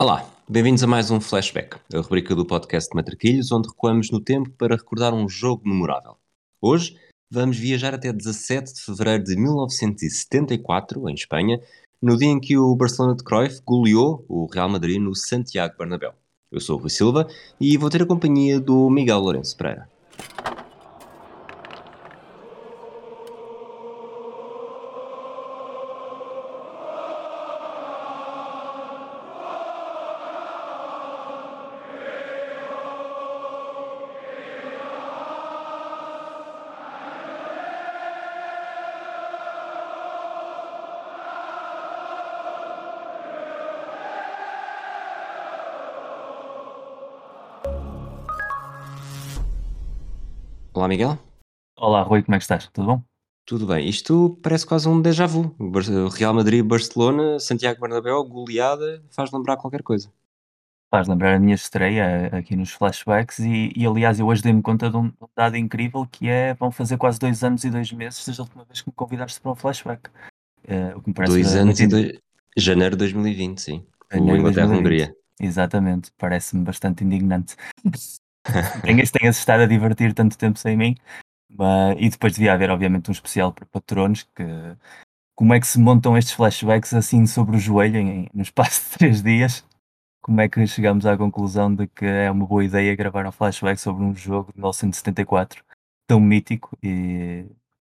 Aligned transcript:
Olá, 0.00 0.32
bem-vindos 0.48 0.80
a 0.84 0.86
mais 0.86 1.10
um 1.10 1.20
Flashback, 1.20 1.76
a 1.92 1.98
rubrica 1.98 2.32
do 2.32 2.46
podcast 2.46 2.94
Matraquilhos, 2.94 3.50
onde 3.50 3.68
recuamos 3.68 4.12
no 4.12 4.20
tempo 4.20 4.48
para 4.50 4.76
recordar 4.76 5.12
um 5.12 5.28
jogo 5.28 5.68
memorável. 5.68 6.16
Hoje 6.62 6.96
vamos 7.28 7.56
viajar 7.56 7.92
até 7.92 8.12
17 8.12 8.74
de 8.74 8.80
fevereiro 8.80 9.24
de 9.24 9.34
1974, 9.34 11.08
em 11.08 11.14
Espanha, 11.14 11.60
no 12.00 12.16
dia 12.16 12.28
em 12.28 12.38
que 12.38 12.56
o 12.56 12.76
Barcelona 12.76 13.16
de 13.16 13.24
Cruyff 13.24 13.60
goleou 13.66 14.24
o 14.28 14.46
Real 14.46 14.68
Madrid 14.68 15.00
no 15.00 15.16
Santiago 15.16 15.74
Bernabéu. 15.76 16.12
Eu 16.52 16.60
sou 16.60 16.76
o 16.76 16.80
Rui 16.80 16.90
Silva 16.90 17.26
e 17.60 17.76
vou 17.76 17.90
ter 17.90 18.00
a 18.00 18.06
companhia 18.06 18.60
do 18.60 18.88
Miguel 18.88 19.18
Lourenço 19.18 19.56
Pereira. 19.56 19.88
Olá, 50.88 50.94
Miguel. 50.94 51.18
Olá, 51.76 52.02
Rui, 52.02 52.22
como 52.22 52.34
é 52.34 52.38
que 52.38 52.44
estás? 52.44 52.66
Tudo 52.72 52.86
bom? 52.86 53.02
Tudo 53.44 53.66
bem. 53.66 53.86
Isto 53.86 54.38
parece 54.42 54.64
quase 54.64 54.88
um 54.88 55.02
déjà 55.02 55.26
vu. 55.26 55.54
Real 56.10 56.32
Madrid, 56.32 56.64
Barcelona, 56.64 57.38
Santiago 57.38 57.78
Bernabéu, 57.78 58.24
goleada, 58.24 59.04
faz 59.10 59.30
lembrar 59.30 59.58
qualquer 59.58 59.82
coisa. 59.82 60.10
Faz 60.90 61.06
lembrar 61.06 61.34
a 61.34 61.38
minha 61.38 61.54
estreia 61.54 62.28
aqui 62.28 62.56
nos 62.56 62.70
flashbacks 62.70 63.38
e, 63.40 63.70
e 63.76 63.86
aliás, 63.86 64.18
eu 64.18 64.26
hoje 64.26 64.42
dei-me 64.42 64.62
conta 64.62 64.88
de 64.88 64.96
um, 64.96 65.12
dado 65.36 65.58
incrível 65.58 66.08
que 66.10 66.26
é, 66.26 66.54
vão 66.54 66.70
fazer 66.70 66.96
quase 66.96 67.18
dois 67.18 67.44
anos 67.44 67.64
e 67.64 67.70
dois 67.70 67.92
meses 67.92 68.24
desde 68.24 68.40
a 68.40 68.44
última 68.44 68.64
vez 68.64 68.80
que 68.80 68.88
me 68.88 68.94
convidaste 68.94 69.42
para 69.42 69.52
um 69.52 69.54
flashback. 69.54 70.08
Uh, 70.64 70.96
o 70.96 71.02
que 71.02 71.10
me 71.10 71.14
parece 71.14 71.34
dois 71.34 71.54
anos 71.54 71.78
e 71.80 71.86
dois... 71.86 72.18
Janeiro 72.56 72.96
de 72.96 73.00
2020, 73.00 73.60
sim. 73.60 73.86
Janeiro 74.10 74.36
o 74.36 74.38
Inglaterra-Hungria. 74.38 75.14
Exatamente, 75.38 76.10
parece-me 76.16 76.64
bastante 76.64 77.04
indignante. 77.04 77.56
tenhas, 78.82 79.10
tenhas 79.10 79.38
estado 79.38 79.62
a 79.62 79.66
divertir 79.66 80.14
tanto 80.14 80.36
tempo 80.36 80.58
sem 80.58 80.76
mim. 80.76 80.96
Mas, 81.50 81.96
e 81.98 82.08
depois 82.08 82.34
devia 82.34 82.52
haver, 82.52 82.70
obviamente, 82.70 83.08
um 83.08 83.12
especial 83.12 83.52
para 83.52 83.66
patronos. 83.66 84.24
Que, 84.34 84.44
como 85.34 85.54
é 85.54 85.60
que 85.60 85.66
se 85.66 85.78
montam 85.78 86.16
estes 86.18 86.34
flashbacks 86.34 86.92
assim 86.94 87.26
sobre 87.26 87.56
o 87.56 87.60
joelho 87.60 87.98
em, 87.98 88.28
no 88.34 88.42
espaço 88.42 88.90
de 88.90 88.98
três 88.98 89.22
dias? 89.22 89.64
Como 90.20 90.40
é 90.40 90.48
que 90.48 90.66
chegamos 90.66 91.06
à 91.06 91.16
conclusão 91.16 91.74
de 91.74 91.86
que 91.86 92.04
é 92.04 92.30
uma 92.30 92.46
boa 92.46 92.64
ideia 92.64 92.94
gravar 92.96 93.26
um 93.26 93.32
flashback 93.32 93.80
sobre 93.80 94.04
um 94.04 94.14
jogo 94.14 94.52
de 94.52 94.58
1974 94.58 95.64
tão 96.06 96.20
mítico 96.20 96.76
e, 96.82 97.46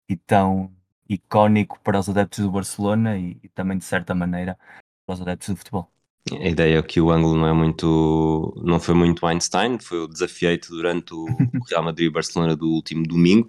e 0.08 0.16
tão 0.16 0.72
icónico 1.10 1.80
para 1.82 2.00
os 2.00 2.08
adeptos 2.08 2.40
do 2.40 2.52
Barcelona 2.52 3.18
e, 3.18 3.40
e 3.44 3.50
também, 3.50 3.78
de 3.78 3.86
certa 3.86 4.14
maneira, 4.14 4.58
para 5.06 5.16
os 5.16 5.22
adeptos 5.22 5.50
do 5.50 5.58
futebol? 5.58 5.92
A 6.32 6.48
ideia 6.48 6.80
é 6.80 6.82
que 6.82 7.02
o 7.02 7.12
ângulo 7.12 7.36
não 7.36 7.48
é 7.48 7.54
muito, 7.54 8.54
não 8.64 8.80
foi 8.80 8.94
muito 8.94 9.26
Einstein, 9.26 9.80
foi 9.80 10.00
o 10.00 10.08
desafiante 10.08 10.70
durante 10.70 11.14
o 11.14 11.26
Real 11.70 11.84
Madrid-Barcelona 11.84 12.56
do 12.56 12.68
último 12.68 13.04
domingo, 13.04 13.48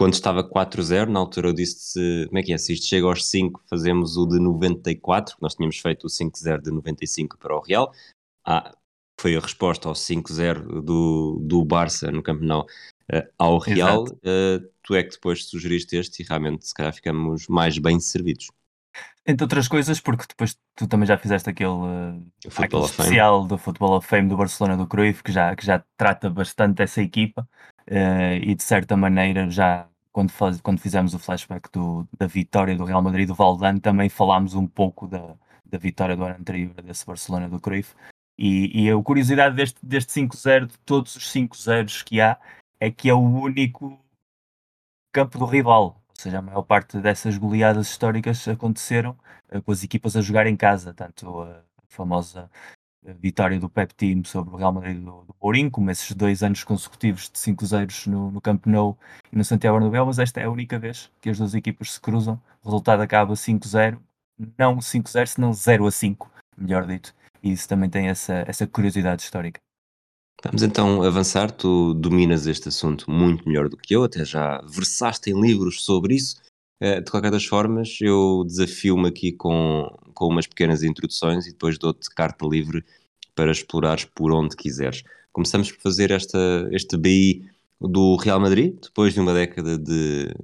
quando 0.00 0.14
estava 0.14 0.42
4-0, 0.42 1.08
na 1.08 1.20
altura 1.20 1.48
eu 1.48 1.52
disse, 1.52 2.24
como 2.28 2.38
é 2.38 2.42
que 2.42 2.54
é, 2.54 2.58
se 2.58 2.72
isto 2.72 2.86
chega 2.86 3.06
aos 3.06 3.26
5 3.26 3.62
fazemos 3.68 4.16
o 4.16 4.24
de 4.24 4.38
94, 4.40 5.36
nós 5.42 5.54
tínhamos 5.54 5.78
feito 5.78 6.06
o 6.06 6.10
5-0 6.10 6.62
de 6.62 6.70
95 6.70 7.36
para 7.36 7.54
o 7.54 7.60
Real, 7.60 7.92
ah, 8.46 8.74
foi 9.20 9.36
a 9.36 9.40
resposta 9.40 9.88
ao 9.88 9.94
5-0 9.94 10.80
do, 10.80 11.38
do 11.42 11.62
Barça 11.66 12.10
no 12.10 12.22
Camp 12.22 12.40
Nou 12.40 12.62
uh, 13.12 13.28
ao 13.36 13.58
Real, 13.58 14.04
uh, 14.04 14.70
tu 14.82 14.94
é 14.94 15.02
que 15.02 15.10
depois 15.10 15.44
sugeriste 15.44 15.96
este 15.96 16.22
e 16.22 16.26
realmente 16.26 16.66
se 16.66 16.72
calhar 16.72 16.94
ficamos 16.94 17.46
mais 17.46 17.76
bem 17.76 18.00
servidos. 18.00 18.48
Entre 19.26 19.44
outras 19.44 19.68
coisas, 19.68 20.00
porque 20.00 20.24
depois 20.26 20.56
tu 20.74 20.88
também 20.88 21.06
já 21.06 21.18
fizeste 21.18 21.50
aquele, 21.50 21.70
uh, 21.70 22.22
aquele 22.56 22.84
especial 22.84 23.44
do 23.46 23.58
Football 23.58 23.96
of 23.96 24.06
Fame 24.06 24.28
do 24.28 24.36
Barcelona 24.36 24.76
do 24.76 24.86
Cruyff, 24.86 25.22
que 25.22 25.30
já, 25.30 25.54
que 25.54 25.64
já 25.64 25.84
trata 25.96 26.30
bastante 26.30 26.82
essa 26.82 27.02
equipa 27.02 27.46
uh, 27.88 28.34
e 28.42 28.54
de 28.54 28.62
certa 28.62 28.96
maneira 28.96 29.48
já 29.50 29.86
quando, 30.10 30.30
faz, 30.30 30.60
quando 30.60 30.80
fizemos 30.80 31.14
o 31.14 31.18
flashback 31.18 31.70
do, 31.70 32.08
da 32.18 32.26
vitória 32.26 32.74
do 32.74 32.84
Real 32.84 33.02
Madrid 33.02 33.28
do 33.28 33.34
Valdan 33.34 33.78
também 33.78 34.08
falámos 34.08 34.54
um 34.54 34.66
pouco 34.66 35.06
da, 35.06 35.34
da 35.64 35.78
vitória 35.78 36.16
do 36.16 36.24
ano 36.24 36.36
anterior 36.38 36.72
desse 36.82 37.06
Barcelona 37.06 37.48
do 37.48 37.60
Cruyff. 37.60 37.94
E, 38.38 38.84
e 38.84 38.90
a 38.90 39.02
curiosidade 39.02 39.54
deste, 39.54 39.78
deste 39.84 40.12
5-0 40.12 40.66
de 40.66 40.78
todos 40.78 41.14
os 41.14 41.30
5-0 41.30 42.04
que 42.04 42.20
há 42.20 42.38
é 42.80 42.90
que 42.90 43.10
é 43.10 43.14
o 43.14 43.20
único 43.20 44.02
campo 45.12 45.38
do 45.38 45.44
rival 45.44 45.99
seja, 46.20 46.38
a 46.38 46.42
maior 46.42 46.62
parte 46.62 46.98
dessas 46.98 47.36
goleadas 47.38 47.88
históricas 47.88 48.46
aconteceram 48.48 49.16
uh, 49.52 49.62
com 49.62 49.72
as 49.72 49.82
equipas 49.82 50.16
a 50.16 50.20
jogar 50.20 50.46
em 50.46 50.56
casa, 50.56 50.92
tanto 50.94 51.42
a 51.42 51.62
famosa 51.88 52.50
eh, 53.04 53.14
vitória 53.14 53.58
do 53.58 53.68
Pep 53.68 53.94
Team 53.94 54.24
sobre 54.24 54.54
o 54.54 54.56
Real 54.56 54.72
Madrid 54.72 54.98
do, 54.98 55.24
do 55.24 55.34
Mourinho, 55.42 55.70
como 55.70 55.90
esses 55.90 56.12
dois 56.12 56.42
anos 56.42 56.64
consecutivos 56.64 57.30
de 57.30 57.38
5 57.38 57.66
zeros 57.66 58.06
no, 58.06 58.30
no 58.30 58.40
Camp 58.40 58.66
Nou 58.66 58.98
e 59.32 59.36
no 59.36 59.44
Santiago 59.44 59.78
Bernabéu, 59.78 60.06
mas 60.06 60.18
esta 60.18 60.40
é 60.40 60.44
a 60.44 60.50
única 60.50 60.78
vez 60.78 61.10
que 61.20 61.30
as 61.30 61.38
duas 61.38 61.54
equipas 61.54 61.92
se 61.94 62.00
cruzam, 62.00 62.40
o 62.62 62.68
resultado 62.68 63.00
acaba 63.02 63.34
5-0, 63.34 63.98
não 64.58 64.76
5-0, 64.78 65.26
senão 65.26 65.50
0-5, 65.52 66.28
melhor 66.56 66.86
dito, 66.86 67.14
e 67.42 67.52
isso 67.52 67.68
também 67.68 67.88
tem 67.90 68.08
essa, 68.08 68.44
essa 68.46 68.66
curiosidade 68.66 69.22
histórica. 69.22 69.60
Vamos 70.44 70.62
então 70.62 71.02
avançar. 71.02 71.50
Tu 71.50 71.94
dominas 71.94 72.46
este 72.46 72.68
assunto 72.68 73.10
muito 73.10 73.46
melhor 73.46 73.68
do 73.68 73.76
que 73.76 73.94
eu, 73.94 74.04
até 74.04 74.24
já 74.24 74.60
versaste 74.62 75.30
em 75.30 75.40
livros 75.40 75.84
sobre 75.84 76.14
isso. 76.14 76.36
Eh, 76.80 77.00
de 77.00 77.10
qualquer 77.10 77.30
das 77.30 77.44
formas, 77.44 77.98
eu 78.00 78.42
desafio-me 78.46 79.08
aqui 79.08 79.32
com, 79.32 79.86
com 80.14 80.26
umas 80.28 80.46
pequenas 80.46 80.82
introduções 80.82 81.46
e 81.46 81.50
depois 81.50 81.78
dou-te 81.78 82.08
carta 82.08 82.46
livre 82.46 82.82
para 83.34 83.52
explorares 83.52 84.04
por 84.06 84.32
onde 84.32 84.56
quiseres. 84.56 85.02
Começamos 85.32 85.70
por 85.70 85.82
fazer 85.82 86.10
esta, 86.10 86.38
este 86.72 86.96
BI 86.96 87.44
do 87.80 88.16
Real 88.16 88.40
Madrid, 88.40 88.78
depois 88.82 89.12
de 89.12 89.20
uma 89.20 89.34
década 89.34 89.78
de 89.78 90.34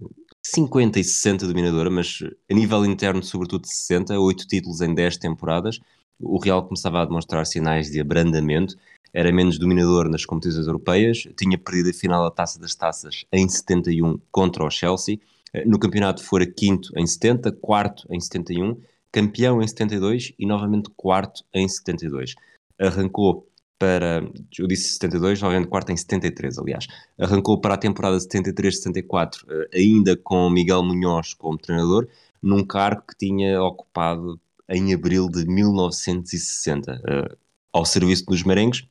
50 0.42 1.00
e 1.00 1.04
60 1.04 1.46
dominadora, 1.46 1.90
mas 1.90 2.20
a 2.50 2.54
nível 2.54 2.84
interno, 2.84 3.22
sobretudo 3.22 3.62
de 3.62 3.74
60, 3.74 4.18
8 4.18 4.46
títulos 4.46 4.80
em 4.82 4.94
10 4.94 5.16
temporadas. 5.16 5.80
O 6.20 6.38
Real 6.38 6.64
começava 6.64 7.00
a 7.00 7.04
demonstrar 7.04 7.44
sinais 7.46 7.90
de 7.90 8.00
abrandamento 8.00 8.76
era 9.16 9.32
menos 9.32 9.58
dominador 9.58 10.10
nas 10.10 10.26
competições 10.26 10.66
europeias, 10.66 11.26
tinha 11.38 11.56
perdido 11.56 11.88
a 11.88 11.92
final 11.94 12.22
da 12.22 12.30
Taça 12.30 12.60
das 12.60 12.74
Taças 12.74 13.24
em 13.32 13.48
71 13.48 14.20
contra 14.30 14.62
o 14.62 14.70
Chelsea, 14.70 15.18
eh, 15.54 15.64
no 15.64 15.78
campeonato 15.78 16.22
fora 16.22 16.44
quinto 16.44 16.90
em 16.94 17.06
70, 17.06 17.50
quarto 17.52 18.06
em 18.10 18.20
71, 18.20 18.78
campeão 19.10 19.62
em 19.62 19.66
72 19.66 20.34
e 20.38 20.44
novamente 20.44 20.90
quarto 20.94 21.42
em 21.54 21.66
72. 21.66 22.34
Arrancou 22.78 23.48
para, 23.78 24.22
eu 24.58 24.66
disse 24.66 24.90
72, 24.90 25.40
novamente 25.40 25.68
quarto 25.68 25.92
em 25.92 25.96
73, 25.96 26.58
aliás. 26.58 26.86
Arrancou 27.18 27.58
para 27.58 27.72
a 27.72 27.78
temporada 27.78 28.18
73-74, 28.18 29.46
eh, 29.48 29.78
ainda 29.78 30.14
com 30.14 30.50
Miguel 30.50 30.82
Munhoz 30.82 31.32
como 31.32 31.56
treinador, 31.56 32.06
num 32.42 32.62
cargo 32.62 33.02
que 33.08 33.16
tinha 33.16 33.62
ocupado 33.62 34.38
em 34.68 34.92
abril 34.92 35.26
de 35.30 35.46
1960, 35.46 37.00
eh, 37.08 37.36
ao 37.72 37.86
serviço 37.86 38.26
dos 38.26 38.42
merengues, 38.42 38.86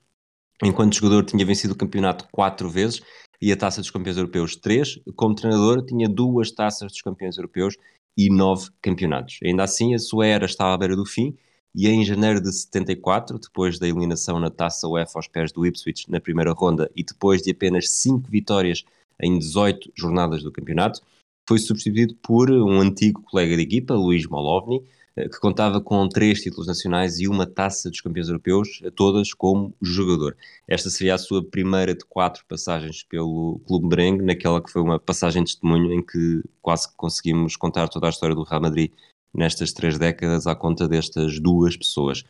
Enquanto 0.64 0.96
jogador 0.96 1.26
tinha 1.26 1.46
vencido 1.46 1.74
o 1.74 1.78
campeonato 1.78 2.28
quatro 2.32 2.70
vezes 2.70 3.02
e 3.42 3.52
a 3.52 3.58
Taça 3.58 3.82
dos 3.82 3.92
Campeões 3.92 4.18
Europeus 4.18 4.56
três. 4.56 5.00
Como 5.16 5.36
treinador 5.36 5.86
tinha 5.86 6.08
duas 6.08 6.52
Taças 6.52 6.92
dos 6.92 7.02
Campeões 7.02 7.38
Europeus 7.38 7.76
e 8.18 8.30
nove 8.30 8.70
campeonatos. 8.82 9.40
Ainda 9.44 9.64
assim, 9.64 9.94
a 9.94 10.00
sua 10.00 10.26
era 10.26 10.46
estava 10.46 10.74
à 10.74 10.78
beira 10.78 10.96
do 10.96 11.06
fim 11.06 11.36
e 11.76 11.90
em 11.90 12.06
janeiro 12.06 12.40
de 12.40 12.54
74, 12.54 13.38
depois 13.38 13.78
da 13.78 13.86
eliminação 13.86 14.40
na 14.40 14.50
Taça 14.50 14.88
UEFA 14.88 15.20
aos 15.20 15.28
pés 15.28 15.52
do 15.52 15.66
Ipswich 15.66 16.10
na 16.10 16.22
primeira 16.22 16.54
ronda 16.54 16.90
e 16.96 17.04
depois 17.04 17.42
de 17.42 17.52
apenas 17.52 17.92
cinco 17.92 18.30
vitórias 18.32 18.86
em 19.22 19.38
18 19.38 19.92
jornadas 19.94 20.42
do 20.42 20.52
campeonato, 20.52 21.02
foi 21.48 21.60
substituído 21.60 22.16
por 22.16 22.50
um 22.50 22.80
antigo 22.80 23.22
colega 23.24 23.56
de 23.56 23.64
equipa, 23.64 23.94
Luís 23.94 24.26
Molovny, 24.26 24.78
eh, 24.78 24.95
que 25.16 25.40
contava 25.40 25.80
com 25.80 26.08
três 26.10 26.42
títulos 26.42 26.68
nacionais 26.68 27.20
e 27.20 27.28
uma 27.28 27.48
taça 27.48 27.90
dos 27.90 28.02
campeões 28.02 28.28
europeus, 28.28 28.82
todas 28.96 29.34
como 29.34 29.74
jogador. 29.82 30.36
Esta 30.68 30.90
seria 30.90 31.16
a 31.16 31.18
sua 31.18 31.44
primeira 31.44 31.96
de 31.96 32.04
quatro 32.04 32.44
passagens 32.46 33.04
pelo 33.04 33.62
Clube 33.66 33.88
Merengue, 33.88 34.26
naquela 34.26 34.62
que 34.62 34.70
foi 34.70 34.82
uma 34.82 35.00
passagem 35.00 35.44
de 35.44 35.54
testemunho 35.54 35.94
em 35.94 36.06
que 36.06 36.44
quase 36.62 36.94
conseguimos 36.98 37.56
contar 37.56 37.88
toda 37.88 38.08
a 38.08 38.10
história 38.10 38.36
do 38.36 38.44
Real 38.44 38.62
Madrid 38.62 38.92
nestas 39.34 39.72
três 39.72 39.98
décadas 39.98 40.48
à 40.48 40.56
conta 40.56 40.88
destas 40.88 41.40
duas 41.40 41.78
pessoas. 41.78 42.24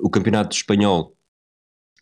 O 0.00 0.08
campeonato 0.08 0.56
espanhol, 0.56 1.14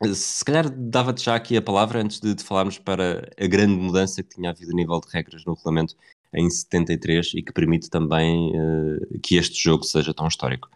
eh, 0.03 0.15
se 0.15 0.45
calhar 0.45 0.71
dava-te 0.71 1.25
já 1.25 1.35
aqui 1.35 1.57
a 1.57 1.63
palavra 1.63 2.01
antes 2.01 2.21
de, 2.21 2.35
de 2.35 2.45
falarmos 2.45 2.79
para 2.79 3.29
a 3.37 3.47
grande 3.47 3.75
mudança 3.75 4.23
que 4.23 4.37
tinha 4.37 4.51
havido 4.51 4.71
a 4.71 4.75
nível 4.75 5.01
de 5.01 5.09
regras 5.13 5.45
no 5.45 5.55
regulamento 5.55 5.97
em 6.35 6.49
73 6.49 7.35
e 7.35 7.43
que 7.43 7.53
permite 7.53 7.89
também 7.89 8.53
uh, 8.53 9.21
que 9.23 9.37
este 9.37 9.63
jogo 9.63 9.85
seja 9.85 10.13
tão 10.15 10.27
histórico. 10.27 10.69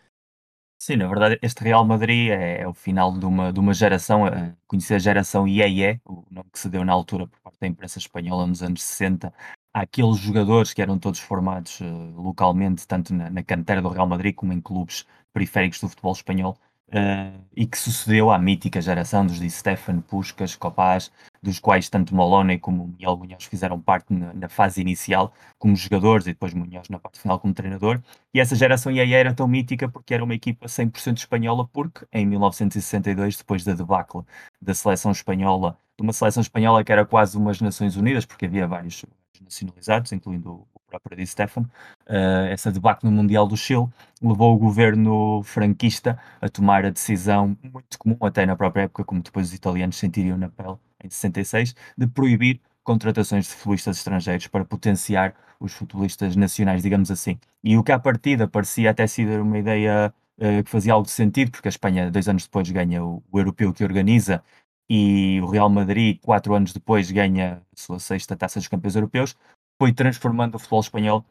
Sim, 0.79 0.97
na 0.97 1.07
verdade, 1.07 1.39
este 1.43 1.63
Real 1.63 1.85
Madrid 1.85 2.31
é, 2.31 2.63
é 2.63 2.67
o 2.67 2.75
final 2.75 3.17
de 3.17 3.25
uma, 3.25 3.53
de 3.53 3.61
uma 3.61 3.73
geração, 3.73 4.27
a 4.27 4.53
conhecida 4.67 4.99
geração 4.99 5.47
IEE, 5.47 6.01
o 6.05 6.25
nome 6.29 6.51
que 6.53 6.59
se 6.59 6.69
deu 6.69 6.85
na 6.85 6.93
altura 6.93 7.29
por 7.29 7.39
parte 7.41 7.61
da 7.61 7.69
imprensa 7.69 7.99
espanhola 7.99 8.49
nos 8.49 8.65
anos 8.65 8.83
60, 8.83 9.33
aqueles 9.73 10.19
jogadores 10.19 10.75
que 10.75 10.83
eram 10.83 10.99
todos 10.99 11.21
formados 11.21 11.81
uh, 11.81 12.21
localmente, 12.21 12.85
tanto 12.85 13.15
na, 13.15 13.31
na 13.31 13.81
do 13.81 13.89
Real 13.91 14.09
Madrid 14.09 14.35
como 14.35 14.53
em 14.53 14.61
clubes 14.61 15.07
periféricos 15.33 15.81
do 15.81 15.89
futebol 15.89 16.13
espanhol, 16.13 16.59
uh, 16.93 17.43
e 17.57 17.67
que 17.67 17.79
sucedeu 17.79 18.31
à 18.31 18.39
mítica 18.39 18.81
geração 18.81 19.27
dos 19.27 19.39
Di 19.39 19.51
Stefan, 19.51 20.01
Puskas, 20.01 20.55
Copaz, 20.55 21.11
dos 21.43 21.59
quais 21.59 21.89
tanto 21.89 22.15
Molone 22.15 22.59
como 22.59 22.87
Miguel 22.87 23.17
Munhoz 23.17 23.45
fizeram 23.45 23.81
parte 23.81 24.13
na, 24.13 24.33
na, 24.33 24.49
fase 24.49 24.81
inicial 24.81 25.33
como 25.59 25.75
jogadores 25.75 26.27
e 26.27 26.31
depois 26.31 26.55
Munhoz 26.55 26.89
na 26.89 26.99
parte 26.99 27.21
final 27.21 27.39
como 27.41 27.55
treinador. 27.55 28.01
E 28.33 28.41
essa 28.41 28.55
geração 28.55 28.93
IAE 28.93 29.15
era 29.15 29.35
tão 29.35 29.49
mítica 29.49 29.89
porque 29.89 30.15
era 30.15 30.23
uma 30.23 30.35
equipa 30.35 30.67
100% 30.67 31.19
espanhola, 31.19 31.67
porque 31.73 32.07
em 32.13 32.27
1962, 32.27 33.37
depois 33.37 33.65
da 33.65 33.73
debacle 33.73 34.23
da 34.61 34.75
seleção 34.75 35.11
espanhola, 35.13 35.77
de 35.97 36.03
uma 36.03 36.13
seleção 36.13 36.41
espanhola 36.41 36.85
que 36.85 36.93
era 36.93 37.05
quase 37.05 37.37
umas 37.37 37.61
Nações 37.61 37.97
Unidas, 37.97 38.25
porque 38.25 38.47
havia 38.47 38.67
vários 38.67 39.05
nacionalizados, 39.41 40.13
incluindo 40.13 40.67
próprio 40.99 41.17
Di 41.17 41.27
Stefan, 41.27 41.63
uh, 41.63 42.47
essa 42.51 42.71
debacle 42.71 43.09
no 43.09 43.17
Mundial 43.17 43.47
do 43.47 43.57
Chile 43.57 43.87
levou 44.21 44.55
o 44.55 44.59
governo 44.59 45.43
franquista 45.43 46.19
a 46.41 46.49
tomar 46.49 46.85
a 46.85 46.91
decisão, 46.91 47.57
muito 47.63 47.99
comum 47.99 48.17
até 48.23 48.45
na 48.45 48.57
própria 48.57 48.83
época, 48.83 49.05
como 49.05 49.23
depois 49.23 49.49
os 49.49 49.55
italianos 49.55 49.97
sentiriam 49.97 50.37
na 50.37 50.49
pele, 50.49 50.77
em 51.03 51.09
66, 51.09 51.75
de 51.97 52.07
proibir 52.07 52.61
contratações 52.85 53.47
de 53.47 53.53
futebolistas 53.53 53.99
estrangeiros 53.99 54.47
para 54.49 54.65
potenciar 54.65 55.35
os 55.61 55.73
futebolistas 55.73 56.35
nacionais, 56.37 56.83
digamos 56.83 57.11
assim. 57.11 57.39
E 57.63 57.77
o 57.77 57.85
que 57.85 57.93
à 57.93 57.99
partida 57.99 58.49
parecia 58.49 58.91
até 58.91 59.07
ser 59.07 59.41
uma 59.41 59.59
ideia 59.59 60.13
uh, 60.39 60.65
que 60.65 60.71
fazia 60.71 60.93
algo 60.93 61.07
de 61.07 61.13
sentido, 61.13 61.51
porque 61.53 61.69
a 61.69 61.71
Espanha, 61.71 62.11
dois 62.11 62.29
anos 62.29 62.45
depois, 62.45 62.69
ganha 62.71 63.05
o, 63.05 63.23
o 63.31 63.39
europeu 63.39 63.73
que 63.73 63.85
organiza 63.85 64.43
e 64.89 65.41
o 65.41 65.47
Real 65.47 65.71
Madrid, 65.71 66.19
quatro 66.21 66.55
anos 66.55 66.73
depois, 66.73 67.11
ganha 67.11 67.63
a 67.73 67.77
sua 67.77 67.99
sexta 67.99 68.37
taça 68.37 68.59
dos 68.59 68.69
campeões 68.69 68.95
europeus, 68.95 69.37
foi 69.83 69.93
transformando 69.93 70.55
o 70.55 70.59
futebol 70.61 70.79
espanhol 70.79 71.25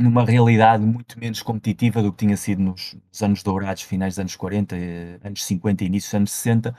numa 0.00 0.24
realidade 0.24 0.82
muito 0.82 1.20
menos 1.20 1.42
competitiva 1.42 2.02
do 2.02 2.10
que 2.10 2.24
tinha 2.24 2.34
sido 2.34 2.62
nos, 2.62 2.94
nos 2.94 3.22
anos 3.22 3.42
dourados, 3.42 3.82
finais 3.82 4.14
dos 4.14 4.20
anos 4.20 4.36
40, 4.36 4.74
eh, 4.74 5.20
anos 5.22 5.44
50 5.44 5.84
e 5.84 5.86
início 5.88 6.08
dos 6.08 6.14
anos 6.14 6.30
60, 6.30 6.74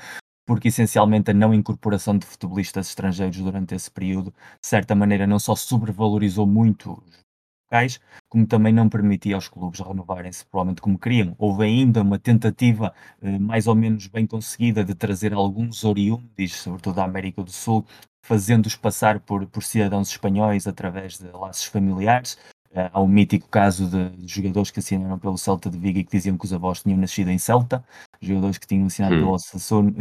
porque 0.48 0.70
essencialmente 0.70 1.30
a 1.30 1.34
não 1.36 1.54
incorporação 1.54 2.18
de 2.18 2.26
futebolistas 2.26 2.88
estrangeiros 2.88 3.38
durante 3.38 3.76
esse 3.76 3.92
período, 3.92 4.32
de 4.60 4.68
certa 4.68 4.96
maneira, 4.96 5.28
não 5.28 5.38
só 5.38 5.56
sobrevalorizou 5.56 6.48
muito 6.48 6.94
os 6.94 7.24
locais, 7.66 8.00
como 8.28 8.48
também 8.48 8.74
não 8.74 8.90
permitia 8.90 9.36
aos 9.36 9.48
clubes 9.48 9.82
renovarem-se 9.82 10.44
provavelmente 10.48 10.82
como 10.82 10.98
queriam. 10.98 11.36
Houve 11.38 11.66
ainda 11.66 12.02
uma 12.02 12.18
tentativa 12.18 12.92
eh, 13.22 13.38
mais 13.38 13.68
ou 13.68 13.76
menos 13.76 14.08
bem 14.08 14.26
conseguida 14.26 14.84
de 14.84 14.96
trazer 14.96 15.36
alguns 15.36 15.84
oriundes, 15.84 16.56
sobretudo 16.56 16.96
da 16.96 17.04
América 17.04 17.44
do 17.44 17.52
Sul, 17.52 17.86
fazendo-os 18.26 18.76
passar 18.76 19.20
por, 19.20 19.46
por 19.46 19.64
cidadãos 19.64 20.10
espanhóis 20.10 20.68
através 20.68 21.18
de 21.20 21.28
laços 21.32 21.66
familiares, 21.66 22.38
Uh, 22.76 22.92
há 22.92 23.00
o 23.00 23.08
mítico 23.08 23.48
caso 23.48 23.88
de, 23.88 24.10
de, 24.10 24.28
jogadores 24.28 24.70
que 24.70 24.80
assinaram 24.80 25.18
pelo 25.18 25.38
Celta 25.38 25.70
de 25.70 25.78
Vigo 25.78 26.00
e 26.00 26.04
que 26.04 26.12
diziam 26.12 26.38
que 26.38 26.44
os 26.44 26.52
avós 26.52 26.82
tinham 26.82 26.98
nascido 26.98 27.30
em 27.30 27.38
Celta, 27.38 27.82
jogadores 28.20 28.58
que 28.58 28.68
tinham 28.68 28.88
assinado 28.88 29.16
hum. 29.16 29.20
pelo 29.20 29.32
Osasuna, 29.32 29.94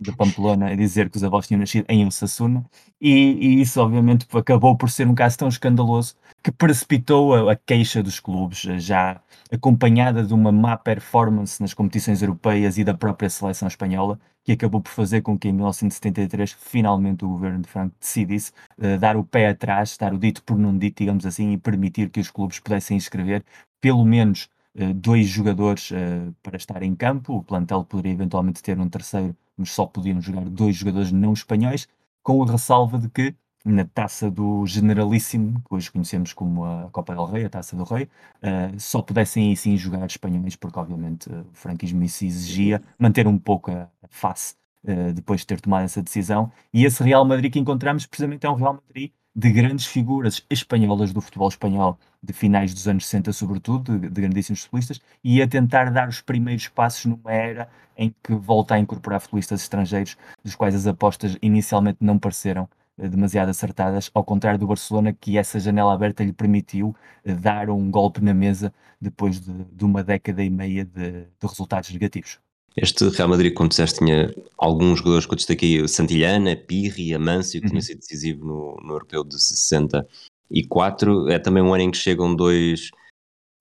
de 0.00 0.12
Pamplona 0.12 0.68
a 0.68 0.76
dizer 0.76 1.10
que 1.10 1.16
os 1.16 1.24
avós 1.24 1.48
tinham 1.48 1.58
nascido 1.58 1.86
em 1.88 2.06
Osasuna, 2.06 2.64
e, 3.00 3.10
e, 3.10 3.60
isso 3.60 3.80
obviamente 3.80 4.28
acabou 4.32 4.76
por 4.76 4.88
ser 4.88 5.08
um 5.08 5.14
caso 5.14 5.38
tão 5.38 5.48
escandaloso 5.48 6.14
que 6.40 6.52
precipitou 6.52 7.34
a, 7.34 7.54
a, 7.54 7.56
queixa 7.56 8.00
dos 8.00 8.20
clubes, 8.20 8.60
já 8.80 9.20
acompanhada 9.50 10.22
de 10.22 10.32
uma 10.32 10.52
má 10.52 10.76
performance 10.76 11.60
nas 11.60 11.74
competições 11.74 12.22
europeias 12.22 12.78
e 12.78 12.84
da 12.84 12.94
própria 12.94 13.28
seleção 13.28 13.66
espanhola, 13.66 14.20
que 14.44 14.52
acabou 14.52 14.80
por 14.80 14.90
fazer 14.90 15.22
com 15.22 15.38
que 15.38 15.48
em 15.48 15.52
1973 15.52 16.52
finalmente 16.52 17.24
o 17.24 17.28
governo 17.28 17.60
de 17.60 17.68
Franco 17.68 17.94
decidisse 18.00 18.52
uh, 18.78 18.98
dar 18.98 19.16
o 19.16 19.24
pé 19.24 19.48
atrás, 19.48 19.96
dar 19.96 20.14
o 20.14 20.18
dito 20.18 20.42
por 20.42 20.58
não 20.58 20.76
dito, 20.76 20.98
digamos 20.98 21.26
assim, 21.26 21.52
e 21.52 21.58
permitir 21.58 22.10
que 22.10 22.20
os 22.20 22.30
clubes 22.30 22.58
pudessem 22.58 22.96
inscrever 22.96 23.44
pelo 23.80 24.04
menos 24.04 24.48
uh, 24.76 24.92
dois 24.94 25.28
jogadores 25.28 25.90
uh, 25.90 26.34
para 26.42 26.56
estar 26.56 26.82
em 26.82 26.94
campo. 26.94 27.36
O 27.36 27.42
plantel 27.42 27.84
poderia 27.84 28.12
eventualmente 28.12 28.62
ter 28.62 28.78
um 28.78 28.88
terceiro, 28.88 29.36
mas 29.56 29.70
só 29.70 29.86
podiam 29.86 30.20
jogar 30.20 30.44
dois 30.48 30.76
jogadores 30.76 31.12
não 31.12 31.32
espanhóis, 31.32 31.88
com 32.22 32.42
a 32.42 32.50
ressalva 32.50 32.98
de 32.98 33.08
que 33.08 33.34
na 33.64 33.84
taça 33.84 34.30
do 34.30 34.66
Generalíssimo, 34.66 35.60
que 35.60 35.74
hoje 35.74 35.90
conhecemos 35.90 36.32
como 36.32 36.64
a 36.64 36.88
Copa 36.90 37.14
del 37.14 37.26
Rei, 37.26 37.44
a 37.44 37.50
taça 37.50 37.76
do 37.76 37.84
Rei, 37.84 38.04
uh, 38.04 38.78
só 38.78 39.02
pudessem 39.02 39.50
aí 39.50 39.56
sim 39.56 39.76
jogar 39.76 40.06
espanhóis, 40.06 40.56
porque 40.56 40.78
obviamente 40.78 41.28
uh, 41.28 41.40
o 41.40 41.54
franquismo 41.54 42.02
isso 42.02 42.24
exigia 42.24 42.80
manter 42.98 43.26
um 43.26 43.38
pouco 43.38 43.70
a, 43.70 43.88
face 44.08 44.54
uh, 44.84 45.12
depois 45.12 45.40
de 45.40 45.46
ter 45.46 45.60
tomado 45.60 45.84
essa 45.84 46.02
decisão. 46.02 46.50
E 46.72 46.84
esse 46.84 47.02
Real 47.02 47.24
Madrid 47.24 47.52
que 47.52 47.58
encontramos 47.58 48.06
precisamente 48.06 48.46
é 48.46 48.50
um 48.50 48.54
Real 48.54 48.74
Madrid 48.74 49.12
de 49.34 49.50
grandes 49.52 49.86
figuras 49.86 50.44
espanholas 50.50 51.12
do 51.12 51.20
futebol 51.20 51.48
espanhol 51.48 51.98
de 52.22 52.32
finais 52.32 52.74
dos 52.74 52.88
anos 52.88 53.06
60, 53.06 53.32
sobretudo, 53.32 53.98
de, 53.98 54.08
de 54.08 54.20
grandíssimos 54.20 54.62
futebolistas, 54.62 55.00
e 55.22 55.40
a 55.40 55.48
tentar 55.48 55.90
dar 55.90 56.08
os 56.08 56.20
primeiros 56.20 56.68
passos 56.68 57.06
numa 57.06 57.32
era 57.32 57.68
em 57.96 58.14
que 58.22 58.34
volta 58.34 58.74
a 58.74 58.78
incorporar 58.78 59.20
futebolistas 59.20 59.62
estrangeiros, 59.62 60.16
dos 60.42 60.54
quais 60.54 60.74
as 60.74 60.86
apostas 60.86 61.36
inicialmente 61.42 61.98
não 62.00 62.18
pareceram 62.18 62.64
eh, 62.64 62.79
demasiado 63.08 63.48
acertadas, 63.48 64.10
ao 64.12 64.22
contrário 64.24 64.58
do 64.58 64.66
Barcelona, 64.66 65.12
que 65.12 65.38
essa 65.38 65.58
janela 65.58 65.94
aberta 65.94 66.22
lhe 66.24 66.32
permitiu 66.32 66.94
eh, 67.24 67.34
dar 67.34 67.70
um 67.70 67.90
golpe 67.90 68.20
na 68.22 68.34
mesa 68.34 68.72
depois 69.00 69.40
de, 69.40 69.52
de 69.64 69.84
uma 69.84 70.02
década 70.02 70.44
e 70.44 70.50
meia 70.50 70.84
de, 70.84 71.10
de, 71.12 71.26
resultados 71.46 71.90
negativos. 71.90 72.38
Este 72.76 73.08
Real 73.08 73.28
Madrid, 73.28 73.52
como 73.54 73.68
disseste, 73.68 73.98
tinha 73.98 74.32
alguns 74.56 74.98
jogadores 74.98 75.26
que 75.26 75.32
eu 75.32 75.36
destaquei, 75.36 75.88
Santillana, 75.88 76.54
Pirri, 76.54 77.14
Amâncio, 77.14 77.60
que 77.60 77.66
uhum. 77.66 77.70
tinha 77.70 77.82
sido 77.82 77.98
decisivo 77.98 78.44
no, 78.44 78.76
no 78.82 78.92
Europeu 78.92 79.24
de 79.24 79.40
64. 79.40 81.28
É 81.30 81.38
também 81.38 81.62
um 81.62 81.74
ano 81.74 81.84
em 81.84 81.90
que 81.90 81.96
chegam 81.96 82.34
dois, 82.34 82.90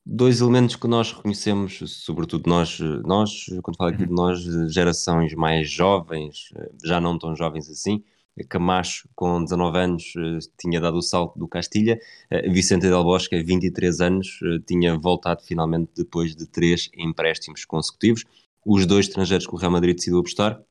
dois 0.05 0.41
elementos 0.41 0.75
que 0.75 0.87
nós 0.87 1.11
reconhecemos, 1.11 1.79
sobretudo 2.03 2.49
nós, 2.49 2.79
nós 3.05 3.45
quando 3.63 3.77
falo 3.77 3.89
aqui 3.89 4.05
de 4.05 4.09
uhum. 4.09 4.15
nós, 4.15 4.41
gerações 4.71 5.33
mais 5.33 5.69
jovens, 5.69 6.49
já 6.83 7.01
não 7.01 7.17
tão 7.17 7.35
jovens 7.35 7.69
assim, 7.69 8.03
Camacho, 8.43 9.07
com 9.15 9.43
19 9.43 9.77
anos, 9.77 10.13
eh, 10.17 10.39
tinha 10.57 10.79
dado 10.79 10.97
o 10.97 11.01
salto 11.01 11.37
do 11.37 11.47
Castilha. 11.47 11.99
Eh, 12.29 12.49
Vicente 12.49 12.83
Del 12.83 13.03
Bosque, 13.03 13.41
23 13.43 14.01
anos, 14.01 14.39
eh, 14.43 14.59
tinha 14.65 14.97
voltado 14.97 15.41
finalmente 15.43 15.91
depois 15.95 16.35
de 16.35 16.47
três 16.47 16.89
empréstimos 16.95 17.65
consecutivos. 17.65 18.25
Os 18.65 18.85
dois 18.85 19.07
estrangeiros 19.07 19.47
que 19.47 19.53
o 19.55 19.57
Real 19.57 19.71
Madrid 19.71 19.95
decidiu 19.95 20.19
apostar, 20.19 20.61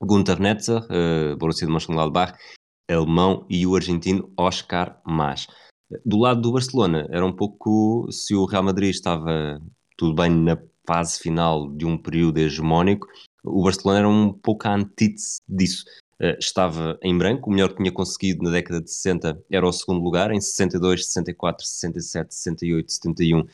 Gunther 0.00 0.40
Netzer, 0.40 0.82
Borussia 1.38 1.66
de 1.66 1.72
Mönchengladbach, 1.72 2.34
alemão, 2.88 3.46
e 3.48 3.66
o 3.66 3.74
argentino 3.74 4.30
Oscar 4.36 5.00
Mas. 5.06 5.46
Do 6.04 6.18
lado 6.18 6.40
do 6.40 6.52
Barcelona, 6.52 7.06
era 7.10 7.24
um 7.24 7.32
pouco 7.34 8.10
se 8.10 8.34
o 8.34 8.44
Real 8.44 8.62
Madrid 8.62 8.90
estava 8.90 9.60
tudo 9.96 10.14
bem 10.14 10.30
na 10.30 10.58
fase 10.86 11.18
final 11.18 11.70
de 11.70 11.84
um 11.84 11.98
período 11.98 12.38
hegemónico, 12.38 13.06
o 13.44 13.62
Barcelona 13.62 14.00
era 14.00 14.08
um 14.08 14.32
pouco 14.32 14.66
a 14.66 14.74
antítese 14.74 15.40
disso. 15.48 15.84
Uh, 16.18 16.32
estava 16.38 16.98
em 17.02 17.16
branco, 17.16 17.50
o 17.50 17.52
melhor 17.52 17.68
que 17.68 17.76
tinha 17.76 17.92
conseguido 17.92 18.42
na 18.42 18.50
década 18.50 18.80
de 18.80 18.90
60 18.90 19.38
era 19.50 19.68
o 19.68 19.72
segundo 19.72 20.02
lugar, 20.02 20.30
em 20.30 20.40
62, 20.40 21.04
64, 21.06 21.66
67, 21.66 22.34
68, 22.34 22.92
71 22.92 23.40
uh, 23.40 23.48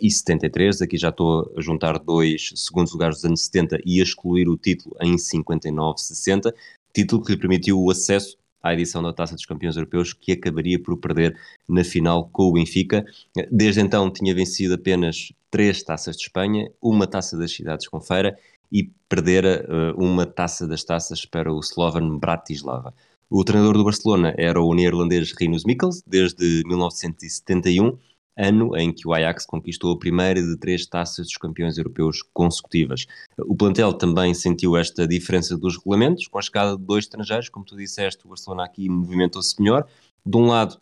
e 0.00 0.10
73. 0.10 0.82
Aqui 0.82 0.96
já 0.96 1.10
estou 1.10 1.52
a 1.56 1.60
juntar 1.60 1.96
dois 2.00 2.52
segundos 2.56 2.92
lugares 2.92 3.18
dos 3.18 3.24
anos 3.24 3.44
70 3.44 3.78
e 3.86 4.00
a 4.00 4.02
excluir 4.02 4.48
o 4.48 4.56
título 4.56 4.96
em 5.00 5.16
59, 5.16 6.00
60, 6.00 6.52
título 6.92 7.22
que 7.22 7.32
lhe 7.32 7.38
permitiu 7.38 7.80
o 7.80 7.88
acesso 7.88 8.36
à 8.60 8.74
edição 8.74 9.00
da 9.00 9.12
Taça 9.12 9.36
dos 9.36 9.46
Campeões 9.46 9.76
Europeus, 9.76 10.12
que 10.12 10.32
acabaria 10.32 10.82
por 10.82 10.96
perder 10.96 11.38
na 11.68 11.84
final 11.84 12.28
com 12.32 12.44
o 12.44 12.52
Benfica. 12.52 13.06
Desde 13.48 13.80
então 13.80 14.10
tinha 14.10 14.34
vencido 14.34 14.74
apenas 14.74 15.32
três 15.52 15.84
taças 15.84 16.16
de 16.16 16.24
Espanha, 16.24 16.68
uma 16.82 17.06
taça 17.06 17.38
das 17.38 17.52
cidades 17.52 17.86
com 17.86 18.00
feira 18.00 18.36
e 18.70 18.90
perdera 19.08 19.66
uh, 19.96 20.02
uma 20.02 20.26
taça 20.26 20.66
das 20.66 20.84
taças 20.84 21.24
para 21.24 21.52
o 21.52 21.60
Slovan 21.60 22.18
Bratislava. 22.18 22.94
O 23.30 23.44
treinador 23.44 23.76
do 23.76 23.84
Barcelona 23.84 24.34
era 24.38 24.60
o 24.60 24.74
neerlandês 24.74 25.32
Rinus 25.38 25.64
Mikkels, 25.64 26.02
desde 26.06 26.62
1971, 26.66 27.98
ano 28.38 28.76
em 28.76 28.92
que 28.92 29.06
o 29.06 29.12
Ajax 29.12 29.44
conquistou 29.44 29.92
a 29.92 29.98
primeira 29.98 30.40
de 30.40 30.56
três 30.56 30.86
taças 30.86 31.26
dos 31.26 31.36
campeões 31.36 31.76
europeus 31.76 32.22
consecutivas. 32.32 33.04
O 33.38 33.56
plantel 33.56 33.92
também 33.92 34.32
sentiu 34.32 34.76
esta 34.76 35.06
diferença 35.06 35.58
dos 35.58 35.76
regulamentos, 35.76 36.28
com 36.28 36.38
a 36.38 36.42
chegada 36.42 36.76
de 36.76 36.84
dois 36.84 37.04
estrangeiros, 37.04 37.48
como 37.48 37.66
tu 37.66 37.76
disseste, 37.76 38.24
o 38.24 38.28
Barcelona 38.28 38.64
aqui 38.64 38.88
movimentou-se 38.88 39.60
melhor. 39.60 39.86
De 40.24 40.36
um 40.36 40.46
lado, 40.46 40.78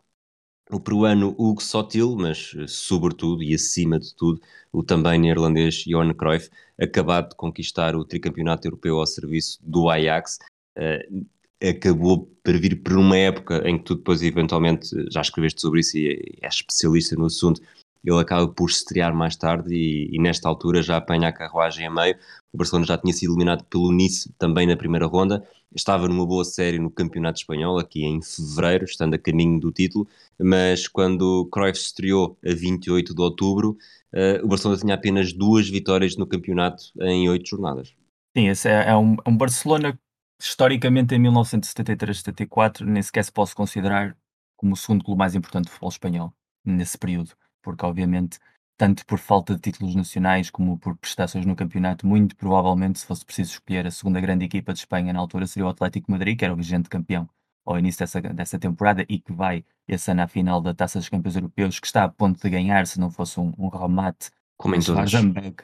o 0.70 0.80
peruano 0.80 1.34
Hugo 1.38 1.62
Sotil, 1.62 2.16
mas 2.16 2.54
eh, 2.56 2.66
sobretudo 2.66 3.42
e 3.42 3.54
acima 3.54 3.98
de 3.98 4.14
tudo 4.14 4.40
o 4.72 4.82
também 4.82 5.18
neerlandês 5.18 5.84
Johan 5.86 6.12
Cruyff, 6.12 6.50
acabado 6.80 7.30
de 7.30 7.36
conquistar 7.36 7.94
o 7.94 8.04
tricampeonato 8.04 8.66
europeu 8.66 8.98
ao 8.98 9.06
serviço 9.06 9.58
do 9.62 9.88
Ajax, 9.88 10.38
uh, 10.76 11.26
acabou 11.66 12.26
por 12.44 12.58
vir 12.58 12.82
por 12.82 12.98
uma 12.98 13.16
época 13.16 13.62
em 13.66 13.78
que 13.78 13.84
tu 13.84 13.94
depois 13.94 14.22
eventualmente 14.22 14.88
já 15.10 15.22
escreveste 15.22 15.60
sobre 15.60 15.80
isso 15.80 15.96
e 15.96 16.38
és 16.42 16.54
especialista 16.54 17.16
no 17.16 17.26
assunto, 17.26 17.62
ele 18.06 18.20
acaba 18.20 18.46
por 18.46 18.70
estrear 18.70 19.14
mais 19.14 19.34
tarde 19.36 19.74
e, 19.74 20.08
e, 20.12 20.18
nesta 20.20 20.48
altura 20.48 20.82
já 20.82 20.96
apanha 20.96 21.28
a 21.28 21.32
carruagem 21.32 21.86
a 21.86 21.90
meio. 21.90 22.16
O 22.52 22.56
Barcelona 22.56 22.86
já 22.86 22.96
tinha 22.96 23.12
sido 23.12 23.32
eliminado 23.32 23.64
pelo 23.64 23.92
Nice 23.92 24.32
também 24.38 24.66
na 24.66 24.76
primeira 24.76 25.06
ronda, 25.06 25.46
estava 25.74 26.06
numa 26.06 26.24
boa 26.24 26.44
série 26.44 26.78
no 26.78 26.90
Campeonato 26.90 27.40
Espanhol, 27.40 27.78
aqui 27.78 28.04
em 28.04 28.22
fevereiro, 28.22 28.84
estando 28.84 29.14
a 29.14 29.18
caminho 29.18 29.58
do 29.58 29.72
título, 29.72 30.06
mas 30.40 30.86
quando 30.86 31.48
Cruyff 31.52 31.78
estreou 31.78 32.38
a 32.46 32.54
28 32.54 33.14
de 33.14 33.20
outubro, 33.20 33.76
uh, 34.14 34.44
o 34.44 34.48
Barcelona 34.48 34.80
tinha 34.80 34.94
apenas 34.94 35.32
duas 35.32 35.68
vitórias 35.68 36.16
no 36.16 36.26
campeonato 36.26 36.84
em 37.00 37.28
oito 37.28 37.48
jornadas. 37.48 37.92
Sim, 38.36 38.48
esse 38.48 38.68
é, 38.68 38.90
é 38.90 38.96
um, 38.96 39.16
é 39.24 39.28
um 39.28 39.36
Barcelona 39.36 39.98
historicamente 40.40 41.14
em 41.14 41.22
1973-74 41.22 42.84
nem 42.84 43.02
sequer 43.02 43.24
se 43.24 43.32
pode 43.32 43.54
considerar 43.54 44.16
como 44.56 44.74
o 44.74 44.76
segundo 44.76 45.04
clube 45.04 45.18
mais 45.18 45.34
importante 45.34 45.64
do 45.64 45.70
futebol 45.70 45.88
espanhol 45.88 46.34
nesse 46.64 46.98
período, 46.98 47.32
porque 47.66 47.84
obviamente 47.84 48.38
tanto 48.78 49.04
por 49.06 49.18
falta 49.18 49.54
de 49.54 49.60
títulos 49.60 49.94
nacionais 49.94 50.50
como 50.50 50.78
por 50.78 50.96
prestações 50.96 51.44
no 51.44 51.56
campeonato, 51.56 52.06
muito 52.06 52.36
provavelmente 52.36 53.00
se 53.00 53.06
fosse 53.06 53.24
preciso 53.24 53.52
escolher 53.52 53.86
a 53.86 53.90
segunda 53.90 54.20
grande 54.20 54.44
equipa 54.44 54.72
de 54.72 54.78
Espanha 54.80 55.12
na 55.12 55.18
altura 55.18 55.46
seria 55.46 55.66
o 55.66 55.70
Atlético 55.70 56.12
Madrid, 56.12 56.38
que 56.38 56.44
era 56.44 56.54
o 56.54 56.56
vigente 56.56 56.88
campeão 56.88 57.28
ao 57.64 57.78
início 57.78 58.00
dessa, 58.00 58.20
dessa 58.20 58.58
temporada 58.58 59.04
e 59.08 59.18
que 59.18 59.32
vai 59.32 59.64
esse 59.88 60.10
ano 60.10 60.22
à 60.22 60.28
final 60.28 60.60
da 60.60 60.72
Taça 60.72 61.00
dos 61.00 61.08
Campeões 61.08 61.34
Europeus, 61.34 61.80
que 61.80 61.86
está 61.86 62.04
a 62.04 62.08
ponto 62.08 62.40
de 62.40 62.48
ganhar 62.48 62.86
se 62.86 63.00
não 63.00 63.10
fosse 63.10 63.40
um, 63.40 63.52
um 63.58 63.68
remate 63.68 64.30
como 64.56 64.74
em 64.74 64.80
todas. 64.80 65.10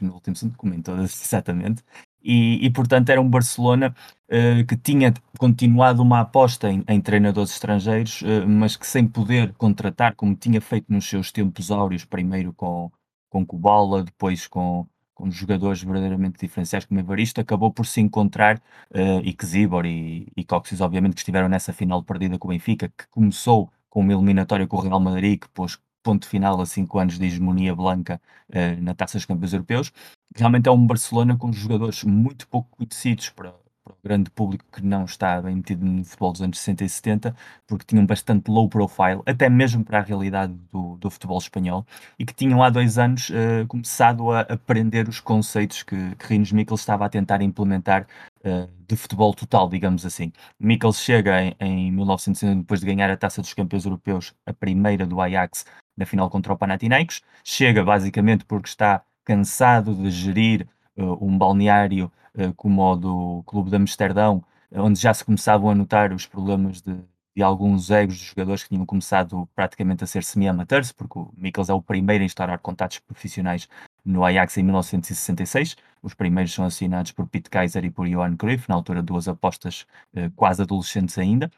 no 0.00 0.14
último 0.14 0.36
como 0.56 0.74
em 0.74 0.82
todas, 0.82 1.12
exatamente. 1.22 1.84
E, 2.24 2.64
e, 2.64 2.70
portanto 2.70 3.10
era 3.10 3.20
um 3.20 3.28
Barcelona 3.28 3.94
uh, 4.28 4.66
que 4.66 4.76
tinha 4.76 5.12
continuado 5.38 6.02
uma 6.02 6.20
aposta 6.20 6.70
em, 6.70 6.84
em 6.88 7.00
treinadores 7.00 7.52
estrangeiros, 7.52 8.22
uh, 8.22 8.46
mas 8.48 8.76
que 8.76 8.86
sem 8.86 9.06
poder 9.06 9.52
contratar, 9.54 10.14
como 10.14 10.36
tinha 10.36 10.60
feito 10.60 10.92
nos 10.92 11.08
seus 11.08 11.32
tempos 11.32 11.70
áureos, 11.70 12.04
primeiro 12.04 12.52
com, 12.52 12.90
com 13.28 13.44
Kubala, 13.44 14.04
depois 14.04 14.46
com, 14.46 14.86
com 15.14 15.30
jogadores 15.30 15.82
verdadeiramente 15.82 16.38
diferenciais 16.40 16.84
como 16.84 17.00
Evaristo, 17.00 17.40
acabou 17.40 17.72
por 17.72 17.86
se 17.86 18.00
encontrar, 18.00 18.58
uh, 18.90 19.20
e 19.24 19.32
Kezibor 19.32 19.84
e, 19.86 20.28
e 20.36 20.44
Coxis, 20.44 20.80
obviamente, 20.80 21.14
que 21.14 21.20
estiveram 21.20 21.48
nessa 21.48 21.72
final 21.72 22.02
perdida 22.02 22.38
com 22.38 22.48
o 22.48 22.50
Benfica, 22.50 22.88
que 22.88 23.08
começou 23.10 23.70
com 23.90 24.00
uma 24.00 24.12
eliminatória 24.12 24.66
com 24.66 24.76
o 24.76 24.80
Real 24.80 25.00
Madrid, 25.00 25.40
que 25.40 25.48
pôs 25.50 25.78
ponto 26.02 26.26
final 26.26 26.60
a 26.60 26.66
cinco 26.66 26.98
anos 26.98 27.18
de 27.18 27.26
hegemonia 27.26 27.74
blanca 27.74 28.20
uh, 28.50 28.82
na 28.82 28.94
Taça 28.94 29.18
dos 29.18 29.26
Campeões 29.26 29.52
Europeus. 29.52 29.92
Realmente 30.36 30.68
é 30.68 30.72
um 30.72 30.86
Barcelona 30.86 31.36
com 31.36 31.52
jogadores 31.52 32.04
muito 32.04 32.48
pouco 32.48 32.68
conhecidos 32.76 33.30
para, 33.30 33.54
para 33.84 33.92
o 33.92 33.96
grande 34.02 34.30
público 34.30 34.64
que 34.72 34.82
não 34.84 35.04
está 35.04 35.40
bem 35.42 35.56
metido 35.56 35.84
no 35.84 36.04
futebol 36.04 36.32
dos 36.32 36.42
anos 36.42 36.58
60 36.58 36.84
e 36.84 36.88
70, 36.88 37.36
porque 37.66 37.84
tinham 37.84 38.06
bastante 38.06 38.50
low 38.50 38.68
profile, 38.68 39.20
até 39.26 39.48
mesmo 39.48 39.84
para 39.84 39.98
a 39.98 40.02
realidade 40.02 40.52
do, 40.70 40.96
do 40.96 41.10
futebol 41.10 41.38
espanhol, 41.38 41.84
e 42.18 42.24
que 42.24 42.34
tinham 42.34 42.62
há 42.62 42.70
dois 42.70 42.98
anos 42.98 43.30
uh, 43.30 43.66
começado 43.66 44.30
a 44.30 44.40
aprender 44.42 45.08
os 45.08 45.20
conceitos 45.20 45.82
que, 45.82 46.14
que 46.16 46.26
Rinos 46.26 46.52
Mikkels 46.52 46.80
estava 46.80 47.06
a 47.06 47.08
tentar 47.08 47.42
implementar 47.42 48.06
uh, 48.44 48.68
de 48.86 48.96
futebol 48.96 49.34
total, 49.34 49.68
digamos 49.68 50.06
assim. 50.06 50.32
Mikkels 50.60 51.00
chega 51.00 51.42
em, 51.42 51.56
em 51.60 51.92
1960, 51.92 52.60
depois 52.60 52.80
de 52.80 52.86
ganhar 52.86 53.10
a 53.10 53.16
Taça 53.16 53.40
dos 53.40 53.54
Campeões 53.54 53.84
Europeus, 53.84 54.34
a 54.46 54.52
primeira 54.52 55.06
do 55.06 55.20
Ajax, 55.20 55.64
na 55.96 56.06
final 56.06 56.30
contra 56.30 56.52
o 56.52 56.56
Panathinaikos, 56.56 57.20
chega 57.44 57.84
basicamente 57.84 58.44
porque 58.44 58.68
está 58.68 59.02
cansado 59.24 59.94
de 59.94 60.10
gerir 60.10 60.68
uh, 60.96 61.24
um 61.24 61.36
balneário 61.36 62.10
como 62.56 62.82
o 62.82 62.96
do 62.96 63.42
Clube 63.44 63.70
de 63.70 63.76
Amsterdão, 63.76 64.44
onde 64.74 65.00
já 65.00 65.12
se 65.12 65.24
começavam 65.24 65.70
a 65.70 65.74
notar 65.74 66.12
os 66.12 66.26
problemas 66.26 66.80
de, 66.80 66.96
de 67.36 67.42
alguns 67.42 67.90
egos 67.90 68.18
dos 68.18 68.26
jogadores 68.26 68.62
que 68.62 68.70
tinham 68.70 68.86
começado 68.86 69.48
praticamente 69.54 70.04
a 70.04 70.06
ser 70.06 70.22
semi-amateurs, 70.24 70.92
porque 70.92 71.18
o 71.18 71.30
Mikkels 71.36 71.68
é 71.68 71.74
o 71.74 71.82
primeiro 71.82 72.22
a 72.22 72.26
instaurar 72.26 72.58
contatos 72.58 72.98
profissionais 72.98 73.68
no 74.04 74.24
Ajax 74.24 74.56
em 74.58 74.62
1966. 74.62 75.76
Os 76.02 76.14
primeiros 76.14 76.52
são 76.52 76.64
assinados 76.64 77.12
por 77.12 77.26
Pete 77.28 77.48
Kaiser 77.48 77.84
e 77.84 77.90
por 77.90 78.08
Johan 78.08 78.36
Cruyff, 78.36 78.68
na 78.68 78.74
altura 78.74 79.02
duas 79.02 79.28
apostas 79.28 79.86
uh, 80.16 80.30
quase 80.34 80.62
adolescentes 80.62 81.16
ainda. 81.18 81.50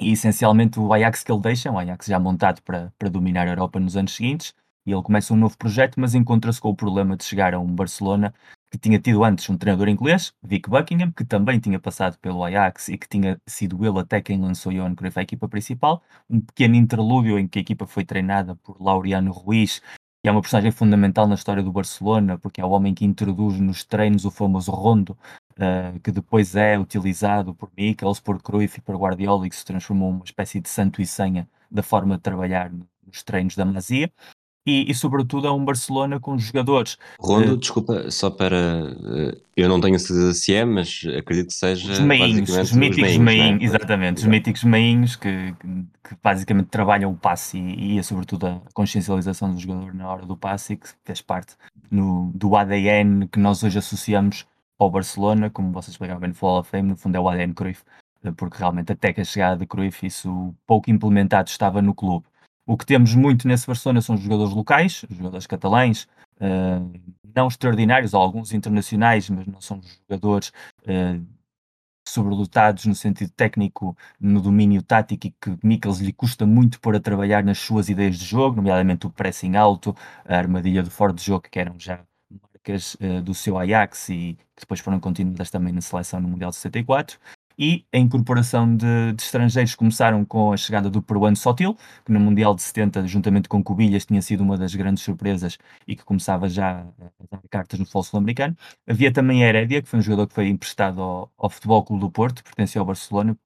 E 0.00 0.12
essencialmente 0.12 0.80
o 0.80 0.92
Ajax 0.92 1.22
que 1.22 1.30
ele 1.30 1.40
deixa, 1.40 1.70
um 1.70 1.78
Ajax 1.78 2.06
já 2.06 2.18
montado 2.18 2.62
para, 2.62 2.92
para 2.98 3.10
dominar 3.10 3.46
a 3.46 3.50
Europa 3.50 3.78
nos 3.78 3.96
anos 3.96 4.14
seguintes, 4.14 4.54
e 4.86 4.92
ele 4.92 5.02
começa 5.02 5.34
um 5.34 5.36
novo 5.36 5.56
projeto, 5.58 6.00
mas 6.00 6.14
encontra-se 6.14 6.60
com 6.60 6.70
o 6.70 6.76
problema 6.76 7.16
de 7.16 7.24
chegar 7.24 7.54
a 7.54 7.60
um 7.60 7.66
Barcelona 7.66 8.34
que 8.70 8.78
tinha 8.78 8.98
tido 9.00 9.24
antes 9.24 9.48
um 9.50 9.58
treinador 9.58 9.88
inglês, 9.88 10.32
Vic 10.42 10.70
Buckingham, 10.70 11.10
que 11.12 11.24
também 11.24 11.58
tinha 11.58 11.78
passado 11.80 12.16
pelo 12.18 12.44
Ajax 12.44 12.88
e 12.88 12.96
que 12.96 13.08
tinha 13.08 13.40
sido 13.46 13.84
ele 13.84 13.98
até 13.98 14.20
quem 14.22 14.40
lançou 14.40 14.72
Johan 14.72 14.94
Cruyff 14.94 15.18
à 15.18 15.22
equipa 15.22 15.48
principal. 15.48 16.02
Um 16.28 16.40
pequeno 16.40 16.76
interlúdio 16.76 17.38
em 17.38 17.48
que 17.48 17.58
a 17.58 17.62
equipa 17.62 17.86
foi 17.86 18.04
treinada 18.04 18.54
por 18.56 18.80
Laureano 18.80 19.32
Ruiz, 19.32 19.82
que 20.22 20.28
é 20.28 20.30
uma 20.30 20.40
personagem 20.40 20.70
fundamental 20.70 21.26
na 21.26 21.34
história 21.34 21.62
do 21.62 21.72
Barcelona, 21.72 22.38
porque 22.38 22.60
é 22.60 22.64
o 22.64 22.70
homem 22.70 22.94
que 22.94 23.04
introduz 23.04 23.58
nos 23.58 23.84
treinos 23.84 24.24
o 24.24 24.30
famoso 24.30 24.70
rondo, 24.70 25.18
uh, 25.52 25.98
que 26.00 26.12
depois 26.12 26.54
é 26.54 26.78
utilizado 26.78 27.54
por 27.54 27.70
Mikkels, 27.76 28.20
por 28.20 28.40
Cruyff 28.40 28.78
e 28.78 28.82
por 28.82 28.96
Guardiola 28.96 29.46
e 29.46 29.50
que 29.50 29.56
se 29.56 29.64
transformou 29.64 30.12
numa 30.12 30.24
espécie 30.24 30.60
de 30.60 30.68
santo 30.68 31.02
e 31.02 31.06
senha 31.06 31.48
da 31.70 31.82
forma 31.82 32.16
de 32.16 32.22
trabalhar 32.22 32.70
nos 32.70 33.22
treinos 33.24 33.56
da 33.56 33.64
Masia. 33.64 34.12
E, 34.66 34.90
e, 34.90 34.94
sobretudo 34.94 35.46
é 35.46 35.50
um 35.50 35.64
Barcelona 35.64 36.20
com 36.20 36.36
jogadores. 36.36 36.98
Rondo, 37.18 37.54
uh, 37.54 37.56
desculpa, 37.56 38.10
só 38.10 38.28
para. 38.28 38.94
Uh, 38.94 39.40
eu 39.56 39.68
não 39.70 39.80
tenho 39.80 39.98
certeza 39.98 40.34
se 40.34 40.54
é, 40.54 40.66
mas 40.66 41.02
acredito 41.16 41.48
que 41.48 41.54
seja. 41.54 41.92
Os 41.92 41.98
meinhos, 41.98 42.50
os 42.50 42.72
míticos 42.72 43.16
meinhos, 43.16 43.62
é? 43.62 43.64
exatamente, 43.64 44.18
Exato. 44.18 44.20
os 44.20 44.26
míticos 44.26 44.64
meinhos 44.64 45.16
que, 45.16 45.54
que, 46.04 46.14
basicamente 46.22 46.66
trabalham 46.66 47.10
o 47.10 47.16
passe 47.16 47.56
e, 47.56 47.94
e 47.94 47.98
é 47.98 48.02
sobretudo 48.02 48.46
a 48.46 48.60
consciencialização 48.74 49.50
do 49.50 49.58
jogador 49.58 49.94
na 49.94 50.06
hora 50.06 50.26
do 50.26 50.36
passe 50.36 50.76
que 50.76 50.88
fez 51.04 51.22
parte 51.22 51.54
no, 51.90 52.30
do 52.34 52.54
ADN 52.54 53.28
que 53.28 53.38
nós 53.38 53.62
hoje 53.62 53.78
associamos 53.78 54.44
ao 54.78 54.90
Barcelona, 54.90 55.50
como 55.50 55.72
vocês 55.72 55.92
explicaram 55.92 56.20
bem 56.20 56.30
no 56.30 56.34
Fall 56.34 56.60
of 56.60 56.70
Fame, 56.70 56.88
no 56.88 56.96
fundo 56.96 57.16
é 57.16 57.20
o 57.20 57.28
ADN 57.28 57.52
Cruyff, 57.54 57.82
eh, 58.24 58.32
porque 58.32 58.58
realmente 58.58 58.92
até 58.92 59.12
que 59.12 59.20
a 59.20 59.24
chegada 59.24 59.56
de 59.56 59.66
Cruyff 59.66 60.06
isso 60.06 60.54
pouco 60.66 60.90
implementado 60.90 61.48
estava 61.48 61.82
no 61.82 61.94
clube. 61.94 62.26
O 62.70 62.76
que 62.76 62.86
temos 62.86 63.16
muito 63.16 63.48
nesse 63.48 63.66
Barcelona 63.66 64.00
são 64.00 64.16
jogadores 64.16 64.54
locais, 64.54 65.04
jogadores 65.10 65.44
catalães, 65.44 66.04
uh, 66.36 67.00
não 67.34 67.48
extraordinários, 67.48 68.14
alguns 68.14 68.52
internacionais, 68.52 69.28
mas 69.28 69.44
não 69.44 69.60
são 69.60 69.80
jogadores 70.08 70.52
uh, 70.82 71.26
sobrelotados 72.06 72.86
no 72.86 72.94
sentido 72.94 73.32
técnico, 73.32 73.96
no 74.20 74.40
domínio 74.40 74.84
tático 74.84 75.26
e 75.26 75.30
que 75.32 75.58
Mikkels 75.64 75.98
lhe 75.98 76.12
custa 76.12 76.46
muito 76.46 76.80
pôr 76.80 76.94
a 76.94 77.00
trabalhar 77.00 77.42
nas 77.42 77.58
suas 77.58 77.88
ideias 77.88 78.16
de 78.16 78.24
jogo, 78.24 78.58
nomeadamente 78.58 79.04
o 79.04 79.10
pressing 79.10 79.56
alto, 79.56 79.92
a 80.24 80.36
armadilha 80.36 80.84
de 80.84 80.90
fora 80.90 81.12
de 81.12 81.24
jogo, 81.24 81.48
que 81.50 81.58
eram 81.58 81.74
já 81.76 81.98
marcas 82.54 82.94
uh, 82.94 83.20
do 83.20 83.34
seu 83.34 83.58
Ajax 83.58 84.10
e 84.10 84.38
que 84.54 84.60
depois 84.60 84.78
foram 84.78 85.00
continuadas 85.00 85.50
também 85.50 85.72
na 85.72 85.80
seleção 85.80 86.20
no 86.20 86.28
Mundial 86.28 86.50
de 86.50 86.56
74 86.58 87.18
e 87.60 87.84
a 87.92 87.98
incorporação 87.98 88.74
de, 88.74 89.12
de, 89.12 89.22
estrangeiros 89.22 89.74
começaram 89.74 90.24
com 90.24 90.50
a 90.50 90.56
chegada 90.56 90.88
do 90.88 91.02
peruano 91.02 91.36
Sotil, 91.36 91.76
que 92.06 92.10
no 92.10 92.18
Mundial 92.18 92.54
de 92.54 92.62
70, 92.62 93.06
juntamente 93.06 93.50
com 93.50 93.62
Cubilhas, 93.62 94.06
tinha 94.06 94.22
sido 94.22 94.40
uma 94.40 94.56
das 94.56 94.74
grandes 94.74 95.04
surpresas 95.04 95.58
e 95.86 95.94
que 95.94 96.02
começava 96.02 96.48
já 96.48 96.80
a 96.80 96.84
dar 97.30 97.42
cartas 97.50 97.78
no 97.78 97.84
futebol 97.84 98.02
sul-americano. 98.02 98.56
Havia 98.88 99.12
também 99.12 99.44
a 99.44 99.48
Herédia, 99.48 99.82
que 99.82 99.88
foi 99.88 99.98
um 99.98 100.02
jogador 100.02 100.26
que 100.26 100.34
foi 100.34 100.48
emprestado 100.48 101.02
ao, 101.02 101.30
ao 101.36 101.50
Futebol 101.50 101.84
Clube 101.84 102.00
do 102.00 102.10
Porto, 102.10 102.42
pertencia 102.42 102.80
ao 102.80 102.86
Barcelona, 102.86 103.36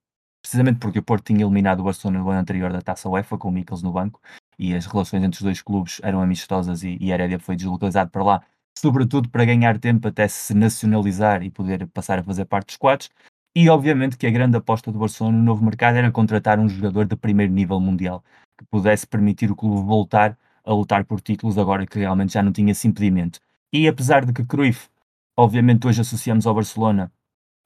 precisamente 0.40 0.78
porque 0.78 1.00
o 1.00 1.02
Porto 1.02 1.25
tinha 1.25 1.44
eliminado 1.44 1.80
o 1.80 1.85
Barcelona 1.85 2.21
no 2.21 2.30
ano 2.30 2.38
anterior 2.38 2.73
da 2.73 2.80
Taça 2.80 3.09
UEFA, 3.09 3.37
com 3.37 3.49
o 3.49 3.52
Mikkels 3.52 3.83
no 3.83 3.90
banco, 3.90 4.21
e 4.56 4.76
as 4.76 4.87
relações 4.87 5.25
entre 5.25 5.38
os 5.38 5.42
dois 5.42 5.61
clubes 5.61 6.00
eram 6.04 6.21
amistosas 6.21 6.85
e, 6.85 6.97
e 7.00 7.11
a 7.11 7.14
Herédia 7.16 7.40
foi 7.40 7.56
deslocalizado 7.56 8.11
para 8.12 8.23
lá, 8.23 8.42
sobretudo 8.78 9.28
para 9.28 9.44
ganhar 9.44 9.76
tempo 9.80 10.06
até 10.06 10.28
se 10.28 10.54
nacionalizar 10.54 11.42
e 11.42 11.50
poder 11.50 11.88
passar 11.88 12.21
a 12.21 12.23
fazer 12.23 12.44
parte 12.44 12.68
dos 12.68 12.76
quadros. 12.76 13.11
E 13.56 13.68
obviamente 13.68 14.16
que 14.16 14.26
a 14.26 14.30
grande 14.30 14.56
aposta 14.56 14.90
do 14.90 14.99
Barcelona 14.99 15.38
no 15.38 15.44
novo 15.44 15.64
mercado 15.64 15.96
era 15.96 16.11
contratar 16.11 16.58
um 16.58 16.68
jogador 16.68 17.06
de 17.06 17.14
primeiro 17.14 17.52
nível 17.52 17.78
mundial, 17.78 18.25
que 18.58 18.64
pudesse 18.64 19.06
permitir 19.06 19.50
o 19.50 19.54
clube 19.54 19.87
voltar 19.87 20.37
a 20.64 20.73
lutar 20.73 21.04
por 21.04 21.20
títulos 21.20 21.56
agora 21.56 21.87
que 21.87 21.99
realmente 21.99 22.32
já 22.32 22.42
não 22.42 22.50
tinha 22.50 22.73
esse 22.73 22.88
impedimento. 22.88 23.38
E 23.73 23.87
apesar 23.87 24.25
de 24.25 24.32
que 24.32 24.44
Cruyff, 24.44 24.88
obviamente 25.37 25.87
hoje 25.87 26.00
associamos 26.00 26.46
ao 26.46 26.54
Barcelona 26.54 27.12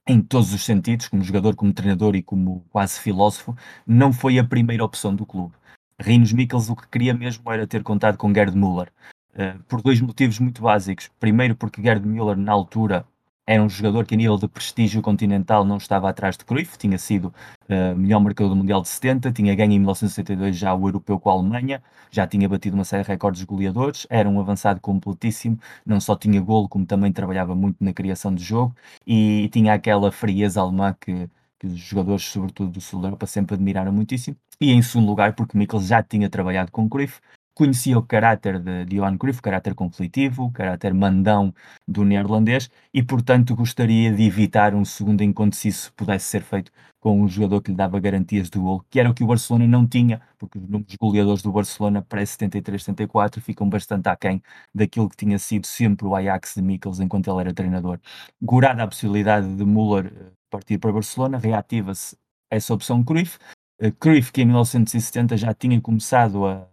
em 0.07 0.21
todos 0.21 0.53
os 0.53 0.63
sentidos, 0.63 1.07
como 1.07 1.23
jogador, 1.23 1.55
como 1.55 1.73
treinador 1.73 2.15
e 2.15 2.23
como 2.23 2.65
quase 2.69 2.99
filósofo, 2.99 3.55
não 3.85 4.11
foi 4.13 4.39
a 4.39 4.43
primeira 4.43 4.83
opção 4.83 5.15
do 5.15 5.25
clube. 5.25 5.53
Rinos 5.99 6.33
Mikkels 6.33 6.69
o 6.69 6.75
que 6.75 6.87
queria 6.87 7.13
mesmo 7.13 7.51
era 7.51 7.67
ter 7.67 7.83
contado 7.83 8.17
com 8.17 8.33
Gerd 8.33 8.55
Müller, 8.55 8.91
uh, 9.33 9.61
por 9.67 9.81
dois 9.81 10.01
motivos 10.01 10.39
muito 10.39 10.61
básicos. 10.61 11.09
Primeiro 11.19 11.55
porque 11.55 11.81
Gerd 11.81 12.05
Müller, 12.05 12.37
na 12.37 12.51
altura, 12.51 13.05
era 13.49 13.63
um 13.63 13.67
jogador 13.67 14.05
que 14.05 14.13
a 14.13 14.17
nível 14.17 14.37
de 14.37 14.47
prestígio 14.47 15.01
continental 15.01 15.65
não 15.65 15.77
estava 15.77 16.07
atrás 16.07 16.37
de 16.37 16.45
Cruyff, 16.45 16.77
tinha 16.77 16.99
sido 16.99 17.33
uh, 17.67 17.95
melhor 17.97 18.19
marcador 18.19 18.51
do 18.51 18.55
Mundial 18.55 18.79
de 18.79 18.87
70, 18.89 19.31
tinha 19.31 19.55
ganho 19.55 19.71
em 19.71 19.79
1962 19.79 20.55
já 20.55 20.71
o 20.75 20.87
Europeu 20.87 21.19
com 21.19 21.31
a 21.31 21.33
Alemanha, 21.33 21.81
já 22.11 22.27
tinha 22.27 22.47
batido 22.47 22.75
uma 22.75 22.85
série 22.85 23.01
de 23.01 23.09
recordes 23.09 23.43
goleadores, 23.43 24.05
era 24.07 24.29
um 24.29 24.39
avançado 24.39 24.79
completíssimo, 24.79 25.59
não 25.83 25.99
só 25.99 26.15
tinha 26.15 26.39
golo, 26.39 26.69
como 26.69 26.85
também 26.85 27.11
trabalhava 27.11 27.55
muito 27.55 27.83
na 27.83 27.91
criação 27.91 28.35
de 28.35 28.43
jogo. 28.43 28.75
E 29.05 29.49
tinha 29.51 29.73
aquela 29.73 30.11
frieza 30.11 30.61
alemã 30.61 30.95
que, 31.01 31.27
que 31.57 31.65
os 31.65 31.79
jogadores, 31.79 32.25
sobretudo 32.25 32.69
do 32.73 32.81
Sul 32.81 33.01
da 33.01 33.07
Europa, 33.07 33.25
sempre 33.25 33.55
admiraram 33.55 33.91
muitíssimo. 33.91 34.37
E 34.61 34.71
em 34.71 34.81
segundo 34.83 35.07
lugar, 35.07 35.33
porque 35.33 35.57
Mikkels 35.57 35.87
já 35.87 36.03
tinha 36.03 36.29
trabalhado 36.29 36.71
com 36.71 36.87
Cruyff, 36.87 37.19
conhecia 37.59 37.97
o 37.99 38.01
caráter 38.01 38.57
de, 38.57 38.85
de 38.85 38.95
Johan 38.95 39.17
Cruyff, 39.17 39.39
o 39.39 39.43
caráter 39.43 39.75
conflitivo, 39.75 40.45
o 40.45 40.51
caráter 40.51 40.93
mandão 40.93 41.53
do 41.85 42.05
neerlandês 42.05 42.69
e, 42.93 43.03
portanto, 43.03 43.53
gostaria 43.53 44.13
de 44.13 44.23
evitar 44.23 44.73
um 44.73 44.85
segundo 44.85 45.21
encontro 45.21 45.59
se 45.59 45.67
isso 45.67 45.91
pudesse 45.93 46.27
ser 46.27 46.41
feito 46.41 46.71
com 47.01 47.21
um 47.21 47.27
jogador 47.27 47.61
que 47.61 47.71
lhe 47.71 47.75
dava 47.75 47.99
garantias 47.99 48.49
de 48.49 48.57
gol, 48.57 48.85
que 48.89 48.97
era 48.97 49.09
o 49.09 49.13
que 49.13 49.25
o 49.25 49.27
Barcelona 49.27 49.67
não 49.67 49.85
tinha, 49.85 50.21
porque 50.37 50.57
os 50.57 50.69
números 50.69 50.95
goleadores 50.97 51.41
do 51.41 51.51
Barcelona 51.51 52.01
pré-73-74 52.01 53.41
ficam 53.41 53.69
bastante 53.69 54.07
aquém 54.07 54.41
daquilo 54.73 55.09
que 55.09 55.17
tinha 55.17 55.37
sido 55.37 55.67
sempre 55.67 56.05
o 56.07 56.15
Ajax 56.15 56.55
de 56.55 56.61
Mikkels 56.61 57.01
enquanto 57.01 57.29
ele 57.29 57.41
era 57.41 57.53
treinador. 57.53 57.99
Gorada 58.41 58.83
a 58.83 58.87
possibilidade 58.87 59.53
de 59.53 59.65
Müller 59.65 60.13
eh, 60.15 60.31
partir 60.49 60.77
para 60.77 60.93
Barcelona, 60.93 61.37
reativa-se 61.37 62.15
essa 62.49 62.73
opção 62.73 63.03
Cruyff. 63.03 63.37
Uh, 63.81 63.91
Cruyff, 63.99 64.31
que 64.31 64.41
em 64.43 64.45
1970 64.45 65.35
já 65.35 65.53
tinha 65.53 65.79
começado 65.81 66.45
a 66.45 66.68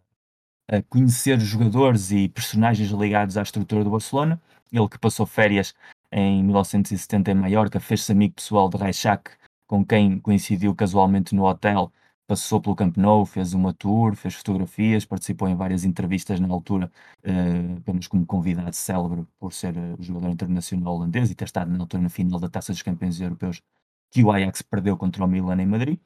conhecer 0.88 1.38
jogadores 1.40 2.10
e 2.10 2.28
personagens 2.28 2.90
ligados 2.90 3.36
à 3.36 3.42
estrutura 3.42 3.84
do 3.84 3.90
Barcelona. 3.90 4.40
Ele 4.72 4.88
que 4.88 4.98
passou 4.98 5.26
férias 5.26 5.74
em 6.10 6.42
1970 6.42 7.30
em 7.30 7.34
Maiorca, 7.34 7.80
fez-se 7.80 8.12
amigo 8.12 8.34
pessoal 8.34 8.68
de 8.68 8.76
Reixac, 8.76 9.30
com 9.66 9.84
quem 9.84 10.18
coincidiu 10.18 10.74
casualmente 10.74 11.34
no 11.34 11.44
hotel, 11.44 11.92
passou 12.26 12.60
pelo 12.60 12.74
Camp 12.74 12.96
Nou, 12.96 13.24
fez 13.24 13.54
uma 13.54 13.72
tour, 13.72 14.14
fez 14.16 14.34
fotografias, 14.34 15.04
participou 15.04 15.48
em 15.48 15.54
várias 15.54 15.84
entrevistas 15.84 16.40
na 16.40 16.48
altura, 16.48 16.90
uh, 17.24 17.76
apenas 17.78 18.06
como 18.08 18.26
convidado 18.26 18.74
célebre 18.74 19.26
por 19.38 19.52
ser 19.52 19.76
uh, 19.76 19.96
jogador 20.02 20.30
internacional 20.30 20.94
holandês 20.96 21.30
e 21.30 21.34
ter 21.34 21.44
estado 21.44 21.70
na 21.70 21.80
altura 21.80 22.02
na 22.02 22.08
final 22.08 22.40
da 22.40 22.48
Taça 22.48 22.72
dos 22.72 22.82
Campeões 22.82 23.20
Europeus 23.20 23.62
que 24.10 24.22
o 24.24 24.32
Ajax 24.32 24.62
perdeu 24.62 24.96
contra 24.96 25.24
o 25.24 25.28
Milan 25.28 25.60
em 25.60 25.66
Madrid. 25.66 25.98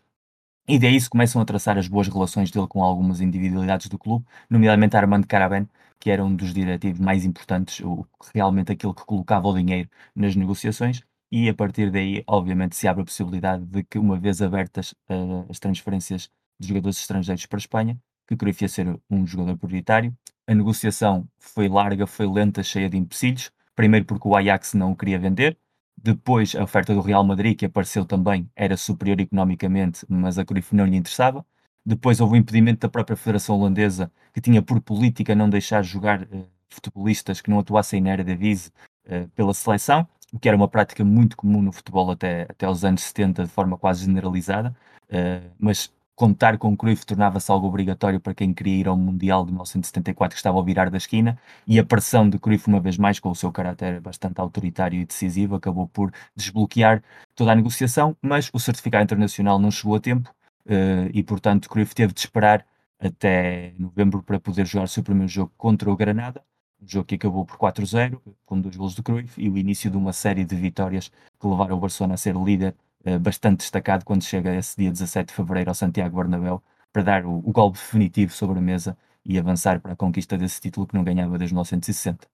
E 0.71 0.79
daí 0.79 1.01
se 1.01 1.11
começam 1.11 1.43
a 1.43 1.45
traçar 1.45 1.77
as 1.77 1.89
boas 1.89 2.07
relações 2.07 2.49
dele 2.49 2.69
com 2.69 2.85
algumas 2.85 3.21
individualidades 3.21 3.89
do 3.89 3.99
clube, 3.99 4.25
nomeadamente 4.49 4.97
Armando 4.97 5.27
Caraben, 5.27 5.69
que 5.99 6.09
era 6.13 6.25
um 6.25 6.33
dos 6.33 6.55
diretivos 6.55 7.01
mais 7.01 7.25
importantes, 7.25 7.81
o, 7.81 8.07
realmente 8.33 8.71
aquele 8.71 8.95
que 8.95 9.05
colocava 9.05 9.49
o 9.49 9.53
dinheiro 9.59 9.89
nas 10.15 10.37
negociações, 10.37 11.03
e 11.29 11.49
a 11.49 11.55
partir 11.55 11.91
daí, 11.91 12.23
obviamente, 12.25 12.77
se 12.77 12.87
abre 12.87 13.03
a 13.03 13.05
possibilidade 13.05 13.65
de 13.67 13.83
que, 13.83 13.99
uma 13.99 14.17
vez 14.17 14.41
abertas 14.41 14.93
uh, 15.11 15.45
as 15.51 15.59
transferências 15.59 16.31
de 16.57 16.69
jogadores 16.69 16.99
estrangeiros 16.99 17.47
para 17.47 17.57
a 17.57 17.63
Espanha, 17.63 17.99
que 18.29 18.37
Cruyff 18.37 18.63
ia 18.63 18.69
ser 18.69 18.97
um 19.11 19.27
jogador 19.27 19.57
prioritário. 19.57 20.17
A 20.47 20.55
negociação 20.55 21.27
foi 21.37 21.69
larga, 21.69 22.07
foi 22.07 22.29
lenta, 22.29 22.63
cheia 22.63 22.89
de 22.89 22.97
empecilhos. 22.97 23.51
Primeiro 23.75 24.07
porque 24.07 24.29
o 24.29 24.37
Ajax 24.37 24.75
não 24.75 24.93
o 24.93 24.97
queria 24.97 25.19
vender, 25.19 25.59
depois, 26.03 26.55
a 26.55 26.63
oferta 26.63 26.95
do 26.95 27.01
Real 27.01 27.23
Madrid, 27.25 27.59
que 27.59 27.67
apareceu 27.67 28.05
também, 28.05 28.51
era 28.57 28.77
superior 28.77 29.21
economicamente, 29.21 30.05
mas 30.09 30.39
a 30.39 30.45
Cruyff 30.45 30.75
não 30.75 30.87
lhe 30.87 30.97
interessava. 30.97 31.45
Depois 31.85 32.21
houve 32.21 32.35
o 32.35 32.37
impedimento 32.37 32.81
da 32.81 32.89
própria 32.89 33.17
Federação 33.17 33.57
Holandesa, 33.59 34.11
que 34.33 34.41
tinha 34.41 34.63
por 34.63 34.81
política 34.81 35.35
não 35.35 35.49
deixar 35.49 35.83
jogar 35.83 36.23
uh, 36.23 36.47
futebolistas 36.69 37.41
que 37.41 37.51
não 37.51 37.59
atuassem 37.59 38.01
na 38.01 38.13
Eredivisie 38.13 38.71
uh, 39.07 39.29
pela 39.31 39.53
seleção, 39.55 40.07
o 40.33 40.39
que 40.39 40.49
era 40.49 40.57
uma 40.57 40.69
prática 40.69 41.05
muito 41.05 41.37
comum 41.37 41.61
no 41.63 41.73
futebol 41.73 42.11
até, 42.11 42.43
até 42.43 42.69
os 42.69 42.85
anos 42.85 43.03
70, 43.03 43.45
de 43.45 43.51
forma 43.51 43.77
quase 43.77 44.05
generalizada. 44.05 44.75
Uh, 45.11 45.51
mas 45.59 45.93
contar 46.21 46.59
com 46.59 46.77
Cruyff 46.77 47.07
tornava-se 47.07 47.51
algo 47.51 47.67
obrigatório 47.67 48.21
para 48.21 48.35
quem 48.35 48.53
queria 48.53 48.81
ir 48.81 48.87
ao 48.87 48.95
Mundial 48.95 49.43
de 49.43 49.53
1974 49.53 50.35
que 50.35 50.39
estava 50.39 50.59
ao 50.59 50.63
virar 50.63 50.91
da 50.91 50.99
esquina 50.99 51.39
e 51.67 51.79
a 51.79 51.85
pressão 51.85 52.29
de 52.29 52.39
Cruyff 52.39 52.69
uma 52.69 52.79
vez 52.79 52.99
mais 52.99 53.19
com 53.19 53.31
o 53.31 53.35
seu 53.35 53.51
caráter 53.51 54.03
bastante 54.03 54.39
autoritário 54.39 55.01
e 55.01 55.07
decisivo 55.07 55.55
acabou 55.55 55.89
por 55.89 56.13
desbloquear 56.37 57.03
toda 57.35 57.53
a 57.53 57.55
negociação, 57.55 58.15
mas 58.21 58.51
o 58.53 58.61
certificado 58.61 59.03
internacional 59.03 59.59
não 59.59 59.71
chegou 59.71 59.95
a 59.95 60.01
tempo 60.01 60.29
uh, 60.67 61.09
e 61.11 61.23
portanto 61.23 61.71
Cruyff 61.71 61.95
teve 61.95 62.13
de 62.13 62.21
esperar 62.21 62.67
até 62.99 63.73
novembro 63.79 64.23
para 64.23 64.39
poder 64.39 64.67
jogar 64.67 64.85
o 64.85 64.89
seu 64.89 65.03
primeiro 65.03 65.33
jogo 65.33 65.51
contra 65.57 65.91
o 65.91 65.97
Granada, 65.97 66.45
um 66.83 66.87
jogo 66.87 67.07
que 67.07 67.15
acabou 67.15 67.47
por 67.47 67.57
4-0 67.57 68.21
com 68.45 68.61
dois 68.61 68.77
gols 68.77 68.95
de 68.95 69.03
Cruyff 69.03 69.41
e 69.41 69.49
o 69.49 69.57
início 69.57 69.91
de 69.91 69.97
uma 69.97 70.13
série 70.13 70.45
de 70.45 70.55
vitórias 70.55 71.11
que 71.41 71.47
levaram 71.47 71.79
o 71.79 71.81
Barcelona 71.81 72.13
a 72.13 72.19
ser 72.19 72.37
líder 72.37 72.75
eh, 72.75 72.75
bastante 73.21 73.59
destacado 73.61 74.05
quando 74.05 74.23
chega 74.23 74.55
esse 74.55 74.77
dia 74.77 74.91
17 74.91 75.29
de 75.29 75.35
fevereiro 75.35 75.71
ao 75.71 75.75
Santiago 75.75 76.17
Bernabéu 76.17 76.63
para 76.93 77.03
dar 77.03 77.27
o, 77.27 77.39
o 77.39 77.53
golpe 77.53 77.79
definitivo 77.79 78.33
sobre 78.33 78.59
a 78.59 78.63
mesa 78.63 78.97
e 79.25 79.39
avançar 79.39 79.81
para 79.81 79.93
a 79.93 79.97
conquista 79.97 80.37
desse 80.37 80.61
título 80.61 80.87
que 80.87 80.95
não 80.95 81.05
ganhava 81.05 81.39
desde 81.39 81.55
1960. 81.55 82.27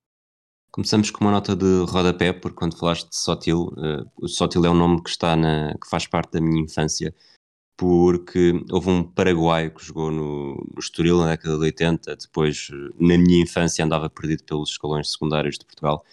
Começamos 0.70 1.10
com 1.10 1.24
uma 1.24 1.30
nota 1.30 1.56
de 1.56 1.84
rodapé, 1.88 2.32
porque 2.32 2.56
quando 2.56 2.78
falaste 2.78 3.08
de 3.08 3.16
Sotil, 3.16 3.72
uh, 3.76 4.10
o 4.20 4.28
Sotil 4.28 4.64
é 4.64 4.70
um 4.70 4.74
nome 4.74 5.02
que 5.02 5.08
está 5.08 5.34
na, 5.34 5.72
que 5.72 5.88
faz 5.88 6.06
parte 6.06 6.32
da 6.32 6.40
minha 6.40 6.62
infância, 6.62 7.14
porque 7.76 8.52
houve 8.70 8.90
um 8.90 9.02
paraguaio 9.02 9.74
que 9.74 9.84
jogou 9.84 10.10
no, 10.10 10.54
no 10.54 10.78
Estoril 10.78 11.18
na 11.18 11.30
década 11.30 11.56
de 11.56 11.62
80, 11.62 12.16
depois 12.16 12.68
na 12.98 13.16
minha 13.16 13.42
infância 13.42 13.84
andava 13.84 14.10
perdido 14.10 14.44
pelos 14.44 14.70
escalões 14.70 15.12
secundários 15.12 15.58
de 15.58 15.64
Portugal, 15.64 16.04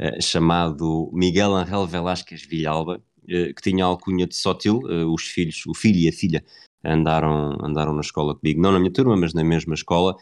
uh, 0.00 0.22
chamado 0.22 1.10
Miguel 1.12 1.54
Angel 1.54 1.86
Velásquez 1.86 2.42
Villalba, 2.42 2.96
eh, 2.96 3.00
que 3.26 3.62
tinha 3.62 3.84
a 3.84 3.88
alcunha 3.88 4.26
de 4.26 4.36
Sotil, 4.36 4.80
eh, 4.88 5.04
os 5.04 5.22
filhos, 5.26 5.64
o 5.66 5.74
filho 5.74 5.98
e 5.98 6.08
a 6.08 6.12
filha 6.12 6.44
andaram, 6.84 7.56
andaram 7.62 7.94
na 7.94 8.00
escola 8.00 8.34
comigo, 8.34 8.60
não 8.60 8.72
na 8.72 8.78
minha 8.78 8.92
turma, 8.92 9.16
mas 9.16 9.32
na 9.32 9.42
mesma 9.42 9.74
escola, 9.74 10.16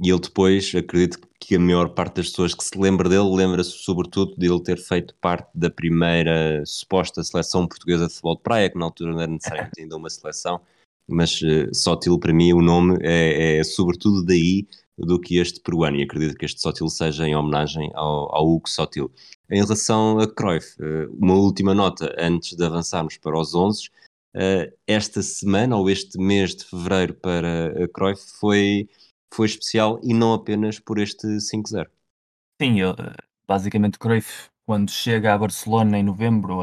e 0.00 0.10
ele 0.10 0.20
depois, 0.20 0.72
acredito 0.74 1.18
que 1.40 1.56
a 1.56 1.58
maior 1.58 1.88
parte 1.90 2.16
das 2.16 2.30
pessoas 2.30 2.54
que 2.54 2.62
se 2.62 2.78
lembra 2.78 3.08
dele, 3.08 3.34
lembra-se 3.34 3.70
sobretudo 3.70 4.36
de 4.36 4.46
ele 4.46 4.62
ter 4.62 4.78
feito 4.78 5.14
parte 5.20 5.48
da 5.54 5.70
primeira 5.70 6.62
suposta 6.64 7.22
seleção 7.24 7.66
portuguesa 7.66 8.06
de 8.06 8.12
futebol 8.12 8.36
de 8.36 8.42
praia, 8.42 8.70
que 8.70 8.78
na 8.78 8.84
altura 8.84 9.12
não 9.12 9.20
era 9.20 9.30
necessariamente 9.30 9.80
ainda 9.80 9.96
uma 9.96 10.08
seleção, 10.08 10.60
mas 11.08 11.40
uh, 11.42 11.74
Sótil 11.74 12.18
para 12.18 12.32
mim 12.32 12.52
o 12.52 12.62
nome 12.62 12.98
é, 13.00 13.58
é, 13.58 13.64
sobretudo 13.64 14.24
daí 14.24 14.68
do 14.98 15.20
que 15.20 15.38
este 15.38 15.60
peruano, 15.60 15.96
e 15.96 16.02
acredito 16.02 16.36
que 16.36 16.44
este 16.44 16.60
Sótil 16.60 16.88
seja 16.88 17.26
em 17.26 17.36
homenagem 17.36 17.90
ao, 17.94 18.34
ao 18.34 18.48
Hugo 18.48 18.68
Sótil. 18.68 19.10
Em 19.50 19.62
relação 19.62 20.18
a 20.18 20.26
Cruyff, 20.26 20.76
eh, 20.80 21.06
uma 21.10 21.34
última 21.34 21.74
nota 21.74 22.14
antes 22.18 22.56
de 22.56 22.64
avançarmos 22.64 23.16
para 23.16 23.38
os 23.38 23.54
11. 23.54 23.90
Eh, 24.34 24.72
esta 24.86 25.22
semana 25.22 25.76
ou 25.76 25.88
este 25.88 26.18
mês 26.18 26.54
de 26.54 26.64
fevereiro 26.64 27.14
para 27.14 27.84
a 27.84 27.88
Cruyff 27.88 28.22
foi, 28.38 28.88
foi 29.32 29.46
especial 29.46 30.00
e 30.02 30.12
não 30.12 30.34
apenas 30.34 30.78
por 30.78 30.98
este 30.98 31.26
5-0. 31.40 31.88
Sim, 32.60 32.80
eu, 32.80 32.94
basicamente 33.46 33.98
Cruyff, 33.98 34.50
quando 34.66 34.90
chega 34.90 35.32
a 35.32 35.38
Barcelona 35.38 35.98
em 35.98 36.02
novembro, 36.02 36.58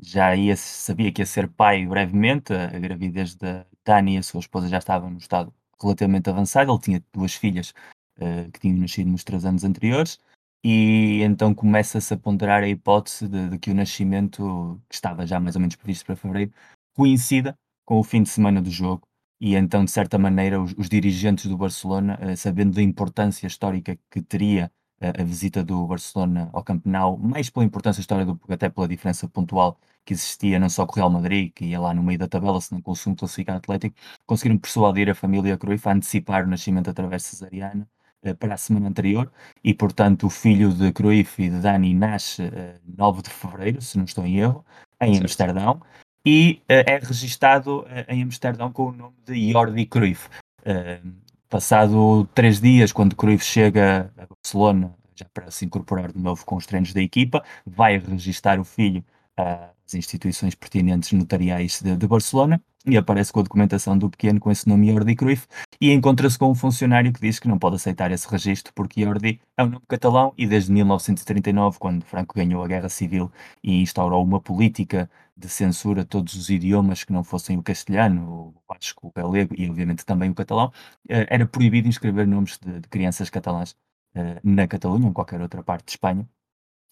já 0.00 0.34
ia, 0.34 0.56
sabia 0.56 1.12
que 1.12 1.22
ia 1.22 1.26
ser 1.26 1.48
pai 1.48 1.86
brevemente. 1.86 2.52
A 2.52 2.78
gravidez 2.78 3.34
da 3.34 3.66
Dani, 3.84 4.18
a 4.18 4.22
sua 4.22 4.40
esposa, 4.40 4.68
já 4.68 4.78
estava 4.78 5.10
no 5.10 5.18
estado 5.18 5.52
relativamente 5.80 6.28
avançado. 6.30 6.72
Ele 6.72 6.80
tinha 6.80 7.04
duas 7.12 7.34
filhas 7.34 7.72
uh, 8.18 8.50
que 8.52 8.60
tinham 8.60 8.78
nascido 8.78 9.10
nos 9.10 9.24
três 9.24 9.44
anos 9.44 9.64
anteriores 9.64 10.18
e 10.64 11.22
então 11.22 11.54
começa-se 11.54 12.12
a 12.12 12.16
ponderar 12.16 12.62
a 12.62 12.68
hipótese 12.68 13.28
de, 13.28 13.50
de, 13.50 13.58
que 13.58 13.70
o 13.70 13.74
nascimento, 13.74 14.80
que 14.88 14.94
estava 14.94 15.26
já 15.26 15.38
mais 15.38 15.54
ou 15.56 15.60
menos 15.60 15.76
previsto 15.76 16.04
para 16.04 16.16
fevereiro, 16.16 16.52
coincida 16.94 17.56
com 17.84 17.98
o 17.98 18.04
fim 18.04 18.22
de 18.22 18.28
semana 18.28 18.60
do 18.60 18.70
jogo. 18.70 19.06
E 19.40 19.54
então, 19.54 19.84
de 19.84 19.90
certa 19.90 20.18
maneira, 20.18 20.60
os, 20.60 20.74
os 20.76 20.88
dirigentes 20.88 21.46
do 21.46 21.56
Barcelona, 21.56 22.18
uh, 22.20 22.36
sabendo 22.36 22.74
da 22.74 22.82
importância 22.82 23.46
histórica 23.46 23.96
que 24.10 24.20
teria 24.20 24.70
a 25.00 25.22
visita 25.22 25.62
do 25.62 25.86
Barcelona 25.86 26.50
ao 26.52 26.62
Camp 26.62 26.84
Nou, 26.86 27.18
mais 27.18 27.50
pela 27.50 27.64
importância 27.64 28.00
histórica 28.00 28.32
do 28.32 28.38
que 28.38 28.52
até 28.52 28.68
pela 28.68 28.88
diferença 28.88 29.28
pontual 29.28 29.78
que 30.04 30.14
existia 30.14 30.58
não 30.58 30.68
só 30.70 30.86
com 30.86 30.92
o 30.92 30.96
Real 30.96 31.10
Madrid, 31.10 31.52
que 31.54 31.66
ia 31.66 31.78
lá 31.80 31.92
no 31.92 32.02
meio 32.02 32.18
da 32.18 32.26
tabela, 32.26 32.60
senão 32.60 32.80
com 32.80 32.92
o 32.92 32.96
segundo 32.96 33.18
classificado 33.18 33.58
Atlético, 33.58 33.94
conseguiram 34.26 34.58
persuadir 34.58 35.10
a 35.10 35.14
família 35.14 35.56
Cruyff 35.58 35.88
a 35.88 35.92
antecipar 35.92 36.44
o 36.44 36.48
nascimento 36.48 36.88
através 36.88 37.22
cesariana 37.24 37.86
eh, 38.22 38.34
para 38.34 38.54
a 38.54 38.56
semana 38.56 38.88
anterior 38.88 39.30
e, 39.62 39.74
portanto, 39.74 40.26
o 40.26 40.30
filho 40.30 40.72
de 40.72 40.92
Cruyff 40.92 41.42
e 41.42 41.50
de 41.50 41.60
Dani 41.60 41.94
nasce 41.94 42.42
uh, 42.42 42.80
9 42.96 43.22
de 43.22 43.30
fevereiro, 43.30 43.82
se 43.82 43.98
não 43.98 44.04
estou 44.04 44.24
em 44.26 44.38
erro, 44.38 44.64
em 45.00 45.12
certo. 45.12 45.24
Amsterdão 45.24 45.82
e 46.24 46.60
uh, 46.64 46.84
é 46.86 46.98
registado 46.98 47.80
uh, 47.80 47.86
em 48.08 48.22
Amsterdão 48.22 48.70
com 48.72 48.88
o 48.88 48.92
nome 48.92 49.14
de 49.24 49.52
Jordi 49.52 49.86
Cruyff. 49.86 50.28
Uh, 50.60 51.10
passado 51.48 52.28
três 52.34 52.60
dias, 52.60 52.92
quando 52.92 53.16
Cruyff 53.16 53.44
chega 53.44 54.12
a 54.16 54.26
Barcelona, 54.26 54.94
já 55.14 55.26
para 55.32 55.50
se 55.50 55.64
incorporar 55.64 56.12
de 56.12 56.18
novo 56.18 56.44
com 56.44 56.56
os 56.56 56.66
treinos 56.66 56.92
da 56.92 57.00
equipa, 57.02 57.42
vai 57.66 57.98
registar 57.98 58.60
o 58.60 58.64
filho 58.64 59.04
às 59.36 59.94
instituições 59.94 60.54
pertinentes 60.54 61.12
notariais 61.12 61.80
de, 61.82 61.96
de 61.96 62.06
Barcelona 62.06 62.60
e 62.86 62.96
aparece 62.96 63.32
com 63.32 63.40
a 63.40 63.42
documentação 63.42 63.98
do 63.98 64.08
pequeno 64.08 64.40
com 64.40 64.50
esse 64.50 64.68
nome 64.68 64.90
Jordi 64.90 65.14
Cruyff 65.14 65.46
e 65.80 65.92
encontra-se 65.92 66.38
com 66.38 66.50
um 66.50 66.54
funcionário 66.54 67.12
que 67.12 67.20
diz 67.20 67.38
que 67.38 67.48
não 67.48 67.58
pode 67.58 67.76
aceitar 67.76 68.10
esse 68.12 68.28
registro 68.28 68.72
porque 68.74 69.02
Jordi 69.02 69.40
é 69.56 69.62
um 69.64 69.68
nome 69.68 69.84
catalão 69.88 70.32
e 70.38 70.46
desde 70.46 70.72
1939, 70.72 71.78
quando 71.78 72.04
Franco 72.04 72.34
ganhou 72.34 72.62
a 72.62 72.68
Guerra 72.68 72.88
Civil 72.88 73.30
e 73.62 73.82
instaurou 73.82 74.22
uma 74.22 74.40
política 74.40 75.10
de 75.38 75.48
censura 75.48 76.04
todos 76.04 76.34
os 76.34 76.50
idiomas 76.50 77.04
que 77.04 77.12
não 77.12 77.22
fossem 77.22 77.56
o 77.58 77.62
castelhano, 77.62 78.54
o 78.56 78.62
basco, 78.68 79.08
o 79.08 79.12
galego 79.12 79.54
e 79.56 79.70
obviamente 79.70 80.04
também 80.04 80.30
o 80.30 80.34
catalão, 80.34 80.72
eh, 81.08 81.26
era 81.30 81.46
proibido 81.46 81.88
inscrever 81.88 82.26
nomes 82.26 82.58
de, 82.58 82.80
de 82.80 82.88
crianças 82.88 83.30
catalãs 83.30 83.76
eh, 84.14 84.40
na 84.42 84.66
Catalunha 84.66 85.04
ou 85.04 85.10
em 85.10 85.12
qualquer 85.12 85.40
outra 85.40 85.62
parte 85.62 85.86
de 85.86 85.92
Espanha 85.92 86.28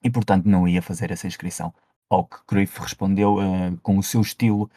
e 0.03 0.11
portanto 0.11 0.47
não 0.47 0.69
ia 0.69 0.81
fazer 0.83 1.11
essa 1.11 1.27
inscrição. 1.27 1.75
Ao 2.09 2.25
que 2.25 2.37
Cruyff 2.47 2.81
respondeu 2.81 3.39
uh, 3.39 3.77
com 3.83 3.99
o 3.99 4.03
seu 4.03 4.21
estilo 4.21 4.71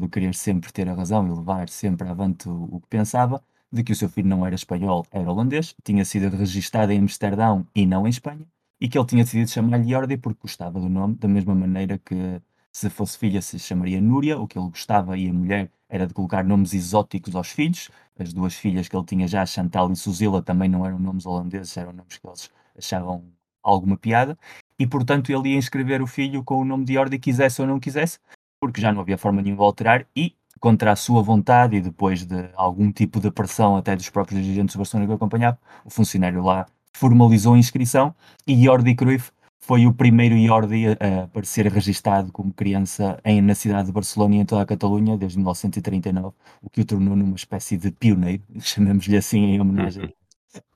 de 0.00 0.08
querer 0.08 0.34
sempre 0.34 0.72
ter 0.72 0.88
a 0.88 0.94
razão 0.94 1.26
e 1.26 1.30
levar 1.30 1.68
sempre 1.68 2.08
avante 2.08 2.48
o, 2.48 2.76
o, 2.76 2.80
que 2.80 2.88
pensava, 2.88 3.42
de 3.70 3.82
que 3.84 3.92
o 3.92 3.96
seu 3.96 4.08
filho 4.08 4.28
não 4.28 4.44
era 4.44 4.54
espanhol, 4.54 5.06
era 5.10 5.30
holandês, 5.30 5.74
tinha 5.84 6.04
sido 6.04 6.34
registado 6.36 6.92
em 6.92 6.98
Amsterdão 6.98 7.66
e 7.74 7.86
não 7.86 8.06
em 8.06 8.10
Espanha, 8.10 8.46
e 8.80 8.88
que 8.88 8.98
ele 8.98 9.06
tinha 9.06 9.24
decidido 9.24 9.50
chamar-lhe 9.50 9.88
Jordi 9.88 10.16
porque 10.16 10.40
gostava 10.42 10.80
do 10.80 10.88
nome, 10.88 11.14
da 11.14 11.28
mesma 11.28 11.54
maneira 11.54 11.98
que 11.98 12.40
se 12.72 12.88
fosse 12.88 13.18
filha 13.18 13.42
se 13.42 13.58
chamaria 13.58 14.00
Núria, 14.00 14.38
o 14.38 14.48
que 14.48 14.58
ele 14.58 14.68
gostava 14.68 15.16
e 15.16 15.28
a 15.28 15.32
mulher 15.32 15.70
era 15.88 16.06
de 16.06 16.14
colocar 16.14 16.42
nomes 16.42 16.72
exóticos 16.72 17.36
aos 17.36 17.48
filhos. 17.50 17.90
As 18.18 18.32
duas 18.32 18.54
filhas 18.54 18.88
que 18.88 18.96
ele 18.96 19.04
tinha 19.04 19.28
já, 19.28 19.44
Chantal 19.44 19.92
e 19.92 19.96
Susila, 19.96 20.42
também 20.42 20.68
não 20.68 20.86
eram 20.86 20.98
nomes 20.98 21.26
holandeses, 21.26 21.76
eram 21.76 21.92
nomes 21.92 22.16
que 22.16 22.26
eles 22.26 22.50
achavam 22.76 23.24
alguma 23.62 23.96
piada. 23.96 24.38
E, 24.78 24.86
portanto, 24.86 25.30
ele 25.30 25.50
ia 25.50 25.56
inscrever 25.56 26.00
o 26.00 26.06
filho 26.06 26.42
com 26.42 26.56
o 26.60 26.64
nome 26.64 26.84
de 26.84 26.94
Jordi, 26.94 27.18
quisesse 27.18 27.60
ou 27.60 27.68
não 27.68 27.78
quisesse, 27.78 28.18
porque 28.58 28.80
já 28.80 28.90
não 28.90 29.02
havia 29.02 29.18
forma 29.18 29.42
nenhuma 29.42 29.60
de 29.60 29.66
alterar. 29.66 30.06
E 30.16 30.34
contra 30.58 30.92
a 30.92 30.96
sua 30.96 31.22
vontade 31.22 31.76
e 31.76 31.80
depois 31.80 32.24
de 32.24 32.48
algum 32.54 32.90
tipo 32.90 33.20
de 33.20 33.30
pressão 33.30 33.76
até 33.76 33.94
dos 33.96 34.08
próprios 34.08 34.40
dirigentes 34.42 34.74
do 34.74 34.78
Barcelona 34.78 35.06
que 35.06 35.12
o 35.12 35.16
acompanhavam, 35.16 35.58
o 35.84 35.90
funcionário 35.90 36.42
lá 36.42 36.66
formalizou 36.92 37.54
a 37.54 37.58
inscrição 37.58 38.14
e 38.46 38.64
Jordi 38.64 38.94
Cruyff 38.94 39.32
foi 39.62 39.86
o 39.86 39.94
primeiro 39.94 40.36
Jordi 40.44 40.88
a 40.88 41.22
aparecer 41.24 41.66
registado 41.68 42.32
como 42.32 42.52
criança 42.52 43.20
em, 43.24 43.40
na 43.40 43.54
cidade 43.54 43.86
de 43.86 43.92
Barcelona 43.92 44.34
e 44.34 44.38
em 44.40 44.44
toda 44.44 44.60
a 44.60 44.66
Catalunha 44.66 45.16
desde 45.16 45.38
1939, 45.38 46.34
o 46.60 46.68
que 46.68 46.80
o 46.80 46.84
tornou 46.84 47.14
numa 47.14 47.36
espécie 47.36 47.76
de 47.76 47.92
pioneiro, 47.92 48.42
chamemos-lhe 48.60 49.16
assim 49.16 49.38
em 49.38 49.60
homenagem 49.60 50.12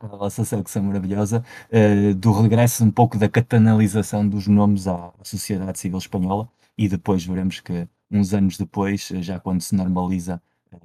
à 0.01 0.07
vossa 0.07 0.45
seleção 0.45 0.85
maravilhosa, 0.85 1.45
uh, 1.69 2.15
do 2.15 2.31
regresso 2.31 2.85
um 2.85 2.91
pouco 2.91 3.19
da 3.19 3.29
catanalização 3.29 4.27
dos 4.27 4.47
nomes 4.47 4.87
à, 4.87 5.13
sociedade 5.23 5.79
civil 5.79 5.99
espanhola. 5.99 6.49
E 6.79 6.89
depois 6.89 7.25
veremos 7.25 7.61
que 7.61 7.89
uns 8.11 8.33
anos 8.33 8.57
depois, 8.57 9.11
eh, 9.11 9.21
já 9.21 9.41
quando 9.41 9.63
se 9.63 9.75
normaliza 9.75 10.41
eh, 10.73 10.79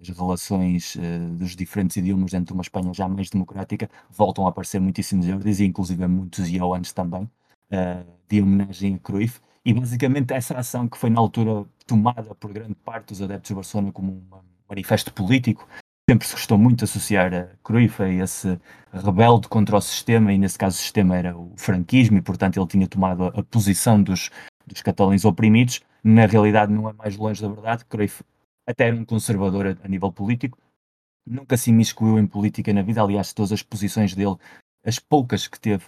as 0.00 0.08
relações 0.08 0.96
uh, 0.96 1.34
dos 1.34 1.54
diferentes 1.54 1.96
idiomas 1.98 2.30
dentro 2.30 2.46
de 2.46 2.52
uma 2.54 2.62
Espanha 2.62 2.94
já 2.94 3.08
mais 3.08 3.28
democrática, 3.28 3.90
voltam 4.10 4.46
a 4.46 4.50
aparecer 4.50 4.80
muitíssimos 4.80 5.28
ordens 5.28 5.60
e 5.60 5.64
inclusive 5.64 6.06
muitos 6.06 6.48
ioans 6.48 6.92
também, 6.92 7.28
de 8.28 8.40
homenagem 8.40 8.94
a 8.94 8.98
Cruyff. 8.98 9.40
E 9.64 9.72
basicamente 9.72 10.32
essa 10.32 10.58
ação 10.58 10.88
que 10.88 10.98
foi 10.98 11.10
na 11.10 11.20
altura 11.20 11.64
tomada 11.86 12.34
por 12.34 12.52
grande 12.52 12.74
parte 12.74 13.08
dos 13.08 13.22
adeptos 13.22 13.48
de 13.48 13.54
Barcelona 13.54 13.92
como 13.92 14.12
um 14.12 14.22
manifesto 14.68 15.12
político, 15.12 15.68
sempre 16.08 16.26
se 16.26 16.34
gostou 16.34 16.58
muito 16.58 16.78
de 16.78 16.84
associar 16.84 17.32
a 17.32 17.48
Cruyff 17.62 18.02
a 18.02 18.08
esse 18.08 18.58
rebelde 18.92 19.48
contra 19.48 19.76
o 19.76 19.80
sistema, 19.80 20.32
e 20.32 20.38
nesse 20.38 20.58
caso 20.58 20.76
o 20.76 20.80
sistema 20.80 21.16
era 21.16 21.36
o 21.36 21.52
franquismo, 21.56 22.18
e 22.18 22.22
portanto 22.22 22.58
ele 22.58 22.66
tinha 22.66 22.88
tomado 22.88 23.26
a, 23.26 23.42
posição 23.44 24.02
dos, 24.02 24.30
dos 24.66 24.82
catalães 24.82 25.24
oprimidos, 25.24 25.80
na 26.02 26.26
realidade 26.26 26.72
não 26.72 26.88
é 26.88 26.92
mais 26.92 27.16
longe 27.16 27.40
da 27.40 27.48
verdade. 27.48 27.84
Cruyff 27.84 28.24
até 28.66 28.88
era 28.88 28.96
um 28.96 29.04
conservador 29.04 29.66
a, 29.66 29.76
a 29.84 29.88
nível 29.88 30.10
político, 30.10 30.58
nunca 31.26 31.56
se 31.56 31.70
imiscuiu 31.70 32.18
em 32.18 32.26
política 32.26 32.72
na 32.72 32.82
vida. 32.82 33.02
Aliás, 33.02 33.32
todas 33.32 33.52
as 33.52 33.62
posições 33.62 34.14
dele, 34.14 34.36
as 34.84 34.98
poucas 34.98 35.46
que 35.46 35.60
teve, 35.60 35.84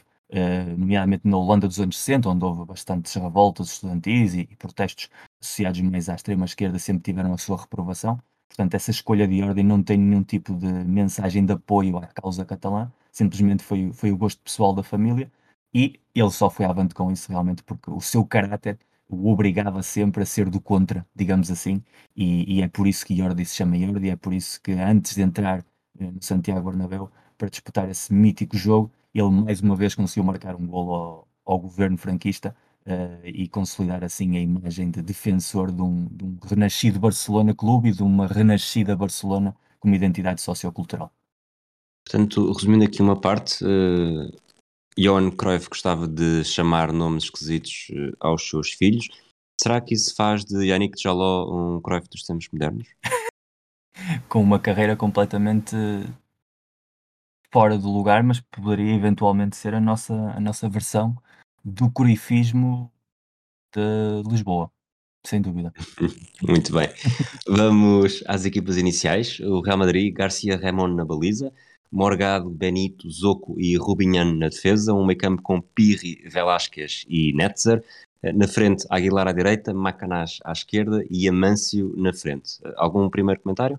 nomeadamente 0.76 1.26
na 1.26 1.36
Holanda 1.36 1.68
dos 1.68 1.80
anos 1.80 1.98
60, 1.98 2.28
onde 2.28 2.44
houve 2.44 2.64
bastantes 2.64 3.14
revoltas 3.14 3.72
estudantis 3.72 4.34
e, 4.34 4.40
e 4.40 4.56
protestos 4.56 5.08
associados 5.40 5.80
mais 5.80 6.08
à 6.08 6.14
extrema-esquerda, 6.14 6.78
sempre 6.78 7.02
tiveram 7.04 7.32
a 7.32 7.38
sua 7.38 7.60
reprovação. 7.60 8.18
Portanto, 8.48 8.74
essa 8.74 8.90
escolha 8.90 9.26
de 9.26 9.42
ordem 9.42 9.64
não 9.64 9.82
tem 9.82 9.96
nenhum 9.98 10.22
tipo 10.22 10.54
de 10.54 10.66
mensagem 10.66 11.44
de 11.44 11.52
apoio 11.52 11.98
à 11.98 12.06
causa 12.06 12.44
catalã, 12.44 12.90
simplesmente 13.10 13.62
foi, 13.64 13.92
foi 13.92 14.12
o 14.12 14.16
gosto 14.16 14.40
pessoal 14.42 14.74
da 14.74 14.82
família 14.82 15.30
e 15.72 16.00
ele 16.14 16.30
só 16.30 16.48
foi 16.50 16.64
avante 16.64 16.94
com 16.94 17.10
isso 17.10 17.30
realmente 17.30 17.62
porque 17.64 17.90
o 17.90 18.00
seu 18.00 18.24
caráter 18.24 18.78
o 19.08 19.30
obrigava 19.30 19.82
sempre 19.82 20.22
a 20.22 20.26
ser 20.26 20.48
do 20.48 20.60
contra, 20.60 21.06
digamos 21.14 21.50
assim, 21.50 21.82
e, 22.16 22.58
e 22.58 22.62
é 22.62 22.68
por 22.68 22.86
isso 22.86 23.04
que 23.04 23.16
Jordi 23.16 23.44
se 23.44 23.56
chama 23.56 23.78
Jordi, 23.78 24.10
é 24.10 24.16
por 24.16 24.32
isso 24.32 24.60
que 24.62 24.72
antes 24.72 25.14
de 25.14 25.22
entrar 25.22 25.64
eh, 25.98 26.10
no 26.10 26.22
Santiago 26.22 26.70
Bernabéu 26.70 27.10
para 27.36 27.48
disputar 27.48 27.88
esse 27.88 28.12
mítico 28.12 28.56
jogo, 28.56 28.90
ele 29.14 29.30
mais 29.30 29.60
uma 29.60 29.76
vez 29.76 29.94
conseguiu 29.94 30.24
marcar 30.24 30.56
um 30.56 30.66
golo 30.66 30.94
ao, 30.94 31.28
ao 31.44 31.58
governo 31.58 31.96
franquista 31.96 32.54
uh, 32.86 33.26
e 33.26 33.48
consolidar 33.48 34.02
assim 34.02 34.36
a 34.36 34.40
imagem 34.40 34.90
de 34.90 35.00
defensor 35.02 35.70
de 35.70 35.82
um, 35.82 36.06
de 36.06 36.24
um 36.24 36.38
renascido 36.42 36.98
Barcelona 36.98 37.54
Clube 37.54 37.90
e 37.90 37.92
de 37.92 38.02
uma 38.02 38.26
renascida 38.26 38.96
Barcelona 38.96 39.56
como 39.78 39.94
identidade 39.94 40.40
sociocultural. 40.40 41.12
Portanto, 42.06 42.52
resumindo 42.52 42.84
aqui 42.84 43.00
uma 43.00 43.18
parte, 43.18 43.64
uh, 43.64 44.30
Johan 44.98 45.30
Cruyff 45.30 45.68
gostava 45.68 46.06
de 46.06 46.44
chamar 46.44 46.92
nomes 46.92 47.24
esquisitos 47.24 47.88
uh, 47.90 48.16
aos 48.20 48.46
seus 48.48 48.72
filhos. 48.72 49.08
Será 49.60 49.80
que 49.80 49.94
isso 49.94 50.14
faz 50.14 50.44
de 50.44 50.66
Yannick 50.66 51.00
Jaló 51.00 51.76
um 51.76 51.80
Cruyff 51.80 52.08
dos 52.08 52.24
tempos 52.24 52.48
modernos? 52.52 52.88
Com 54.28 54.42
uma 54.42 54.58
carreira 54.58 54.96
completamente 54.96 55.76
fora 57.54 57.78
do 57.78 57.88
lugar, 57.88 58.24
mas 58.24 58.40
poderia 58.40 58.92
eventualmente 58.96 59.54
ser 59.54 59.74
a 59.74 59.80
nossa, 59.80 60.12
a 60.12 60.40
nossa 60.40 60.68
versão 60.68 61.16
do 61.64 61.88
Cruyffismo 61.88 62.90
de 63.72 64.28
Lisboa, 64.28 64.72
sem 65.24 65.40
dúvida. 65.40 65.72
Muito 66.42 66.72
bem. 66.72 66.88
Vamos 67.46 68.24
às 68.26 68.44
equipas 68.44 68.76
iniciais. 68.76 69.38
O 69.38 69.60
Real 69.60 69.78
Madrid, 69.78 70.12
Garcia 70.12 70.56
Ramon 70.56 70.88
na 70.88 71.04
baliza, 71.04 71.52
Morgado, 71.92 72.50
Benito, 72.50 73.08
Zoco 73.08 73.54
e 73.56 73.76
Rubinhan 73.76 74.34
na 74.34 74.48
defesa, 74.48 74.92
um 74.92 75.06
meio 75.06 75.16
campo 75.16 75.40
com 75.40 75.60
Pirri, 75.60 76.28
Velásquez 76.28 77.04
e 77.08 77.32
Netzer. 77.34 77.84
Na 78.34 78.48
frente, 78.48 78.84
Aguilar 78.90 79.28
à 79.28 79.32
direita, 79.32 79.72
Macanás 79.72 80.40
à 80.44 80.50
esquerda 80.50 81.04
e 81.08 81.28
Amâncio 81.28 81.94
na 81.96 82.12
frente. 82.12 82.58
Algum 82.76 83.08
primeiro 83.08 83.40
comentário? 83.40 83.78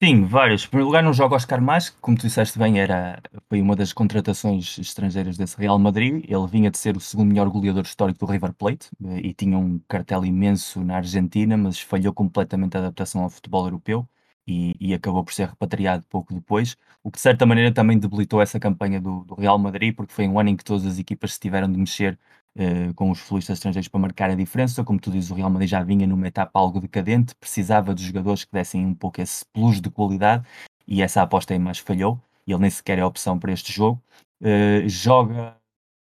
Sim, 0.00 0.24
vários. 0.26 0.64
Em 0.64 0.68
primeiro 0.68 0.86
lugar, 0.86 1.02
não 1.02 1.12
joga 1.12 1.34
Oscar 1.34 1.60
Mais, 1.60 1.90
que, 1.90 2.00
como 2.00 2.16
tu 2.16 2.22
disseste 2.22 2.56
bem, 2.56 2.78
era, 2.78 3.20
foi 3.48 3.60
uma 3.60 3.74
das 3.74 3.92
contratações 3.92 4.78
estrangeiras 4.78 5.36
desse 5.36 5.56
Real 5.58 5.76
Madrid. 5.78 6.24
Ele 6.28 6.46
vinha 6.46 6.70
de 6.70 6.78
ser 6.78 6.96
o 6.96 7.00
segundo 7.00 7.28
melhor 7.30 7.48
goleador 7.50 7.82
histórico 7.82 8.24
do 8.24 8.30
River 8.30 8.52
Plate 8.54 8.88
eh, 9.04 9.18
e 9.24 9.34
tinha 9.34 9.58
um 9.58 9.80
cartel 9.88 10.24
imenso 10.24 10.84
na 10.84 10.96
Argentina, 10.96 11.56
mas 11.56 11.80
falhou 11.80 12.12
completamente 12.14 12.76
a 12.76 12.80
adaptação 12.80 13.22
ao 13.24 13.30
futebol 13.30 13.64
europeu 13.66 14.08
e, 14.46 14.74
e 14.80 14.94
acabou 14.94 15.24
por 15.24 15.32
ser 15.34 15.48
repatriado 15.48 16.04
pouco 16.08 16.32
depois, 16.32 16.76
o 17.02 17.10
que 17.10 17.16
de 17.18 17.22
certa 17.22 17.44
maneira 17.44 17.72
também 17.74 17.98
debilitou 17.98 18.40
essa 18.40 18.58
campanha 18.60 19.00
do, 19.00 19.24
do 19.24 19.34
Real 19.34 19.58
Madrid, 19.58 19.94
porque 19.96 20.12
foi 20.14 20.28
um 20.28 20.38
ano 20.38 20.50
em 20.50 20.56
que 20.56 20.64
todas 20.64 20.86
as 20.86 20.98
equipas 21.00 21.34
se 21.34 21.40
tiveram 21.40 21.70
de 21.70 21.76
mexer 21.78 22.16
uh, 22.58 22.92
com 22.94 23.10
os 23.10 23.20
futbolistas 23.20 23.58
estrangeiros 23.58 23.88
para 23.88 24.00
marcar 24.00 24.30
a 24.30 24.34
diferença. 24.34 24.84
Como 24.84 24.98
tu 24.98 25.10
dizes, 25.10 25.30
o 25.30 25.34
Real 25.34 25.50
Madrid 25.50 25.68
já 25.68 25.82
vinha 25.82 26.06
numa 26.06 26.26
etapa 26.26 26.58
algo 26.58 26.80
decadente, 26.80 27.34
precisava 27.36 27.94
de 27.94 28.04
jogadores 28.04 28.44
que 28.44 28.52
dessem 28.52 28.84
um 28.84 28.94
pouco 28.94 29.20
esse 29.20 29.44
plus 29.52 29.80
de 29.80 29.90
qualidade 29.90 30.46
e 30.86 31.02
essa 31.02 31.22
aposta 31.22 31.54
em 31.54 31.58
mais 31.58 31.78
falhou. 31.78 32.20
Ele 32.46 32.58
nem 32.58 32.70
sequer 32.70 32.98
é 32.98 33.04
opção 33.04 33.38
para 33.38 33.52
este 33.52 33.72
jogo. 33.72 34.02
Uh, 34.40 34.88
joga 34.88 35.56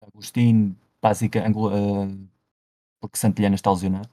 Agostinho, 0.01 0.75
básica, 1.01 1.43
uh, 1.49 2.27
porque 2.99 3.17
Santillana 3.17 3.55
está 3.55 3.71
lesionado. 3.71 4.09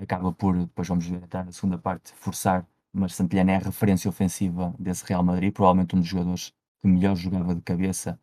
Acaba 0.00 0.32
por, 0.32 0.56
depois 0.56 0.86
vamos 0.86 1.06
ver 1.06 1.22
até 1.24 1.42
na 1.42 1.50
segunda 1.50 1.76
parte, 1.76 2.12
forçar, 2.14 2.64
mas 2.92 3.14
Santillana 3.14 3.52
é 3.52 3.56
a 3.56 3.58
referência 3.58 4.08
ofensiva 4.08 4.72
desse 4.78 5.04
Real 5.04 5.22
Madrid, 5.22 5.52
provavelmente 5.52 5.96
um 5.96 6.00
dos 6.00 6.08
jogadores 6.08 6.52
que 6.80 6.88
melhor 6.88 7.16
jogava 7.16 7.54
de 7.54 7.60
cabeça 7.62 8.18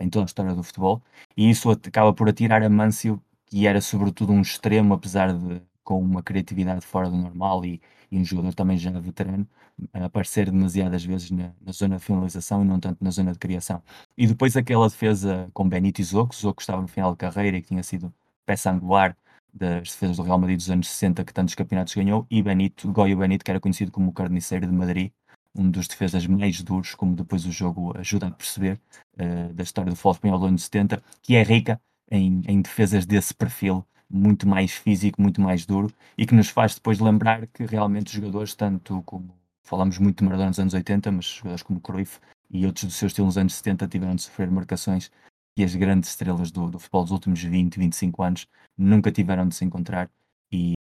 em 0.00 0.08
toda 0.08 0.24
a 0.24 0.26
história 0.26 0.54
do 0.54 0.62
futebol, 0.62 1.02
e 1.36 1.50
isso 1.50 1.70
acaba 1.70 2.12
por 2.12 2.28
atirar 2.28 2.62
a 2.62 2.68
Mâncio, 2.68 3.22
que 3.46 3.66
era 3.66 3.80
sobretudo 3.80 4.32
um 4.32 4.40
extremo, 4.40 4.94
apesar 4.94 5.32
de 5.32 5.62
com 5.84 6.00
uma 6.00 6.22
criatividade 6.22 6.84
fora 6.86 7.10
do 7.10 7.16
normal 7.16 7.64
e, 7.64 7.80
e 8.10 8.18
um 8.18 8.24
jogador 8.24 8.54
também 8.54 8.78
já 8.78 8.90
veterano, 9.00 9.46
a 9.92 10.04
aparecer 10.04 10.50
demasiadas 10.50 11.04
vezes 11.04 11.30
na, 11.30 11.52
na, 11.60 11.72
zona 11.72 11.96
de 11.96 12.04
finalização 12.04 12.62
e 12.62 12.64
não 12.64 12.78
tanto 12.78 13.02
na 13.02 13.10
zona 13.10 13.32
de 13.32 13.38
criação. 13.38 13.82
E 14.16 14.26
depois 14.26 14.56
aquela 14.56 14.88
defesa 14.88 15.48
com 15.52 15.68
Benito 15.68 16.00
e 16.00 16.04
Zoco, 16.04 16.34
Zoco 16.34 16.62
estava 16.62 16.80
no 16.80 16.88
final 16.88 17.12
de 17.12 17.18
carreira 17.18 17.56
e 17.56 17.62
que 17.62 17.68
tinha 17.68 17.82
sido 17.82 18.12
peça 18.46 18.70
angular 18.70 19.16
das 19.52 19.82
defesas 19.90 20.16
do 20.16 20.22
Real 20.22 20.38
Madrid 20.38 20.56
dos 20.56 20.70
anos 20.70 20.88
60 20.88 21.24
que 21.24 21.34
tantos 21.34 21.54
campeonatos 21.54 21.94
ganhou, 21.94 22.26
e 22.30 22.42
Benito, 22.42 22.90
Goyo 22.90 23.18
Benito, 23.18 23.44
que 23.44 23.50
era 23.50 23.60
conhecido 23.60 23.90
como 23.92 24.10
o 24.10 24.12
carniceiro 24.12 24.66
de 24.66 24.72
Madrid, 24.72 25.12
um 25.54 25.70
dos 25.70 25.86
defesas 25.86 26.26
mais 26.26 26.62
duros, 26.62 26.94
como 26.94 27.14
depois 27.14 27.44
o 27.46 27.52
jogo 27.52 27.96
ajuda 27.98 28.28
a 28.28 28.30
perceber, 28.30 28.80
uh, 29.14 29.52
da 29.52 29.62
história 29.62 29.90
do 29.90 29.96
futebol 29.96 30.38
dos 30.38 30.48
anos 30.48 30.64
70, 30.64 31.02
que 31.22 31.36
é 31.36 31.42
rica 31.42 31.80
em, 32.10 32.42
em, 32.46 32.62
defesas 32.62 33.06
desse 33.06 33.34
perfil, 33.34 33.84
muito 34.08 34.46
mais 34.48 34.72
físico, 34.72 35.20
muito 35.20 35.40
mais 35.40 35.66
duro, 35.66 35.92
e 36.16 36.26
que 36.26 36.34
nos 36.34 36.48
faz 36.48 36.74
depois 36.74 36.98
lembrar 36.98 37.46
que 37.46 37.64
realmente 37.64 38.08
os 38.08 38.12
jogadores, 38.12 38.54
tanto 38.54 39.02
como 39.02 39.34
falamos 39.62 39.98
muito 39.98 40.18
de 40.18 40.24
Maradona 40.24 40.48
nos 40.48 40.58
anos 40.58 40.74
80, 40.74 41.12
mas 41.12 41.26
jogadores 41.26 41.62
como 41.62 41.80
Cruyff 41.80 42.18
e 42.50 42.66
outros 42.66 42.84
do 42.84 42.90
seu 42.90 43.06
estilo 43.06 43.26
nos 43.26 43.38
anos 43.38 43.54
70 43.54 43.88
tiveram 43.88 44.14
de 44.14 44.22
sofrer 44.22 44.50
marcações 44.50 45.10
que 45.56 45.64
as 45.64 45.74
grandes 45.74 46.10
estrelas 46.10 46.50
do, 46.50 46.70
do 46.70 46.78
futebol 46.78 47.02
dos 47.02 47.12
últimos 47.12 47.42
20, 47.42 47.78
25 47.78 48.22
anos 48.22 48.48
nunca 48.76 49.12
tiveram 49.12 49.48
de 49.48 49.54
se 49.54 49.64
encontrar 49.64 50.10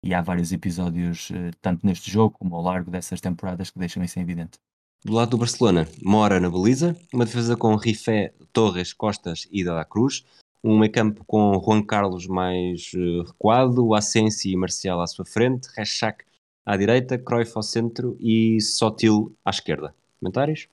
e, 0.04 0.14
há 0.14 0.22
vários 0.22 0.52
episódios, 0.52 1.32
eh, 1.32 1.52
tanto 1.62 1.86
neste 1.86 2.12
jogo 2.12 2.38
como 2.38 2.56
ao 2.56 2.62
largo 2.62 2.92
dessas 2.92 3.22
temporadas, 3.22 3.70
que 3.70 3.80
deixam 3.80 4.04
isso 4.04 4.20
evidente. 4.20 4.60
Do 5.04 5.14
lado 5.14 5.32
do 5.32 5.38
Barcelona, 5.38 5.88
Mora 6.02 6.40
na 6.40 6.50
baliza, 6.50 6.96
uma 7.14 7.26
defesa 7.26 7.58
com 7.58 7.76
Rifé, 7.76 8.34
Torres, 8.52 8.94
Costas 8.94 9.48
e 9.52 9.64
Dada 9.64 9.84
Cruz, 9.84 10.26
um 10.64 10.80
meio 10.80 10.92
campo 10.92 11.26
com 11.26 11.62
Juan 11.64 11.84
Carlos 11.84 12.26
mais 12.26 12.92
uh, 12.94 13.24
recuado, 13.24 13.94
Asensi 13.94 14.52
e 14.52 14.56
Marcial 14.56 15.02
à 15.02 15.08
sua 15.08 15.26
frente, 15.26 15.68
Rechak 15.76 16.24
à 16.66 16.78
direita, 16.78 17.18
Cruyff 17.18 17.52
ao 17.56 17.64
centro 17.64 18.16
e 18.20 18.62
Sotil 18.62 19.36
à 19.44 19.50
esquerda. 19.50 19.94
Comentários? 20.20 20.68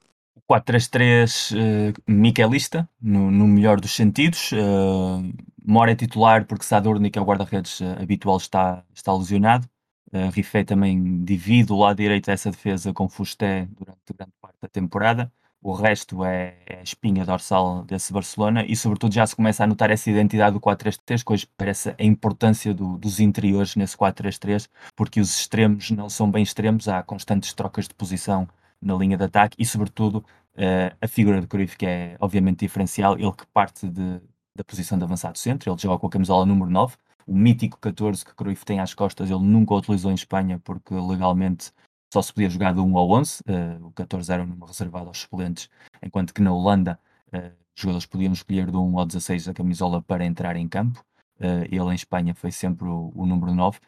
4-3-3 0.51 1.55
uh, 1.55 2.03
Miquelista, 2.09 2.89
no, 3.01 3.31
no, 3.31 3.47
melhor 3.47 3.81
dos 3.81 3.95
sentidos. 3.95 4.51
Uh, 4.51 5.33
Mora 5.65 5.93
é 5.93 5.95
titular 5.95 6.45
porque 6.45 6.65
Sadurni, 6.65 7.09
que 7.09 7.19
é 7.19 7.23
o 7.23 7.25
guarda-redes 7.25 7.79
uh, 7.81 8.03
habitual, 8.03 8.37
está, 8.37 8.83
está 8.93 9.15
lesionado. 9.15 9.69
Uh, 10.13 10.29
Rifé 10.31 10.65
também 10.65 11.23
divide 11.23 11.73
o 11.73 11.79
lado 11.79 11.99
direito 11.99 12.27
dessa 12.27 12.51
defesa 12.51 12.93
com 12.93 13.09
Fusté 13.09 13.69
durante 13.79 14.01
grande 14.13 14.33
parte 14.41 14.57
da 14.61 14.69
temporada. 14.69 15.33
O 15.63 15.73
resto 15.73 16.25
é, 16.25 16.57
é 16.67 16.83
espinha 16.83 17.25
dorsal 17.25 17.85
desse 17.85 18.13
Barcelona 18.13 18.65
e, 18.67 18.75
sobretudo, 18.75 19.15
já 19.15 19.27
se 19.27 19.37
começa 19.37 19.63
a 19.63 19.67
notar 19.67 19.91
essa 19.91 20.11
identidade 20.11 20.55
do 20.55 20.61
4-3-3, 20.61 21.23
que 21.23 21.33
hoje 21.33 21.47
parece 21.57 21.91
a 21.91 22.03
importância 22.03 22.75
do, 22.75 22.97
dos 22.97 23.21
interiores 23.21 23.77
nesse 23.77 23.97
4-3-3, 23.97 24.69
porque 24.97 25.21
os 25.21 25.39
extremos 25.39 25.91
não 25.91 26.09
são 26.09 26.31
bem 26.31 26.43
extremos, 26.43 26.89
há 26.89 27.03
constantes 27.03 27.53
trocas 27.53 27.87
de 27.87 27.95
posição 27.95 28.49
na 28.81 28.95
linha 28.95 29.17
de 29.17 29.25
ataque 29.25 29.57
e, 29.59 29.67
sobretudo, 29.67 30.25
uh, 30.57 30.97
a 31.01 31.09
figura 31.09 31.41
de 31.41 31.47
Cruyff, 31.47 31.77
que 31.77 31.87
é 31.87 32.17
obviamente 32.21 32.61
diferencial, 32.61 33.19
ele 33.19 33.33
que 33.33 33.47
parte 33.47 33.89
de, 33.89 34.21
da 34.57 34.65
posição 34.65 34.99
de 34.99 35.05
avançado 35.05 35.39
centro, 35.39 35.71
ele 35.71 35.79
joga 35.81 35.99
com 35.99 36.07
a 36.07 36.11
camisola 36.11 36.47
número 36.47 36.71
9, 36.71 36.97
o 37.27 37.35
mítico 37.35 37.79
14 37.79 38.25
que 38.25 38.35
Cruyff 38.35 38.65
tem 38.65 38.81
às 38.81 38.95
costas, 38.95 39.31
ele 39.31 39.41
nunca 39.41 39.75
utilizou 39.75 40.11
em 40.11 40.15
Espanha 40.15 40.59
porque 40.59 40.95
legalmente 40.95 41.73
só 42.13 42.21
se 42.21 42.33
podia 42.33 42.51
jogar 42.51 42.73
do 42.73 42.85
1 42.85 42.99
ao 42.99 43.11
11, 43.13 43.41
uh, 43.41 43.45
eh, 43.47 43.79
o 43.83 43.93
14 43.93 44.33
era 44.33 44.43
um 44.43 44.47
número 44.47 44.67
reservado 44.67 45.07
aos 45.07 45.19
suplentes, 45.19 45.71
enquanto 46.03 46.35
que 46.35 46.43
na 46.43 46.53
Holanda 46.53 46.99
uh, 47.33 47.53
os 47.77 47.81
jogadores 47.81 48.07
podiam 48.07 48.33
escolher 48.33 48.71
do 48.71 48.83
1 48.83 48.99
ao 48.99 49.07
16 49.07 49.49
a 49.49 49.55
camisola 49.55 50.03
para 50.03 50.25
entrar 50.25 50.57
em 50.57 50.69
campo. 50.69 51.05
Uh, 51.39 51.65
ele 51.71 51.93
em 51.93 51.95
Espanha 51.95 52.35
foi 52.35 52.51
sempre 52.51 52.89
o, 52.89 53.13
o 53.15 53.25
número 53.25 53.55
9. 53.55 53.79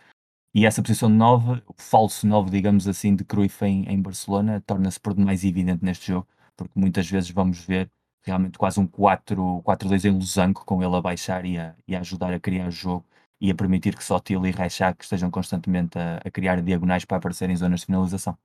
E 0.54 0.66
essa 0.66 0.82
posição 0.82 1.10
de 1.10 1.16
9, 1.16 1.62
o 1.66 1.74
falso 1.76 2.26
9, 2.26 2.50
digamos 2.50 2.86
assim, 2.86 3.16
de 3.16 3.24
Cruyff 3.24 3.64
em, 3.64 3.88
em 3.88 4.00
Barcelona, 4.00 4.62
torna-se 4.64 5.00
por 5.00 5.14
demais 5.14 5.44
evidente 5.44 5.84
neste 5.84 6.08
jogo, 6.08 6.28
porque 6.62 6.78
muitas 6.78 7.08
vezes 7.08 7.30
vamos 7.30 7.58
ver 7.58 7.90
realmente 8.24 8.58
quase 8.58 8.78
um 8.78 8.86
4-2 8.86 10.04
em 10.04 10.10
losango, 10.10 10.64
com 10.64 10.82
ele 10.82 10.94
a 10.94 11.00
baixar 11.00 11.44
e 11.44 11.58
a, 11.58 11.74
e 11.86 11.94
a 11.94 12.00
ajudar 12.00 12.32
a 12.32 12.40
criar 12.40 12.68
o 12.68 12.70
jogo 12.70 13.04
e 13.40 13.50
a 13.50 13.54
permitir 13.54 13.96
que 13.96 14.04
Sotil 14.04 14.46
e 14.46 14.52
Reixac 14.52 15.02
estejam 15.02 15.30
constantemente 15.30 15.98
a, 15.98 16.20
a, 16.24 16.30
criar 16.30 16.62
diagonais 16.62 17.04
para 17.04 17.16
aparecer 17.16 17.50
em 17.50 17.56
zonas 17.56 17.80
de 17.80 17.86
finalização. 17.86 18.38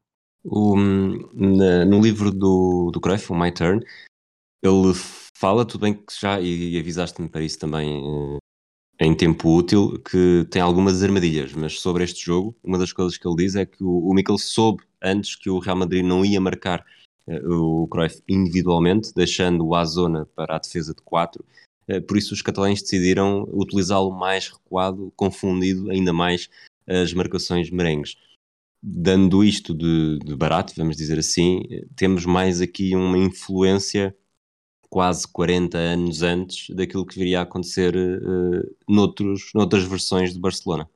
O, 0.44 0.76
no 0.76 2.02
livro 2.02 2.32
do, 2.32 2.90
do 2.92 3.00
Cruyff, 3.00 3.32
o 3.32 3.36
My 3.36 3.52
Turn, 3.52 3.84
ele 4.64 4.94
fala, 5.36 5.66
tudo 5.66 5.82
bem 5.82 5.94
que 5.94 6.20
já, 6.20 6.40
e, 6.42 6.80
avisaste-me 6.80 7.30
para 7.30 7.44
isso 7.44 7.60
também 7.60 8.02
eh, 9.00 9.06
em 9.06 9.14
tempo 9.14 9.56
útil 9.56 10.00
que 10.00 10.48
tem 10.50 10.62
algumas 10.62 11.04
armadilhas, 11.04 11.54
mas 11.54 11.80
sobre 11.80 12.04
este 12.04 12.26
jogo, 12.26 12.58
uma 12.64 12.80
das 12.80 12.92
coisas 12.92 13.18
que 13.18 13.28
ele 13.28 13.36
diz 13.36 13.56
é 13.56 13.66
que 13.66 13.84
o, 13.84 14.12
o 14.12 14.38
soube 14.40 14.84
antes 15.02 15.36
que 15.36 15.50
o 15.50 15.60
Real 15.60 15.78
Madrid 15.78 16.04
não 16.04 16.26
ia 16.26 16.42
marcar 16.42 16.84
o 17.28 17.88
Cruyff 17.88 18.22
individualmente, 18.28 19.14
deixando 19.14 19.66
o 19.66 19.76
Azona 19.76 20.26
para 20.36 20.56
a 20.56 20.60
defesa 20.60 20.94
de 20.94 21.02
4. 21.02 21.44
Uh, 21.90 22.02
por 22.02 22.18
isso 22.18 22.34
os 22.34 22.42
catalães 22.42 22.82
decidiram 22.82 23.48
utilizá-lo 23.52 24.12
mais 24.12 24.50
recuado, 24.50 25.12
confundido 25.16 25.90
ainda 25.90 26.14
mais 26.14 26.50
as 26.88 27.14
marcações 27.14 27.70
merengues. 27.70 28.16
Dando 28.82 29.44
isto 29.44 29.74
de, 29.74 30.20
de 30.20 30.36
barato, 30.36 30.74
vamos 30.78 30.96
dizer 30.96 31.20
assim, 31.20 31.64
temos 31.96 32.26
mais 32.26 32.62
aqui 32.62 32.96
uma 32.96 33.18
influência 33.18 34.16
quase 34.90 35.28
40 35.28 35.78
anos 35.78 36.22
antes 36.22 36.74
daquilo 36.76 37.06
que 37.06 37.18
viria 37.20 37.40
a 37.40 37.44
acontecer 37.44 37.96
uh, 37.96 38.76
noutros, 38.88 39.52
noutras 39.54 39.84
versões 39.84 40.34
de 40.34 40.40
Barcelona. 40.40 40.90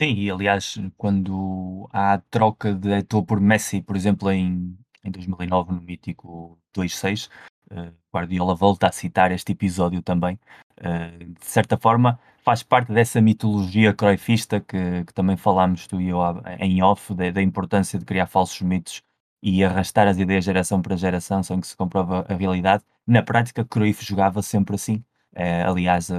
Sim, 0.00 0.14
e 0.14 0.30
aliás, 0.30 0.78
quando 0.96 1.88
há 1.90 2.14
a 2.14 2.18
troca 2.18 2.74
de 2.74 2.90
Eto'o 2.90 3.24
por 3.24 3.40
Messi, 3.40 3.80
por 3.80 3.96
exemplo, 3.96 4.30
em, 4.30 4.76
em 5.06 5.10
2009, 5.10 5.72
no 5.72 5.80
mítico 5.80 6.58
2-6, 6.74 7.28
uh, 7.70 7.92
Guardiola 8.14 8.54
volta 8.54 8.88
a 8.88 8.92
citar 8.92 9.32
este 9.32 9.52
episódio 9.52 10.02
também. 10.02 10.38
Uh, 10.78 11.24
de 11.38 11.46
certa 11.46 11.76
forma, 11.76 12.18
faz 12.42 12.62
parte 12.62 12.92
dessa 12.92 13.20
mitologia 13.20 13.92
croifista 13.94 14.60
que, 14.60 15.04
que 15.04 15.14
também 15.14 15.36
falámos 15.36 15.86
tu 15.86 16.00
e 16.00 16.08
eu 16.08 16.18
em 16.58 16.82
off, 16.82 17.14
da, 17.14 17.30
da 17.30 17.42
importância 17.42 17.98
de 17.98 18.04
criar 18.04 18.26
falsos 18.26 18.60
mitos 18.62 19.02
e 19.42 19.62
arrastar 19.64 20.08
as 20.08 20.18
ideias 20.18 20.44
geração 20.44 20.82
para 20.82 20.96
geração, 20.96 21.42
sem 21.42 21.60
que 21.60 21.66
se 21.66 21.76
comprova 21.76 22.26
a 22.28 22.34
realidade. 22.34 22.84
Na 23.06 23.22
prática, 23.22 23.64
Cruyff 23.64 24.04
jogava 24.04 24.42
sempre 24.42 24.74
assim. 24.74 25.04
É, 25.34 25.62
aliás, 25.62 26.10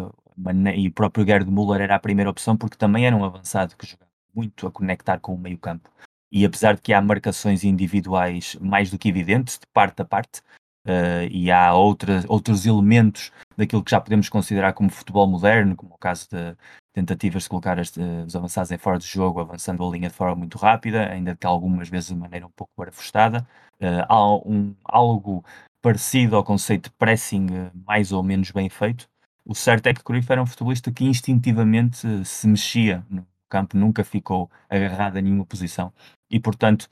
e 0.76 0.88
o 0.88 0.92
próprio 0.92 1.26
Gerd 1.26 1.50
Müller 1.50 1.82
era 1.82 1.96
a 1.96 2.00
primeira 2.00 2.30
opção 2.30 2.56
porque 2.56 2.78
também 2.78 3.06
era 3.08 3.16
um 3.16 3.26
avançado 3.26 3.76
que 3.76 3.88
jogava 3.88 4.12
muito 4.34 4.68
a 4.68 4.72
conectar 4.72 5.20
com 5.20 5.34
o 5.34 5.38
meio 5.38 5.58
campo. 5.58 5.90
E 6.32 6.46
apesar 6.46 6.76
de 6.76 6.82
que 6.82 6.94
há 6.94 7.02
marcações 7.02 7.64
individuais 7.64 8.56
mais 8.60 8.92
do 8.92 8.98
que 8.98 9.10
evidentes, 9.10 9.58
de 9.58 9.68
parte 9.74 10.02
a 10.02 10.06
parte, 10.06 10.42
uh, 10.88 11.28
e 11.30 11.52
há 11.52 11.74
outras, 11.74 12.26
outros 12.28 12.66
elementos 12.66 13.32
daquilo 13.56 13.84
que 13.84 13.92
já 13.92 14.00
podemos 14.02 14.30
considerar 14.30 14.74
como 14.74 14.90
futebol 14.90 15.28
moderno, 15.28 15.76
como 15.76 15.94
o 15.94 15.98
caso 15.98 16.28
de 16.32 16.56
tentativas 16.94 17.44
de 17.44 17.50
colocar 17.50 17.80
as, 17.80 17.96
uh, 17.96 18.26
os 18.26 18.36
avançados 18.36 18.72
em 18.72 18.78
fora 18.78 18.98
de 18.98 19.06
jogo, 19.06 19.40
avançando 19.40 19.86
a 19.86 19.92
linha 19.92 20.10
de 20.10 20.16
forma 20.16 20.36
muito 20.36 20.58
rápida, 20.58 21.10
ainda 21.10 21.36
que 21.36 21.46
algumas 21.46 21.90
vezes 21.90 22.10
de 22.10 22.16
maneira 22.16 22.46
um 22.46 22.52
pouco 22.52 22.72
barafustada. 22.78 23.48
Uh, 23.80 24.04
há 24.08 24.36
um, 24.36 24.76
algo 24.84 25.44
parecido 25.82 26.36
ao 26.36 26.44
conceito 26.44 26.86
de 26.86 26.96
pressing 26.98 27.48
mais 27.86 28.12
ou 28.12 28.24
menos 28.24 28.52
bem 28.52 28.70
feito. 28.70 29.08
O 29.46 29.56
certo 29.56 29.88
é 29.88 29.94
que 29.94 30.04
Cruyff 30.04 30.30
era 30.30 30.42
um 30.42 30.46
futebolista 30.46 30.92
que 30.92 31.06
instintivamente 31.06 32.26
se 32.26 32.48
mexia 32.48 33.06
no 33.10 33.26
campo, 33.48 33.78
nunca 33.78 34.04
ficou 34.04 34.50
agarrado 34.70 35.18
a 35.18 35.22
nenhuma 35.22 35.46
posição. 35.46 35.94
E, 36.30 36.40
portanto, 36.40 36.90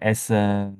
essa 0.00 0.72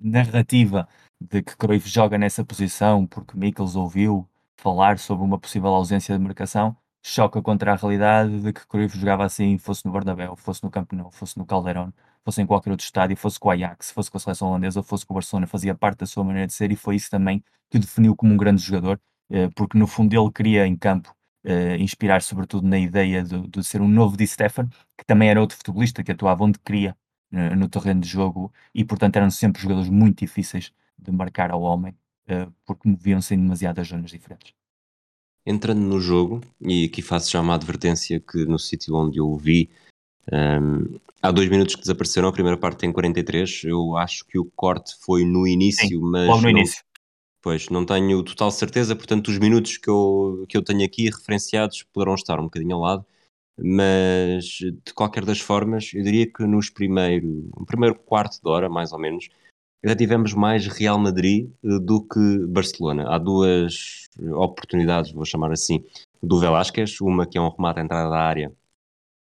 narrativa 0.00 0.88
de 1.20 1.42
que 1.42 1.56
Cruyff 1.56 1.88
joga 1.88 2.16
nessa 2.18 2.44
posição 2.44 3.06
porque 3.06 3.36
Mikkels 3.36 3.76
ouviu 3.76 4.28
falar 4.56 4.98
sobre 4.98 5.24
uma 5.24 5.38
possível 5.38 5.70
ausência 5.70 6.16
de 6.16 6.22
marcação, 6.22 6.76
choca 7.04 7.40
contra 7.42 7.72
a 7.72 7.76
realidade 7.76 8.40
de 8.40 8.52
que 8.52 8.66
Cruyff 8.66 8.98
jogava 8.98 9.24
assim, 9.24 9.58
fosse 9.58 9.84
no 9.86 9.92
Bernabéu, 9.92 10.36
fosse 10.36 10.62
no 10.64 10.70
Camp 10.70 10.92
Nou, 10.92 11.10
fosse 11.10 11.38
no 11.38 11.46
Calderón, 11.46 11.90
fosse 12.24 12.42
em 12.42 12.46
qualquer 12.46 12.70
outro 12.70 12.84
estádio, 12.84 13.16
fosse 13.16 13.38
com 13.38 13.48
o 13.48 13.50
Ajax, 13.52 13.90
fosse 13.92 14.10
com 14.10 14.16
a 14.18 14.20
seleção 14.20 14.48
holandesa, 14.48 14.82
fosse 14.82 15.06
com 15.06 15.14
o 15.14 15.16
Barcelona, 15.16 15.46
fazia 15.46 15.74
parte 15.74 15.98
da 16.00 16.06
sua 16.06 16.24
maneira 16.24 16.46
de 16.46 16.52
ser 16.52 16.70
e 16.72 16.76
foi 16.76 16.96
isso 16.96 17.10
também 17.10 17.42
que 17.70 17.78
o 17.78 17.80
definiu 17.80 18.16
como 18.16 18.32
um 18.34 18.36
grande 18.36 18.62
jogador, 18.62 19.00
eh, 19.30 19.48
porque 19.54 19.78
no 19.78 19.86
fundo 19.86 20.14
ele 20.14 20.32
queria 20.32 20.66
em 20.66 20.76
campo 20.76 21.14
eh, 21.44 21.76
inspirar 21.78 22.22
sobretudo 22.22 22.66
na 22.66 22.78
ideia 22.78 23.22
de, 23.22 23.46
de 23.48 23.64
ser 23.64 23.80
um 23.80 23.88
novo 23.88 24.16
Di 24.16 24.26
Stefan, 24.26 24.68
que 24.96 25.04
também 25.06 25.30
era 25.30 25.40
outro 25.40 25.56
futebolista 25.56 26.02
que 26.02 26.12
atuava 26.12 26.44
onde 26.44 26.58
queria 26.58 26.96
eh, 27.32 27.54
no 27.54 27.68
terreno 27.68 28.00
de 28.00 28.08
jogo 28.08 28.52
e 28.74 28.84
portanto 28.84 29.16
eram 29.16 29.30
sempre 29.30 29.60
jogadores 29.60 29.90
muito 29.90 30.20
difíceis 30.20 30.72
de 30.98 31.12
marcar 31.12 31.50
ao 31.50 31.62
homem, 31.62 31.94
uh, 32.28 32.52
porque 32.66 32.88
moviam-se 32.88 33.34
em 33.34 33.38
demasiadas 33.38 33.86
zonas 33.86 34.10
diferentes. 34.10 34.52
Entrando 35.46 35.80
no 35.80 36.00
jogo, 36.00 36.40
e 36.60 36.86
aqui 36.86 37.00
faço 37.00 37.30
já 37.30 37.40
uma 37.40 37.54
advertência 37.54 38.18
que 38.18 38.44
no 38.44 38.58
sítio 38.58 38.94
onde 38.96 39.18
eu 39.18 39.28
o 39.28 39.38
vi, 39.38 39.70
um, 40.30 40.36
ehm, 40.36 41.00
há 41.22 41.30
dois 41.30 41.48
minutos 41.48 41.74
que 41.74 41.82
desapareceram, 41.82 42.28
a 42.28 42.32
primeira 42.32 42.58
parte 42.58 42.78
tem 42.78 42.92
43, 42.92 43.62
eu 43.64 43.96
acho 43.96 44.26
que 44.26 44.38
o 44.38 44.44
corte 44.44 44.94
foi 45.00 45.24
no 45.24 45.46
início, 45.46 45.88
Sim, 45.88 46.00
mas... 46.00 46.26
Logo 46.26 46.38
no 46.38 46.42
não, 46.42 46.50
início. 46.50 46.82
Pois, 47.40 47.68
não 47.68 47.86
tenho 47.86 48.22
total 48.22 48.50
certeza, 48.50 48.96
portanto 48.96 49.28
os 49.28 49.38
minutos 49.38 49.76
que 49.76 49.88
eu, 49.88 50.44
que 50.48 50.56
eu 50.56 50.62
tenho 50.62 50.84
aqui 50.84 51.04
referenciados 51.08 51.84
poderão 51.84 52.14
estar 52.14 52.40
um 52.40 52.44
bocadinho 52.44 52.74
ao 52.76 52.82
lado, 52.82 53.06
mas 53.56 54.44
de 54.44 54.94
qualquer 54.94 55.24
das 55.24 55.40
formas, 55.40 55.92
eu 55.94 56.02
diria 56.02 56.30
que 56.30 56.44
nos 56.44 56.68
primeiro, 56.70 57.48
no 57.56 57.64
primeiro 57.64 57.94
quarto 57.94 58.40
de 58.42 58.48
hora, 58.48 58.68
mais 58.68 58.92
ou 58.92 58.98
menos, 58.98 59.28
já 59.84 59.94
tivemos 59.94 60.34
mais 60.34 60.66
Real 60.66 60.98
Madrid 60.98 61.50
eh, 61.64 61.78
do 61.78 62.02
que 62.02 62.46
Barcelona. 62.48 63.08
Há 63.08 63.18
duas 63.18 64.08
oportunidades, 64.32 65.12
vou 65.12 65.24
chamar 65.24 65.52
assim, 65.52 65.84
do 66.22 66.40
Velásquez, 66.40 67.00
uma 67.00 67.26
que 67.26 67.38
é 67.38 67.40
um 67.40 67.48
remate 67.48 67.80
à 67.80 67.84
entrada 67.84 68.10
da 68.10 68.18
área 68.18 68.52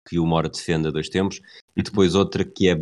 que 0.09 0.18
o 0.18 0.27
Mora 0.27 0.49
defende 0.49 0.88
a 0.88 0.90
dois 0.90 1.09
tempos, 1.09 1.40
e 1.77 1.83
depois 1.83 2.14
outra 2.14 2.44
que 2.44 2.68
é 2.68 2.73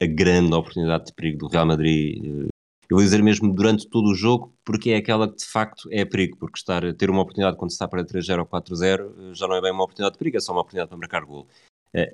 a 0.00 0.06
grande 0.06 0.54
oportunidade 0.54 1.06
de 1.06 1.14
perigo 1.14 1.38
do 1.38 1.48
Real 1.48 1.66
Madrid. 1.66 2.48
Eh, 2.86 2.92
eu 2.92 2.96
vou 2.96 3.04
dizer 3.04 3.22
mesmo 3.22 3.52
durante 3.52 3.88
todo 3.88 4.08
o 4.08 4.14
jogo, 4.14 4.54
porque 4.64 4.90
é 4.90 4.96
aquela 4.96 5.28
que 5.28 5.36
de 5.36 5.46
facto 5.46 5.88
é 5.90 6.04
perigo, 6.04 6.36
porque 6.38 6.58
estar, 6.58 6.82
ter 6.94 7.10
uma 7.10 7.22
oportunidade 7.22 7.56
quando 7.56 7.70
se 7.70 7.74
está 7.74 7.88
para 7.88 8.04
3-0 8.04 8.40
ou 8.40 8.46
4-0 8.46 9.30
eh, 9.30 9.34
já 9.34 9.46
não 9.46 9.56
é 9.56 9.60
bem 9.60 9.72
uma 9.72 9.84
oportunidade 9.84 10.14
de 10.14 10.18
perigo, 10.18 10.36
é 10.36 10.40
só 10.40 10.52
uma 10.52 10.60
oportunidade 10.60 10.88
para 10.88 10.98
marcar 10.98 11.24
gol. 11.24 11.46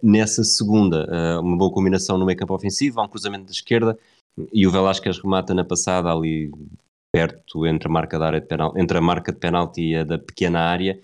Nessa 0.01 0.45
segunda, 0.45 1.41
uma 1.41 1.57
boa 1.57 1.73
combinação 1.73 2.17
no 2.17 2.25
meio 2.25 2.39
campo 2.39 2.55
ofensivo, 2.55 3.01
há 3.01 3.05
um 3.05 3.09
cruzamento 3.09 3.47
da 3.47 3.51
esquerda, 3.51 3.99
e 4.53 4.65
o 4.65 4.71
Velasquez 4.71 5.19
remata 5.19 5.53
na 5.55 5.65
passada 5.65 6.09
ali 6.09 6.53
perto 7.11 7.67
entre 7.67 7.89
a 7.89 7.91
marca, 7.91 8.17
da 8.17 8.27
área 8.27 8.41
de 8.41 8.47
penal, 8.47 8.73
entre 8.77 8.97
a 8.97 9.01
marca 9.01 9.33
de 9.33 9.39
penalti 9.39 9.83
e 9.83 9.97
a 9.97 10.05
da 10.05 10.19
pequena 10.19 10.61
área, 10.61 11.01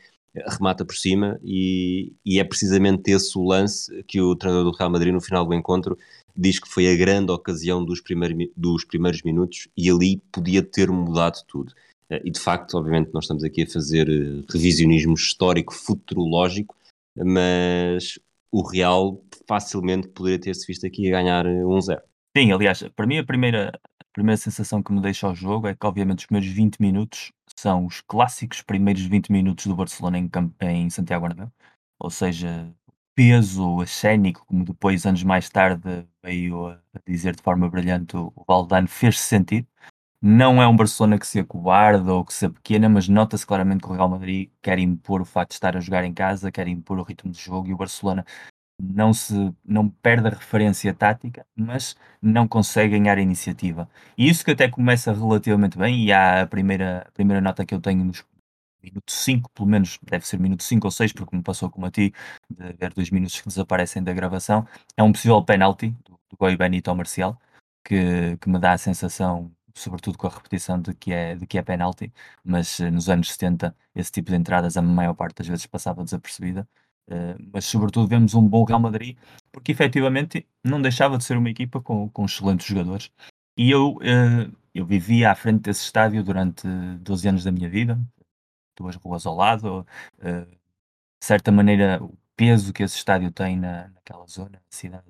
remata 0.46 0.84
por 0.84 0.94
cima 0.94 1.38
e, 1.42 2.12
e, 2.24 2.38
é 2.38 2.44
precisamente 2.44 3.10
esse 3.10 3.36
o 3.38 3.44
lance 3.44 4.02
que 4.04 4.20
o 4.20 4.36
treinador 4.36 4.70
do 4.70 4.76
Real 4.76 4.90
Madrid 4.90 5.12
no 5.12 5.20
final 5.20 5.44
do 5.44 5.54
encontro 5.54 5.98
diz 6.38 6.60
que 6.60 6.68
foi 6.68 6.88
a 6.88 6.96
grande 6.96 7.32
ocasião 7.32 7.84
dos, 7.84 8.00
primeir, 8.00 8.50
dos 8.56 8.84
primeiros 8.84 9.22
minutos 9.22 9.66
e 9.76 9.90
ali 9.90 10.18
podia 10.30 10.62
ter 10.62 10.88
mudado 10.88 11.42
tudo. 11.48 11.74
Eh, 12.08 12.22
e 12.24 12.30
de 12.30 12.38
facto, 12.38 12.74
obviamente, 12.78 13.10
nós 13.12 13.24
estamos 13.24 13.42
aqui 13.42 13.62
a 13.62 13.66
fazer 13.66 14.08
eh, 14.08 14.44
revisionismo 14.48 15.14
histórico, 15.14 15.74
futurológico, 15.74 16.76
mas 17.16 18.18
o 18.52 18.62
Real 18.62 19.20
facilmente 19.48 20.08
poderia 20.08 20.38
ter-se 20.38 20.66
visto 20.66 20.86
aqui 20.86 21.08
a 21.08 21.20
ganhar 21.20 21.44
1-0. 21.44 21.92
Eh, 21.92 22.02
Sim, 22.36 22.52
aliás, 22.52 22.84
para 22.94 23.06
mim 23.06 23.18
a 23.18 23.24
primeira, 23.24 23.72
a 24.00 24.04
primeira 24.12 24.36
sensação 24.36 24.80
que 24.80 24.92
me 24.92 25.00
deixa 25.00 25.26
ao 25.26 25.34
jogo 25.34 25.66
é 25.66 25.74
que 25.74 25.86
obviamente 25.86 26.20
os 26.20 26.26
primeiros 26.26 26.54
20 26.54 26.78
minutos 26.78 27.32
são 27.56 27.84
os 27.86 28.00
clássicos 28.00 28.62
primeiros 28.62 29.02
20 29.02 29.32
minutos 29.32 29.66
do 29.66 29.74
Barcelona 29.74 30.18
em, 30.18 30.30
em 30.62 30.88
Santiago 30.88 31.26
Bernabéu, 31.26 31.52
ou 31.98 32.10
seja, 32.10 32.72
peso 33.18 33.82
escénico, 33.82 34.46
como 34.46 34.64
depois, 34.64 35.04
anos 35.04 35.24
mais 35.24 35.50
tarde, 35.50 36.06
veio 36.22 36.68
a 36.68 36.80
dizer 37.04 37.34
de 37.34 37.42
forma 37.42 37.68
brilhante 37.68 38.16
o 38.16 38.32
Valdano, 38.46 38.86
fez-se 38.86 39.22
sentir. 39.22 39.66
Não 40.22 40.62
é 40.62 40.68
um 40.68 40.76
Barcelona 40.76 41.18
que 41.18 41.26
se 41.26 41.40
acobarda 41.40 42.14
ou 42.14 42.24
que 42.24 42.32
se 42.34 42.48
pequena, 42.48 42.88
mas 42.88 43.08
nota-se 43.08 43.46
claramente 43.46 43.82
que 43.82 43.88
o 43.90 43.94
Real 43.94 44.08
Madrid 44.08 44.50
quer 44.62 44.78
impor 44.78 45.20
o 45.22 45.24
facto 45.24 45.50
de 45.50 45.54
estar 45.56 45.76
a 45.76 45.80
jogar 45.80 46.04
em 46.04 46.14
casa, 46.14 46.52
quer 46.52 46.68
impor 46.68 46.98
o 47.00 47.02
ritmo 47.02 47.32
de 47.32 47.40
jogo 47.40 47.68
e 47.68 47.74
o 47.74 47.76
Barcelona 47.76 48.24
não 48.80 49.12
se 49.14 49.54
não 49.64 49.88
perde 49.88 50.28
a 50.28 50.30
referência 50.30 50.94
tática, 50.94 51.46
mas 51.56 51.96
não 52.22 52.48
consegue 52.48 52.98
ganhar 52.98 53.18
a 53.18 53.22
iniciativa. 53.22 53.90
E 54.16 54.28
isso 54.28 54.44
que 54.44 54.52
até 54.52 54.68
começa 54.68 55.12
relativamente 55.12 55.78
bem, 55.78 56.04
e 56.04 56.12
há 56.12 56.42
a 56.42 56.46
primeira, 56.46 57.06
a 57.08 57.12
primeira 57.12 57.40
nota 57.40 57.66
que 57.66 57.74
eu 57.74 57.80
tenho 57.80 58.04
nos 58.04 58.24
minuto 58.82 59.10
5, 59.10 59.50
pelo 59.50 59.68
menos 59.68 59.98
deve 60.02 60.26
ser 60.26 60.38
minuto 60.38 60.62
5 60.62 60.86
ou 60.86 60.90
6, 60.90 61.12
porque 61.12 61.36
me 61.36 61.42
passou 61.42 61.70
como 61.70 61.86
a 61.86 61.90
ti, 61.90 62.12
de 62.50 62.72
ver 62.74 62.92
dois 62.94 63.10
minutos 63.10 63.40
que 63.40 63.48
desaparecem 63.48 64.02
da 64.02 64.12
gravação, 64.12 64.66
é 64.96 65.02
um 65.02 65.12
possível 65.12 65.42
penalti 65.42 65.90
do, 66.04 66.18
do 66.30 66.36
Goi 66.38 66.56
Benito 66.56 66.88
ao 66.88 66.96
Marcial, 66.96 67.40
que, 67.84 68.36
que 68.40 68.48
me 68.48 68.58
dá 68.58 68.72
a 68.72 68.78
sensação, 68.78 69.50
sobretudo 69.74 70.18
com 70.18 70.26
a 70.26 70.30
repetição 70.30 70.80
de 70.80 70.94
que 70.94 71.12
é, 71.12 71.34
de 71.36 71.46
que 71.46 71.58
é 71.58 71.62
penalti, 71.62 72.12
mas 72.44 72.80
eh, 72.80 72.90
nos 72.90 73.08
anos 73.08 73.32
70 73.32 73.74
esse 73.94 74.12
tipo 74.12 74.30
de 74.30 74.36
entradas 74.36 74.76
a 74.76 74.82
maior 74.82 75.14
parte 75.14 75.36
das 75.38 75.48
vezes 75.48 75.66
passava 75.66 76.04
desapercebida. 76.04 76.68
Uh, 77.10 77.40
mas 77.54 77.64
sobretudo 77.64 78.06
vemos 78.06 78.34
um 78.34 78.46
bom 78.46 78.64
Real 78.64 78.80
Madrid, 78.80 79.16
porque 79.50 79.72
efetivamente 79.72 80.46
não 80.62 80.82
deixava 80.82 81.16
de 81.16 81.24
ser 81.24 81.38
uma 81.38 81.48
equipa 81.48 81.80
com, 81.80 82.08
com 82.10 82.26
excelentes 82.26 82.66
jogadores. 82.66 83.10
E 83.56 83.70
eu, 83.70 83.96
uh, 83.96 84.56
eu 84.74 84.84
vivia 84.84 85.30
à 85.30 85.34
frente 85.34 85.62
desse 85.62 85.84
estádio 85.84 86.22
durante 86.22 86.68
12 87.00 87.28
anos 87.28 87.44
da 87.44 87.50
minha 87.50 87.68
vida, 87.68 87.98
duas 88.78 88.96
ruas 88.96 89.26
ao 89.26 89.34
lado. 89.34 89.86
Uh, 90.18 90.46
de 91.20 91.26
certa 91.26 91.50
maneira, 91.52 92.02
o 92.02 92.16
peso 92.36 92.72
que 92.72 92.82
esse 92.82 92.96
estádio 92.96 93.30
tem 93.32 93.56
na, 93.56 93.88
naquela 93.88 94.26
zona, 94.26 94.52
na 94.52 94.60
cidade, 94.70 95.04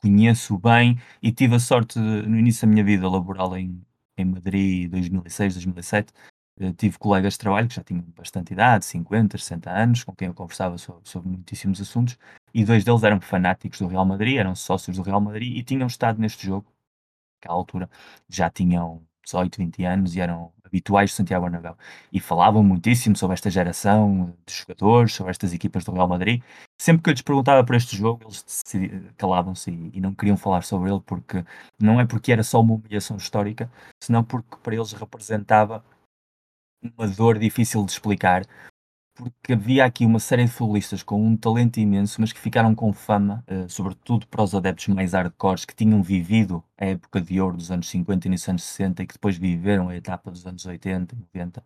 conheço 0.00 0.58
bem 0.58 0.98
e 1.22 1.32
tive 1.32 1.54
a 1.56 1.60
sorte, 1.60 1.98
no 1.98 2.38
início 2.38 2.66
da 2.66 2.72
minha 2.72 2.84
vida 2.84 3.08
laboral 3.08 3.56
em, 3.56 3.84
em 4.16 4.24
Madrid, 4.24 4.90
2006, 4.90 5.54
2007, 5.54 6.12
uh, 6.60 6.72
tive 6.74 6.98
colegas 6.98 7.34
de 7.34 7.38
trabalho 7.40 7.68
que 7.68 7.76
já 7.76 7.84
tinham 7.84 8.02
bastante 8.16 8.52
idade, 8.52 8.84
50, 8.84 9.38
60 9.38 9.70
anos, 9.70 10.04
com 10.04 10.14
quem 10.14 10.28
eu 10.28 10.34
conversava 10.34 10.78
sobre, 10.78 11.08
sobre 11.08 11.28
muitíssimos 11.28 11.80
assuntos, 11.80 12.18
e 12.52 12.64
dois 12.64 12.84
deles 12.84 13.02
eram 13.04 13.20
fanáticos 13.20 13.78
do 13.80 13.86
Real 13.88 14.04
Madrid, 14.04 14.36
eram 14.38 14.54
sócios 14.54 14.96
do 14.96 15.02
Real 15.02 15.20
Madrid 15.20 15.56
e 15.56 15.62
tinham 15.62 15.86
estado 15.86 16.20
neste 16.20 16.46
jogo, 16.46 16.66
naquela 17.36 17.54
altura 17.54 17.88
já 18.28 18.50
tinham 18.50 19.02
18, 19.24 19.58
20 19.58 19.84
anos 19.84 20.16
e 20.16 20.20
eram 20.20 20.52
habituais 20.70 21.10
de 21.10 21.16
Santiago 21.16 21.44
Bernabéu 21.44 21.76
e 22.12 22.20
falavam 22.20 22.62
muitíssimo 22.62 23.16
sobre 23.16 23.34
esta 23.34 23.50
geração 23.50 24.34
de 24.46 24.54
jogadores, 24.54 25.12
sobre 25.12 25.30
estas 25.30 25.52
equipas 25.52 25.84
do 25.84 25.92
Real 25.92 26.08
Madrid. 26.08 26.42
Sempre 26.80 27.02
que 27.02 27.10
eu 27.10 27.12
lhes 27.12 27.22
perguntava 27.22 27.64
por 27.64 27.74
este 27.74 27.96
jogo, 27.96 28.22
eles 28.24 28.44
calavam-se 29.18 29.70
e, 29.70 30.00
não 30.00 30.14
queriam 30.14 30.36
falar 30.36 30.62
sobre 30.62 30.90
ele 30.90 31.00
porque 31.00 31.44
não 31.78 32.00
é 32.00 32.06
porque 32.06 32.32
era 32.32 32.42
só 32.42 32.60
uma 32.60 32.74
humilhação 32.74 33.16
histórica, 33.16 33.70
senão 34.02 34.24
porque 34.24 34.56
para 34.62 34.74
eles 34.74 34.92
representava 34.92 35.84
uma 36.96 37.06
dor 37.08 37.38
difícil 37.38 37.84
de 37.84 37.92
explicar, 37.92 38.46
porque 39.28 39.52
havia 39.52 39.84
aqui 39.84 40.06
uma 40.06 40.18
série 40.18 40.44
de 40.44 40.50
futebolistas 40.50 41.02
com 41.02 41.22
um 41.22 41.36
talento 41.36 41.78
imenso, 41.78 42.20
mas 42.20 42.32
que 42.32 42.40
ficaram 42.40 42.74
com 42.74 42.92
fama, 42.92 43.44
uh, 43.48 43.68
sobretudo 43.68 44.26
para 44.26 44.42
os 44.42 44.54
adeptos 44.54 44.88
mais 44.88 45.12
hardcores 45.12 45.64
que 45.64 45.74
tinham 45.74 46.02
vivido 46.02 46.64
a 46.78 46.86
época 46.86 47.20
de 47.20 47.40
ouro 47.40 47.56
dos 47.56 47.70
anos 47.70 47.88
50 47.88 48.26
e 48.26 48.30
dos 48.30 48.48
anos 48.48 48.62
60 48.62 49.02
e 49.02 49.06
que 49.06 49.14
depois 49.14 49.36
viveram 49.36 49.88
a 49.90 49.96
etapa 49.96 50.30
dos 50.30 50.46
anos 50.46 50.64
80 50.64 51.14
e 51.14 51.18
90, 51.18 51.62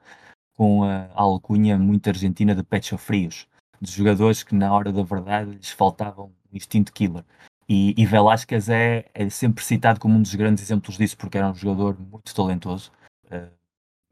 com 0.57 0.83
a 0.85 1.09
alcunha 1.15 1.79
muito 1.79 2.09
argentina 2.09 2.55
de 2.55 2.63
pecho 2.65 2.99
frios, 2.99 3.47
de 3.81 3.91
jogadores 3.91 4.43
que 4.43 4.55
na 4.55 4.73
hora 4.73 4.93
da 4.93 5.03
verdade 5.03 5.53
lhes 5.53 5.71
faltavam 5.71 6.33
um 6.53 6.57
instinto 6.57 6.93
killer. 6.93 7.25
E, 7.69 7.95
e 7.97 8.05
Velásquez 8.05 8.69
é, 8.69 9.07
é 9.15 9.29
sempre 9.31 9.65
citado 9.65 9.99
como 10.01 10.17
um 10.17 10.23
dos 10.23 10.35
grandes 10.35 10.63
exemplos 10.65 10.99
disso, 10.99 11.17
porque 11.17 11.39
era 11.39 11.51
um 11.51 11.55
jogador 11.55 11.99
muito 11.99 12.35
talentoso. 12.35 12.93
Uh, 13.27 13.64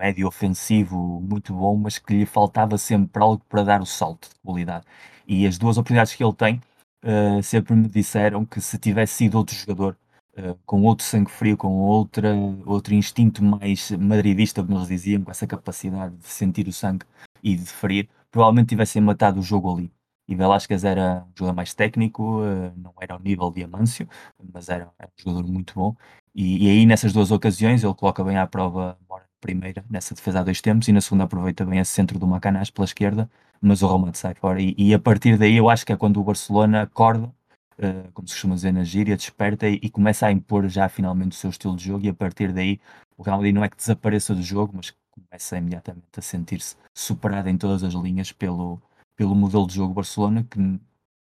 médio 0.03 0.27
ofensivo 0.27 1.21
muito 1.21 1.55
bom, 1.55 1.77
mas 1.77 1.99
que 1.99 2.13
lhe 2.13 2.27
faltava 2.27 2.77
sempre 2.77 3.23
algo 3.23 3.43
para 3.49 3.63
dar 3.63 3.81
o 3.81 3.87
salto 3.87 4.29
de 4.29 4.35
qualidade. 4.45 4.85
E 5.27 5.47
as 5.47 5.57
duas 5.57 5.79
oportunidades 5.79 6.15
que 6.15 6.25
ele 6.25 6.33
tem, 6.35 6.61
uh, 7.05 7.41
sempre 7.43 7.75
me 7.77 7.89
disseram 7.89 8.45
que 8.45 8.61
se 8.61 8.79
tivesse 8.79 9.15
sido 9.15 9.39
outro 9.39 9.55
jogador, 9.55 9.97
uh, 10.37 10.59
com 10.67 10.83
outro 10.83 11.07
sangue 11.07 11.31
frio, 11.31 11.57
com 11.57 11.69
outra, 11.69 12.35
outro 12.67 12.95
instinto 12.95 13.45
mais 13.45 13.93
madridista, 13.93 14.63
como 14.63 14.79
eles 14.79 14.89
diziam, 14.89 15.23
com 15.23 15.31
essa 15.31 15.47
capacidade 15.47 16.17
de 16.17 16.27
sentir 16.27 16.67
o 16.67 16.73
sangue 16.73 17.07
e 17.43 17.55
de 17.57 17.67
ferir, 17.67 18.09
provavelmente 18.31 18.71
tivessem 18.71 19.01
matado 19.01 19.39
o 19.39 19.43
jogo 19.43 19.73
ali. 19.73 19.93
E 20.29 20.35
Velasquez 20.35 20.85
era 20.85 21.25
um 21.29 21.33
jogador 21.37 21.55
mais 21.55 21.75
técnico, 21.75 22.41
uh, 22.43 22.73
não 22.77 22.93
era 23.01 23.15
ao 23.15 23.21
nível 23.21 23.51
de 23.53 23.63
Amâncio, 23.63 24.09
mas 24.53 24.69
era, 24.69 24.91
era 24.99 25.09
um 25.09 25.23
jogador 25.23 25.47
muito 25.49 25.75
bom. 25.75 25.95
E, 26.35 26.67
e, 26.67 26.71
aí, 26.71 26.87
nessas 26.87 27.13
duas 27.13 27.31
ocasiões, 27.31 27.85
ele 27.85 27.95
coloca 27.95 28.25
bem 28.25 28.39
à 28.39 28.47
prova 28.47 28.99
primeira, 29.43 29.85
nessa 29.91 30.15
defesa 30.15 30.41
há 30.41 30.45
dois 30.45 30.61
tempos, 30.63 30.89
e 30.89 30.93
na 30.93 31.01
segunda 31.03 31.25
aproveita 31.25 31.67
bem 31.67 31.81
esse 31.81 31.91
centro 31.91 32.19
do 32.19 32.27
Macanás 32.27 32.71
pela 32.71 32.87
esquerda, 32.87 33.29
mas 33.61 33.83
o 33.83 33.93
remate 33.93 34.17
sai 34.19 34.35
fora. 34.35 34.63
E, 34.63 34.75
e, 34.79 34.95
a 34.95 34.99
partir 34.99 35.37
daí 35.37 35.57
eu 35.57 35.69
acho 35.69 35.85
que 35.85 35.93
é 35.93 35.97
quando 35.97 36.21
o 36.21 36.25
Barcelona 36.25 36.83
acorda, 36.83 37.27
uh, 37.27 38.13
como 38.15 38.27
se 38.29 38.35
costuma 38.35 38.55
dizer 38.55 38.73
na 38.73 38.85
gíria, 38.85 39.17
desperta 39.17 39.69
e, 39.69 39.81
e, 39.83 39.91
começa 39.91 40.27
a 40.27 40.33
impor 40.33 40.69
já 40.69 40.89
finalmente 40.89 41.33
o 41.33 41.35
seu 41.35 41.51
estilo 41.51 41.77
de 41.77 41.85
jogo, 41.85 42.07
e 42.07 42.09
a 42.09 42.15
partir 42.15 42.53
daí 42.53 42.81
o 43.17 43.23
Real 43.23 43.37
Madrid 43.37 43.55
não 43.55 43.65
é 43.65 43.69
que 43.69 43.77
desapareça 43.77 44.35
do 44.35 44.43
jogo, 44.43 44.73
mas 44.77 44.95
começa 45.11 45.59
imediatamente 45.59 46.07
a 46.17 46.23
sentir-se 46.23 46.77
superado 46.95 47.49
em 47.49 47.59
todas 47.59 47.85
as 47.85 47.95
linhas 47.95 48.33
pelo, 48.33 48.81
pelo 49.17 49.35
modelo 49.35 49.67
de 49.67 49.75
jogo 49.75 49.95
Barcelona, 49.95 50.47
que 50.49 50.59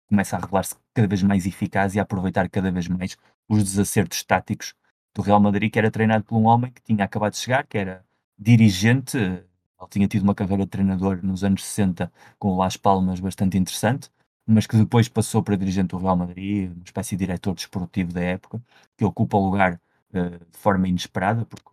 começa 0.08 0.38
a 0.38 0.40
revelar-se 0.40 0.76
cada 0.94 1.08
vez 1.08 1.24
mais 1.24 1.46
eficaz 1.46 1.96
e 1.96 2.00
a 2.00 2.04
aproveitar 2.04 2.50
cada 2.50 2.72
vez 2.72 2.88
mais 2.88 3.18
os 3.48 3.64
desacertos 3.64 4.24
táticos 4.24 4.74
do 5.16 5.22
Real 5.22 5.40
Madrid, 5.40 5.72
que 5.72 5.80
era 5.80 5.92
treinado 5.92 6.24
por 6.24 6.38
um 6.38 6.46
homem 6.46 6.72
que 6.72 6.82
tinha 6.82 7.06
acabado 7.06 7.34
de 7.34 7.40
chegar, 7.40 7.66
que 7.66 7.78
era 7.78 8.06
dirigente, 8.40 9.18
ele 9.18 9.46
tinha 9.90 10.08
tido 10.08 10.24
uma 10.24 10.36
carreira 10.36 10.64
de 10.64 10.70
treinador 10.70 11.24
nos 11.24 11.44
anos 11.44 11.64
60 11.66 12.12
com 12.40 12.50
o 12.50 12.58
Las 12.58 12.78
Palmas 12.78 13.20
bastante 13.20 13.58
interessante, 13.58 14.10
mas 14.46 14.66
que 14.66 14.78
depois 14.78 15.08
passou 15.08 15.44
para 15.44 15.56
dirigente 15.58 15.90
do 15.90 15.98
Real 15.98 16.18
Madrid, 16.18 16.72
uma 16.72 16.84
espécie 16.84 17.16
de 17.16 17.26
diretor 17.26 17.54
desportivo 17.54 18.14
da 18.14 18.22
época, 18.22 18.62
que 18.98 19.06
ocupa 19.06 19.38
o 19.38 19.46
lugar 19.46 19.82
uh, 20.14 20.46
de 20.52 20.58
forma 20.58 20.88
inesperada, 20.88 21.46
porque, 21.46 21.70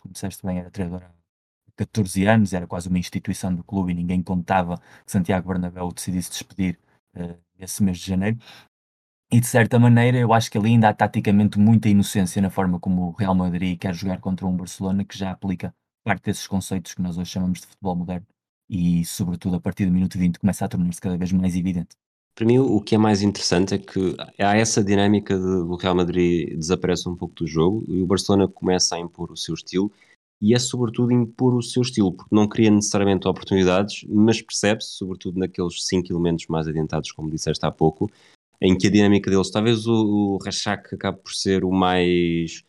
como 0.00 0.12
disseste 0.12 0.44
bem, 0.46 0.58
era 0.58 0.70
treinador 0.70 1.02
há 1.04 1.10
14 1.76 2.24
anos, 2.26 2.52
era 2.52 2.66
quase 2.66 2.88
uma 2.88 2.98
instituição 2.98 3.54
do 3.54 3.64
clube 3.64 3.92
e 3.92 3.94
ninguém 3.94 4.22
contava 4.22 4.78
que 5.04 5.12
Santiago 5.12 5.48
Bernabéu 5.48 5.92
decidisse 5.92 6.30
despedir 6.30 6.78
uh, 7.16 7.38
esse 7.58 7.82
mês 7.82 7.98
de 7.98 8.06
janeiro. 8.06 8.38
E 9.32 9.40
de 9.40 9.46
certa 9.46 9.78
maneira, 9.78 10.18
eu 10.18 10.30
acho 10.34 10.50
que 10.50 10.58
ali 10.58 10.68
ainda 10.68 10.90
há 10.90 10.92
taticamente 10.92 11.58
muita 11.58 11.88
inocência 11.88 12.42
na 12.42 12.50
forma 12.50 12.78
como 12.78 13.08
o 13.08 13.10
Real 13.12 13.34
Madrid 13.34 13.78
quer 13.78 13.94
jogar 13.94 14.20
contra 14.20 14.46
um 14.46 14.54
Barcelona 14.54 15.06
que 15.06 15.16
já 15.16 15.30
aplica 15.30 15.74
parte 16.04 16.24
desses 16.24 16.46
conceitos 16.46 16.92
que 16.92 17.00
nós 17.00 17.16
hoje 17.16 17.30
chamamos 17.30 17.62
de 17.62 17.66
futebol 17.66 17.96
moderno 17.96 18.26
e, 18.68 19.02
sobretudo, 19.06 19.56
a 19.56 19.60
partir 19.60 19.86
do 19.86 19.92
minuto 19.92 20.18
20 20.18 20.38
começa 20.38 20.66
a 20.66 20.68
tornar-se 20.68 21.00
cada 21.00 21.16
vez 21.16 21.32
mais 21.32 21.56
evidente. 21.56 21.96
Para 22.34 22.46
mim, 22.46 22.58
o 22.58 22.78
que 22.82 22.94
é 22.94 22.98
mais 22.98 23.22
interessante 23.22 23.72
é 23.72 23.78
que 23.78 24.14
há 24.38 24.54
essa 24.54 24.84
dinâmica 24.84 25.34
de, 25.34 25.42
do 25.42 25.76
Real 25.76 25.94
Madrid 25.94 26.50
desaparece 26.54 27.08
um 27.08 27.16
pouco 27.16 27.34
do 27.34 27.46
jogo 27.46 27.86
e 27.88 28.02
o 28.02 28.06
Barcelona 28.06 28.46
começa 28.46 28.96
a 28.96 29.00
impor 29.00 29.32
o 29.32 29.36
seu 29.36 29.54
estilo 29.54 29.90
e 30.42 30.54
é 30.54 30.58
sobretudo 30.58 31.10
impor 31.10 31.54
o 31.54 31.62
seu 31.62 31.80
estilo, 31.80 32.12
porque 32.12 32.34
não 32.34 32.46
cria 32.46 32.70
necessariamente 32.70 33.26
oportunidades, 33.26 34.04
mas 34.10 34.42
percebe-se, 34.42 34.90
sobretudo 34.90 35.38
naqueles 35.38 35.86
cinco 35.86 36.12
elementos 36.12 36.46
mais 36.48 36.68
adiantados, 36.68 37.12
como 37.12 37.30
disseste 37.30 37.64
há 37.64 37.70
pouco, 37.70 38.10
em 38.62 38.78
que 38.78 38.86
a 38.86 38.90
dinâmica 38.90 39.28
deles, 39.28 39.50
talvez 39.50 39.86
o, 39.88 40.36
o 40.36 40.38
Rachak 40.38 40.94
acabe 40.94 41.18
por 41.18 41.32
ser 41.32 41.64
o 41.64 41.72
mais 41.72 42.62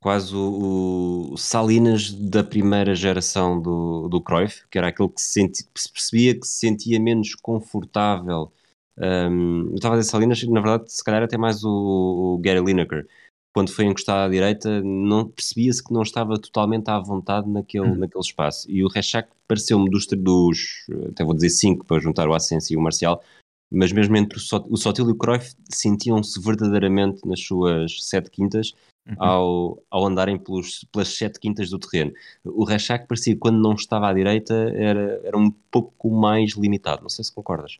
quase 0.00 0.34
o, 0.34 1.32
o, 1.32 1.36
Salinas 1.36 2.12
da 2.12 2.42
primeira 2.42 2.94
geração 2.94 3.60
do, 3.60 4.08
do 4.08 4.22
Cruyff, 4.22 4.66
que 4.70 4.78
era 4.78 4.88
aquele 4.88 5.10
que 5.10 5.20
se, 5.20 5.32
senti, 5.32 5.68
se 5.76 5.92
percebia 5.92 6.38
que 6.38 6.46
se 6.46 6.58
sentia 6.58 6.98
menos 6.98 7.34
confortável. 7.34 8.50
Um, 8.96 9.68
eu 9.70 9.74
estava 9.74 9.96
a 9.96 9.98
dizer 9.98 10.10
Salinas, 10.10 10.42
na 10.44 10.60
verdade, 10.60 10.90
se 10.90 11.04
calhar 11.04 11.22
até 11.22 11.36
mais 11.36 11.62
o, 11.62 12.36
o 12.36 12.38
Gary 12.38 12.64
Lineker. 12.64 13.06
Quando 13.54 13.72
foi 13.72 13.84
encostado 13.86 14.26
à 14.26 14.28
direita, 14.28 14.82
não 14.82 15.28
percebia-se 15.28 15.82
que 15.82 15.92
não 15.92 16.02
estava 16.02 16.38
totalmente 16.38 16.88
à 16.88 16.98
vontade 16.98 17.50
naquele, 17.50 17.88
uhum. 17.88 17.96
naquele 17.96 18.24
espaço. 18.24 18.70
E 18.70 18.84
o 18.84 18.88
Rechak 18.88 19.28
pareceu-me 19.48 19.90
dos, 19.90 20.06
dos, 20.06 20.86
até 21.10 21.24
vou 21.24 21.34
dizer 21.34 21.50
cinco, 21.50 21.84
para 21.84 22.00
juntar 22.00 22.28
o 22.28 22.34
Ascenso 22.34 22.72
e 22.72 22.76
o 22.76 22.80
Marcial, 22.80 23.22
mas 23.70 23.92
mesmo 23.92 24.16
entre 24.16 24.38
o 24.38 24.76
Sotil 24.76 25.08
e 25.08 25.12
o 25.12 25.16
Cruyff 25.16 25.54
sentiam-se 25.70 26.40
verdadeiramente 26.40 27.26
nas 27.26 27.40
suas 27.40 28.04
sete 28.04 28.30
quintas 28.30 28.72
uhum. 29.08 29.16
ao, 29.18 29.82
ao 29.90 30.06
andarem 30.06 30.38
pelos, 30.38 30.84
pelas 30.92 31.08
sete 31.08 31.38
quintas 31.38 31.70
do 31.70 31.78
terreno. 31.78 32.12
O 32.44 32.64
Rechak 32.64 33.06
parecia 33.06 33.34
que 33.34 33.40
quando 33.40 33.60
não 33.60 33.74
estava 33.74 34.08
à 34.08 34.12
direita 34.12 34.54
era, 34.74 35.20
era 35.24 35.36
um 35.36 35.50
pouco 35.70 36.10
mais 36.10 36.52
limitado, 36.52 37.02
não 37.02 37.08
sei 37.08 37.24
se 37.24 37.34
concordas. 37.34 37.78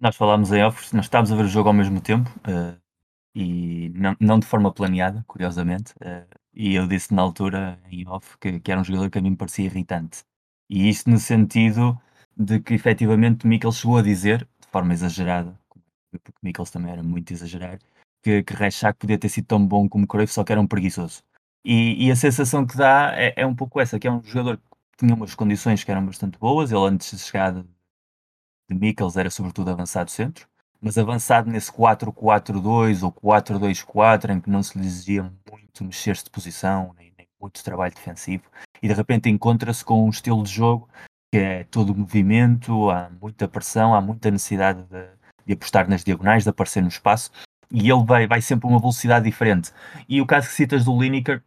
Nós 0.00 0.16
falámos 0.16 0.52
em 0.52 0.62
off, 0.62 0.94
nós 0.94 1.06
estávamos 1.06 1.32
a 1.32 1.36
ver 1.36 1.44
o 1.44 1.48
jogo 1.48 1.68
ao 1.68 1.74
mesmo 1.74 2.00
tempo 2.00 2.30
uh, 2.46 2.78
e 3.34 3.88
não, 3.90 4.16
não 4.20 4.38
de 4.38 4.46
forma 4.46 4.72
planeada, 4.72 5.24
curiosamente. 5.26 5.92
Uh, 5.94 6.26
e 6.54 6.74
eu 6.74 6.86
disse 6.86 7.12
na 7.12 7.22
altura, 7.22 7.80
em 7.90 8.06
off, 8.06 8.38
que, 8.38 8.60
que, 8.60 8.70
era 8.70 8.80
um 8.80 8.84
jogador 8.84 9.10
que 9.10 9.18
a 9.18 9.22
mim 9.22 9.30
me 9.30 9.36
parecia 9.36 9.66
irritante. 9.66 10.22
E 10.70 10.88
isso 10.88 11.10
no 11.10 11.18
sentido 11.18 11.98
de 12.36 12.60
que 12.60 12.74
efetivamente 12.74 13.46
Mikkels 13.46 13.78
chegou 13.78 13.96
a 13.96 14.02
dizer, 14.02 14.48
forma 14.70 14.92
exagerada, 14.92 15.58
porque 16.10 16.32
Mikkels 16.42 16.70
também 16.70 16.92
era 16.92 17.02
muito 17.02 17.32
exagerado, 17.32 17.84
que, 18.22 18.42
que 18.42 18.54
Rechak 18.54 18.98
podia 18.98 19.18
ter 19.18 19.28
sido 19.28 19.46
tão 19.46 19.64
bom 19.66 19.88
como 19.88 20.06
Cruyff, 20.06 20.32
só 20.32 20.44
que 20.44 20.52
era 20.52 20.60
um 20.60 20.66
preguiçoso. 20.66 21.22
E, 21.64 22.06
e 22.06 22.10
a 22.10 22.16
sensação 22.16 22.66
que 22.66 22.76
dá 22.76 23.12
é, 23.16 23.34
é, 23.36 23.46
um 23.46 23.54
pouco 23.54 23.80
essa, 23.80 23.98
que 23.98 24.06
é 24.06 24.10
um 24.10 24.22
jogador 24.22 24.58
que 24.58 24.98
tinha 24.98 25.14
umas 25.14 25.34
condições 25.34 25.84
que 25.84 25.90
eram 25.90 26.04
bastante 26.06 26.38
boas, 26.38 26.70
ele 26.72 26.80
antes 26.80 27.10
de 27.10 27.18
chegar 27.18 27.52
de, 27.52 27.62
de 27.62 28.74
Mikkels 28.74 29.16
era 29.16 29.30
sobretudo 29.30 29.70
avançado 29.70 30.10
centro, 30.10 30.48
mas 30.80 30.96
avançado 30.96 31.50
nesse 31.50 31.72
4-4-2 31.72 33.02
ou 33.02 33.12
4-2-4, 33.12 34.30
em 34.30 34.40
que 34.40 34.50
não 34.50 34.62
se 34.62 34.78
lhe 34.78 34.86
exigia 34.86 35.22
muito 35.50 35.84
mexer-se 35.84 36.24
de 36.24 36.30
posição, 36.30 36.94
nem, 36.96 37.12
nem, 37.16 37.26
muito 37.40 37.62
trabalho 37.62 37.94
defensivo, 37.94 38.44
e 38.82 38.88
de 38.88 38.94
repente 38.94 39.28
encontra-se 39.28 39.84
com 39.84 40.04
um 40.04 40.10
estilo 40.10 40.42
de 40.42 40.50
jogo 40.50 40.88
que 41.32 41.38
é 41.38 41.64
todo 41.64 41.94
movimento, 41.94 42.90
há 42.90 43.10
muita 43.20 43.46
pressão, 43.46 43.94
há 43.94 44.00
muita 44.00 44.30
necessidade 44.30 44.82
de, 44.84 45.06
de 45.46 45.52
apostar 45.52 45.88
nas 45.88 46.02
diagonais, 46.02 46.44
de 46.44 46.50
aparecer 46.50 46.82
no 46.82 46.88
espaço, 46.88 47.30
e 47.70 47.90
ele 47.90 48.04
vai, 48.04 48.26
vai 48.26 48.40
sempre 48.40 48.66
a 48.66 48.70
uma 48.70 48.80
velocidade 48.80 49.24
diferente. 49.24 49.72
E 50.08 50.20
o 50.20 50.26
caso 50.26 50.48
que 50.48 50.54
citas 50.54 50.84
do 50.84 50.98
Lineker 50.98 51.42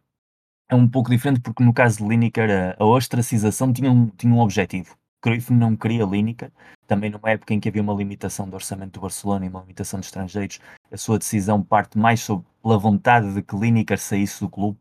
é 0.68 0.74
um 0.74 0.88
pouco 0.88 1.10
diferente, 1.10 1.40
porque 1.40 1.64
no 1.64 1.72
caso 1.72 1.98
de 1.98 2.08
Lineker 2.08 2.76
a, 2.78 2.82
a 2.82 2.86
ostracização 2.86 3.72
tinha 3.72 3.90
um, 3.90 4.08
tinha 4.08 4.32
um 4.32 4.40
objetivo. 4.40 4.96
Cruyff 5.20 5.52
não 5.52 5.76
queria 5.76 6.04
Lineker, 6.04 6.50
também 6.86 7.10
numa 7.10 7.30
época 7.30 7.54
em 7.54 7.60
que 7.60 7.68
havia 7.68 7.82
uma 7.82 7.94
limitação 7.94 8.48
do 8.48 8.54
orçamento 8.54 8.94
do 8.94 9.00
Barcelona 9.00 9.46
e 9.46 9.48
uma 9.48 9.60
limitação 9.60 10.00
de 10.00 10.06
estrangeiros, 10.06 10.60
a 10.90 10.96
sua 10.96 11.18
decisão 11.18 11.62
parte 11.62 11.96
mais 11.96 12.20
sobre, 12.20 12.46
pela 12.62 12.78
vontade 12.78 13.32
de 13.32 13.42
que 13.42 13.56
Lineker 13.56 13.98
saísse 13.98 14.40
do 14.40 14.48
clube 14.48 14.78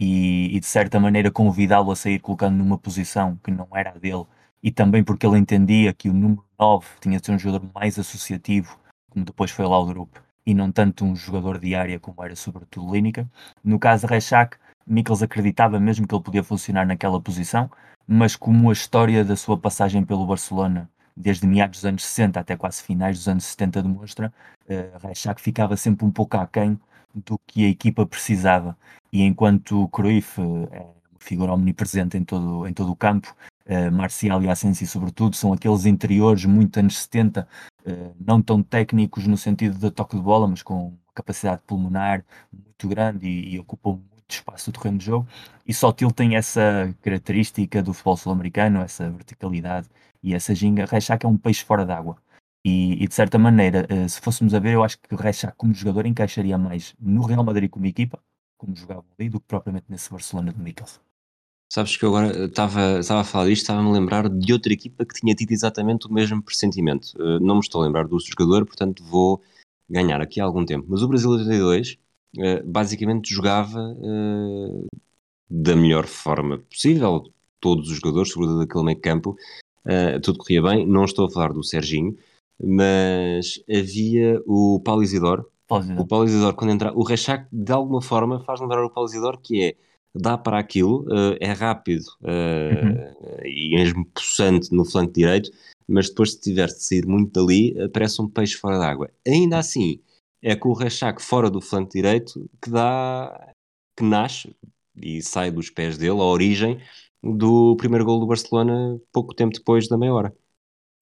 e, 0.00 0.54
e 0.54 0.60
de 0.60 0.66
certa 0.66 1.00
maneira 1.00 1.30
convidá-lo 1.30 1.90
a 1.90 1.96
sair 1.96 2.18
colocando 2.18 2.56
numa 2.56 2.78
posição 2.78 3.36
que 3.42 3.50
não 3.50 3.68
era 3.74 3.90
a 3.90 3.98
dele 3.98 4.26
e 4.62 4.70
também 4.70 5.04
porque 5.04 5.26
ele 5.26 5.38
entendia 5.38 5.92
que 5.92 6.08
o 6.08 6.12
número 6.12 6.44
9 6.58 6.86
tinha 7.00 7.18
de 7.18 7.26
ser 7.26 7.32
um 7.32 7.38
jogador 7.38 7.68
mais 7.74 7.98
associativo, 7.98 8.78
como 9.10 9.24
depois 9.24 9.50
foi 9.50 9.64
o 9.64 9.84
grupo, 9.86 10.22
e 10.44 10.54
não 10.54 10.72
tanto 10.72 11.04
um 11.04 11.14
jogador 11.14 11.58
de 11.58 11.74
área 11.74 12.00
como 12.00 12.22
era 12.24 12.34
sobretudo 12.34 12.92
Lineker. 12.92 13.26
No 13.62 13.78
caso 13.78 14.06
de 14.06 14.12
Rechak, 14.12 14.56
Mikkels 14.86 15.22
acreditava 15.22 15.78
mesmo 15.78 16.06
que 16.06 16.14
ele 16.14 16.24
podia 16.24 16.42
funcionar 16.42 16.86
naquela 16.86 17.20
posição, 17.20 17.70
mas 18.06 18.34
como 18.34 18.70
a 18.70 18.72
história 18.72 19.24
da 19.24 19.36
sua 19.36 19.58
passagem 19.58 20.02
pelo 20.04 20.26
Barcelona, 20.26 20.88
desde 21.14 21.46
meados 21.46 21.80
dos 21.80 21.84
anos 21.84 22.04
60 22.04 22.40
até 22.40 22.56
quase 22.56 22.82
finais 22.82 23.18
dos 23.18 23.28
anos 23.28 23.44
70 23.44 23.82
demonstra, 23.82 24.32
uh, 24.64 25.06
Rechak 25.06 25.40
ficava 25.40 25.76
sempre 25.76 26.06
um 26.06 26.10
pouco 26.10 26.38
aquém 26.38 26.80
do 27.14 27.38
que 27.46 27.66
a 27.66 27.68
equipa 27.68 28.06
precisava. 28.06 28.76
E 29.12 29.22
enquanto 29.22 29.88
Cruyff 29.88 30.40
uh, 30.40 30.68
é 30.72 30.80
uma 30.80 30.94
figura 31.18 31.52
omnipresente 31.52 32.16
em 32.16 32.24
todo, 32.24 32.66
em 32.66 32.72
todo 32.72 32.90
o 32.90 32.96
campo, 32.96 33.34
uh, 33.68 33.92
Marcial 33.92 34.42
e 34.42 34.48
Asensi 34.48 34.86
sobretudo, 34.86 35.36
são 35.36 35.52
aqueles 35.52 35.86
interiores 35.86 36.44
muito 36.44 36.78
anos 36.78 36.98
70, 36.98 37.46
uh, 37.86 38.16
não 38.18 38.42
tão 38.42 38.62
técnicos 38.62 39.26
no 39.26 39.36
sentido 39.36 39.78
de 39.78 39.90
toque 39.90 40.16
de 40.16 40.22
bola, 40.22 40.48
mas 40.48 40.62
com 40.62 40.96
capacidade 41.14 41.62
pulmonar 41.66 42.24
muito 42.52 42.88
grande 42.88 43.26
e, 43.26 43.54
e 43.54 43.58
ocupam 43.58 44.00
espaço 44.28 44.70
do 44.70 44.78
terreno 44.78 44.98
de 44.98 45.06
jogo. 45.06 45.28
E 45.66 45.74
só 45.74 45.92
Til 45.92 46.10
tem 46.10 46.36
essa 46.36 46.94
característica 47.02 47.82
do 47.82 47.92
futebol 47.92 48.16
sul-americano, 48.16 48.80
essa 48.80 49.10
verticalidade 49.10 49.88
e 50.22 50.34
essa 50.34 50.54
ginga. 50.54 50.84
Rechak 50.86 51.24
é 51.24 51.28
um 51.28 51.36
peixe 51.36 51.64
fora 51.64 51.84
d'água. 51.86 52.16
E, 52.64 53.02
e, 53.02 53.08
de 53.08 53.14
certa 53.14 53.38
maneira, 53.38 53.86
uh, 53.90 54.08
se 54.08 54.20
fôssemos 54.20 54.52
a 54.54 54.58
ver, 54.58 54.74
eu 54.74 54.84
acho 54.84 54.98
que 54.98 55.14
Rechak 55.14 55.56
como 55.56 55.72
jogador 55.74 56.06
encaixaria 56.06 56.58
mais 56.58 56.94
no 57.00 57.22
Real 57.22 57.44
Madrid 57.44 57.70
como 57.70 57.86
equipa, 57.86 58.20
como 58.56 58.74
jogava 58.76 59.04
ali, 59.18 59.28
do 59.28 59.40
que 59.40 59.46
propriamente 59.46 59.86
nesse 59.88 60.10
Barcelona 60.10 60.52
de 60.52 60.60
Mikkels. 60.60 61.00
Sabes 61.70 61.96
que 61.98 62.04
eu 62.04 62.08
agora 62.08 62.46
estava, 62.46 62.98
estava 62.98 63.20
a 63.20 63.24
falar 63.24 63.46
disto, 63.46 63.62
estava-me 63.62 63.90
a 63.90 63.92
lembrar 63.92 64.28
de 64.28 64.52
outra 64.54 64.72
equipa 64.72 65.04
que 65.04 65.20
tinha 65.20 65.34
tido 65.34 65.52
exatamente 65.52 66.06
o 66.06 66.12
mesmo 66.12 66.42
pressentimento. 66.42 67.12
Uh, 67.16 67.38
não 67.40 67.56
me 67.56 67.60
estou 67.60 67.82
a 67.82 67.84
lembrar 67.84 68.08
do 68.08 68.18
jogador, 68.18 68.64
portanto 68.64 69.04
vou 69.04 69.42
ganhar 69.88 70.20
aqui 70.20 70.40
algum 70.40 70.64
tempo. 70.64 70.86
Mas 70.88 71.02
o 71.02 71.08
Brasil 71.08 71.28
82 71.30 71.98
eh, 72.38 72.62
basicamente 72.62 73.32
jogava 73.32 73.80
uh, 73.80 74.86
da 75.48 75.76
melhor 75.76 76.06
forma 76.06 76.58
possível. 76.58 77.30
Todos 77.60 77.90
os 77.90 77.96
jogadores, 77.96 78.32
sobretudo 78.32 78.60
daquele 78.60 78.84
meio 78.84 79.00
campo, 79.00 79.36
tudo 80.22 80.38
corria 80.38 80.62
bem. 80.62 80.86
Não 80.86 81.04
estou 81.04 81.26
a 81.26 81.30
falar 81.30 81.52
do 81.52 81.64
Serginho, 81.64 82.16
mas 82.62 83.62
havia 83.68 84.40
o 84.46 84.80
Paulo 84.84 85.02
Isidoro. 85.02 85.50
O 85.98 86.06
Paulo 86.06 86.26
Isidoro, 86.26 86.54
quando 86.54 86.70
entra, 86.70 86.92
o 86.94 87.02
Rechak 87.02 87.46
de 87.50 87.72
alguma 87.72 88.00
forma 88.00 88.40
faz 88.40 88.60
lembrar 88.60 88.84
o 88.84 88.90
Paulo 88.90 89.08
Isidoro, 89.08 89.38
que 89.38 89.64
é 89.64 89.76
dá 90.20 90.36
para 90.36 90.58
aquilo, 90.58 91.06
é 91.40 91.52
rápido 91.52 92.04
uhum. 92.22 93.44
e 93.44 93.74
mesmo 93.74 94.04
possante 94.06 94.74
no 94.74 94.84
flanco 94.84 95.12
direito, 95.12 95.50
mas 95.86 96.08
depois 96.08 96.32
se 96.32 96.40
tiver 96.40 96.66
de 96.66 96.82
sair 96.82 97.06
muito 97.06 97.32
dali, 97.32 97.74
parece 97.92 98.20
um 98.20 98.28
peixe 98.28 98.54
fora 98.54 98.78
d'água. 98.78 99.10
Ainda 99.26 99.58
assim, 99.58 100.00
é 100.42 100.54
com 100.54 100.68
o 100.68 100.74
Rechak 100.74 101.22
fora 101.22 101.50
do 101.50 101.60
flanco 101.60 101.92
direito 101.92 102.48
que 102.62 102.70
dá, 102.70 103.52
que 103.96 104.04
nasce 104.04 104.54
e 104.96 105.22
sai 105.22 105.50
dos 105.50 105.70
pés 105.70 105.96
dele 105.96 106.20
a 106.20 106.24
origem 106.24 106.80
do 107.22 107.76
primeiro 107.76 108.04
gol 108.04 108.20
do 108.20 108.26
Barcelona 108.26 108.98
pouco 109.12 109.34
tempo 109.34 109.54
depois 109.54 109.88
da 109.88 109.98
meia 109.98 110.14
hora. 110.14 110.34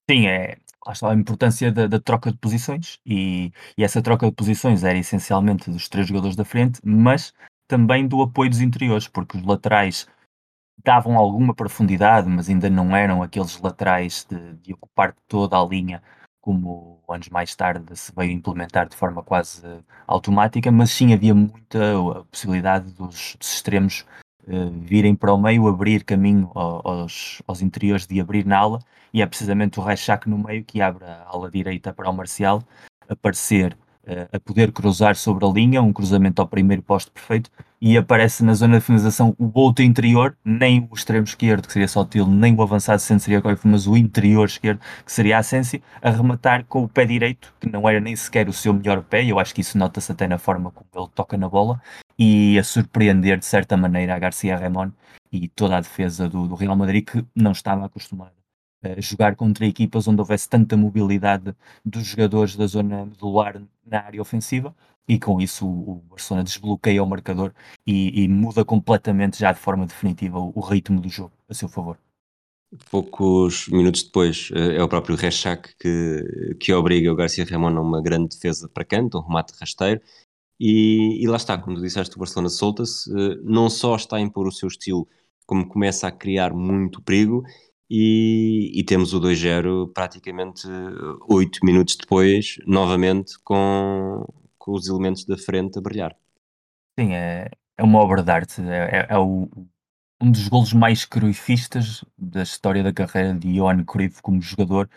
Sim, 0.09 0.27
é 0.27 0.57
a 1.03 1.13
importância 1.13 1.71
da, 1.71 1.85
da 1.85 1.99
troca 1.99 2.31
de 2.31 2.37
posições 2.37 2.97
e, 3.05 3.51
e, 3.77 3.83
essa 3.83 4.01
troca 4.01 4.25
de 4.25 4.31
posições 4.31 4.83
era 4.83 4.97
essencialmente 4.97 5.69
dos 5.69 5.89
três 5.89 6.07
jogadores 6.07 6.35
da 6.35 6.45
frente, 6.45 6.79
mas 6.83 7.33
também 7.67 8.07
do 8.07 8.21
apoio 8.21 8.49
dos 8.49 8.61
interiores, 8.61 9.07
porque 9.07 9.37
os 9.37 9.43
laterais 9.43 10.07
davam 10.83 11.17
alguma 11.17 11.53
profundidade, 11.53 12.29
mas 12.29 12.49
ainda 12.49 12.69
não 12.69 12.95
eram 12.95 13.21
aqueles 13.21 13.59
laterais 13.59 14.25
de, 14.29 14.53
de 14.55 14.73
ocupar 14.73 15.15
toda 15.27 15.59
a 15.59 15.65
linha 15.65 16.01
como 16.41 17.03
anos 17.09 17.27
mais 17.27 17.53
tarde 17.55 17.93
se 17.95 18.13
veio 18.15 18.31
implementar 18.31 18.87
de 18.87 18.95
forma 18.95 19.21
quase 19.21 19.61
automática, 20.05 20.71
mas 20.71 20.91
sim 20.91 21.13
havia 21.13 21.35
muita 21.35 21.79
possibilidade 22.31 22.89
dos, 22.93 23.35
dos 23.37 23.53
extremos 23.53 24.05
uh, 24.47 24.69
virem 24.79 25.13
para 25.13 25.33
o 25.33 25.37
meio, 25.37 25.67
abrir 25.67 26.05
caminho 26.05 26.49
aos, 26.55 27.41
aos 27.45 27.61
interiores 27.61 28.07
de 28.07 28.21
abrir 28.21 28.45
na 28.45 28.59
ala, 28.59 28.79
e 29.13 29.21
é 29.21 29.25
precisamente 29.25 29.77
o 29.77 29.83
Rechak 29.83 30.29
no 30.29 30.37
meio 30.37 30.63
que 30.63 30.81
abre 30.81 31.03
a 31.03 31.25
ala 31.27 31.51
direita 31.51 31.93
para 31.93 32.09
o 32.09 32.13
Marcial 32.13 32.63
aparecer 33.09 33.77
a 34.31 34.39
poder 34.39 34.71
cruzar 34.71 35.15
sobre 35.15 35.45
a 35.45 35.49
linha, 35.49 35.81
um 35.81 35.91
cruzamento 35.91 36.41
ao 36.41 36.47
primeiro 36.47 36.81
posto 36.81 37.11
perfeito, 37.11 37.49
e 37.79 37.97
aparece 37.97 38.43
na 38.43 38.53
zona 38.53 38.79
de 38.79 38.85
finalização 38.85 39.35
o 39.37 39.51
outro 39.53 39.83
interior, 39.83 40.35
nem 40.43 40.87
o 40.89 40.95
extremo 40.95 41.25
esquerdo, 41.25 41.67
que 41.67 41.73
seria 41.73 41.87
só 41.87 42.03
Til, 42.05 42.25
nem 42.25 42.55
o 42.55 42.61
avançado 42.61 42.99
centro 42.99 43.25
seria 43.25 43.41
Cruyff, 43.41 43.67
mas 43.67 43.85
o 43.85 43.95
interior 43.95 44.45
esquerdo, 44.45 44.79
que 45.05 45.11
seria 45.11 45.37
a 45.37 45.43
Sensi, 45.43 45.83
a 46.01 46.09
rematar 46.09 46.65
com 46.65 46.83
o 46.83 46.89
pé 46.89 47.05
direito, 47.05 47.53
que 47.59 47.69
não 47.69 47.87
era 47.87 47.99
nem 47.99 48.15
sequer 48.15 48.47
o 48.49 48.53
seu 48.53 48.73
melhor 48.73 49.03
pé, 49.03 49.23
eu 49.25 49.39
acho 49.39 49.53
que 49.53 49.61
isso 49.61 49.77
nota-se 49.77 50.11
até 50.11 50.27
na 50.27 50.37
forma 50.37 50.71
como 50.71 50.89
ele 50.95 51.11
toca 51.13 51.37
na 51.37 51.49
bola, 51.49 51.81
e 52.17 52.57
a 52.57 52.63
surpreender 52.63 53.37
de 53.37 53.45
certa 53.45 53.77
maneira 53.77 54.15
a 54.15 54.19
Garcia 54.19 54.57
Ramon 54.57 54.91
e 55.31 55.47
toda 55.47 55.77
a 55.77 55.81
defesa 55.81 56.27
do, 56.27 56.47
do 56.47 56.55
Real 56.55 56.75
Madrid, 56.75 57.05
que 57.05 57.25
não 57.35 57.51
estava 57.51 57.85
acostumada 57.85 58.36
jogar 58.99 59.35
contra 59.35 59.65
equipas 59.65 60.07
onde 60.07 60.21
houvesse 60.21 60.47
tanta 60.47 60.77
mobilidade 60.77 61.55
dos 61.83 62.05
jogadores 62.05 62.55
da 62.55 62.67
zona 62.67 63.05
medular 63.05 63.61
na 63.85 64.01
área 64.01 64.21
ofensiva 64.21 64.75
e 65.07 65.17
com 65.17 65.39
isso 65.39 65.65
o, 65.65 66.03
Barcelona 66.09 66.43
desbloqueia 66.43 67.03
o 67.03 67.07
marcador 67.07 67.53
e, 67.85 68.23
e, 68.23 68.27
muda 68.27 68.65
completamente 68.65 69.39
já 69.39 69.51
de 69.51 69.59
forma 69.59 69.85
definitiva 69.85 70.37
o, 70.37 70.51
o, 70.53 70.59
ritmo 70.59 70.99
do 70.99 71.09
jogo 71.09 71.31
a 71.47 71.53
seu 71.53 71.69
favor. 71.69 71.97
Poucos 72.91 73.69
minutos 73.69 74.03
depois 74.03 74.49
eh, 74.53 74.75
é 74.75 74.83
o 74.83 74.89
próprio 74.89 75.15
Rechak 75.15 75.73
que, 75.77 76.55
que 76.59 76.73
obriga 76.73 77.11
o 77.11 77.15
Garcia 77.15 77.45
Ramon 77.45 77.77
a 77.77 77.81
uma 77.81 78.01
grande 78.01 78.35
defesa 78.35 78.67
para 78.67 78.83
canto, 78.83 79.17
um 79.17 79.21
remate 79.21 79.53
rasteiro 79.57 80.01
e, 80.59 81.23
e 81.23 81.27
lá 81.27 81.37
está, 81.37 81.57
como 81.57 81.77
tu 81.77 81.81
disseste, 81.81 82.15
o 82.15 82.19
Barcelona 82.19 82.49
solta-se, 82.49 83.09
eh, 83.09 83.35
não 83.43 83.69
só 83.69 83.95
está 83.95 84.17
a 84.17 84.21
impor 84.21 84.47
o 84.47 84.51
seu 84.51 84.67
estilo, 84.67 85.07
como 85.45 85.67
começa 85.67 86.07
a 86.07 86.11
criar 86.11 86.53
muito 86.53 87.01
perigo 87.01 87.43
e, 87.89 88.71
e, 88.75 88.83
temos 88.83 89.13
o 89.13 89.21
2-0 89.21 89.91
praticamente 89.93 90.67
8 91.29 91.59
minutos 91.63 91.95
depois, 91.95 92.57
novamente 92.65 93.39
com, 93.43 94.25
com 94.57 94.73
os 94.73 94.87
elementos 94.87 95.25
da 95.25 95.37
frente 95.37 95.79
a 95.79 95.81
brilhar. 95.81 96.15
Sim, 96.99 97.13
é, 97.13 97.49
é 97.77 97.83
uma 97.83 97.99
obra 97.99 98.21
de 98.21 98.31
arte. 98.31 98.61
É, 98.61 98.99
é, 98.99 99.07
é 99.09 99.17
o, 99.17 99.49
um 100.21 100.31
dos 100.31 100.47
golos 100.47 100.73
mais 100.73 101.05
cruifistas 101.05 102.03
da 102.17 102.43
história 102.43 102.83
da 102.83 102.91
carreira 102.91 103.33
de 103.33 103.53
Johan 103.53 103.83
Cruyff 103.83 104.21
como 104.21 104.41
jogador, 104.41 104.89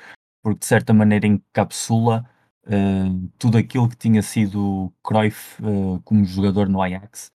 porque 0.43 0.61
de 0.61 0.66
certa 0.66 0.93
maneira 0.95 1.26
encapsula 1.26 2.28
uh, 2.64 3.30
tudo 3.38 3.59
aquilo 3.59 3.88
que 3.88 3.97
tinha 3.97 4.22
sido 4.22 4.93
Cruyff 5.05 5.62
uh, 5.62 6.01
como 6.05 6.24
jogador 6.24 6.68
no 6.68 6.82
Ajax. 6.82 7.30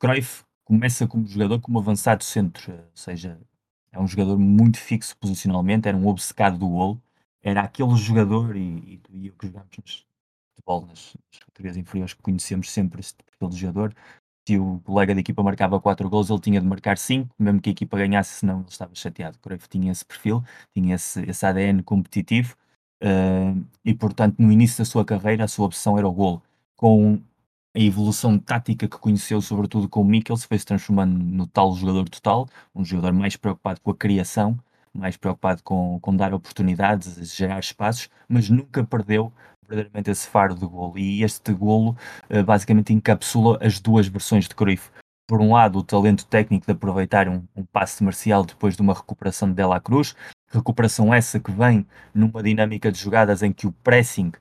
Cruyff 0.00 0.44
começa 0.64 1.06
como 1.06 1.26
jogador 1.26 1.60
como 1.60 1.78
avançado 1.78 2.24
centro, 2.24 2.72
ou 2.72 2.90
seja, 2.94 3.40
é 3.98 4.00
um 4.00 4.06
jogador 4.06 4.38
muito 4.38 4.78
fixo 4.78 5.16
posicionalmente, 5.16 5.88
era 5.88 5.96
um 5.96 6.06
obcecado 6.06 6.56
do 6.56 6.68
golo, 6.68 7.02
era 7.42 7.62
aquele 7.62 7.96
jogador, 7.96 8.56
e, 8.56 8.94
e 8.94 8.98
tu 8.98 9.10
e 9.12 9.26
eu 9.26 9.34
que 9.34 9.46
jogámos 9.48 10.06
futebol 10.54 10.86
nas, 10.86 11.14
nas 11.14 11.40
categorias 11.44 11.76
inferiores 11.76 12.14
que 12.14 12.22
conhecemos 12.22 12.70
sempre 12.70 13.00
este 13.00 13.16
perfil 13.24 13.48
de 13.48 13.56
jogador. 13.56 13.94
Se 14.46 14.58
o 14.58 14.80
colega 14.84 15.14
da 15.14 15.20
equipa 15.20 15.42
marcava 15.42 15.80
4 15.80 16.08
gols, 16.08 16.30
ele 16.30 16.40
tinha 16.40 16.60
de 16.60 16.66
marcar 16.66 16.96
5, 16.96 17.34
mesmo 17.38 17.60
que 17.60 17.70
a 17.70 17.72
equipa 17.72 17.98
ganhasse, 17.98 18.40
senão 18.40 18.60
ele 18.60 18.68
estava 18.68 18.94
chateado. 18.94 19.38
Cruyff 19.40 19.68
tinha 19.68 19.90
esse 19.90 20.04
perfil, 20.04 20.42
tinha 20.72 20.94
esse, 20.94 21.20
esse 21.28 21.44
ADN 21.44 21.82
competitivo 21.82 22.56
uh, 23.02 23.64
e, 23.84 23.94
portanto, 23.94 24.36
no 24.38 24.52
início 24.52 24.78
da 24.78 24.84
sua 24.84 25.04
carreira, 25.04 25.44
a 25.44 25.48
sua 25.48 25.66
opção 25.66 25.98
era 25.98 26.08
o 26.08 26.12
gol. 26.12 26.42
Com 26.76 27.20
a 27.78 27.80
evolução 27.80 28.36
tática 28.40 28.88
que 28.88 28.98
conheceu, 28.98 29.40
sobretudo 29.40 29.88
com 29.88 30.00
o 30.00 30.04
Mikkels, 30.04 30.44
foi 30.44 30.58
se 30.58 30.66
transformando 30.66 31.16
no 31.16 31.46
tal 31.46 31.72
jogador 31.76 32.08
total, 32.08 32.48
um 32.74 32.84
jogador 32.84 33.12
mais 33.12 33.36
preocupado 33.36 33.80
com 33.80 33.92
a 33.92 33.94
criação, 33.94 34.58
mais 34.92 35.16
preocupado 35.16 35.62
com, 35.62 35.96
com 36.00 36.16
dar 36.16 36.34
oportunidades, 36.34 37.32
gerar 37.36 37.60
espaços, 37.60 38.10
mas 38.28 38.50
nunca 38.50 38.82
perdeu 38.82 39.32
verdadeiramente 39.68 40.10
esse 40.10 40.26
faro 40.26 40.56
de 40.56 40.66
golo. 40.66 40.98
E 40.98 41.22
este 41.22 41.52
golo 41.52 41.96
uh, 42.28 42.42
basicamente 42.42 42.92
encapsula 42.92 43.58
as 43.62 43.78
duas 43.78 44.08
versões 44.08 44.48
de 44.48 44.56
Cruyff. 44.56 44.90
Por 45.28 45.40
um 45.40 45.52
lado, 45.52 45.78
o 45.78 45.84
talento 45.84 46.26
técnico 46.26 46.66
de 46.66 46.72
aproveitar 46.72 47.28
um, 47.28 47.44
um 47.54 47.64
passe 47.64 48.02
marcial 48.02 48.44
depois 48.44 48.74
de 48.74 48.82
uma 48.82 48.94
recuperação 48.94 49.46
de 49.46 49.54
Dela 49.54 49.78
Cruz, 49.78 50.16
recuperação 50.50 51.14
essa 51.14 51.38
que 51.38 51.52
vem 51.52 51.86
numa 52.12 52.42
dinâmica 52.42 52.90
de 52.90 52.98
jogadas 52.98 53.40
em 53.40 53.52
que 53.52 53.68
o 53.68 53.72
pressing 53.84 54.32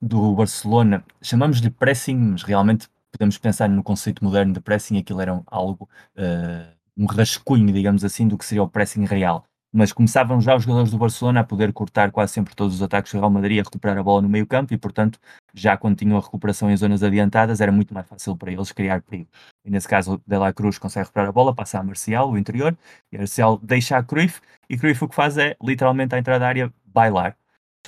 do 0.00 0.34
Barcelona, 0.34 1.04
chamamos 1.20 1.60
de 1.60 1.70
pressing, 1.70 2.16
mas 2.16 2.42
realmente 2.42 2.88
podemos 3.10 3.38
pensar 3.38 3.68
no 3.68 3.82
conceito 3.82 4.22
moderno 4.24 4.52
de 4.52 4.60
pressing, 4.60 4.98
aquilo 4.98 5.20
era 5.20 5.42
algo, 5.46 5.88
uh, 6.16 6.72
um 6.96 7.06
rascunho, 7.06 7.72
digamos 7.72 8.04
assim, 8.04 8.28
do 8.28 8.38
que 8.38 8.44
seria 8.44 8.62
o 8.62 8.68
pressing 8.68 9.04
real. 9.04 9.44
Mas 9.72 9.92
começavam 9.92 10.40
já 10.40 10.56
os 10.56 10.62
jogadores 10.62 10.90
do 10.90 10.96
Barcelona 10.98 11.40
a 11.40 11.44
poder 11.44 11.72
cortar 11.74 12.10
quase 12.10 12.32
sempre 12.32 12.54
todos 12.54 12.76
os 12.76 12.82
ataques 12.82 13.12
do 13.12 13.18
Real 13.18 13.30
Madrid, 13.30 13.60
a 13.60 13.62
recuperar 13.62 13.98
a 13.98 14.02
bola 14.02 14.22
no 14.22 14.28
meio 14.28 14.46
campo 14.46 14.72
e, 14.72 14.78
portanto, 14.78 15.20
já 15.52 15.76
quando 15.76 15.96
tinham 15.96 16.16
a 16.16 16.20
recuperação 16.20 16.70
em 16.70 16.76
zonas 16.76 17.02
adiantadas, 17.02 17.60
era 17.60 17.70
muito 17.70 17.92
mais 17.92 18.06
fácil 18.06 18.34
para 18.34 18.50
eles 18.50 18.72
criar 18.72 19.02
perigo. 19.02 19.28
E 19.64 19.70
nesse 19.70 19.86
caso, 19.86 20.22
De 20.26 20.38
La 20.38 20.54
Cruz 20.54 20.78
consegue 20.78 21.04
recuperar 21.04 21.28
a 21.28 21.32
bola, 21.32 21.54
passa 21.54 21.78
a 21.78 21.82
Marcial, 21.82 22.30
o 22.30 22.38
interior, 22.38 22.76
e 23.12 23.18
Marcial 23.18 23.58
deixa 23.62 23.98
a 23.98 24.02
Cruyff, 24.02 24.40
e 24.70 24.78
Cruyff 24.78 25.04
o 25.04 25.08
que 25.08 25.14
faz 25.14 25.36
é, 25.36 25.54
literalmente, 25.62 26.14
à 26.14 26.18
entrada 26.18 26.40
da 26.40 26.48
área, 26.48 26.72
bailar 26.86 27.36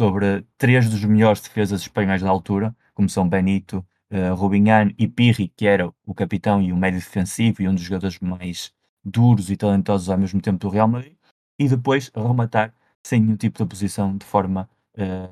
sobre 0.01 0.47
três 0.57 0.89
dos 0.89 1.05
melhores 1.05 1.43
defesas 1.43 1.83
espanhóis 1.83 2.23
da 2.23 2.31
altura, 2.31 2.75
como 2.95 3.07
são 3.07 3.29
Benito, 3.29 3.85
uh, 4.11 4.35
Rubinhan 4.35 4.95
e 4.97 5.07
Pirri, 5.07 5.53
que 5.55 5.67
era 5.67 5.93
o 6.07 6.15
capitão 6.15 6.63
e 6.63 6.73
o 6.73 6.77
médio 6.77 6.99
defensivo 6.99 7.61
e 7.61 7.69
um 7.69 7.75
dos 7.75 7.83
jogadores 7.83 8.19
mais 8.19 8.73
duros 9.05 9.51
e 9.51 9.59
talentosos 9.59 10.09
ao 10.09 10.17
mesmo 10.17 10.41
tempo 10.41 10.59
do 10.59 10.71
Real 10.71 10.89
Madrid, 10.89 11.13
e 11.59 11.69
depois 11.69 12.11
rematar 12.17 12.73
sem 13.03 13.21
nenhum 13.21 13.37
tipo 13.37 13.59
de 13.59 13.63
oposição 13.63 14.17
de 14.17 14.25
forma 14.25 14.71
uh, 14.95 15.29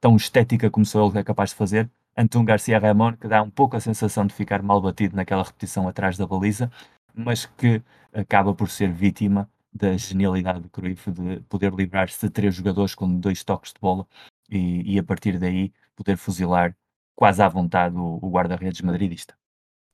tão 0.00 0.14
estética 0.14 0.70
como 0.70 0.86
sou 0.86 1.10
ele 1.10 1.18
é 1.18 1.24
capaz 1.24 1.50
de 1.50 1.56
fazer. 1.56 1.90
Antônio 2.16 2.46
Garcia 2.46 2.78
Ramon, 2.78 3.14
que 3.14 3.26
dá 3.26 3.42
um 3.42 3.50
pouco 3.50 3.76
a 3.76 3.80
sensação 3.80 4.24
de 4.24 4.34
ficar 4.34 4.62
mal 4.62 4.80
batido 4.80 5.16
naquela 5.16 5.42
repetição 5.42 5.88
atrás 5.88 6.16
da 6.16 6.28
baliza, 6.28 6.70
mas 7.12 7.44
que 7.44 7.82
acaba 8.12 8.54
por 8.54 8.70
ser 8.70 8.92
vítima 8.92 9.50
da 9.72 9.96
genialidade 9.96 10.60
do 10.60 10.68
Cruyff 10.68 11.10
de 11.10 11.40
poder 11.48 11.72
livrar-se 11.72 12.26
de 12.26 12.30
três 12.30 12.54
jogadores 12.54 12.94
com 12.94 13.18
dois 13.18 13.42
toques 13.42 13.72
de 13.72 13.80
bola 13.80 14.06
e, 14.50 14.94
e, 14.94 14.98
a 14.98 15.02
partir 15.02 15.38
daí 15.38 15.72
poder 15.96 16.16
fuzilar 16.16 16.76
quase 17.14 17.42
à 17.42 17.48
vontade 17.48 17.96
o, 17.96 18.18
o 18.20 18.30
guarda-redes 18.30 18.80
madridista. 18.82 19.34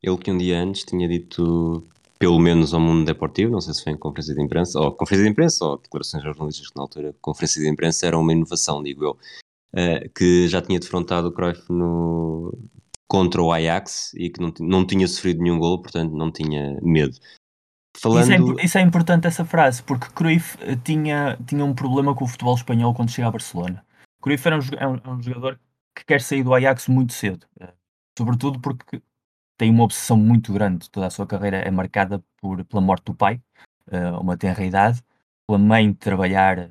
Ele 0.02 0.18
que 0.18 0.30
um 0.30 0.38
dia 0.38 0.60
antes 0.60 0.84
tinha 0.84 1.08
dito, 1.08 1.86
pelo 2.18 2.38
menos 2.38 2.74
ao 2.74 2.80
mundo 2.80 3.04
deportivo, 3.04 3.52
não 3.52 3.60
sei 3.60 3.74
se 3.74 3.84
foi 3.84 3.92
em 3.92 3.98
conferência 3.98 4.34
de 4.34 4.42
imprensa, 4.42 4.80
ou 4.80 4.92
conferência 4.92 5.24
de 5.24 5.30
imprensa, 5.30 5.64
ou 5.64 5.78
declarações 5.78 6.22
jornalistas, 6.22 6.68
que 6.68 6.76
na 6.76 6.82
altura 6.82 7.14
conferência 7.20 7.62
de 7.62 7.68
imprensa 7.68 8.06
era 8.06 8.18
uma 8.18 8.32
inovação, 8.32 8.82
digo 8.82 9.04
eu, 9.04 9.10
uh, 9.74 10.08
que 10.14 10.48
já 10.48 10.60
tinha 10.60 10.78
defrontado 10.78 11.28
o 11.28 11.32
Cruyff 11.32 11.62
no, 11.70 12.56
contra 13.08 13.42
o 13.42 13.52
Ajax 13.52 14.12
e 14.14 14.30
que 14.30 14.40
não, 14.40 14.52
não 14.60 14.86
tinha 14.86 15.08
sofrido 15.08 15.42
nenhum 15.42 15.58
gol, 15.58 15.80
portanto 15.80 16.12
não 16.12 16.30
tinha 16.30 16.78
medo. 16.82 17.16
Falando... 18.00 18.22
Isso, 18.22 18.60
é, 18.60 18.64
isso 18.64 18.78
é 18.78 18.80
importante 18.80 19.26
essa 19.26 19.44
frase, 19.44 19.82
porque 19.82 20.08
Cruyff 20.10 20.56
eh, 20.60 20.76
tinha, 20.76 21.36
tinha 21.46 21.64
um 21.64 21.74
problema 21.74 22.14
com 22.14 22.24
o 22.24 22.28
futebol 22.28 22.54
espanhol 22.54 22.94
quando 22.94 23.10
chega 23.10 23.28
a 23.28 23.30
Barcelona. 23.30 23.84
Cruyff 24.22 24.46
era 24.46 24.56
um, 24.56 24.60
é 24.76 24.86
um, 24.86 24.94
é 24.96 25.08
um 25.10 25.22
jogador 25.22 25.60
que 25.94 26.04
quer 26.04 26.20
sair 26.20 26.42
do 26.42 26.54
Ajax 26.54 26.86
muito 26.88 27.12
cedo, 27.12 27.46
eh, 27.60 27.72
sobretudo 28.16 28.60
porque 28.60 29.02
tem 29.56 29.70
uma 29.70 29.84
obsessão 29.84 30.16
muito 30.16 30.52
grande. 30.52 30.88
Toda 30.90 31.06
a 31.06 31.10
sua 31.10 31.26
carreira 31.26 31.58
é 31.58 31.70
marcada 31.70 32.22
por, 32.40 32.64
pela 32.64 32.80
morte 32.80 33.04
do 33.06 33.14
pai, 33.14 33.40
eh, 33.90 34.10
uma 34.12 34.36
tenra 34.36 34.64
idade, 34.64 35.02
pela 35.46 35.58
mãe 35.58 35.92
trabalhar 35.92 36.70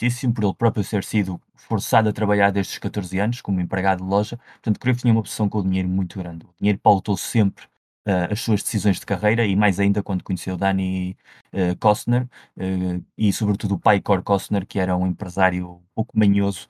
muitíssimo, 0.00 0.34
por 0.34 0.44
ele 0.44 0.54
próprio 0.54 0.84
ter 0.84 1.04
sido 1.04 1.40
forçado 1.54 2.08
a 2.08 2.12
trabalhar 2.12 2.50
desde 2.50 2.72
os 2.72 2.78
14 2.78 3.18
anos 3.18 3.40
como 3.40 3.60
empregado 3.60 4.02
de 4.02 4.08
loja. 4.08 4.38
Portanto, 4.54 4.78
Cruyff 4.78 5.00
tinha 5.00 5.12
uma 5.12 5.20
obsessão 5.20 5.48
com 5.48 5.58
o 5.58 5.62
dinheiro 5.62 5.88
muito 5.88 6.18
grande. 6.18 6.44
O 6.44 6.54
dinheiro 6.58 6.78
pautou 6.78 7.16
sempre 7.16 7.66
uh, 8.06 8.32
as 8.32 8.40
suas 8.40 8.62
decisões 8.62 8.98
de 9.00 9.06
carreira 9.06 9.44
e 9.44 9.56
mais 9.56 9.80
ainda 9.80 10.02
quando 10.02 10.22
conheceu 10.22 10.56
Danny 10.56 11.16
uh, 11.52 11.76
Kostner 11.78 12.22
uh, 12.56 13.04
e 13.18 13.32
sobretudo 13.32 13.74
o 13.74 13.78
pai 13.78 14.00
Cor 14.00 14.22
Kostner, 14.22 14.66
que 14.66 14.78
era 14.78 14.96
um 14.96 15.06
empresário 15.06 15.82
pouco 15.94 16.16
manhoso 16.18 16.68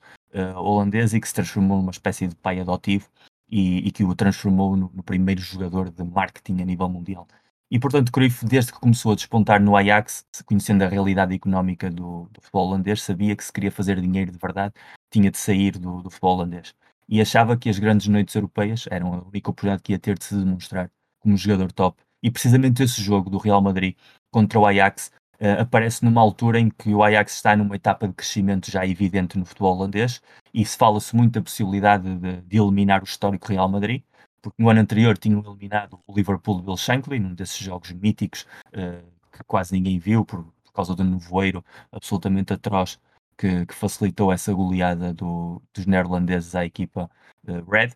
holandês 0.55 1.13
e 1.13 1.19
que 1.19 1.27
se 1.27 1.33
transformou 1.33 1.77
numa 1.77 1.89
espécie 1.89 2.27
de 2.27 2.35
pai 2.35 2.59
adotivo 2.59 3.09
e, 3.49 3.87
e 3.87 3.91
que 3.91 4.03
o 4.03 4.13
transformou 4.13 4.75
no, 4.75 4.91
no, 4.93 5.01
primeiro 5.01 5.41
jogador 5.41 5.89
de 5.89 6.03
marketing 6.03 6.61
a 6.61 6.65
nível 6.65 6.87
mundial. 6.89 7.27
E 7.71 7.79
portanto, 7.79 8.11
Cruyff, 8.11 8.45
desde 8.45 8.71
que 8.71 8.79
começou 8.79 9.13
a 9.13 9.15
despontar 9.15 9.59
no 9.61 9.75
Ajax, 9.75 10.25
conhecendo 10.45 10.83
a 10.83 10.87
realidade 10.87 11.33
económica 11.33 11.89
do, 11.89 12.29
do 12.31 12.41
futebol 12.41 12.67
holandês, 12.67 13.01
sabia 13.01 13.35
que 13.35 13.43
se 13.43 13.51
queria 13.51 13.71
fazer 13.71 13.99
dinheiro 13.99 14.31
de 14.31 14.37
verdade, 14.37 14.73
tinha 15.09 15.31
de 15.31 15.37
sair 15.37 15.71
do, 15.71 16.03
do 16.03 16.09
futebol 16.09 16.35
holandês. 16.35 16.75
E 17.09 17.21
achava 17.21 17.57
que 17.57 17.69
as 17.69 17.79
grandes 17.79 18.07
noites 18.07 18.35
europeias 18.35 18.85
eram 18.91 19.13
a 19.13 19.21
única 19.27 19.49
oportunidade 19.49 19.81
que 19.81 19.93
ia 19.93 19.99
ter 19.99 20.17
de 20.17 20.25
se 20.25 20.35
demonstrar 20.35 20.91
como 21.27 21.37
jogador 21.37 21.71
top. 21.73 22.01
E 22.23 22.31
precisamente 22.31 22.81
esse 22.81 23.01
jogo 23.01 23.29
do 23.29 23.37
Real 23.37 23.61
Madrid 23.61 23.95
contra 24.31 24.57
o 24.57 24.65
Ajax 24.65 25.11
uh, 25.41 25.61
aparece 25.61 26.03
numa 26.05 26.21
altura 26.21 26.59
em 26.59 26.69
que 26.69 26.93
o 26.93 27.03
Ajax 27.03 27.35
está 27.35 27.55
numa 27.55 27.75
etapa 27.75 28.07
de 28.07 28.13
crescimento 28.13 28.71
já 28.71 28.85
evidente 28.87 29.37
no 29.37 29.45
futebol 29.45 29.75
holandês 29.75 30.21
e 30.53 30.65
se 30.65 30.77
fala-se 30.77 31.15
muito 31.15 31.33
da 31.33 31.41
possibilidade 31.41 32.15
de, 32.15 32.41
de, 32.41 32.57
eliminar 32.57 33.01
o 33.01 33.05
histórico 33.05 33.47
Real 33.49 33.67
Madrid, 33.67 34.01
porque 34.41 34.61
no 34.61 34.69
ano 34.69 34.79
anterior 34.79 35.17
tinham 35.17 35.43
eliminado 35.45 35.99
o 36.07 36.13
Liverpool 36.13 36.57
de 36.57 36.63
Bill 36.63 36.77
Shankly, 36.77 37.19
num 37.19 37.33
desses 37.33 37.57
jogos 37.57 37.91
míticos 37.91 38.47
uh, 38.69 39.03
que 39.31 39.43
quase 39.45 39.73
ninguém 39.73 39.99
viu 39.99 40.25
por, 40.25 40.43
por 40.63 40.73
causa 40.73 40.95
do 40.95 41.03
nevoeiro 41.03 41.63
absolutamente 41.91 42.53
atroz 42.53 42.99
que, 43.37 43.65
que 43.65 43.75
facilitou 43.75 44.31
essa 44.31 44.53
goleada 44.53 45.13
do, 45.13 45.61
dos 45.73 45.85
neerlandeses 45.85 46.55
à 46.55 46.65
equipa 46.65 47.11
uh, 47.47 47.69
Red. 47.69 47.91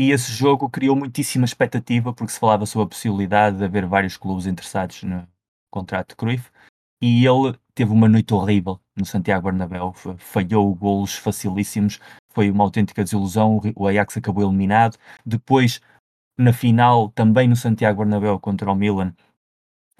E 0.00 0.12
esse 0.12 0.32
jogo 0.32 0.70
criou 0.70 0.96
muitíssima 0.96 1.44
expectativa 1.44 2.10
porque 2.14 2.32
se 2.32 2.40
falava 2.40 2.64
sobre 2.64 2.86
a 2.86 2.88
possibilidade 2.88 3.58
de 3.58 3.64
haver 3.64 3.84
vários 3.84 4.16
clubes 4.16 4.46
interessados 4.46 5.02
no 5.02 5.28
contrato 5.70 6.10
de 6.10 6.16
Cruyff 6.16 6.50
e 7.02 7.26
ele 7.26 7.54
teve 7.74 7.92
uma 7.92 8.08
noite 8.08 8.32
horrível 8.32 8.80
no 8.96 9.04
Santiago 9.04 9.44
Bernabéu, 9.44 9.92
falhou 10.16 10.74
golos 10.74 11.16
facilíssimos, 11.16 12.00
foi 12.32 12.50
uma 12.50 12.64
autêntica 12.64 13.04
desilusão, 13.04 13.60
o 13.76 13.86
Ajax 13.86 14.16
acabou 14.16 14.42
eliminado. 14.42 14.96
Depois, 15.24 15.82
na 16.38 16.54
final, 16.54 17.10
também 17.10 17.46
no 17.46 17.54
Santiago 17.54 17.98
Bernabéu 17.98 18.40
contra 18.40 18.72
o 18.72 18.74
Milan, 18.74 19.14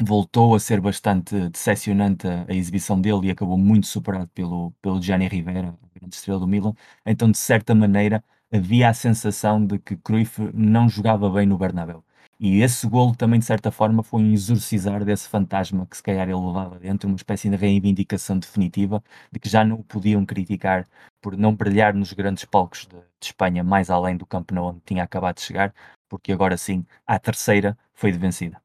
voltou 0.03 0.55
a 0.55 0.61
ser 0.61 0.81
bastante 0.81 1.51
decepcionante 1.51 2.27
a, 2.27 2.47
exibição 2.55 2.99
dele 2.99 3.27
e 3.27 3.31
acabou 3.31 3.59
muito 3.59 3.87
superado 3.87 4.29
pelo, 4.29 4.73
pelo 4.81 5.03
Gianni 5.03 5.29
Rivera, 5.29 5.79
grande 5.95 6.17
estrela 6.17 6.41
do 6.41 6.47
Milan. 6.47 6.73
Então, 7.05 7.31
de 7.31 7.37
certa 7.37 7.75
maneira, 7.75 8.25
havia 8.53 8.89
a 8.89 8.95
sensação 8.95 9.65
de 9.65 9.79
que 9.79 9.97
Cruyff 9.97 10.51
não 10.53 10.89
jogava 10.89 11.31
bem 11.31 11.47
no 11.47 11.59
Bernabéu. 11.59 12.05
E 12.39 12.63
esse 12.63 12.87
golo 12.89 13.15
também, 13.15 13.39
de 13.39 13.45
certa 13.45 13.71
forma, 13.71 14.03
foi 14.03 14.23
um 14.23 14.33
exorcizar 14.33 15.05
desse 15.05 15.29
fantasma 15.29 15.87
que 15.87 15.97
se 15.97 16.03
calhar 16.03 16.27
ele 16.27 16.41
levava 16.41 16.79
dentro, 16.79 17.07
uma 17.07 17.17
espécie 17.17 17.51
de 17.51 17.57
reivindicação 17.57 18.39
definitiva 18.39 19.05
de 19.31 19.39
que 19.39 19.47
já 19.47 19.63
não 19.63 19.77
o 19.77 19.85
podiam 19.85 20.25
criticar 20.25 20.87
por 21.21 21.37
não 21.37 21.55
brilhar 21.55 21.95
nos 21.95 22.15
grandes 22.15 22.47
palcos 22.47 22.87
de, 22.87 22.97
de 22.97 23.27
Espanha, 23.27 23.63
mais 23.63 23.91
além 23.91 24.17
do 24.17 24.25
Camp 24.25 24.51
Nou 24.53 24.71
onde 24.71 24.81
tinha 24.87 25.05
acabado 25.05 25.37
de 25.37 25.43
chegar, 25.43 25.75
porque 26.09 26.33
agora 26.33 26.57
sim, 26.57 26.83
a 27.07 27.19
terceira 27.19 27.77
foi 27.93 28.11
de 28.11 28.17
vencida. 28.17 28.57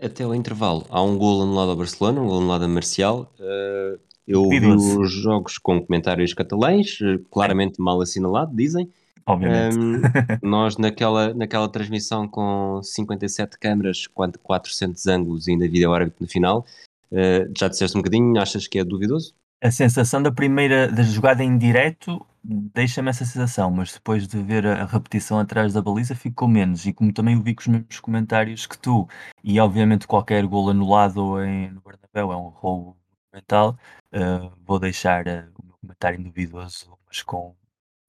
Até 0.00 0.26
o 0.26 0.34
intervalo, 0.34 0.86
há 0.88 1.02
um 1.02 1.18
golo 1.18 1.42
anulado 1.42 1.72
ao 1.72 1.76
Barcelona, 1.76 2.22
um 2.22 2.26
golo 2.26 2.38
anulado 2.38 2.64
a 2.64 2.68
Marcial. 2.68 3.30
Uh, 3.38 4.00
eu 4.26 4.48
vi 4.48 4.66
os 4.66 5.12
jogos 5.12 5.58
com 5.58 5.84
comentários 5.84 6.32
catalães, 6.34 6.98
eh, 7.02 7.18
claramente 7.30 7.80
mal 7.80 8.00
assinalado, 8.00 8.54
dizem. 8.54 8.90
Obviamente. 9.26 9.78
Um, 9.78 10.00
nós 10.42 10.76
naquela, 10.76 11.34
naquela 11.34 11.68
transmissão 11.68 12.28
com 12.28 12.80
57 12.82 13.58
câmaras, 13.58 14.06
400 14.06 15.06
ângulos 15.06 15.48
e 15.48 15.52
ainda 15.52 15.68
vídeo 15.68 15.92
árbitro 15.92 16.22
no 16.22 16.28
final, 16.28 16.64
uh, 17.12 17.52
já 17.56 17.68
disseste 17.68 17.96
um 17.96 18.00
bocadinho, 18.00 18.40
achas 18.40 18.66
que 18.66 18.78
é 18.78 18.84
duvidoso? 18.84 19.34
A 19.60 19.70
sensação 19.72 20.22
da 20.22 20.30
primeira, 20.30 20.90
da 20.90 21.02
jogada 21.02 21.42
em 21.42 21.58
direto, 21.58 22.24
deixa-me 22.44 23.10
essa 23.10 23.24
sensação, 23.24 23.70
mas 23.70 23.92
depois 23.92 24.26
de 24.26 24.40
ver 24.40 24.66
a, 24.66 24.84
repetição 24.84 25.38
atrás 25.38 25.72
da 25.72 25.82
baliza 25.82 26.14
ficou 26.14 26.46
menos. 26.46 26.86
E 26.86 26.92
como 26.92 27.12
também 27.12 27.36
o 27.36 27.42
vi 27.42 27.54
com 27.54 27.62
os 27.62 27.66
mesmos 27.66 28.00
comentários 28.00 28.66
que 28.66 28.78
tu, 28.78 29.08
e 29.42 29.58
obviamente 29.58 30.06
qualquer 30.06 30.46
gol 30.46 30.70
anulado 30.70 31.42
em, 31.42 31.70
no 31.70 31.80
Bernabéu 31.80 32.32
é 32.32 32.36
um 32.36 32.48
roubo 32.48 32.96
mental, 33.34 33.76
uh, 34.14 34.52
vou 34.64 34.78
deixar 34.78 35.26
uh, 35.26 35.50
o 35.58 35.66
meu 35.66 35.76
comentário 35.80 36.22
duvidoso, 36.22 36.96
mas 37.06 37.22
com 37.22 37.54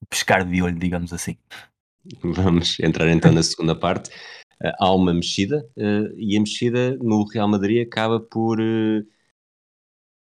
pescar 0.08 0.46
de 0.46 0.62
olho, 0.62 0.78
digamos 0.78 1.12
assim. 1.14 1.38
Vamos 2.24 2.80
entrar 2.80 3.10
então 3.10 3.32
na 3.32 3.44
segunda 3.44 3.76
parte. 3.76 4.10
Uh, 4.62 4.74
há 4.80 4.94
uma 4.94 5.14
mexida 5.14 5.66
uh, 5.78 6.18
e 6.18 6.36
a 6.36 6.40
mexida 6.40 6.98
no 6.98 7.24
Real 7.26 7.48
Madrid 7.48 7.86
acaba 7.86 8.20
por. 8.20 8.60
Uh, 8.60 9.06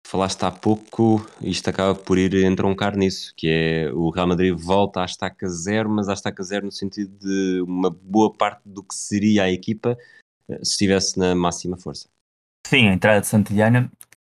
falaste 0.05 0.43
há 0.43 0.51
pouco, 0.51 1.25
isto 1.41 1.69
acaba 1.69 1.93
por 1.93 2.17
ir 2.17 2.33
entroncar 2.43 2.97
nisso, 2.97 3.33
que 3.37 3.47
é 3.47 3.91
o 3.93 4.09
Real 4.09 4.27
Madrid 4.27 4.55
volta 4.57 5.01
à 5.01 5.05
estaca 5.05 5.47
zero, 5.47 5.89
mas 5.89 6.09
à 6.09 6.13
estaca 6.13 6.41
zero 6.41 6.65
no 6.65 6.71
sentido 6.71 7.15
de 7.19 7.61
uma 7.61 7.91
boa 7.91 8.33
parte 8.33 8.61
do 8.65 8.83
que 8.83 8.95
seria 8.95 9.43
a 9.43 9.51
equipa 9.51 9.95
se 10.63 10.71
estivesse 10.71 11.19
na 11.19 11.35
máxima 11.35 11.77
força. 11.77 12.09
Sim, 12.65 12.89
a 12.89 12.93
entrada 12.93 13.21
de 13.21 13.27
Santillana, 13.27 13.91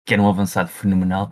que 0.05 0.13
era 0.13 0.21
um 0.21 0.27
avançado 0.27 0.67
fenomenal, 0.67 1.31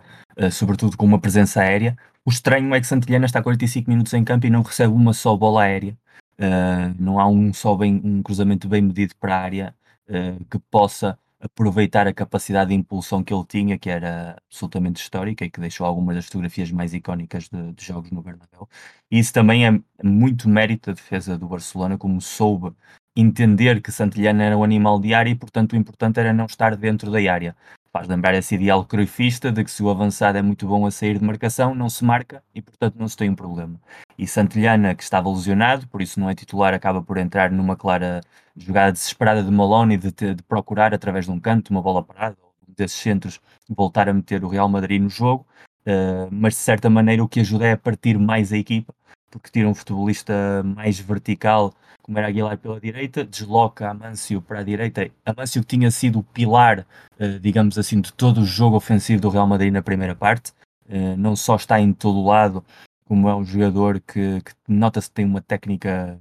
sobretudo 0.50 0.96
com 0.96 1.04
uma 1.04 1.20
presença 1.20 1.60
aérea. 1.60 1.94
O 2.30 2.32
estranho 2.32 2.72
é 2.72 2.80
que 2.80 2.86
Santillana 2.86 3.26
está 3.26 3.42
45 3.42 3.90
minutos 3.90 4.14
em 4.14 4.22
campo 4.22 4.46
e 4.46 4.50
não 4.50 4.62
recebe 4.62 4.94
uma 4.94 5.12
só 5.12 5.36
bola 5.36 5.62
aérea. 5.64 5.98
Uh, 6.38 6.94
não 6.96 7.18
há 7.18 7.26
um 7.26 7.52
só 7.52 7.74
bem, 7.74 8.00
um 8.04 8.22
cruzamento 8.22 8.68
bem 8.68 8.80
medido 8.80 9.16
para 9.16 9.36
a 9.36 9.40
área 9.40 9.74
uh, 10.08 10.44
que 10.44 10.56
possa 10.70 11.18
aproveitar 11.40 12.06
a 12.06 12.14
capacidade 12.14 12.68
de 12.68 12.76
impulsão 12.76 13.24
que 13.24 13.34
ele 13.34 13.44
tinha, 13.44 13.76
que 13.76 13.90
era 13.90 14.36
absolutamente 14.46 15.02
histórica 15.02 15.44
e 15.44 15.50
que 15.50 15.58
deixou 15.58 15.84
algumas 15.84 16.14
das 16.14 16.26
fotografias 16.26 16.70
mais 16.70 16.94
icónicas 16.94 17.48
de, 17.48 17.72
de 17.72 17.84
jogos 17.84 18.12
no 18.12 18.22
Bernabéu. 18.22 18.68
E 19.10 19.18
isso 19.18 19.32
também 19.32 19.66
é 19.66 19.80
muito 20.00 20.48
mérito 20.48 20.90
da 20.90 20.94
defesa 20.94 21.36
do 21.36 21.48
Barcelona, 21.48 21.98
como 21.98 22.20
soube 22.20 22.72
entender 23.16 23.82
que 23.82 23.90
Santillana 23.90 24.44
era 24.44 24.56
um 24.56 24.62
animal 24.62 25.00
de 25.00 25.14
área 25.14 25.30
e, 25.30 25.34
portanto, 25.34 25.72
o 25.72 25.76
importante 25.76 26.20
era 26.20 26.32
não 26.32 26.46
estar 26.46 26.76
dentro 26.76 27.10
da 27.10 27.18
área. 27.32 27.56
Faz 27.92 28.06
lembrar 28.06 28.34
esse 28.34 28.54
ideal 28.54 28.84
cruifista 28.84 29.50
de 29.50 29.64
que 29.64 29.70
se 29.70 29.82
o 29.82 29.90
avançado 29.90 30.38
é 30.38 30.42
muito 30.42 30.64
bom 30.64 30.86
a 30.86 30.92
sair 30.92 31.18
de 31.18 31.24
marcação, 31.24 31.74
não 31.74 31.90
se 31.90 32.04
marca 32.04 32.40
e, 32.54 32.62
portanto, 32.62 32.94
não 32.96 33.08
se 33.08 33.16
tem 33.16 33.28
um 33.28 33.34
problema. 33.34 33.80
E 34.16 34.28
Santillana, 34.28 34.94
que 34.94 35.02
estava 35.02 35.28
lesionado, 35.28 35.88
por 35.88 36.00
isso 36.00 36.20
não 36.20 36.30
é 36.30 36.34
titular, 36.34 36.72
acaba 36.72 37.02
por 37.02 37.18
entrar 37.18 37.50
numa 37.50 37.76
clara 37.76 38.20
jogada 38.56 38.92
desesperada 38.92 39.42
de 39.42 39.50
Malone 39.50 39.96
de, 39.96 40.12
de, 40.12 40.42
procurar, 40.44 40.94
através 40.94 41.24
de 41.24 41.32
um 41.32 41.40
canto, 41.40 41.70
uma 41.70 41.82
bola 41.82 42.00
parada, 42.00 42.36
ou 42.40 42.52
desses 42.68 42.96
centros, 42.96 43.40
voltar 43.68 44.08
a 44.08 44.14
meter 44.14 44.44
o 44.44 44.48
Real 44.48 44.68
Madrid 44.68 45.02
no 45.02 45.08
jogo. 45.08 45.44
Uh, 45.80 46.28
mas, 46.30 46.54
de 46.54 46.60
certa 46.60 46.88
maneira, 46.88 47.24
o 47.24 47.28
que 47.28 47.40
ajuda 47.40 47.66
é 47.66 47.72
a 47.72 47.76
partir 47.76 48.16
mais 48.18 48.52
a 48.52 48.56
equipa, 48.56 48.94
porque 49.30 49.50
tira 49.50 49.68
um 49.68 49.74
futebolista 49.74 50.62
mais 50.64 50.98
vertical 50.98 51.74
como 52.10 52.18
era 52.18 52.26
Aguilar 52.26 52.58
pela 52.58 52.80
direita, 52.80 53.24
desloca 53.24 53.88
Amâncio 53.88 54.42
para 54.42 54.58
a 54.58 54.62
direita. 54.64 55.08
Amâncio 55.24 55.62
tinha 55.62 55.92
sido 55.92 56.18
o 56.18 56.24
pilar, 56.24 56.86
uh, 57.20 57.38
digamos 57.38 57.78
assim, 57.78 58.00
de 58.00 58.12
todo 58.12 58.40
o 58.40 58.44
jogo 58.44 58.76
ofensivo 58.76 59.22
do 59.22 59.28
Real 59.28 59.46
Madrid 59.46 59.72
na 59.72 59.80
primeira 59.80 60.14
parte. 60.16 60.52
Uh, 60.88 61.16
não 61.16 61.36
só 61.36 61.54
está 61.54 61.80
em 61.80 61.92
todo 61.92 62.24
lado, 62.24 62.64
como 63.04 63.28
é 63.28 63.34
um 63.36 63.44
jogador 63.44 64.00
que, 64.00 64.40
que 64.40 64.52
nota-se 64.66 65.08
que 65.08 65.14
tem 65.14 65.24
uma 65.24 65.40
técnica 65.40 66.20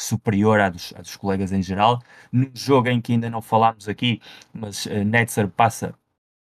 superior 0.00 0.60
à 0.60 0.68
dos, 0.68 0.92
à 0.96 1.00
dos, 1.00 1.16
colegas 1.16 1.50
em 1.50 1.62
geral. 1.62 2.02
Num 2.30 2.50
jogo 2.52 2.88
em 2.88 3.00
que 3.00 3.12
ainda 3.12 3.30
não 3.30 3.40
falámos 3.40 3.88
aqui, 3.88 4.20
mas 4.52 4.84
uh, 4.84 5.02
Netzer 5.02 5.48
passa 5.48 5.94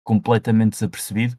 completamente 0.02 0.72
desapercebido. 0.72 1.38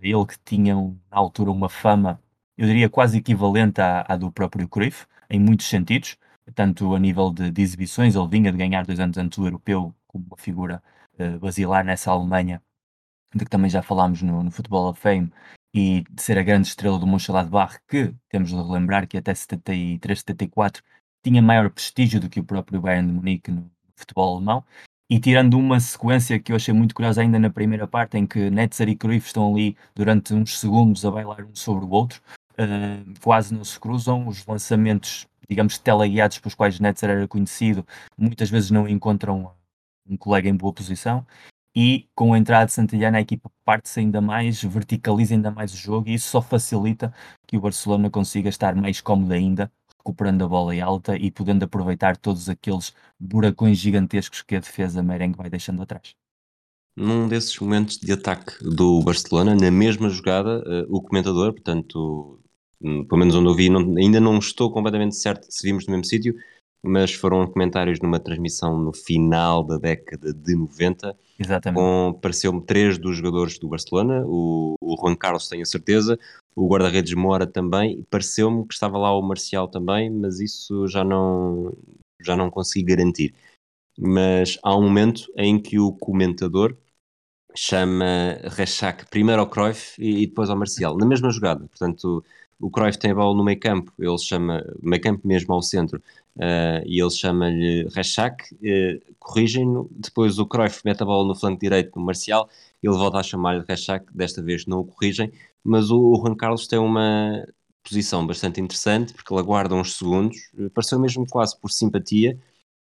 Ele 0.00 0.24
que 0.24 0.38
tinha 0.44 0.76
na 0.76 1.18
altura 1.18 1.50
uma 1.50 1.68
fama, 1.68 2.20
eu 2.58 2.66
diria 2.66 2.90
quase 2.90 3.18
equivalente 3.18 3.80
à, 3.80 4.04
à 4.08 4.16
do 4.16 4.30
próprio 4.30 4.68
Cruyff, 4.68 5.06
em 5.30 5.40
muitos 5.40 5.68
sentidos 5.68 6.18
tanto 6.54 6.94
a 6.94 6.98
nível 6.98 7.30
de, 7.32 7.50
de, 7.50 7.62
exibições, 7.62 8.14
ele 8.14 8.28
vinha 8.28 8.52
de 8.52 8.58
ganhar 8.58 8.84
dois 8.84 9.00
anos 9.00 9.16
antes 9.18 9.38
o 9.38 9.46
europeu 9.46 9.94
como 10.06 10.26
uma 10.26 10.36
figura 10.36 10.82
uh, 11.18 11.38
basilar 11.38 11.84
nessa 11.84 12.10
Alemanha, 12.10 12.62
de 13.34 13.44
que 13.44 13.50
também 13.50 13.70
já 13.70 13.82
falámos 13.82 14.22
no, 14.22 14.42
no 14.42 14.50
Football 14.50 14.90
of 14.90 15.00
Fame, 15.00 15.30
e 15.74 16.04
de 16.10 16.22
ser 16.22 16.38
a 16.38 16.42
grande 16.42 16.68
estrela 16.68 16.98
do 16.98 17.06
Mönchengladbach, 17.06 17.78
que 17.86 18.14
temos 18.28 18.48
de 18.50 18.56
relembrar 18.56 19.06
que 19.06 19.18
até 19.18 19.34
73, 19.34 20.20
74 20.20 20.82
tinha 21.22 21.42
maior 21.42 21.68
prestígio 21.70 22.20
do 22.20 22.28
que 22.28 22.40
o 22.40 22.44
próprio 22.44 22.80
Bayern 22.80 23.08
de 23.08 23.14
Munique 23.14 23.50
no 23.50 23.70
futebol 23.94 24.36
alemão, 24.36 24.64
e 25.10 25.18
tirando 25.20 25.58
uma 25.58 25.80
sequência 25.80 26.38
que 26.38 26.52
eu 26.52 26.56
achei 26.56 26.72
muito 26.72 26.94
curiosa 26.94 27.22
ainda 27.22 27.38
na 27.38 27.50
primeira 27.50 27.86
parte, 27.86 28.16
em 28.16 28.26
que 28.26 28.50
Netzer 28.50 28.88
e 28.88 28.96
Cruyff 28.96 29.26
estão 29.26 29.52
ali 29.52 29.76
durante 29.94 30.34
uns 30.34 30.58
segundos 30.58 31.04
a 31.04 31.10
bailar 31.10 31.44
um 31.44 31.54
sobre 31.54 31.84
o 31.84 31.90
outro, 31.90 32.20
uh, 32.58 33.20
quase 33.20 33.54
não 33.54 33.64
se 33.64 33.78
cruzam, 33.78 34.26
os 34.28 34.44
lançamentos 34.46 35.26
digamos, 35.48 35.78
teleguiados 35.78 36.38
pelos 36.38 36.54
quais 36.54 36.78
Netzer 36.78 37.10
era 37.10 37.26
conhecido, 37.26 37.86
muitas 38.16 38.50
vezes 38.50 38.70
não 38.70 38.86
encontram 38.86 39.50
um 40.06 40.16
colega 40.16 40.48
em 40.48 40.54
boa 40.54 40.72
posição. 40.72 41.26
E 41.74 42.08
com 42.14 42.34
a 42.34 42.38
entrada 42.38 42.66
de 42.66 42.72
Santillana, 42.72 43.18
a 43.18 43.20
equipa 43.20 43.50
parte-se 43.64 44.00
ainda 44.00 44.20
mais, 44.20 44.62
verticaliza 44.62 45.34
ainda 45.34 45.50
mais 45.50 45.72
o 45.72 45.76
jogo, 45.76 46.08
e 46.08 46.14
isso 46.14 46.28
só 46.28 46.42
facilita 46.42 47.14
que 47.46 47.56
o 47.56 47.60
Barcelona 47.60 48.10
consiga 48.10 48.48
estar 48.48 48.74
mais 48.74 49.00
cómodo 49.00 49.32
ainda, 49.32 49.70
recuperando 49.96 50.44
a 50.44 50.48
bola 50.48 50.74
em 50.74 50.80
alta 50.80 51.16
e 51.16 51.30
podendo 51.30 51.64
aproveitar 51.64 52.16
todos 52.16 52.48
aqueles 52.48 52.92
buracões 53.18 53.78
gigantescos 53.78 54.42
que 54.42 54.56
a 54.56 54.60
defesa 54.60 55.02
merengue 55.02 55.36
vai 55.36 55.48
deixando 55.48 55.82
atrás. 55.82 56.14
Num 56.96 57.28
desses 57.28 57.56
momentos 57.60 57.98
de 57.98 58.12
ataque 58.12 58.52
do 58.60 59.00
Barcelona, 59.02 59.54
na 59.54 59.70
mesma 59.70 60.10
jogada, 60.10 60.58
uh, 60.66 60.86
o 60.88 61.00
comentador, 61.00 61.52
portanto, 61.52 62.40
pelo 62.80 63.18
menos 63.18 63.34
onde 63.34 63.48
eu 63.48 63.54
vi, 63.54 63.68
não, 63.68 63.96
ainda 63.96 64.20
não 64.20 64.38
estou 64.38 64.70
completamente 64.70 65.16
certo 65.16 65.46
se 65.50 65.66
vimos 65.66 65.86
no 65.86 65.92
mesmo 65.92 66.04
sítio, 66.04 66.34
mas 66.82 67.12
foram 67.12 67.46
comentários 67.46 68.00
numa 68.00 68.20
transmissão 68.20 68.78
no 68.78 68.92
final 68.92 69.64
da 69.64 69.78
década 69.78 70.32
de 70.32 70.54
90. 70.54 71.16
Exatamente. 71.38 71.80
Com, 71.80 72.18
pareceu-me, 72.20 72.64
três 72.64 72.98
dos 72.98 73.16
jogadores 73.16 73.58
do 73.58 73.68
Barcelona, 73.68 74.24
o, 74.26 74.74
o 74.80 74.96
Juan 75.00 75.16
Carlos 75.16 75.48
tenho 75.48 75.62
a 75.62 75.66
certeza, 75.66 76.18
o 76.54 76.68
guarda-redes 76.68 77.14
Mora 77.14 77.46
também, 77.46 78.04
pareceu-me 78.10 78.66
que 78.66 78.74
estava 78.74 78.96
lá 78.96 79.16
o 79.16 79.22
Marcial 79.22 79.68
também, 79.68 80.10
mas 80.10 80.40
isso 80.40 80.86
já 80.86 81.04
não, 81.04 81.76
já 82.20 82.36
não 82.36 82.50
consegui 82.50 82.84
garantir. 82.84 83.34
Mas 83.98 84.58
há 84.62 84.76
um 84.76 84.82
momento 84.82 85.32
em 85.36 85.60
que 85.60 85.78
o 85.78 85.92
comentador 85.92 86.76
chama 87.56 88.38
Rechak 88.44 89.06
primeiro 89.06 89.40
ao 89.40 89.48
Cruyff 89.48 90.00
e, 90.00 90.22
e 90.22 90.26
depois 90.26 90.48
ao 90.48 90.56
Marcial, 90.56 90.96
na 90.96 91.06
mesma 91.06 91.30
jogada. 91.30 91.66
Portanto, 91.66 92.24
o 92.60 92.70
Cruyff 92.70 92.98
tem 92.98 93.12
a 93.12 93.14
bola 93.14 93.36
no 93.36 93.44
meio 93.44 93.58
campo, 93.58 93.92
ele 93.98 94.18
chama, 94.18 94.64
meio 94.82 95.00
campo 95.00 95.26
mesmo 95.26 95.54
ao 95.54 95.62
centro, 95.62 96.02
uh, 96.36 96.82
e 96.84 97.00
ele 97.00 97.10
chama-lhe 97.10 97.88
Rechak, 97.94 98.54
uh, 98.54 99.14
corrigem-no, 99.18 99.88
depois 99.92 100.38
o 100.38 100.46
Cruyff 100.46 100.82
mete 100.84 101.02
a 101.02 101.06
bola 101.06 101.26
no 101.26 101.34
flanco 101.34 101.60
direito 101.60 101.98
no 101.98 102.04
Marcial, 102.04 102.48
ele 102.82 102.94
volta 102.94 103.18
a 103.18 103.22
chamar-lhe 103.22 103.64
Rechak, 103.68 104.06
desta 104.14 104.42
vez 104.42 104.66
não 104.66 104.80
o 104.80 104.84
corrigem, 104.84 105.32
mas 105.62 105.90
o, 105.90 105.98
o 105.98 106.16
Juan 106.16 106.34
Carlos 106.34 106.66
tem 106.66 106.78
uma 106.78 107.46
posição 107.82 108.26
bastante 108.26 108.60
interessante, 108.60 109.14
porque 109.14 109.32
ele 109.32 109.40
aguarda 109.40 109.74
uns 109.74 109.96
segundos, 109.96 110.36
eh, 110.58 110.68
pareceu 110.70 110.98
mesmo 110.98 111.26
quase 111.26 111.58
por 111.58 111.70
simpatia, 111.70 112.38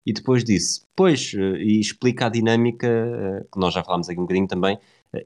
e 0.05 0.13
depois 0.13 0.45
disse, 0.45 0.83
pois, 0.97 1.33
e 1.35 1.79
explica 1.81 2.27
a 2.27 2.29
dinâmica, 2.29 2.89
que 3.53 3.59
nós 3.59 3.75
já 3.75 3.85
falámos 3.85 4.09
aqui 4.09 4.19
um 4.19 4.23
bocadinho 4.23 4.47
também, 4.49 4.79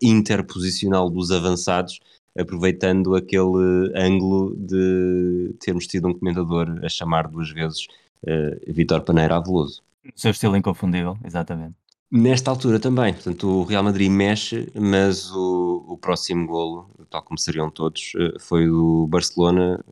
interposicional 0.02 1.08
dos 1.10 1.30
avançados, 1.30 2.00
aproveitando 2.36 3.14
aquele 3.14 3.92
ângulo 3.94 4.54
de 4.56 5.54
termos 5.60 5.86
tido 5.86 6.08
um 6.08 6.14
comentador 6.14 6.80
a 6.82 6.88
chamar 6.88 7.28
duas 7.28 7.50
vezes 7.50 7.86
uh, 8.22 8.72
Vitor 8.72 9.02
Paneira 9.02 9.36
Aveloso. 9.36 9.82
O 10.04 10.20
seu 10.20 10.30
estilo 10.30 10.56
inconfundível, 10.56 11.16
exatamente. 11.24 11.76
Nesta 12.10 12.50
altura 12.50 12.78
também, 12.78 13.12
portanto, 13.12 13.48
o 13.48 13.64
Real 13.64 13.82
Madrid 13.82 14.10
mexe, 14.10 14.70
mas 14.74 15.30
o, 15.32 15.84
o 15.88 15.98
próximo 15.98 16.46
golo, 16.46 16.90
tal 17.10 17.22
como 17.22 17.38
seriam 17.38 17.70
todos, 17.70 18.12
uh, 18.14 18.38
foi 18.38 18.66
do 18.66 19.06
Barcelona, 19.06 19.82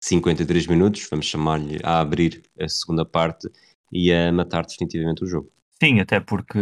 53 0.00 0.66
minutos, 0.66 1.06
vamos 1.10 1.26
chamar-lhe 1.26 1.78
a 1.82 2.00
abrir 2.00 2.42
a 2.58 2.68
segunda 2.68 3.04
parte 3.04 3.48
e 3.92 4.12
a 4.12 4.32
matar 4.32 4.64
definitivamente 4.64 5.24
o 5.24 5.26
jogo. 5.26 5.50
Sim, 5.82 6.00
até 6.00 6.20
porque 6.20 6.58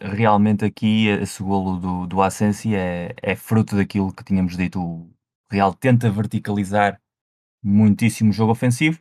realmente 0.00 0.64
aqui 0.64 1.08
esse 1.08 1.42
golo 1.42 1.78
do, 1.78 2.06
do 2.06 2.22
Asensi 2.22 2.74
é, 2.74 3.14
é 3.22 3.36
fruto 3.36 3.76
daquilo 3.76 4.12
que 4.12 4.24
tínhamos 4.24 4.56
dito. 4.56 4.80
O 4.80 5.10
Real 5.50 5.74
tenta 5.74 6.10
verticalizar 6.10 7.00
muitíssimo 7.62 8.30
o 8.30 8.32
jogo 8.32 8.52
ofensivo, 8.52 8.98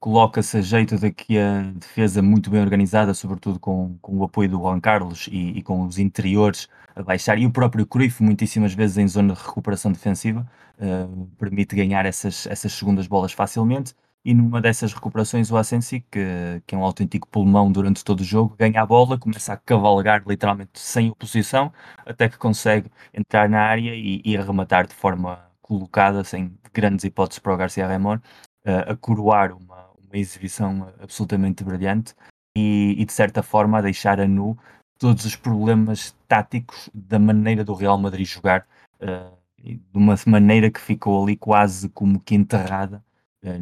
coloca-se 0.00 0.56
a 0.56 0.60
jeito 0.62 0.98
daqui 0.98 1.38
a 1.38 1.62
defesa 1.74 2.22
muito 2.22 2.50
bem 2.50 2.60
organizada, 2.60 3.14
sobretudo 3.14 3.60
com, 3.60 3.96
com 4.00 4.18
o 4.18 4.24
apoio 4.24 4.48
do 4.48 4.58
Juan 4.58 4.80
Carlos 4.80 5.28
e, 5.30 5.58
e, 5.58 5.62
com 5.62 5.82
os 5.82 5.98
interiores 5.98 6.68
a 6.96 7.02
baixar, 7.02 7.38
e 7.38 7.46
o 7.46 7.52
próprio 7.52 7.86
Cruyff, 7.86 8.22
muitíssimas 8.22 8.74
vezes 8.74 8.98
em 8.98 9.06
zona 9.06 9.34
de 9.34 9.40
recuperação 9.40 9.92
defensiva, 9.92 10.50
uh, 10.78 11.26
permite 11.38 11.76
ganhar 11.76 12.04
essas, 12.06 12.46
essas 12.46 12.72
segundas 12.72 13.06
bolas 13.06 13.32
facilmente 13.32 13.94
e 14.24 14.34
numa 14.34 14.60
dessas 14.60 14.92
recuperações 14.92 15.50
o 15.50 15.56
Asensi, 15.56 16.00
que, 16.10 16.62
que 16.66 16.74
é 16.74 16.78
um 16.78 16.84
autêntico 16.84 17.26
pulmão 17.28 17.72
durante 17.72 18.04
todo 18.04 18.20
o 18.20 18.24
jogo, 18.24 18.54
ganha 18.58 18.82
a 18.82 18.86
bola, 18.86 19.18
começa 19.18 19.52
a 19.52 19.56
cavalgar 19.56 20.22
literalmente 20.26 20.78
sem 20.78 21.10
oposição, 21.10 21.72
até 22.04 22.28
que 22.28 22.36
consegue 22.36 22.90
entrar 23.14 23.48
na 23.48 23.62
área 23.62 23.94
e, 23.94 24.20
e 24.24 24.36
arrematar 24.36 24.86
de 24.86 24.94
forma 24.94 25.42
colocada, 25.62 26.22
sem 26.24 26.52
grandes 26.72 27.04
hipóteses 27.04 27.38
para 27.38 27.54
o 27.54 27.56
Garcia 27.56 27.86
Ramon, 27.86 28.16
uh, 28.16 28.92
a 28.92 28.96
coroar 28.96 29.56
uma, 29.56 29.88
uma 29.98 30.18
exibição 30.18 30.92
absolutamente 31.00 31.64
brilhante 31.64 32.14
e, 32.56 32.96
e, 32.98 33.04
de 33.04 33.12
certa 33.12 33.42
forma 33.42 33.78
a 33.78 33.82
deixar 33.82 34.20
a 34.20 34.28
nu 34.28 34.58
todos 34.98 35.24
os 35.24 35.34
problemas 35.34 36.14
táticos 36.28 36.90
da 36.92 37.18
maneira 37.18 37.64
do 37.64 37.72
Real 37.72 37.96
Madrid 37.96 38.26
jogar, 38.26 38.66
uh, 39.00 39.38
de 39.58 39.80
uma 39.94 40.14
maneira 40.26 40.70
que 40.70 40.80
ficou 40.80 41.22
ali 41.22 41.36
quase 41.36 41.88
como 41.90 42.20
que 42.20 42.34
enterrada 42.34 43.02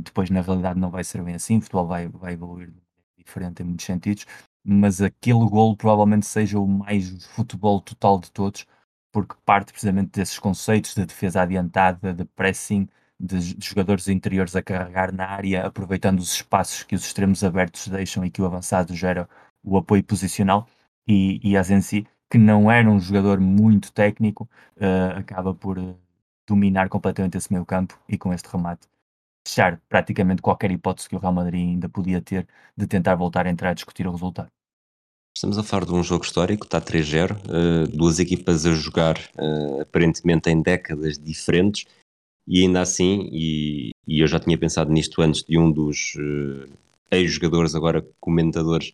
depois, 0.03 0.31
na 0.31 0.41
realidade, 0.41 0.79
não 0.79 0.91
vai 0.91 1.05
ser 1.05 1.23
bem 1.23 1.35
assim, 1.35 1.59
o 1.59 1.61
futebol 1.61 1.87
vai, 1.87 2.09
vai 2.09 2.33
evoluir 2.35 2.73
diferente 3.17 3.63
em 3.63 3.67
muitos 3.67 3.87
sentidos, 3.87 4.27
mas 4.65 5.01
aquele 5.01 5.47
golo 5.49 5.77
provavelmente 5.77 6.27
seja 6.27 6.59
o 6.59 6.67
mais 6.67 7.27
futebol 7.27 7.81
total 7.81 8.19
de 8.21 8.31
todos, 8.31 8.67
porque 9.13 9.35
parte 9.45 9.73
precisamente 9.73 10.13
desses 10.13 10.39
conceitos 10.39 10.95
de 10.95 11.07
defesa 11.07 11.43
adiantada, 11.43 12.13
de 12.15 12.25
pressing, 12.25 12.89
de, 13.19 13.55
de, 13.55 13.67
jogadores 13.67 14.09
interiores 14.09 14.55
a 14.57 14.63
carregar 14.63 15.13
na 15.13 15.27
área, 15.27 15.67
aproveitando 15.67 16.21
os 16.21 16.33
espaços 16.35 16.83
que 16.85 16.95
os 16.95 17.05
extremos 17.05 17.43
abertos 17.45 17.89
deixam 17.89 18.25
e 18.25 18.31
que 18.31 18.43
o 18.43 18.47
avançado 18.47 18.95
gera 18.95 19.29
o 19.63 19.77
apoio 19.77 20.05
posicional. 20.05 20.69
E, 21.07 21.41
e 21.43 21.57
Asensi, 21.57 22.07
que 22.31 22.39
não 22.39 22.71
era 22.71 22.89
um 22.91 23.01
jogador 23.01 23.41
muito 23.41 23.93
técnico, 23.93 24.49
uh, 24.77 25.19
acaba 25.19 25.55
por 25.55 25.79
uh, 25.79 25.99
dominar 26.47 26.89
completamente 26.89 27.37
esse 27.39 27.53
meio 27.53 27.65
campo 27.67 27.99
e 28.09 28.19
com 28.19 28.33
este 28.33 28.49
remate 28.51 28.89
fechar 29.49 29.81
praticamente 29.89 30.43
qualquer 30.43 30.71
hipótese 30.71 31.09
que 31.09 31.17
o 31.17 31.19
Real 31.19 31.33
Madrid 31.33 31.61
ainda 31.61 31.89
podia 31.89 32.21
ter 32.21 32.47
de 32.77 32.87
tentar 32.87 33.15
voltar 33.15 33.47
a 33.47 33.51
entrar 33.51 33.71
a 33.71 33.75
discutir 33.75 34.07
o 34.07 34.13
resultado. 34.13 34.49
Estamos 35.37 35.57
a 35.57 35.63
falar 35.63 35.87
de 35.87 35.95
um 35.95 36.03
jogo 36.03 36.25
histórico, 36.25 36.65
está 36.65 36.81
3-0, 36.81 37.33
uh, 37.33 37.37
eh, 37.37 37.87
duas 37.97 38.19
equipas 38.19 38.67
a 38.67 38.73
jogar 38.73 39.17
uh, 39.39 39.81
aparentemente 39.83 40.51
em 40.51 40.61
décadas 40.61 41.17
diferentes 41.17 41.87
e 42.47 42.63
ainda 42.63 42.81
assim, 42.81 43.29
e, 43.31 43.91
e, 44.07 44.21
eu 44.21 44.27
já 44.27 44.41
tinha 44.41 44.59
pensado 44.59 44.91
nisto 44.91 45.21
antes 45.23 45.45
de 45.45 45.59
um 45.59 45.71
dos 45.71 46.15
uh, 46.17 46.69
ex-jogadores, 47.11 47.75
agora 47.75 48.07
comentadores, 48.21 48.93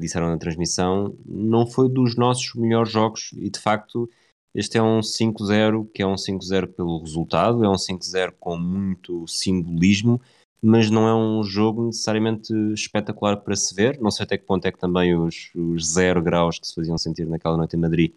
disseram 0.00 0.28
na 0.28 0.36
transmissão, 0.36 1.16
não 1.24 1.64
foi 1.64 1.88
dos 1.88 2.16
nossos 2.16 2.56
melhores 2.56 2.90
jogos 2.90 3.30
e 3.34 3.48
de 3.48 3.60
facto 3.60 4.10
este 4.54 4.78
é 4.78 4.82
um 4.82 5.00
5-0 5.00 5.88
que 5.92 6.02
é 6.02 6.06
um 6.06 6.14
5-0 6.14 6.68
pelo 6.74 7.00
resultado, 7.00 7.64
é 7.64 7.68
um 7.68 7.74
5-0 7.74 8.32
com 8.38 8.56
muito 8.56 9.26
simbolismo 9.26 10.20
mas 10.62 10.90
não 10.90 11.08
é 11.08 11.14
um 11.14 11.42
jogo 11.42 11.86
necessariamente 11.86 12.52
espetacular 12.74 13.38
para 13.38 13.56
se 13.56 13.74
ver. 13.74 13.98
Não 14.00 14.10
sei 14.10 14.24
até 14.24 14.36
que 14.36 14.44
ponto 14.44 14.66
é 14.66 14.72
que 14.72 14.78
também 14.78 15.16
os, 15.16 15.50
os 15.54 15.92
zero 15.92 16.22
graus 16.22 16.58
que 16.58 16.66
se 16.66 16.74
faziam 16.74 16.98
sentir 16.98 17.26
naquela 17.26 17.56
noite 17.56 17.76
em 17.76 17.80
Madrid 17.80 18.14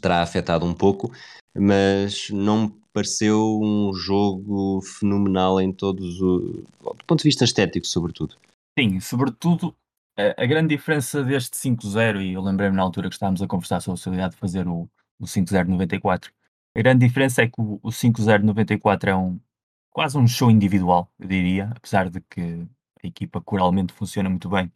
terá 0.00 0.20
afetado 0.22 0.66
um 0.66 0.74
pouco, 0.74 1.12
mas 1.56 2.28
não 2.30 2.62
me 2.62 2.74
pareceu 2.92 3.60
um 3.62 3.92
jogo 3.94 4.80
fenomenal 4.82 5.60
em 5.60 5.72
todos 5.72 6.20
o, 6.20 6.64
do 6.82 7.04
ponto 7.06 7.20
de 7.20 7.28
vista 7.28 7.44
estético, 7.44 7.86
sobretudo. 7.86 8.36
Sim, 8.78 8.98
sobretudo 8.98 9.74
a, 10.18 10.42
a 10.42 10.46
grande 10.46 10.74
diferença 10.74 11.22
deste 11.22 11.56
5-0, 11.56 12.22
e 12.22 12.32
eu 12.32 12.42
lembrei-me 12.42 12.76
na 12.76 12.82
altura 12.82 13.08
que 13.08 13.14
estávamos 13.14 13.40
a 13.40 13.46
conversar 13.46 13.80
sobre 13.80 13.92
a 13.92 13.98
possibilidade 13.98 14.34
de 14.34 14.40
fazer 14.40 14.66
o, 14.66 14.88
o 15.18 15.24
5-0 15.24 15.66
94. 15.68 16.32
A 16.76 16.80
grande 16.80 17.06
diferença 17.06 17.42
é 17.42 17.48
que 17.48 17.60
o, 17.60 17.78
o 17.82 17.88
5-0 17.90 18.42
94 18.42 19.10
é 19.10 19.16
um, 19.16 19.40
quase 19.90 20.18
um 20.18 20.26
show 20.26 20.50
individual, 20.50 21.10
eu 21.18 21.28
diria, 21.28 21.70
apesar 21.76 22.10
de 22.10 22.20
que 22.22 22.66
a 23.02 23.06
equipa 23.06 23.40
coralmente 23.40 23.92
funciona 23.92 24.28
muito 24.28 24.48
bem. 24.48 24.72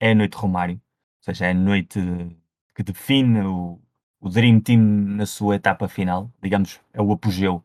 É 0.00 0.12
a 0.12 0.14
noite 0.14 0.36
Romário, 0.36 0.76
ou 0.76 1.24
seja, 1.24 1.46
é 1.46 1.50
a 1.50 1.54
noite 1.54 2.00
que 2.74 2.82
define 2.82 3.40
o, 3.42 3.80
o 4.20 4.28
Dream 4.28 4.60
Team 4.60 4.80
na 4.80 5.26
sua 5.26 5.56
etapa 5.56 5.88
final, 5.88 6.30
digamos, 6.42 6.80
é 6.92 7.02
o 7.02 7.12
apogeu 7.12 7.64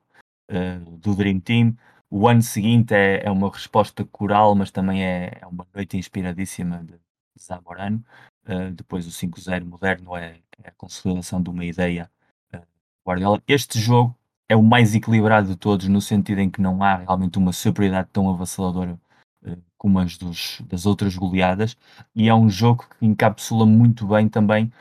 uh, 0.51 0.97
do 0.97 1.15
Dream 1.15 1.39
Team. 1.39 1.77
O 2.09 2.27
ano 2.27 2.41
seguinte 2.41 2.93
é, 2.93 3.25
é, 3.25 3.31
uma 3.31 3.51
resposta 3.51 4.05
coral, 4.05 4.55
mas 4.55 4.71
também 4.71 5.03
é, 5.03 5.39
é 5.41 5.45
uma 5.47 5.67
noite 5.73 5.97
inspiradíssima 5.97 6.83
de 6.83 6.99
Zamorano. 7.41 8.03
Uh, 8.45 8.71
depois 8.71 9.05
o 9.07 9.11
5-0 9.11 9.65
moderno 9.65 10.15
é, 10.15 10.39
é, 10.63 10.69
a 10.69 10.71
consolidação 10.71 11.41
de 11.41 11.49
uma 11.49 11.65
ideia 11.65 12.09
Guardiola. 13.07 13.41
Este 13.47 13.79
jogo 13.79 14.13
é 14.49 14.55
o 14.55 14.61
mais 14.61 14.93
equilibrado 14.93 15.47
de 15.47 15.55
todos, 15.55 15.87
no 15.87 16.01
sentido 16.01 16.41
em 16.41 16.49
que 16.49 16.61
não 16.61 16.83
há 16.83 16.97
realmente 16.97 17.37
uma 17.37 17.53
superioridade 17.53 18.09
tão 18.11 18.29
avassaladora 18.29 18.99
uh, 19.45 19.57
como 19.77 19.99
as 19.99 20.17
dos, 20.17 20.61
das 20.67 20.85
outras 20.85 21.15
goleadas, 21.15 21.77
e 22.13 22.27
é 22.27 22.35
um 22.35 22.49
jogo 22.49 22.85
que 22.99 23.05
encapsula 23.05 23.65
muito 23.65 24.05
bem 24.07 24.27
também. 24.27 24.71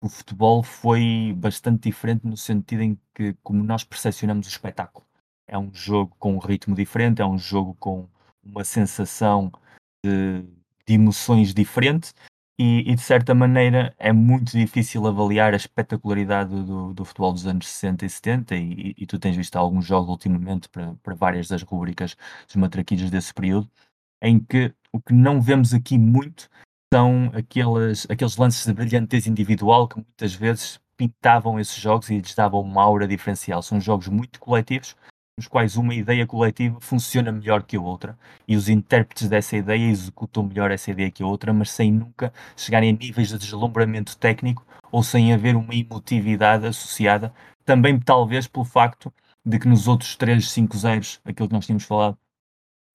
O 0.00 0.08
futebol 0.08 0.62
foi 0.62 1.34
bastante 1.36 1.88
diferente 1.88 2.26
no 2.26 2.36
sentido 2.36 2.82
em 2.82 2.98
que, 3.14 3.34
como 3.42 3.62
nós 3.62 3.84
percepcionamos 3.84 4.46
o 4.46 4.50
espetáculo, 4.50 5.06
é 5.46 5.58
um 5.58 5.72
jogo 5.72 6.14
com 6.18 6.34
um 6.34 6.38
ritmo 6.38 6.74
diferente, 6.74 7.20
é 7.20 7.26
um 7.26 7.38
jogo 7.38 7.74
com 7.78 8.08
uma 8.42 8.64
sensação 8.64 9.52
de, 10.04 10.42
de 10.86 10.94
emoções 10.94 11.54
diferente 11.54 12.12
e, 12.58 12.90
e, 12.90 12.94
de 12.94 13.00
certa 13.00 13.34
maneira 13.34 13.94
é 13.98 14.12
muito 14.12 14.52
difícil 14.52 15.06
avaliar 15.06 15.52
a 15.52 15.56
espetacularidade 15.56 16.50
do, 16.62 16.94
do 16.94 17.04
futebol 17.04 17.32
dos 17.32 17.46
anos 17.46 17.66
60 17.66 18.06
e 18.06 18.10
70 18.10 18.56
e, 18.56 18.94
e 18.96 19.06
tu 19.06 19.18
tens 19.18 19.36
visto 19.36 19.56
alguns 19.56 19.84
jogos 19.84 20.08
ultimamente 20.10 20.68
para, 20.68 20.94
para 21.02 21.14
várias 21.14 21.48
das 21.48 21.62
rubricas 21.62 22.16
dos 22.46 22.56
matraquilhos 22.56 23.10
desse 23.10 23.34
período, 23.34 23.68
em 24.22 24.38
que 24.38 24.72
o 24.92 25.00
que 25.00 25.12
não 25.12 25.40
vemos 25.40 25.74
aqui 25.74 25.98
muito 25.98 26.48
são 26.92 27.32
aqueles, 27.34 28.06
aqueles 28.08 28.36
lances 28.36 28.64
de 28.64 28.72
brilhantez 28.72 29.26
individual 29.26 29.88
que 29.88 29.96
muitas 29.96 30.32
vezes 30.32 30.80
pintavam 30.96 31.58
esses 31.58 31.74
jogos 31.74 32.08
e 32.08 32.18
lhes 32.18 32.34
davam 32.36 32.60
uma 32.60 32.82
aura 32.82 33.08
diferencial. 33.08 33.62
São 33.62 33.80
jogos 33.80 34.06
muito 34.06 34.38
coletivos, 34.38 34.94
nos 35.36 35.48
quais 35.48 35.76
uma 35.76 35.94
ideia 35.94 36.26
coletiva 36.26 36.80
funciona 36.80 37.32
melhor 37.32 37.62
que 37.64 37.76
a 37.76 37.80
outra 37.80 38.16
e 38.46 38.56
os 38.56 38.68
intérpretes 38.68 39.28
dessa 39.28 39.56
ideia 39.56 39.90
executam 39.90 40.44
melhor 40.44 40.70
essa 40.70 40.90
ideia 40.90 41.10
que 41.10 41.22
a 41.22 41.26
outra, 41.26 41.52
mas 41.52 41.70
sem 41.70 41.90
nunca 41.92 42.32
chegarem 42.56 42.90
a 42.90 42.92
níveis 42.92 43.28
de 43.28 43.38
deslumbramento 43.38 44.16
técnico 44.16 44.64
ou 44.92 45.02
sem 45.02 45.32
haver 45.32 45.56
uma 45.56 45.74
emotividade 45.74 46.66
associada, 46.66 47.34
também 47.64 47.98
talvez 47.98 48.46
pelo 48.46 48.64
facto 48.64 49.12
de 49.44 49.58
que 49.58 49.66
nos 49.68 49.88
outros 49.88 50.16
3, 50.16 50.48
5 50.48 50.76
zeros, 50.78 51.20
aquilo 51.24 51.48
que 51.48 51.54
nós 51.54 51.66
tínhamos 51.66 51.84
falado, 51.84 52.16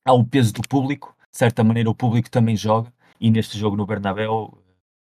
há 0.06 0.14
o 0.14 0.26
peso 0.26 0.54
do 0.54 0.62
público, 0.62 1.16
de 1.32 1.38
certa 1.38 1.64
maneira 1.64 1.90
o 1.90 1.96
público 1.96 2.30
também 2.30 2.56
joga, 2.56 2.92
e 3.20 3.30
neste 3.30 3.58
jogo 3.58 3.76
no 3.76 3.86
Bernabéu, 3.86 4.58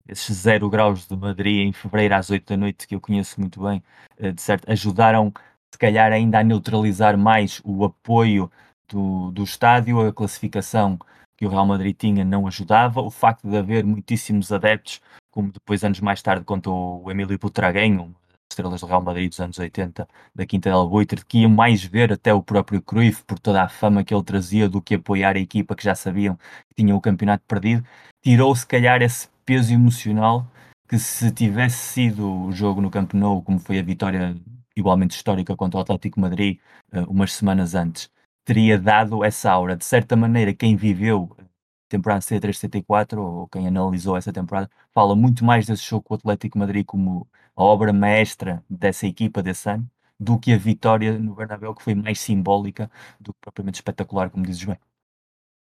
esses 0.08 0.36
0 0.38 0.70
graus 0.70 1.08
de 1.08 1.16
Madrid 1.16 1.68
em 1.68 1.72
fevereiro 1.72 2.16
às 2.16 2.30
8 2.30 2.50
da 2.50 2.58
noite, 2.58 2.86
que 2.86 2.96
eu 2.96 3.02
conheço 3.02 3.40
muito 3.40 3.64
bem, 3.64 3.82
eh, 4.18 4.32
de 4.32 4.42
certo, 4.42 4.70
ajudaram 4.70 5.34
se 5.74 5.78
calhar 5.80 6.12
ainda 6.12 6.38
a 6.38 6.44
neutralizar 6.44 7.18
mais 7.18 7.60
o 7.64 7.84
apoio 7.84 8.52
do, 8.88 9.32
do 9.32 9.44
estádio, 9.44 10.08
a 10.08 10.14
classificação 10.14 11.00
que 11.36 11.48
o 11.48 11.50
Real 11.50 11.66
Madrid 11.66 11.96
tinha 11.98 12.24
não 12.24 12.46
ajudava, 12.46 13.02
o 13.02 13.10
facto 13.10 13.50
de 13.50 13.58
haver 13.58 13.84
muitíssimos 13.84 14.52
adeptos, 14.52 15.02
como 15.32 15.52
depois 15.52 15.84
anos 15.84 16.00
mais 16.00 16.22
tarde 16.22 16.46
contou 16.46 17.04
o 17.04 17.10
Emílio 17.10 17.40
Butraguenho, 17.40 18.16
estrelas 18.48 18.82
do 18.82 18.86
Real 18.86 19.02
Madrid 19.02 19.30
dos 19.30 19.40
anos 19.40 19.58
80, 19.58 20.08
da 20.36 20.46
Quinta 20.46 20.70
del 20.70 20.88
Buitre, 20.88 21.26
que 21.26 21.40
iam 21.40 21.50
mais 21.50 21.84
ver 21.84 22.14
até 22.14 22.32
o 22.32 22.44
próprio 22.44 22.80
Cruyff 22.80 23.24
por 23.24 23.40
toda 23.40 23.64
a 23.64 23.68
fama 23.68 24.04
que 24.04 24.14
ele 24.14 24.24
trazia 24.24 24.70
do 24.70 24.80
que 24.80 24.94
apoiar 24.94 25.36
a 25.36 25.40
equipa 25.40 25.76
que 25.76 25.84
já 25.84 25.96
sabiam 25.96 26.36
que 26.70 26.76
tinha 26.76 26.96
o 26.96 27.02
campeonato 27.02 27.44
perdido, 27.48 27.84
tirou 28.22 28.56
se 28.56 28.68
calhar 28.68 29.02
esse 29.02 29.28
peso 29.44 29.74
emocional 29.74 30.46
que 30.88 31.00
se 31.00 31.32
tivesse 31.32 31.78
sido 31.78 32.46
o 32.46 32.52
jogo 32.52 32.80
no 32.80 32.92
Camp 32.92 33.16
Nou, 33.16 33.42
como 33.42 33.58
foi 33.58 33.80
a 33.80 33.84
vitória 33.84 34.36
igualmente 34.76 35.16
histórica 35.16 35.56
contra 35.56 35.80
o 35.80 35.82
Atlético 35.82 36.20
Madrid 36.20 36.60
uh, 36.94 37.10
umas 37.10 37.34
semanas 37.34 37.76
antes, 37.76 38.10
teria 38.46 38.78
dado 38.78 39.24
essa 39.24 39.52
aura. 39.52 39.76
De 39.76 39.86
certa 39.86 40.16
maneira, 40.16 40.54
quem 40.54 40.76
viveu 40.76 41.36
a 41.40 41.44
temporada 41.90 42.22
C3-74 42.22 43.18
ou 43.18 43.48
quem 43.48 43.68
analisou 43.68 44.18
essa 44.18 44.34
temporada 44.34 44.70
fala 44.94 45.16
muito 45.16 45.46
mais 45.46 45.66
desse 45.66 45.84
jogo 45.84 46.04
com 46.04 46.14
o 46.14 46.18
Atlético 46.18 46.58
Madrid 46.58 46.86
como 46.86 47.28
a 47.56 47.64
obra 47.64 47.94
maestra 47.94 48.64
dessa 48.70 49.08
equipa 49.08 49.42
desse 49.44 49.70
ano 49.70 49.90
do 50.20 50.40
que 50.40 50.54
a 50.54 50.58
vitória 50.58 51.18
no 51.18 51.36
Bernabéu, 51.36 51.74
que 51.76 51.84
foi 51.84 51.96
mais 51.96 52.20
simbólica 52.20 52.90
do 53.20 53.34
que 53.34 53.40
propriamente 53.42 53.76
espetacular, 53.76 54.30
como 54.30 54.46
dizes 54.46 54.64
bem. 54.64 54.78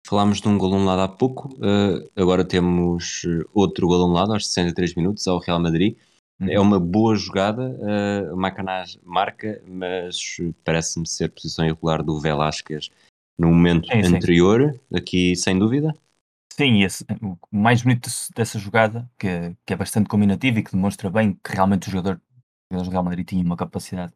Falámos 0.05 0.41
de 0.41 0.47
um 0.47 0.57
gol 0.57 0.75
anulado 0.75 1.01
há 1.01 1.07
pouco, 1.07 1.47
uh, 1.55 2.09
agora 2.15 2.43
temos 2.43 3.23
eh, 3.25 3.45
outro 3.53 3.87
gol 3.87 4.03
anulado 4.03 4.33
aos 4.33 4.47
63 4.47 4.95
minutos 4.95 5.25
ao 5.27 5.39
Real 5.39 5.61
Madrid. 5.61 5.95
É 6.41 6.59
uma 6.59 6.79
boa 6.79 7.15
jogada, 7.15 7.69
uh, 7.69 8.35
Macanaz 8.35 8.97
marca, 9.03 9.61
mas 9.65 10.17
parece-me 10.63 11.07
ser 11.07 11.29
posição 11.29 11.63
irregular 11.63 12.03
do 12.03 12.19
Velasquez 12.19 12.89
no 13.37 13.47
momento 13.47 13.87
sim, 13.87 14.15
anterior, 14.15 14.79
aqui 14.93 15.35
sem 15.35 15.57
dúvida. 15.57 15.93
Sim, 16.51 16.83
esse, 16.83 17.03
o 17.21 17.37
mais 17.51 17.81
bonito 17.81 18.09
dessa 18.35 18.59
jogada, 18.59 19.09
que, 19.17 19.55
que 19.65 19.73
é 19.73 19.75
bastante 19.75 20.07
combinativo 20.07 20.59
e 20.59 20.63
que 20.63 20.71
demonstra 20.71 21.09
bem 21.09 21.33
que 21.43 21.51
realmente 21.51 21.87
o 21.87 21.91
jogador, 21.91 22.21
o 22.71 22.89
Real 22.89 23.03
Madrid 23.03 23.27
tinha 23.27 23.43
uma 23.43 23.57
capacidade 23.57 24.13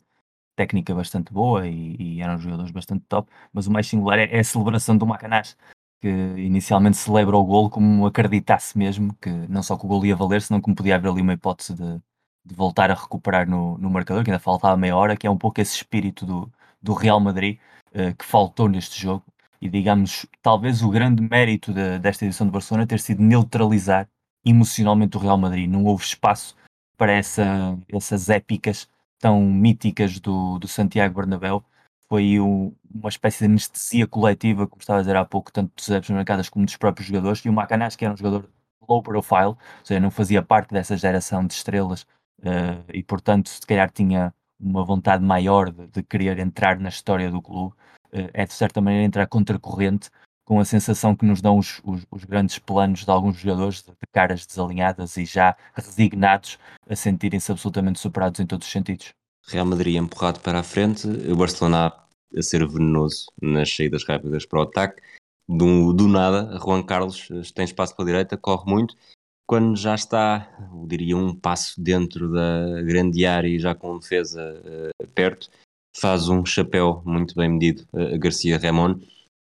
técnica 0.56 0.94
bastante 0.94 1.32
boa 1.32 1.68
e, 1.68 1.96
e, 2.00 2.22
eram 2.22 2.38
jogadores 2.38 2.72
bastante 2.72 3.06
top, 3.08 3.32
mas 3.54 3.68
o 3.68 3.72
mais 3.72 3.88
singular 3.88 4.20
é, 4.20 4.26
é 4.26 4.40
a 4.40 4.44
celebração 4.44 4.98
do 4.98 5.06
Macanás, 5.06 5.58
que 6.00 6.08
inicialmente 6.38 6.98
celebra 6.98 7.38
o 7.38 7.44
gol 7.44 7.70
como 7.70 8.06
acreditasse 8.06 8.78
mesmo 8.78 9.16
que 9.16 9.30
não 9.50 9.64
só 9.64 9.78
que 9.78 9.86
o 9.86 9.88
gol 9.88 10.06
ia 10.06 10.16
valer, 10.16 10.42
senão 10.42 10.62
como 10.62 10.76
podia 10.76 10.96
haver 10.96 11.10
ali 11.12 11.22
uma 11.22 11.34
hipótese 11.34 11.74
de, 11.76 12.02
de 12.46 12.56
voltar 12.56 12.92
a 12.92 12.94
recuperar 12.94 13.50
no, 13.50 13.78
no 13.78 13.90
marcador, 13.90 14.24
que 14.24 14.30
ainda 14.32 14.40
faltava 14.40 14.78
meia 14.78 14.96
hora, 14.96 15.18
que 15.18 15.28
é 15.28 15.30
um 15.32 15.38
pouco 15.38 15.60
esse 15.62 15.76
espírito 15.76 16.26
do, 16.26 16.52
do 16.82 16.94
Real 16.94 17.20
Madrid 17.20 17.60
uh, 17.90 18.16
que 18.16 18.26
faltou 18.26 18.70
neste 18.70 19.02
jogo. 19.02 19.24
E 19.62 19.68
digamos, 19.70 20.26
talvez 20.42 20.84
o 20.84 20.90
grande 20.90 21.22
mérito 21.22 21.74
de, 21.74 22.00
desta 22.00 22.26
edição 22.26 22.46
de 22.46 22.54
Barcelona 22.54 22.86
ter 22.88 23.00
sido 23.00 23.24
neutralizar 23.24 24.08
emocionalmente 24.46 25.18
o 25.18 25.20
Real 25.20 25.38
Madrid. 25.38 25.70
Não 25.70 25.84
houve 25.86 26.04
espaço 26.04 26.56
para 26.96 27.12
essa, 27.12 27.78
essas 27.90 28.30
épicas 28.30 28.88
tão 29.20 29.42
míticas 29.42 30.20
do, 30.20 30.60
do 30.60 30.68
Santiago 30.68 31.16
Bernabéu. 31.16 31.64
Foi 32.10 32.40
um, 32.40 32.74
uma 32.94 33.10
espécie 33.10 33.40
de 33.40 33.46
anestesia 33.46 34.08
coletiva, 34.08 34.68
como 34.68 34.82
estava 34.82 35.00
a 35.00 35.02
dizer 35.02 35.16
há 35.16 35.26
pouco, 35.26 35.52
tanto 35.52 35.72
dos 35.76 36.10
marcadas 36.10 36.50
como 36.50 36.66
dos 36.66 36.78
próprios 36.78 37.08
jogadores. 37.08 37.40
E 37.40 37.50
o 37.50 37.54
Macanas, 37.54 37.96
que 37.96 38.06
era 38.06 38.14
um 38.14 38.18
jogador 38.18 38.50
low 38.88 39.04
profile, 39.04 39.48
ou 39.48 39.58
seja, 39.84 40.00
não 40.00 40.12
fazia 40.12 40.42
parte 40.42 40.74
dessa 40.74 40.96
geração 40.96 41.46
de 41.46 41.54
estrelas 41.54 42.04
uh, 42.40 42.84
e, 42.94 43.04
portanto, 43.04 43.50
se 43.50 43.62
calhar 43.66 43.92
tinha 43.92 44.34
uma 44.60 44.84
vontade 44.84 45.24
maior 45.24 45.72
de, 45.72 45.88
de 45.88 46.04
querer 46.04 46.40
entrar 46.40 46.80
na 46.80 46.90
história 46.90 47.30
do 47.30 47.42
clube, 47.42 47.76
uh, 48.14 48.30
é 48.34 48.46
de 48.46 48.54
certa 48.54 48.80
maneira 48.82 49.06
entrar 49.06 49.28
contracorrente 49.28 50.10
com 50.46 50.60
a 50.62 50.66
sensação 50.66 51.14
que 51.14 51.26
nos 51.26 51.42
dão 51.42 51.58
os, 51.58 51.82
os, 51.84 52.06
os 52.10 52.24
grandes 52.24 52.58
planos 52.58 53.04
de 53.04 53.12
alguns 53.12 53.38
jogadores 53.38 53.82
de, 53.84 53.92
de 53.92 54.08
caras 54.14 54.46
desalinhadas 54.46 55.18
e 55.18 55.26
já 55.26 55.58
resignados 55.74 56.58
a 56.90 56.96
sentirem-se 56.96 57.52
absolutamente 57.52 58.00
superados 58.00 58.40
em 58.40 58.46
todos 58.46 58.66
os 58.66 58.72
sentidos. 58.72 59.14
Real 59.50 59.66
Madrid 59.66 59.96
empurrado 59.96 60.40
para 60.42 60.60
a 60.60 60.64
frente, 60.64 61.08
o 61.08 61.36
Barcelona 61.36 61.94
a 62.36 62.42
ser 62.42 62.68
venenoso 62.68 63.28
nas 63.42 63.74
saídas 63.74 64.04
rápidas 64.04 64.46
para 64.46 64.60
o 64.60 64.64
ataque. 64.64 65.02
Do, 65.48 65.94
do 65.94 66.08
nada, 66.08 66.60
Juan 66.60 66.84
Carlos 66.84 67.30
eh, 67.32 67.42
tem 67.56 67.64
espaço 67.64 67.96
para 67.96 68.04
a 68.04 68.06
direita, 68.06 68.38
corre 68.38 68.70
muito. 68.70 68.96
Quando 69.48 69.78
já 69.78 69.96
está, 69.96 70.54
eu 70.74 70.86
diria, 70.86 71.16
um 71.16 71.34
passo 71.34 71.82
dentro 71.82 72.30
da 72.30 72.82
grande 72.82 73.26
área 73.26 73.48
e 73.48 73.58
já 73.58 73.74
com 73.74 73.98
defesa 73.98 74.62
uh, 74.66 75.08
perto, 75.16 75.50
faz 75.96 76.28
um 76.28 76.46
chapéu 76.46 77.02
muito 77.06 77.34
bem 77.34 77.50
medido 77.50 77.88
a 77.94 78.16
uh, 78.16 78.20
Garcia 78.20 78.58
Ramon. 78.58 79.00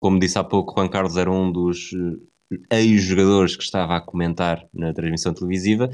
Como 0.01 0.19
disse 0.19 0.37
há 0.37 0.43
pouco, 0.43 0.73
Juan 0.73 0.89
Carlos 0.89 1.15
era 1.15 1.31
um 1.31 1.49
dos 1.49 1.93
uh, 1.93 2.21
ex-jogadores 2.69 3.55
que 3.55 3.63
estava 3.63 3.95
a 3.95 4.01
comentar 4.01 4.67
na 4.73 4.93
transmissão 4.93 5.33
televisiva 5.33 5.89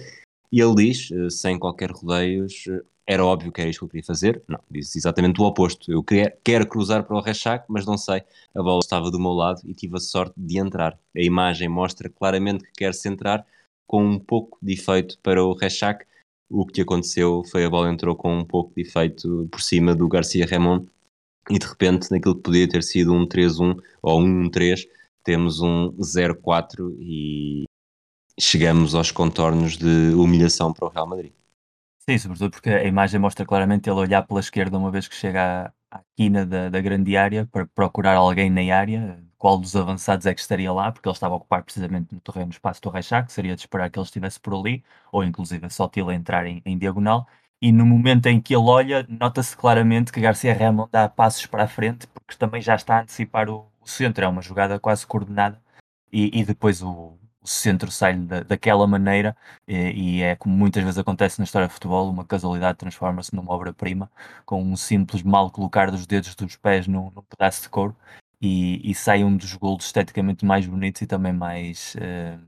e 0.52 0.60
ele 0.60 0.76
diz, 0.76 1.10
sem 1.30 1.60
qualquer 1.60 1.92
rodeios, 1.92 2.66
era 3.06 3.26
óbvio 3.26 3.52
que 3.52 3.62
era 3.62 3.70
isto 3.70 3.80
que 3.80 3.86
eu 3.86 3.90
queria 3.90 4.06
fazer. 4.06 4.44
Não, 4.48 4.60
disse 4.70 4.98
exatamente 4.98 5.42
o 5.42 5.44
oposto. 5.46 5.92
Eu 5.92 6.04
queria, 6.04 6.38
quero 6.44 6.68
cruzar 6.68 7.04
para 7.04 7.18
o 7.18 7.22
Rechac, 7.22 7.66
mas 7.68 7.86
não 7.86 7.98
sei. 7.98 8.24
A 8.56 8.62
bola 8.62 8.80
estava 8.80 9.10
do 9.12 9.20
meu 9.20 9.32
lado 9.32 9.62
e 9.66 9.74
tive 9.74 9.98
a 9.98 10.00
sorte 10.00 10.34
de 10.38 10.60
entrar. 10.60 10.98
A 11.16 11.22
imagem 11.22 11.68
mostra 11.68 12.10
claramente 12.10 12.64
que 12.64 12.72
quer 12.78 12.94
centrar 12.94 13.46
com 13.88 14.06
um 14.06 14.20
pouco 14.20 14.58
de 14.62 14.74
efeito 14.74 15.18
para 15.22 15.44
o 15.44 15.54
Rechac. 15.54 16.06
O 16.50 16.66
que 16.66 16.82
aconteceu 16.82 17.44
foi 17.50 17.66
a 17.66 17.70
bola 17.70 17.92
entrou 17.92 18.16
com 18.16 18.38
um 18.38 18.46
pouco 18.46 18.74
de 18.76 18.82
efeito 18.82 19.48
por 19.52 19.62
cima 19.62 19.96
do 19.96 20.08
Garcia 20.08 20.46
Ramon 20.46 20.86
e 21.50 21.58
de 21.58 21.66
repente, 21.66 22.12
naquilo 22.12 22.36
que 22.36 22.44
podia 22.44 22.70
ter 22.70 22.84
sido 22.84 23.14
um 23.14 23.26
3-1 23.28 23.82
ou 24.02 24.22
um 24.22 24.50
1-3, 24.50 24.88
temos 25.24 25.60
um 25.60 25.92
0-4 25.94 26.96
e 27.00 27.64
chegamos 28.40 28.96
aos 28.96 29.12
contornos 29.12 29.78
de 29.78 30.14
humilhação 30.14 30.74
para 30.74 30.86
o 30.86 30.90
Real 30.90 31.08
Madrid. 31.08 31.34
Sim, 32.10 32.18
sobretudo 32.18 32.52
porque 32.52 32.70
a 32.70 32.84
imagem 32.84 33.20
mostra 33.20 33.46
claramente 33.46 33.88
ele 33.90 34.00
olhar 34.00 34.24
pela 34.24 34.40
esquerda 34.40 34.78
uma 34.78 34.90
vez 34.90 35.08
que 35.08 35.16
chega 35.16 35.72
à, 35.92 35.98
à 36.00 36.04
quina 36.16 36.46
da, 36.46 36.68
da 36.70 36.82
grande 36.82 37.16
área 37.16 37.46
para 37.46 37.68
procurar 37.68 38.16
alguém 38.16 38.50
na 38.50 38.76
área, 38.76 39.24
qual 39.38 39.58
dos 39.60 39.76
avançados 39.76 40.26
é 40.26 40.34
que 40.34 40.42
estaria 40.42 40.72
lá, 40.74 40.92
porque 40.92 41.08
ele 41.08 41.14
estava 41.14 41.36
a 41.36 41.38
ocupar 41.38 41.64
precisamente 41.64 42.14
no 42.14 42.20
terreno 42.20 42.50
espaço 42.52 42.82
do 42.82 42.90
Reixac, 42.90 43.32
seria 43.32 43.56
de 43.56 43.62
esperar 43.62 43.90
que 43.90 44.00
ele 44.00 44.06
estivesse 44.06 44.40
por 44.40 44.54
ali, 44.56 44.84
ou 45.12 45.24
inclusive 45.24 45.70
só 45.70 45.90
ele 45.96 46.14
entrar 46.16 46.46
em, 46.48 46.62
em 46.66 46.78
diagonal, 46.78 47.28
e 47.62 47.72
no 47.72 47.86
momento 47.86 48.26
em 48.26 48.42
que 48.42 48.56
ele 48.56 48.64
olha, 48.68 49.06
nota-se 49.08 49.56
claramente 49.56 50.12
que 50.12 50.20
Garcia 50.20 50.54
Ramon 50.56 50.88
dá 50.92 51.08
passos 51.08 51.46
para 51.46 51.64
a 51.66 51.68
frente, 51.68 52.08
porque 52.08 52.36
também 52.36 52.62
já 52.62 52.76
está 52.76 52.98
a 52.98 53.02
antecipar 53.04 53.48
o, 53.48 53.72
o 53.80 53.88
centro, 53.88 54.24
é 54.26 54.28
uma 54.28 54.42
jogada 54.42 54.80
quase 54.80 55.06
coordenada, 55.06 55.62
e, 56.12 56.40
e 56.40 56.44
depois 56.44 56.82
o, 56.82 57.18
o 57.42 57.48
centro 57.48 57.92
sai 57.92 58.16
da, 58.16 58.42
daquela 58.44 58.86
maneira 58.86 59.36
e, 59.68 60.20
e, 60.20 60.22
é 60.22 60.36
como 60.36 60.56
muitas 60.56 60.84
vezes 60.84 61.00
acontece 61.00 61.40
na 61.40 61.46
história 61.46 61.68
do 61.68 61.74
futebol, 61.74 62.10
uma 62.10 62.26
casualidade 62.26 62.78
transforma-se 62.78 63.36
numa 63.36 63.52
obra-prima 63.52 64.12
com 64.46 64.62
um 64.64 64.76
simples 64.76 65.24
mal 65.24 65.50
colocar 65.50 65.90
dos 65.90 66.06
dedos 66.06 66.36
dos 66.36 66.56
pés 66.56 66.88
num, 66.88 67.12
num 67.12 67.24
pedaço 67.24 67.64
de 67.64 67.70
couro 67.70 67.96
e, 68.42 68.90
e, 68.90 68.96
sai 68.96 69.24
um 69.24 69.36
dos 69.36 69.54
golos 69.56 69.86
esteticamente 69.86 70.46
mais 70.46 70.66
bonitos 70.66 71.02
e 71.02 71.08
também 71.08 71.34
mais 71.34 71.96
uh, 71.96 72.40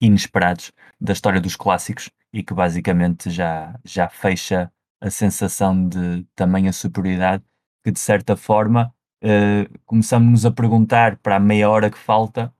inesperados 0.00 0.72
da 1.00 1.12
história 1.12 1.40
dos 1.40 1.56
clássicos 1.56 2.10
e 2.32 2.42
que 2.42 2.54
basicamente 2.54 3.30
já, 3.30 3.78
já 3.84 4.08
fecha 4.08 4.72
a 5.00 5.10
sensação 5.10 5.88
de 5.88 6.24
tamanha 6.34 6.72
superioridade 6.72 7.44
que 7.84 7.92
de 7.92 7.98
certa 8.00 8.36
forma 8.36 8.94
uh, 9.24 9.78
começamos-nos 9.86 10.44
a 10.46 10.50
perguntar 10.50 11.16
para 11.18 11.36
a 11.36 11.40
meia 11.40 11.70
hora 11.70 11.90
que 11.90 11.98
falta 11.98 12.52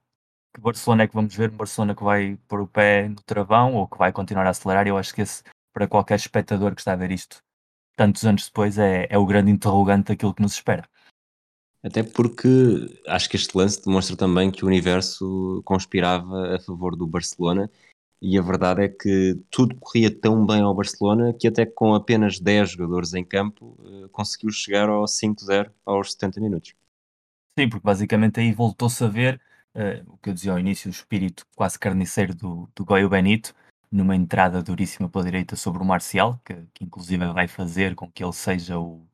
que 0.53 0.61
Barcelona 0.61 1.03
é 1.03 1.07
que 1.07 1.13
vamos 1.13 1.35
ver, 1.35 1.51
um 1.51 1.57
Barcelona 1.57 1.95
que 1.95 2.03
vai 2.03 2.37
pôr 2.47 2.61
o 2.61 2.67
pé 2.67 3.07
no 3.07 3.21
travão 3.23 3.75
ou 3.75 3.87
que 3.87 3.97
vai 3.97 4.11
continuar 4.11 4.45
a 4.47 4.49
acelerar. 4.49 4.87
Eu 4.87 4.97
acho 4.97 5.13
que 5.13 5.21
esse, 5.21 5.43
para 5.73 5.87
qualquer 5.87 6.15
espectador 6.15 6.73
que 6.73 6.81
está 6.81 6.93
a 6.93 6.95
ver 6.95 7.11
isto 7.11 7.43
tantos 7.95 8.25
anos 8.25 8.45
depois, 8.45 8.77
é, 8.77 9.07
é 9.09 9.17
o 9.17 9.25
grande 9.25 9.51
interrogante 9.51 10.07
daquilo 10.07 10.33
que 10.33 10.41
nos 10.41 10.53
espera. 10.53 10.87
Até 11.83 12.01
porque 12.01 12.47
acho 13.07 13.29
que 13.29 13.35
este 13.35 13.57
lance 13.57 13.83
demonstra 13.83 14.15
também 14.15 14.49
que 14.51 14.63
o 14.63 14.67
universo 14.67 15.61
conspirava 15.65 16.55
a 16.55 16.59
favor 16.59 16.95
do 16.95 17.05
Barcelona 17.05 17.69
e 18.21 18.37
a 18.37 18.41
verdade 18.41 18.83
é 18.83 18.89
que 18.89 19.37
tudo 19.49 19.75
corria 19.75 20.09
tão 20.09 20.45
bem 20.45 20.61
ao 20.61 20.75
Barcelona 20.75 21.33
que 21.33 21.47
até 21.47 21.65
com 21.65 21.93
apenas 21.93 22.39
10 22.39 22.71
jogadores 22.71 23.13
em 23.13 23.23
campo 23.23 23.77
eh, 23.85 24.07
conseguiu 24.11 24.51
chegar 24.51 24.89
ao 24.89 25.05
5-0 25.05 25.71
aos 25.85 26.11
70 26.13 26.41
minutos. 26.41 26.73
Sim, 27.57 27.69
porque 27.69 27.85
basicamente 27.85 28.39
aí 28.39 28.51
voltou-se 28.51 29.01
a 29.03 29.07
ver 29.07 29.41
uh, 29.79 30.13
o 30.13 30.17
que 30.17 30.29
eu 30.29 30.33
dizia 30.33 30.51
ao 30.51 30.59
início, 30.59 30.87
o 30.87 30.91
espírito 30.91 31.45
quase 31.55 31.79
carniceiro 31.79 32.35
do, 32.35 32.69
do 32.75 32.85
Goio 32.85 33.09
Benito, 33.09 33.55
numa 33.91 34.15
entrada 34.15 34.61
duríssima 34.61 35.09
pela 35.09 35.23
direita 35.23 35.55
sobre 35.55 35.81
o 35.81 35.85
Marcial, 35.85 36.39
que, 36.45 36.53
que 36.73 36.83
inclusive 36.83 37.25
vai 37.33 37.47
fazer 37.47 37.95
com 37.95 38.11
que 38.11 38.23
ele 38.23 38.33
seja 38.33 38.77
o, 38.77 39.05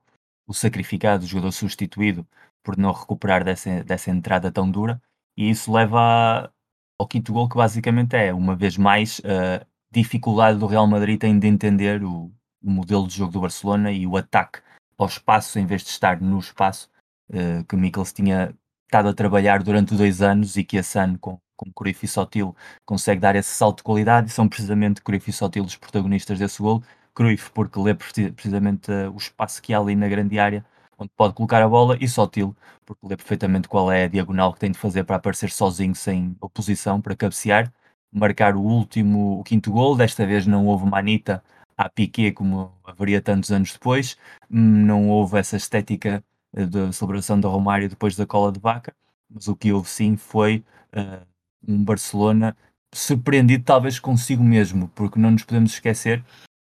o 0.47 0.53
sacrificado, 0.53 1.23
o 1.23 1.27
jogador 1.27 1.51
substituído, 1.51 2.27
por 2.63 2.77
não 2.77 2.91
recuperar 2.91 3.43
dessa, 3.43 3.83
dessa 3.83 4.11
entrada 4.11 4.51
tão 4.51 4.69
dura, 4.69 5.01
e 5.37 5.49
isso 5.49 5.71
leva 5.71 6.51
ao 6.99 7.07
quinto 7.07 7.31
gol, 7.31 7.47
que 7.47 7.55
basicamente 7.55 8.15
é, 8.15 8.33
uma 8.33 8.55
vez 8.55 8.77
mais, 8.77 9.21
a 9.23 9.65
dificuldade 9.91 10.59
do 10.59 10.65
Real 10.65 10.87
Madrid 10.87 11.23
em 11.23 11.39
de 11.39 11.47
entender 11.47 12.03
o, 12.03 12.31
o 12.61 12.69
modelo 12.69 13.07
de 13.07 13.15
jogo 13.15 13.31
do 13.31 13.41
Barcelona 13.41 13.91
e 13.91 14.07
o 14.07 14.17
ataque 14.17 14.59
ao 14.97 15.07
espaço 15.07 15.59
em 15.59 15.65
vez 15.65 15.83
de 15.83 15.89
estar 15.89 16.19
no 16.21 16.39
espaço, 16.39 16.89
uh, 17.29 17.63
que 17.65 17.75
o 17.75 17.77
Mikkels 17.77 18.13
tinha 18.13 18.55
estado 18.85 19.09
a 19.09 19.13
trabalhar 19.13 19.63
durante 19.63 19.95
dois 19.95 20.21
anos 20.21 20.55
e 20.57 20.63
que 20.63 20.77
esse 20.77 20.97
ano, 20.97 21.17
com, 21.19 21.39
com 21.55 21.71
e 21.87 22.07
Sotil, 22.07 22.55
consegue 22.85 23.19
dar 23.21 23.35
esse 23.35 23.49
salto 23.49 23.77
de 23.77 23.83
qualidade 23.83 24.27
e 24.27 24.31
são 24.31 24.47
precisamente 24.47 25.01
e 25.27 25.31
Sotil 25.31 25.63
os 25.63 25.75
protagonistas 25.75 26.39
desse 26.39 26.61
gol. 26.61 26.83
Cruyff 27.13 27.51
porque 27.51 27.79
lê 27.79 27.93
precisamente 27.93 28.91
uh, 28.91 29.11
o 29.11 29.17
espaço 29.17 29.61
que 29.61 29.73
há 29.73 29.79
ali 29.79 29.95
na 29.95 30.07
grande 30.07 30.37
área 30.37 30.65
onde 30.97 31.11
pode 31.15 31.33
colocar 31.33 31.61
a 31.61 31.67
bola 31.67 31.97
e 31.99 32.07
Sotil 32.07 32.55
porque 32.85 33.05
lê 33.07 33.15
perfeitamente 33.17 33.67
qual 33.67 33.91
é 33.91 34.05
a 34.05 34.07
diagonal 34.07 34.53
que 34.53 34.59
tem 34.59 34.71
de 34.71 34.77
fazer 34.77 35.03
para 35.03 35.17
aparecer 35.17 35.51
sozinho 35.51 35.95
sem 35.95 36.35
oposição 36.41 37.01
para 37.01 37.15
cabecear, 37.15 37.71
marcar 38.11 38.55
o 38.55 38.61
último, 38.61 39.39
o 39.39 39.43
quinto 39.43 39.71
gol, 39.71 39.95
desta 39.95 40.25
vez 40.25 40.45
não 40.47 40.65
houve 40.67 40.85
manita 40.85 41.43
a 41.77 41.89
Piquet 41.89 42.31
como 42.33 42.71
haveria 42.85 43.21
tantos 43.21 43.51
anos 43.51 43.73
depois, 43.73 44.17
hum, 44.49 44.85
não 44.85 45.09
houve 45.09 45.37
essa 45.39 45.57
estética 45.57 46.23
da 46.63 46.91
celebração 46.91 47.39
da 47.39 47.49
Romário 47.49 47.89
depois 47.89 48.15
da 48.15 48.25
cola 48.25 48.51
de 48.51 48.59
vaca, 48.59 48.95
mas 49.29 49.47
o 49.47 49.55
que 49.55 49.73
houve 49.73 49.89
sim 49.89 50.15
foi 50.15 50.63
uh, 50.95 51.25
um 51.67 51.83
Barcelona 51.83 52.55
surpreendido 52.93 53.63
talvez 53.63 53.99
consigo 53.99 54.43
mesmo, 54.43 54.87
porque 54.89 55.19
não 55.19 55.31
nos 55.31 55.43
podemos 55.43 55.73
esquecer 55.73 56.23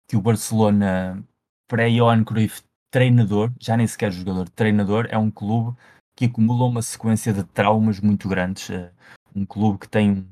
que 0.10 0.18
o 0.18 0.22
Barcelona 0.22 1.24
pré-Johan 1.70 2.24
Cruyff 2.24 2.62
treinador, 2.92 3.52
já 3.60 3.78
nem 3.78 3.88
sequer 3.88 4.12
jogador, 4.12 4.50
treinador, 4.50 5.08
é 5.10 5.18
um 5.18 5.32
clube 5.32 5.78
que 6.16 6.26
acumula 6.26 6.66
uma 6.66 6.82
sequência 6.82 7.32
de 7.32 7.44
traumas 7.44 8.00
muito 8.00 8.28
grandes, 8.28 8.70
uh, 8.70 8.90
um 9.36 9.46
clube 9.46 9.80
que 9.80 9.88
tem 9.88 10.28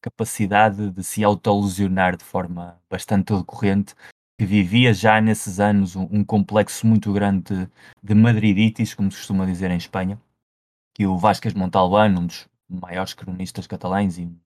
capacidade 0.00 0.90
de 0.90 1.04
se 1.04 1.22
autolesionar 1.22 2.16
de 2.16 2.24
forma 2.24 2.80
bastante 2.90 3.32
recorrente 3.32 3.94
que 4.42 4.46
vivia 4.46 4.92
já 4.92 5.20
nesses 5.20 5.60
anos 5.60 5.94
um, 5.94 6.08
um 6.10 6.24
complexo 6.24 6.84
muito 6.84 7.12
grande 7.12 7.54
de, 7.54 7.68
de, 8.02 8.12
madriditis, 8.12 8.92
como 8.92 9.08
se 9.08 9.18
costuma 9.18 9.46
dizer 9.46 9.70
em 9.70 9.76
Espanha, 9.76 10.20
que 10.92 11.06
o 11.06 11.16
Vasquez 11.16 11.54
Montalbán, 11.54 12.18
um 12.18 12.26
dos 12.26 12.48
maiores 12.68 13.14
cronistas 13.14 13.68
catalães 13.68 14.18
e 14.18 14.22
um 14.22 14.36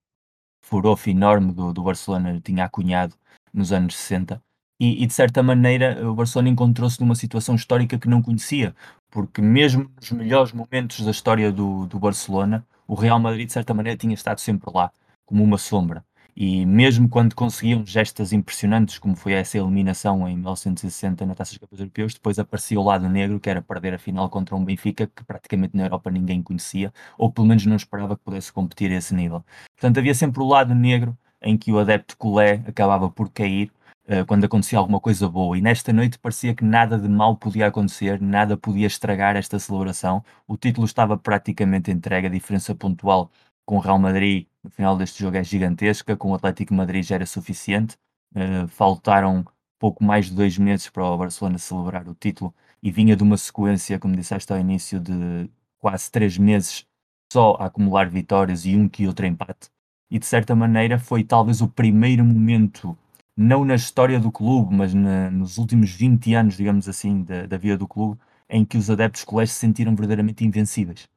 furofo 0.63 1.09
enorme 1.09 1.51
do, 1.51 1.73
do 1.73 1.83
Barcelona, 1.83 2.39
tinha 2.45 2.67
acunhado 2.67 3.15
nos 3.55 3.73
anos 3.73 3.97
60. 3.97 4.39
E, 4.79 5.03
e 5.03 5.07
de 5.07 5.15
certa 5.15 5.43
maneira 5.43 6.07
o 6.07 6.15
Barcelona 6.15 6.51
encontrou-se 6.51 7.01
numa 7.01 7.15
situação 7.15 7.55
histórica 7.55 7.99
que 7.99 8.07
não 8.07 8.21
conhecia, 8.21 8.77
porque 9.11 9.41
mesmo 9.41 9.91
nos 9.97 10.11
melhores 10.11 10.53
momentos 10.53 11.03
da 11.03 11.11
história 11.11 11.51
do, 11.51 11.87
do 11.87 11.99
Barcelona, 11.99 12.67
o 12.87 12.95
Real 12.95 13.19
Madrid 13.19 13.47
de 13.47 13.55
certa 13.55 13.73
maneira 13.73 13.97
tinha 13.97 14.13
estado 14.13 14.43
sempre 14.43 14.71
lá, 14.75 14.93
como 15.25 15.43
uma 15.43 15.57
sombra. 15.57 16.05
E 16.37 16.67
mesmo 16.67 17.09
quando 17.09 17.35
conseguiam 17.35 17.85
gestas 17.87 18.31
impressionantes, 18.31 18.99
como 18.99 19.17
foi 19.17 19.33
essa 19.33 19.57
eliminação 19.57 20.29
em 20.29 20.35
1960 20.35 21.25
na 21.25 21.35
Taça 21.35 21.53
dos 21.53 21.59
Campeões 21.59 21.81
Europeus, 21.81 22.15
depois 22.15 22.39
aparecia 22.39 22.79
o 22.79 22.85
lado 22.85 23.09
negro, 23.09 23.41
que 23.41 23.49
era 23.49 23.63
perder 23.63 23.95
a 23.95 23.99
final 23.99 24.29
contra 24.29 24.55
um 24.55 24.63
Benfica 24.63 25.07
que 25.07 25.25
praticamente 25.25 25.75
na 25.75 25.85
Europa 25.85 26.11
ninguém 26.11 26.43
conhecia, 26.43 26.93
ou 27.17 27.33
pelo 27.33 27.47
menos 27.47 27.65
não 27.65 27.77
esperava 27.77 28.17
que 28.19 28.23
pudesse 28.23 28.53
competir 28.53 28.93
a 28.93 28.97
esse 28.97 29.15
nível. 29.15 29.43
Portanto, 29.77 29.99
havia 29.99 30.15
sempre 30.15 30.43
o 30.43 30.47
lado 30.47 30.75
negro 30.75 31.17
em 31.41 31.57
que 31.57 31.73
o 31.73 31.79
adepto 31.79 32.17
culé 32.19 32.63
acabava 32.67 33.09
por 33.11 33.31
cair, 33.31 33.73
uh, 34.07 34.27
quando 34.27 34.45
acontecia 34.45 34.79
alguma 34.79 35.01
coisa 35.01 35.29
boa. 35.29 35.57
E 35.57 35.63
nesta 35.63 35.93
noite 35.93 36.19
parecia 36.19 36.55
que 36.55 36.65
nada 36.65 36.99
de 36.99 37.09
mal 37.09 37.37
podia 37.37 37.67
acontecer, 37.67 38.21
nada 38.21 38.57
podia 38.59 38.87
estragar 38.87 39.37
esta 39.37 39.59
celebração. 39.59 40.23
O 40.47 40.57
título 40.57 40.85
estava 40.87 41.17
praticamente 41.17 41.91
entregue, 41.91 42.27
a 42.27 42.31
diferença 42.31 42.75
pontual 42.75 43.31
com 43.65 43.77
o 43.77 43.81
Real 43.81 43.99
Madrid 43.99 44.47
no 44.67 44.71
final 44.71 44.97
deste 44.97 45.23
jogo 45.23 45.37
é 45.37 45.45
gigantesca, 45.45 46.17
com 46.17 46.33
o 46.33 46.35
Atlético 46.35 46.75
Madrid 46.75 47.05
já 47.05 47.15
era 47.15 47.27
suficiente. 47.27 47.97
Uh, 48.35 48.67
faltaram 48.67 49.47
pouco 49.79 50.03
mais 50.03 50.27
de 50.27 50.35
dois 50.35 50.59
meses 50.59 50.89
para 50.91 51.05
o 51.05 51.17
Barcelona 51.17 51.57
celebrar 51.57 52.09
o 52.09 52.15
título 52.15 52.53
e 52.83 52.91
vinha 52.91 53.15
de 53.15 53.23
uma 53.23 53.37
sequência, 53.37 53.99
como 53.99 54.17
disseste 54.17 54.53
ao 54.53 54.59
início, 54.59 54.99
de 54.99 55.49
quase 55.79 56.11
três 56.11 56.37
meses 56.37 56.85
só 57.33 57.55
a 57.61 57.67
acumular 57.67 58.11
vitórias 58.11 58.67
e 58.67 58.77
um 58.77 58.89
que 58.89 59.07
outro 59.07 59.25
empate. 59.25 59.71
E 60.11 60.19
de 60.19 60.27
certa 60.27 60.55
maneira 60.57 60.99
foi 60.99 61.23
talvez 61.23 61.61
o 61.61 61.69
primeiro 61.69 62.25
momento, 62.25 62.99
não 63.37 63.65
na 63.65 63.77
história 63.77 64.19
do 64.19 64.33
clube, 64.33 64.75
mas 64.75 64.93
na, 64.93 65.31
nos 65.31 65.59
últimos 65.59 65.93
20 65.93 66.35
anos, 66.35 66.57
digamos 66.57 66.89
assim, 66.89 67.23
da, 67.23 67.47
da 67.47 67.57
vida 67.57 67.79
do 67.79 67.87
clube, 67.87 68.19
em 68.49 68.65
que 68.65 68.77
os 68.77 68.91
adeptos 68.91 69.23
colégio 69.23 69.55
se 69.55 69.61
sentiram 69.61 69.95
verdadeiramente 69.95 70.45
invencíveis. 70.45 71.09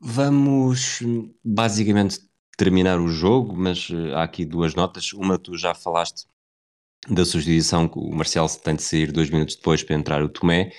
Vamos 0.00 1.02
basicamente 1.44 2.20
terminar 2.56 3.00
o 3.00 3.08
jogo, 3.08 3.54
mas 3.54 3.90
uh, 3.90 4.14
há 4.14 4.22
aqui 4.22 4.44
duas 4.44 4.74
notas. 4.74 5.12
Uma 5.12 5.38
tu 5.38 5.56
já 5.56 5.74
falaste 5.74 6.26
da 7.08 7.24
substituição 7.24 7.88
que 7.88 7.98
o 7.98 8.10
Marcelo 8.10 8.48
tem 8.62 8.74
de 8.74 8.82
sair 8.82 9.12
dois 9.12 9.30
minutos 9.30 9.56
depois 9.56 9.82
para 9.82 9.94
entrar 9.94 10.22
o 10.22 10.28
Tomé. 10.28 10.72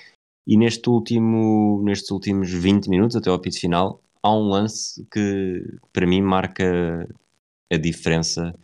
E 0.46 0.56
neste 0.56 0.88
último, 0.88 1.82
nestes 1.84 2.10
últimos 2.10 2.50
20 2.50 2.88
minutos, 2.88 3.16
até 3.16 3.30
ao 3.30 3.36
apito 3.36 3.60
final, 3.60 4.02
há 4.22 4.34
um 4.34 4.48
lance 4.48 5.06
que 5.12 5.62
para 5.92 6.06
mim 6.06 6.22
marca 6.22 7.08
a 7.70 7.76
diferença 7.76 8.54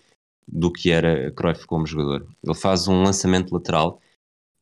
do 0.47 0.73
que 0.73 0.91
era 0.91 1.31
Cruyff 1.33 1.67
como 1.67 1.87
jogador. 1.87 2.29
Ele 2.43 2.55
faz 2.55 2.89
um 2.89 3.03
lançamento 3.03 3.53
lateral 3.53 4.01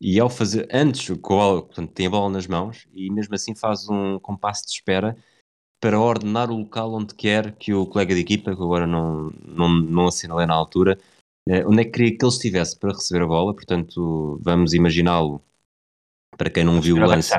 e 0.00 0.18
ao 0.18 0.28
fazer, 0.28 0.68
antes, 0.72 1.16
com 1.20 1.40
a 1.40 1.62
portanto, 1.62 1.92
tem 1.92 2.06
a 2.06 2.10
bola 2.10 2.28
nas 2.30 2.46
mãos 2.46 2.88
e 2.92 3.10
mesmo 3.10 3.34
assim 3.34 3.54
faz 3.54 3.88
um 3.88 4.18
compasso 4.18 4.64
de 4.64 4.72
espera 4.72 5.16
para 5.82 5.98
ordenar 5.98 6.48
o 6.48 6.58
local 6.58 6.94
onde 6.94 7.12
quer 7.12 7.56
que 7.56 7.74
o 7.74 7.84
colega 7.84 8.14
de 8.14 8.20
equipa, 8.20 8.54
que 8.54 8.62
agora 8.62 8.86
não, 8.86 9.32
não, 9.44 9.68
não 9.68 10.06
assinalei 10.06 10.46
na 10.46 10.54
altura, 10.54 10.96
eh, 11.48 11.66
onde 11.66 11.80
é 11.80 11.84
que 11.84 11.90
queria 11.90 12.16
que 12.16 12.24
ele 12.24 12.32
estivesse 12.32 12.78
para 12.78 12.92
receber 12.92 13.24
a 13.24 13.26
bola. 13.26 13.52
Portanto, 13.52 14.38
vamos 14.40 14.74
imaginá-lo, 14.74 15.42
para 16.38 16.48
quem 16.50 16.62
não 16.62 16.80
viu 16.80 16.94
o 16.94 17.00
lance, 17.00 17.34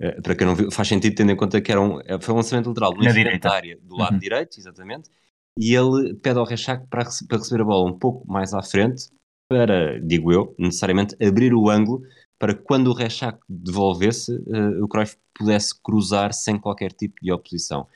eh, 0.00 0.18
para 0.22 0.34
quem 0.34 0.46
não 0.46 0.54
viu, 0.54 0.70
faz 0.70 0.88
sentido 0.88 1.14
tendo 1.14 1.30
em 1.30 1.36
conta 1.36 1.60
que 1.60 1.70
era 1.70 1.78
um, 1.78 2.00
eh, 2.00 2.18
foi 2.18 2.32
um 2.32 2.38
lançamento 2.38 2.68
lateral 2.68 2.94
na 2.96 3.12
direita. 3.12 3.50
área 3.50 3.78
do 3.82 3.98
lado 3.98 4.14
uhum. 4.14 4.18
direito, 4.18 4.58
exatamente, 4.58 5.10
e 5.58 5.74
ele 5.74 6.14
pede 6.14 6.38
ao 6.38 6.46
Rechac 6.46 6.86
para, 6.86 7.04
para 7.28 7.36
receber 7.36 7.60
a 7.60 7.66
bola 7.66 7.90
um 7.90 7.98
pouco 7.98 8.26
mais 8.26 8.54
à 8.54 8.62
frente, 8.62 9.10
para, 9.46 10.00
digo 10.00 10.32
eu, 10.32 10.54
necessariamente 10.58 11.14
abrir 11.22 11.52
o 11.52 11.68
ângulo 11.68 12.02
para 12.38 12.54
que 12.54 12.62
quando 12.62 12.88
o 12.88 12.92
Rechac 12.92 13.38
devolvesse, 13.48 14.32
uh, 14.32 14.84
o 14.84 14.88
Cruyff 14.88 15.16
pudesse 15.34 15.74
cruzar 15.82 16.32
sem 16.32 16.58
qualquer 16.58 16.92
tipo 16.92 17.16
de 17.22 17.32
oposição. 17.32 17.86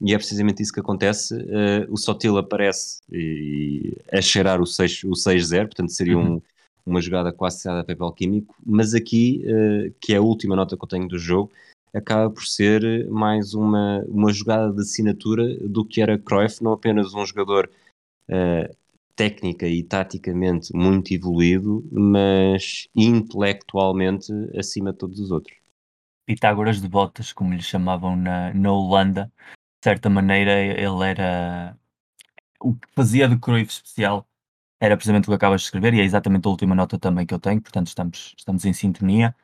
E 0.00 0.14
é 0.14 0.16
precisamente 0.16 0.62
isso 0.62 0.72
que 0.72 0.80
acontece. 0.80 1.34
Uh, 1.34 1.92
o 1.92 1.96
Sotil 1.96 2.38
aparece 2.38 3.02
e, 3.12 3.96
a 4.10 4.20
cheirar 4.22 4.60
o 4.60 4.64
6-0, 4.64 5.10
o 5.10 5.14
6 5.14 5.48
portanto 5.50 5.92
seria 5.92 6.16
uhum. 6.16 6.36
um, 6.36 6.42
uma 6.86 7.00
jogada 7.00 7.30
quase 7.32 7.60
selada 7.60 7.82
a 7.82 7.84
papel 7.84 8.12
químico, 8.12 8.54
mas 8.64 8.94
aqui, 8.94 9.44
uh, 9.44 9.94
que 10.00 10.14
é 10.14 10.16
a 10.16 10.22
última 10.22 10.56
nota 10.56 10.76
que 10.76 10.82
eu 10.82 10.88
tenho 10.88 11.06
do 11.06 11.18
jogo, 11.18 11.52
acaba 11.92 12.30
por 12.30 12.44
ser 12.44 13.08
mais 13.10 13.52
uma, 13.52 14.02
uma 14.08 14.32
jogada 14.32 14.72
de 14.72 14.80
assinatura 14.80 15.56
do 15.68 15.84
que 15.84 16.00
era 16.00 16.18
Cruyff, 16.18 16.62
não 16.62 16.72
apenas 16.72 17.12
um 17.14 17.26
jogador 17.26 17.70
uh, 18.28 18.76
técnica 19.20 19.66
e 19.66 19.82
taticamente 19.82 20.74
muito 20.74 21.12
evoluído, 21.12 21.86
mas 21.92 22.88
intelectualmente 22.96 24.32
acima 24.58 24.92
de 24.92 24.98
todos 24.98 25.20
os 25.20 25.30
outros. 25.30 25.54
Pitágoras 26.24 26.80
de 26.80 26.88
Botas, 26.88 27.30
como 27.30 27.52
lhe 27.52 27.62
chamavam 27.62 28.16
na, 28.16 28.54
na 28.54 28.72
Holanda, 28.72 29.30
de 29.36 29.84
certa 29.84 30.08
maneira 30.08 30.58
ele 30.58 31.04
era 31.04 31.76
o 32.58 32.74
que 32.74 32.88
fazia 32.94 33.28
de 33.28 33.38
Cruyff 33.38 33.70
especial 33.70 34.26
era 34.80 34.96
precisamente 34.96 35.24
o 35.24 35.28
que 35.28 35.34
acabas 35.34 35.60
de 35.60 35.66
escrever 35.66 35.92
e 35.92 36.00
é 36.00 36.04
exatamente 36.04 36.46
a 36.46 36.50
última 36.50 36.74
nota 36.74 36.98
também 36.98 37.26
que 37.26 37.34
eu 37.34 37.38
tenho, 37.38 37.60
portanto 37.60 37.88
estamos, 37.88 38.34
estamos 38.38 38.64
em 38.64 38.72
sintonia. 38.72 39.36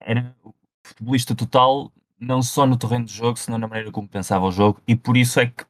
Era 0.00 0.32
o 0.44 0.54
futebolista 0.86 1.34
total, 1.34 1.92
não 2.20 2.40
só 2.40 2.64
no 2.64 2.78
terreno 2.78 3.06
de 3.06 3.12
jogo, 3.12 3.36
senão 3.36 3.58
na 3.58 3.66
maneira 3.66 3.90
como 3.90 4.06
pensava 4.06 4.46
o 4.46 4.52
jogo, 4.52 4.80
e 4.86 4.94
por 4.94 5.16
isso 5.16 5.40
é 5.40 5.46
que 5.46 5.64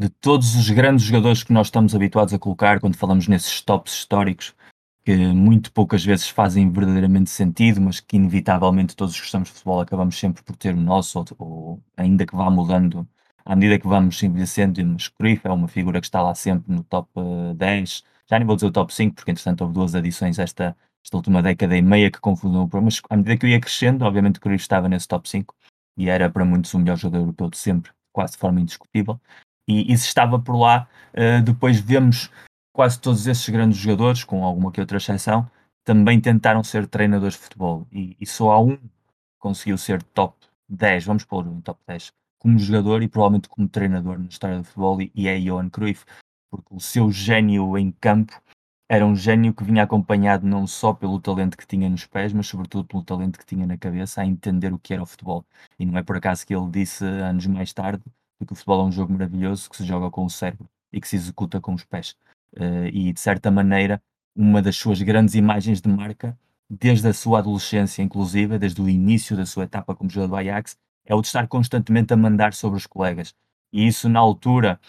de 0.00 0.08
todos 0.08 0.54
os 0.56 0.70
grandes 0.70 1.04
jogadores 1.04 1.42
que 1.42 1.52
nós 1.52 1.66
estamos 1.66 1.94
habituados 1.94 2.32
a 2.32 2.38
colocar 2.38 2.80
quando 2.80 2.96
falamos 2.96 3.28
nesses 3.28 3.60
tops 3.60 3.92
históricos, 3.92 4.54
que 5.04 5.14
muito 5.14 5.70
poucas 5.72 6.02
vezes 6.02 6.26
fazem 6.30 6.70
verdadeiramente 6.72 7.28
sentido, 7.28 7.82
mas 7.82 8.00
que 8.00 8.16
inevitavelmente 8.16 8.96
todos 8.96 9.14
que 9.14 9.20
gostamos 9.20 9.50
de 9.50 9.56
futebol 9.56 9.78
acabamos 9.78 10.18
sempre 10.18 10.42
por 10.42 10.56
ter 10.56 10.74
o 10.74 10.80
nosso, 10.80 11.18
ou, 11.18 11.26
ou 11.38 11.82
ainda 11.98 12.24
que 12.24 12.34
vá 12.34 12.48
mudando 12.50 13.06
à 13.44 13.54
medida 13.54 13.78
que 13.78 13.86
vamos 13.86 14.22
envelhecendo, 14.22 14.82
mas 14.86 15.08
Cruyff 15.08 15.46
é 15.46 15.50
uma 15.50 15.68
figura 15.68 16.00
que 16.00 16.06
está 16.06 16.22
lá 16.22 16.34
sempre 16.34 16.72
no 16.72 16.82
top 16.82 17.10
10, 17.56 18.02
eh, 18.06 18.10
já 18.30 18.38
nem 18.38 18.46
vou 18.46 18.56
dizer 18.56 18.68
o 18.68 18.72
top 18.72 18.94
5, 18.94 19.14
porque 19.16 19.30
entretanto 19.32 19.60
houve 19.60 19.74
duas 19.74 19.94
edições 19.94 20.38
esta, 20.38 20.74
esta 21.04 21.16
última 21.18 21.42
década 21.42 21.76
e 21.76 21.82
meia 21.82 22.10
que 22.10 22.20
confundam 22.20 22.66
mas 22.82 23.02
à 23.10 23.16
medida 23.18 23.36
que 23.36 23.44
eu 23.44 23.50
ia 23.50 23.60
crescendo, 23.60 24.06
obviamente 24.06 24.40
Cruyff 24.40 24.62
estava 24.62 24.88
nesse 24.88 25.06
top 25.06 25.28
5 25.28 25.54
e 25.98 26.08
era 26.08 26.30
para 26.30 26.44
muitos 26.44 26.72
o 26.72 26.78
melhor 26.78 26.96
jogador 26.96 27.24
europeu 27.24 27.50
de 27.50 27.58
sempre, 27.58 27.92
quase 28.12 28.32
de 28.32 28.38
forma 28.38 28.60
indiscutível 28.62 29.20
e, 29.68 29.92
e 29.92 29.98
se 29.98 30.06
estava 30.06 30.38
por 30.38 30.56
lá, 30.56 30.88
uh, 31.14 31.42
depois 31.42 31.80
vemos 31.80 32.30
quase 32.72 33.00
todos 33.00 33.26
esses 33.26 33.48
grandes 33.48 33.78
jogadores, 33.78 34.24
com 34.24 34.44
alguma 34.44 34.72
que 34.72 34.80
outra 34.80 34.98
exceção, 34.98 35.50
também 35.84 36.20
tentaram 36.20 36.62
ser 36.62 36.86
treinadores 36.86 37.34
de 37.34 37.40
futebol 37.40 37.86
e, 37.92 38.16
e 38.20 38.26
só 38.26 38.50
há 38.52 38.60
um 38.60 38.76
que 38.76 38.88
conseguiu 39.38 39.78
ser 39.78 40.02
top 40.02 40.36
10, 40.68 41.04
vamos 41.04 41.24
pôr 41.24 41.46
um 41.46 41.60
top 41.60 41.80
10, 41.86 42.12
como 42.38 42.58
jogador 42.58 43.02
e 43.02 43.08
provavelmente 43.08 43.48
como 43.48 43.68
treinador 43.68 44.18
na 44.18 44.26
história 44.26 44.58
do 44.58 44.64
futebol 44.64 45.00
e, 45.00 45.10
e 45.14 45.28
é 45.28 45.38
Johan 45.38 45.68
Cruyff, 45.68 46.04
porque 46.50 46.74
o 46.74 46.80
seu 46.80 47.10
gênio 47.10 47.76
em 47.76 47.90
campo 47.92 48.40
era 48.88 49.06
um 49.06 49.14
gênio 49.14 49.54
que 49.54 49.62
vinha 49.62 49.84
acompanhado 49.84 50.46
não 50.46 50.66
só 50.66 50.92
pelo 50.92 51.20
talento 51.20 51.56
que 51.56 51.66
tinha 51.66 51.88
nos 51.88 52.06
pés, 52.06 52.32
mas 52.32 52.48
sobretudo 52.48 52.84
pelo 52.84 53.04
talento 53.04 53.38
que 53.38 53.46
tinha 53.46 53.64
na 53.64 53.78
cabeça 53.78 54.20
a 54.20 54.26
entender 54.26 54.72
o 54.72 54.78
que 54.78 54.92
era 54.92 55.02
o 55.02 55.06
futebol. 55.06 55.44
E 55.78 55.86
não 55.86 55.96
é 55.96 56.02
por 56.02 56.16
acaso 56.16 56.44
que 56.44 56.54
ele 56.54 56.68
disse 56.68 57.04
anos 57.04 57.46
mais 57.46 57.72
tarde 57.72 58.02
porque 58.40 58.54
o 58.54 58.56
futebol 58.56 58.80
é 58.80 58.84
um 58.84 58.92
jogo 58.92 59.12
maravilhoso 59.12 59.68
que 59.68 59.76
se 59.76 59.84
joga 59.84 60.10
com 60.10 60.24
o 60.24 60.30
cérebro 60.30 60.66
e 60.90 60.98
que 60.98 61.06
se 61.06 61.16
executa 61.16 61.60
com 61.60 61.74
os 61.74 61.84
pés. 61.84 62.16
Uh, 62.56 62.86
e 62.90 63.12
de 63.12 63.20
certa 63.20 63.50
maneira, 63.50 64.02
uma 64.34 64.62
das 64.62 64.76
suas 64.76 65.02
grandes 65.02 65.34
imagens 65.34 65.80
de 65.82 65.88
marca, 65.90 66.38
desde 66.68 67.06
a 67.06 67.12
sua 67.12 67.40
adolescência, 67.40 68.02
inclusive, 68.02 68.58
desde 68.58 68.80
o 68.80 68.88
início 68.88 69.36
da 69.36 69.44
sua 69.44 69.64
etapa 69.64 69.94
como 69.94 70.08
jogador 70.08 70.30
do 70.30 70.36
Ajax, 70.36 70.78
é 71.04 71.14
o 71.14 71.20
de 71.20 71.26
estar 71.26 71.46
constantemente 71.48 72.14
a 72.14 72.16
mandar 72.16 72.54
sobre 72.54 72.78
os 72.78 72.86
colegas. 72.86 73.34
E 73.72 73.86
isso, 73.86 74.08
na 74.08 74.20
altura, 74.20 74.80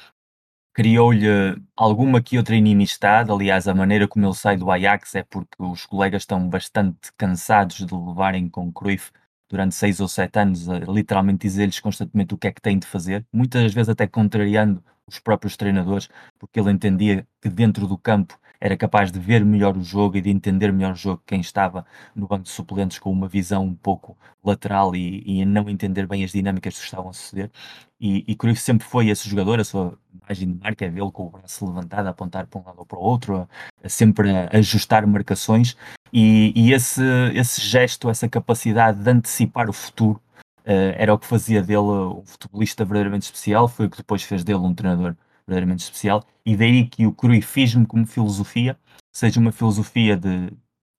criou-lhe 0.74 1.28
alguma 1.76 2.22
que 2.22 2.38
outra 2.38 2.56
inimistade. 2.56 3.32
Aliás, 3.32 3.68
a 3.68 3.74
maneira 3.74 4.08
como 4.08 4.26
ele 4.26 4.34
sai 4.34 4.56
do 4.56 4.72
Ajax 4.72 5.16
é 5.16 5.24
porque 5.24 5.56
os 5.60 5.86
colegas 5.86 6.22
estão 6.24 6.47
bastante 6.47 7.12
cansados 7.18 7.86
de 7.86 7.93
levarem 7.93 8.47
com 8.47 8.72
Cruyff 8.72 9.12
durante 9.52 9.76
seis 9.76 9.99
ou 9.99 10.08
sete 10.08 10.39
anos 10.39 10.70
a 10.70 10.80
literalmente 10.80 11.39
dizer-lhes 11.39 11.80
constantemente 11.80 12.34
o 12.34 12.38
que 12.38 12.47
é 12.47 12.52
que 12.52 12.62
têm 12.62 12.80
de 12.80 12.88
fazer, 12.88 13.26
muitas 13.32 13.74
vezes 13.74 13.89
até 13.89 14.08
contrariando 14.08 14.84
os 15.06 15.20
próprios 15.20 15.58
treinadores, 15.58 16.10
porque 16.39 16.60
ele 16.60 16.72
entendia 16.72 17.28
que 17.41 17.49
dentro 17.49 17.86
do 17.86 17.97
campo 17.97 18.39
era 18.62 18.78
capaz 18.78 19.12
de 19.12 19.20
ver 19.20 19.43
melhor 19.43 19.76
o 19.76 19.84
jogo 19.84 20.16
e 20.18 20.22
de 20.22 20.30
entender 20.30 20.72
melhor 20.72 20.93
o 20.93 20.95
jogo 20.95 21.22
quem 21.26 21.41
estava 21.41 21.86
no 22.16 22.28
banco 22.28 22.43
de 22.43 22.49
suplentes 22.49 22.99
com 22.99 23.12
uma 23.12 23.28
visão 23.28 23.66
um 23.66 23.74
pouco 23.76 24.16
lateral 24.43 24.95
e, 24.95 25.24
e 25.26 25.43
não 25.45 25.68
entender 25.68 26.06
bem 26.08 26.24
as 26.24 26.32
dinâmicas 26.32 26.78
que 26.78 26.86
estavam 26.86 27.10
a 27.10 27.14
suceder. 27.14 27.52
E, 27.99 28.24
e 28.28 28.36
Cruyff 28.36 28.62
sempre 28.62 28.88
foi 28.88 29.10
esse 29.10 29.28
jogador, 29.28 29.60
a 29.60 29.64
sua 29.64 29.97
imagem 30.24 30.54
de 30.54 30.60
marca 30.60 30.86
é 30.86 30.89
vê-lo 30.89 31.12
com 31.12 31.26
o 31.28 31.30
braço 31.32 31.66
levantado, 31.66 32.08
a 32.08 32.12
apontar 32.12 32.45
para 32.47 32.62
um 32.62 32.64
lado 32.64 32.80
ou 32.80 32.86
para 32.86 32.99
o 32.99 33.02
outro, 33.02 33.36
a, 33.38 33.47
a 33.84 33.89
sempre 33.89 34.30
ajustar 34.52 35.06
marcações 35.08 35.76
e, 36.14 36.53
e 36.55 36.74
esse, 36.74 37.01
esse 37.34 37.62
gesto, 37.62 38.09
essa 38.09 38.28
capacidade 38.28 39.01
de 39.03 39.09
antecipar 39.09 39.70
o 39.70 39.74
futuro, 39.74 40.22
uh, 40.59 40.93
era 40.95 41.14
o 41.14 41.20
que 41.20 41.26
fazia 41.26 41.62
dele 41.62 41.80
um 41.80 42.24
futebolista 42.26 42.84
verdadeiramente 42.84 43.24
especial, 43.24 43.68
foi 43.68 43.86
o 43.86 43.89
que 43.89 43.97
depois 43.97 44.24
fez 44.24 44.43
dele 44.43 44.59
um 44.59 44.74
treinador 44.74 45.16
verdadeiramente 45.47 45.84
especial, 45.84 46.24
e 46.45 46.55
daí 46.55 46.88
que 46.88 47.05
o 47.05 47.14
Cruyffismo 47.14 47.86
como 47.88 48.05
filosofia 48.05 48.78
seja 49.12 49.39
uma 49.39 49.51
filosofia 49.51 50.18
de 50.18 50.51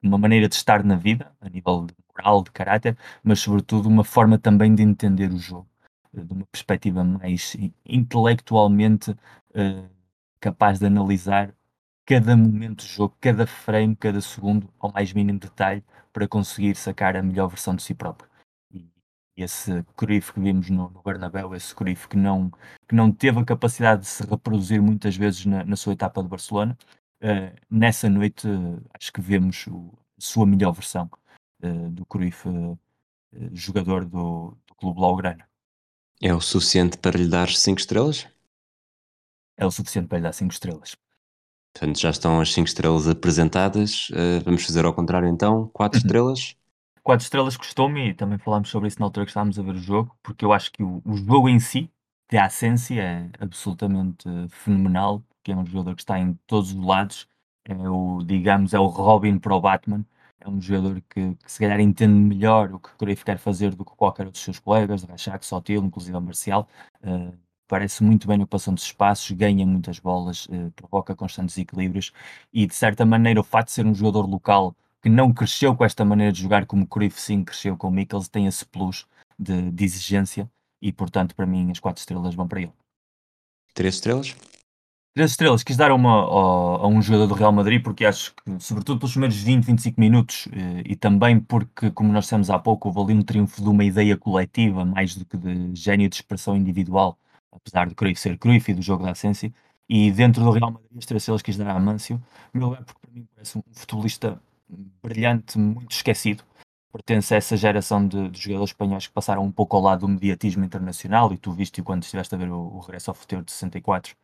uma 0.02 0.18
maneira 0.18 0.48
de 0.48 0.54
estar 0.54 0.82
na 0.84 0.96
vida, 0.96 1.32
a 1.40 1.48
nível 1.48 1.86
de 1.86 1.94
moral, 2.16 2.42
de 2.42 2.50
caráter, 2.50 2.96
mas 3.22 3.40
sobretudo 3.40 3.88
uma 3.88 4.04
forma 4.04 4.38
também 4.38 4.74
de 4.74 4.82
entender 4.82 5.32
o 5.32 5.38
jogo, 5.38 5.68
eh, 6.14 6.20
de 6.22 6.32
uma 6.32 6.46
perspectiva 6.46 7.04
mais 7.04 7.56
intelectualmente 7.86 9.12
uh, 9.12 9.88
capaz 10.40 10.78
de 10.78 10.86
analisar 10.86 11.54
cada 12.05 12.36
momento 12.36 12.84
do 12.84 12.88
jogo, 12.88 13.16
cada 13.20 13.46
frame, 13.46 13.96
cada 13.96 14.20
segundo, 14.20 14.68
ao 14.78 14.92
mais 14.92 15.12
mínimo 15.12 15.38
detalhe, 15.38 15.84
para 16.12 16.28
conseguir 16.28 16.76
sacar 16.76 17.16
a 17.16 17.22
melhor 17.22 17.48
versão 17.48 17.74
de 17.74 17.82
si 17.82 17.94
próprio. 17.94 18.30
E 19.36 19.42
esse 19.42 19.82
Cruyff 19.96 20.32
que 20.32 20.40
vimos 20.40 20.68
no, 20.68 20.90
no 20.90 21.03
Bernabéu, 21.03 21.55
esse 21.55 21.74
Cruyff 21.74 22.09
que 22.09 22.16
não, 22.16 22.50
que 22.88 22.94
não 22.94 23.11
teve 23.11 23.40
a 23.40 23.44
capacidade 23.44 24.03
de 24.03 24.09
se 24.09 24.24
reproduzir 24.26 24.82
muitas 24.82 25.16
vezes 25.16 25.46
na, 25.46 25.64
na 25.64 25.76
sua 25.76 25.94
etapa 25.94 26.22
de 26.22 26.28
Barcelona, 26.28 26.76
uh, 27.22 27.61
nessa 27.70 28.09
noite 28.09 28.46
uh, 28.46 28.82
acho 28.94 29.12
que 29.12 29.20
vemos 29.20 29.66
o, 29.68 29.92
a 30.18 30.20
sua 30.20 30.46
melhor 30.46 30.72
versão 30.72 31.11
do 31.92 32.05
Cruyff, 32.07 32.48
jogador 33.53 34.05
do, 34.05 34.59
do 34.66 34.74
Clube 34.74 34.96
Blaugrana. 34.96 35.48
É 36.20 36.34
o 36.34 36.40
suficiente 36.40 36.98
para 36.98 37.16
lhe 37.16 37.28
dar 37.28 37.48
5 37.48 37.78
estrelas? 37.78 38.26
É 39.57 39.64
o 39.64 39.70
suficiente 39.70 40.09
para 40.09 40.18
lhe 40.18 40.24
dar 40.24 40.32
5 40.32 40.53
estrelas. 40.53 40.96
Portanto, 41.74 42.00
já 42.00 42.10
estão 42.10 42.40
as 42.40 42.52
5 42.52 42.68
estrelas 42.68 43.08
apresentadas. 43.08 44.10
vamos 44.44 44.64
fazer 44.64 44.84
ao 44.84 44.92
contrário 44.92 45.28
então, 45.28 45.68
4 45.72 45.96
uhum. 45.96 46.04
estrelas. 46.04 46.56
4 47.02 47.24
estrelas 47.24 47.56
custou-me 47.56 48.10
e 48.10 48.14
também 48.14 48.38
falámos 48.38 48.68
sobre 48.70 48.88
isso 48.88 49.00
na 49.00 49.06
altura 49.06 49.26
que 49.26 49.30
estávamos 49.30 49.58
a 49.58 49.62
ver 49.62 49.74
o 49.74 49.78
jogo, 49.78 50.16
porque 50.22 50.44
eu 50.44 50.52
acho 50.52 50.70
que 50.70 50.82
o, 50.82 51.02
o 51.04 51.16
jogo 51.16 51.48
em 51.48 51.58
si 51.58 51.90
de 52.30 52.38
Ascensi 52.38 52.98
é 52.98 53.28
absolutamente 53.40 54.26
fenomenal, 54.48 55.22
que 55.42 55.52
é 55.52 55.56
um 55.56 55.66
jogador 55.66 55.94
que 55.94 56.02
está 56.02 56.18
em 56.18 56.32
todos 56.46 56.72
os 56.72 56.82
lados, 56.82 57.28
é 57.64 57.74
o, 57.74 58.22
digamos, 58.24 58.72
é 58.72 58.78
o 58.78 58.86
Robin 58.86 59.38
para 59.38 59.54
o 59.54 59.60
Batman, 59.60 60.04
é 60.40 60.48
um 60.48 60.60
jogador 60.60 61.00
que, 61.10 61.34
que 61.34 61.52
se 61.52 61.58
calhar 61.60 61.78
entende 61.80 62.14
melhor 62.14 62.72
o 62.72 62.80
que 62.80 62.88
Cruyff 62.96 63.24
quer 63.24 63.38
fazer 63.38 63.74
do 63.74 63.84
que 63.84 63.94
qualquer 63.96 64.26
um 64.26 64.30
dos 64.30 64.40
seus 64.40 64.58
colegas, 64.58 65.04
Rachak, 65.04 65.44
Sotil, 65.44 65.82
inclusive 65.84 66.16
a 66.16 66.20
Marcial, 66.20 66.68
uh, 67.04 67.36
parece 67.72 68.04
muito 68.04 68.28
bem 68.28 68.36
no 68.36 68.46
passão 68.46 68.74
dos 68.74 68.82
espaços, 68.82 69.30
ganha 69.30 69.64
muitas 69.64 69.98
bolas, 69.98 70.44
uh, 70.44 70.70
provoca 70.76 71.16
constantes 71.16 71.56
equilíbrios 71.56 72.12
e 72.52 72.66
de 72.66 72.74
certa 72.74 73.06
maneira 73.06 73.40
o 73.40 73.42
facto 73.42 73.68
de 73.68 73.72
ser 73.72 73.86
um 73.86 73.94
jogador 73.94 74.28
local 74.28 74.76
que 75.00 75.08
não 75.08 75.32
cresceu 75.32 75.74
com 75.74 75.82
esta 75.82 76.04
maneira 76.04 76.30
de 76.30 76.42
jogar 76.42 76.66
como 76.66 76.86
Cruyff 76.86 77.18
sim 77.18 77.42
cresceu 77.42 77.74
com 77.74 77.88
o 77.88 77.90
Mikkels, 77.90 78.28
tem 78.28 78.46
esse 78.46 78.66
plus 78.66 79.06
de, 79.38 79.70
de 79.70 79.84
exigência 79.86 80.50
e 80.82 80.92
portanto 80.92 81.34
para 81.34 81.46
mim 81.46 81.70
as 81.70 81.80
4 81.80 81.98
estrelas 81.98 82.34
vão 82.34 82.46
para 82.46 82.60
ele. 82.60 82.72
3 83.72 83.94
estrelas? 83.94 84.36
3 85.14 85.30
estrelas, 85.30 85.62
quis 85.62 85.78
dar 85.78 85.92
uma 85.92 86.12
a, 86.12 86.84
a, 86.84 86.86
um 86.86 87.00
jogador 87.00 87.26
do 87.26 87.32
Real 87.32 87.52
Madrid 87.52 87.82
porque 87.82 88.04
acho 88.04 88.34
que, 88.34 88.60
sobretudo 88.60 88.98
pelos 88.98 89.12
primeiros 89.12 89.38
20, 89.38 89.64
25 89.64 89.98
minutos 89.98 90.46
eh, 90.52 90.82
e 90.84 90.94
também 90.94 91.40
porque, 91.40 91.90
como 91.90 92.12
nós 92.12 92.24
dissemos 92.24 92.50
há 92.50 92.58
pouco, 92.58 92.88
houve 92.88 93.00
ali 93.00 93.14
um 93.18 93.22
triunfo 93.22 93.62
de 93.62 93.68
uma 93.70 93.82
ideia 93.82 94.14
coletiva 94.14 94.84
mais 94.84 95.16
do 95.16 95.24
que 95.24 95.38
de 95.38 95.74
gênio 95.74 96.10
de 96.10 96.16
expressão 96.16 96.54
individual, 96.54 97.18
apesar 97.53 97.88
de 97.88 97.94
Cruyff 97.94 98.20
ser 98.20 98.38
Cruyff 98.38 98.70
e 98.70 98.74
do 98.74 98.82
jogo 98.82 99.05
da 99.05 99.12
Ascensi. 99.12 99.55
E 99.88 100.11
dentro 100.11 100.42
do 100.42 100.50
Real 100.50 100.72
Madrid, 100.72 100.98
as 100.98 101.07
3 101.07 101.22
estrelas 101.22 101.42
quis 101.42 101.57
dar 101.57 101.68
a 101.68 101.76
Amâncio, 101.76 102.22
meu 102.55 102.68
lugar 102.68 102.84
porque 102.84 103.00
para 103.00 103.11
mim 103.12 103.28
parece 103.34 103.59
um 103.59 103.62
futebolista 103.72 104.40
brilhante, 105.03 105.59
muito 105.59 105.92
esquecido. 105.92 106.44
Pertence 106.92 107.34
a 107.34 107.36
essa 107.38 107.57
geração 107.57 108.07
de, 108.07 108.28
de, 108.30 108.40
jogadores 108.40 108.70
espanhóis 108.70 109.07
que 109.07 109.12
passaram 109.12 109.44
um 109.44 109.53
pouco 109.53 109.76
ao 109.76 109.82
lado 109.82 110.00
do 110.00 110.09
mediatismo 110.09 110.64
internacional 110.64 111.32
e 111.32 111.38
tu 111.38 111.53
viste 111.53 111.82
quando 111.82 112.03
estiveste 112.03 112.34
a 112.34 112.38
ver 112.38 112.50
o, 112.50 112.59
o 112.59 112.80
regresso 112.80 113.11
ao 113.11 113.14
futuro 113.14 113.44
de 113.44 113.53
64 113.53 114.14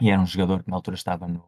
e 0.00 0.10
era 0.10 0.20
um 0.20 0.26
jogador 0.26 0.62
que 0.62 0.70
na 0.70 0.76
altura 0.76 0.96
estava 0.96 1.28
no, 1.28 1.44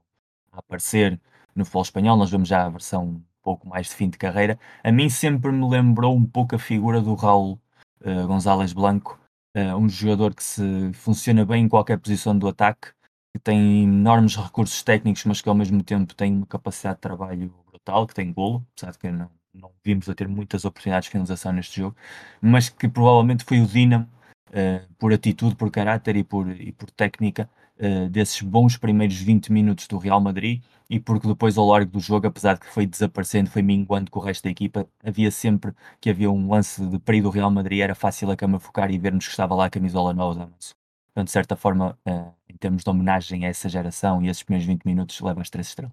a 0.52 0.58
aparecer 0.58 1.20
no 1.54 1.64
futebol 1.64 1.82
espanhol, 1.82 2.16
nós 2.16 2.30
vemos 2.30 2.48
já 2.48 2.66
a 2.66 2.68
versão 2.68 3.04
um 3.04 3.24
pouco 3.42 3.68
mais 3.68 3.88
de 3.88 3.94
fim 3.94 4.08
de 4.08 4.18
carreira, 4.18 4.58
a 4.84 4.92
mim 4.92 5.08
sempre 5.08 5.50
me 5.50 5.68
lembrou 5.68 6.14
um 6.16 6.24
pouco 6.24 6.54
a 6.54 6.58
figura 6.58 7.00
do 7.00 7.14
Raul 7.14 7.58
uh, 8.02 8.26
González 8.26 8.72
Blanco, 8.72 9.18
uh, 9.56 9.76
um 9.76 9.88
jogador 9.88 10.34
que 10.34 10.42
se 10.44 10.92
funciona 10.94 11.44
bem 11.44 11.64
em 11.64 11.68
qualquer 11.68 11.98
posição 11.98 12.36
do 12.38 12.48
ataque, 12.48 12.88
que 13.34 13.38
tem 13.42 13.84
enormes 13.84 14.36
recursos 14.36 14.82
técnicos, 14.82 15.24
mas 15.24 15.40
que 15.40 15.48
ao 15.48 15.54
mesmo 15.54 15.82
tempo 15.82 16.14
tem 16.14 16.36
uma 16.36 16.46
capacidade 16.46 16.96
de 16.96 17.00
trabalho 17.02 17.54
brutal, 17.66 18.06
que 18.06 18.14
tem 18.14 18.32
golo, 18.32 18.66
apesar 18.74 18.92
de 18.92 18.98
que 18.98 19.10
não 19.10 19.30
não 19.54 19.70
vimos 19.84 20.08
a 20.08 20.14
ter 20.14 20.28
muitas 20.28 20.64
oportunidades 20.64 21.06
de 21.06 21.12
finalização 21.12 21.52
neste 21.52 21.80
jogo, 21.80 21.96
mas 22.40 22.68
que 22.68 22.88
provavelmente 22.88 23.44
foi 23.44 23.60
o 23.60 23.66
Dinamo, 23.66 24.08
uh, 24.48 24.94
por 24.98 25.12
atitude, 25.12 25.54
por 25.56 25.70
caráter 25.70 26.16
e 26.16 26.24
por, 26.24 26.48
e 26.48 26.72
por 26.72 26.90
técnica, 26.90 27.48
uh, 27.82 28.08
desses 28.08 28.40
bons 28.40 28.76
primeiros 28.76 29.16
20 29.16 29.52
minutos 29.52 29.88
do 29.88 29.98
Real 29.98 30.20
Madrid 30.20 30.62
e 30.88 31.00
porque 31.00 31.26
depois 31.26 31.58
ao 31.58 31.66
largo 31.66 31.90
do 31.90 32.00
jogo, 32.00 32.26
apesar 32.26 32.54
de 32.54 32.60
que 32.60 32.66
foi 32.66 32.86
desaparecendo, 32.86 33.50
foi 33.50 33.62
minguando 33.62 34.10
com 34.10 34.20
o 34.20 34.22
resto 34.22 34.44
da 34.44 34.50
equipa, 34.50 34.86
havia 35.02 35.30
sempre 35.30 35.72
que 36.00 36.10
havia 36.10 36.30
um 36.30 36.50
lance 36.50 36.84
de 36.84 36.98
perigo 36.98 37.28
do 37.28 37.34
Real 37.34 37.50
Madrid, 37.50 37.80
era 37.80 37.94
fácil 37.94 38.30
a 38.30 38.36
cama 38.36 38.60
focar 38.60 38.90
e 38.90 38.98
vermos 38.98 39.24
que 39.24 39.30
estava 39.30 39.54
lá 39.54 39.66
a 39.66 39.70
camisola 39.70 40.12
nova 40.12 40.38
da 40.38 40.46
Portanto, 40.46 41.26
de 41.26 41.32
certa 41.32 41.56
forma, 41.56 41.98
uh, 42.08 42.32
em 42.48 42.56
termos 42.56 42.82
de 42.82 42.88
homenagem 42.88 43.44
a 43.44 43.48
essa 43.48 43.68
geração 43.68 44.22
e 44.22 44.28
esses 44.28 44.42
primeiros 44.42 44.66
20 44.66 44.84
minutos, 44.84 45.20
leva 45.20 45.42
as 45.42 45.50
três 45.50 45.68
estrelas. 45.68 45.92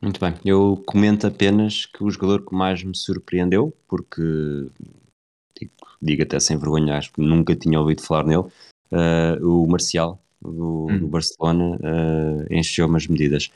Muito 0.00 0.18
bem. 0.18 0.34
Eu 0.44 0.82
comento 0.86 1.26
apenas 1.26 1.84
que 1.84 2.02
o 2.02 2.10
jogador 2.10 2.44
que 2.44 2.54
mais 2.54 2.82
me 2.82 2.96
surpreendeu, 2.96 3.74
porque 3.86 4.22
digo, 5.58 5.72
digo 6.00 6.22
até 6.22 6.40
sem 6.40 6.56
vergonha, 6.56 6.96
acho 6.96 7.12
que 7.12 7.20
nunca 7.20 7.54
tinha 7.54 7.78
ouvido 7.78 8.02
falar 8.02 8.24
nele, 8.24 8.44
uh, 8.92 9.46
o 9.46 9.66
Marcial 9.68 10.23
do, 10.50 10.86
hum. 10.90 10.98
do 10.98 11.08
Barcelona 11.08 11.76
uh, 11.76 12.46
encheu-me 12.54 12.96
as 12.96 13.06
medidas. 13.06 13.50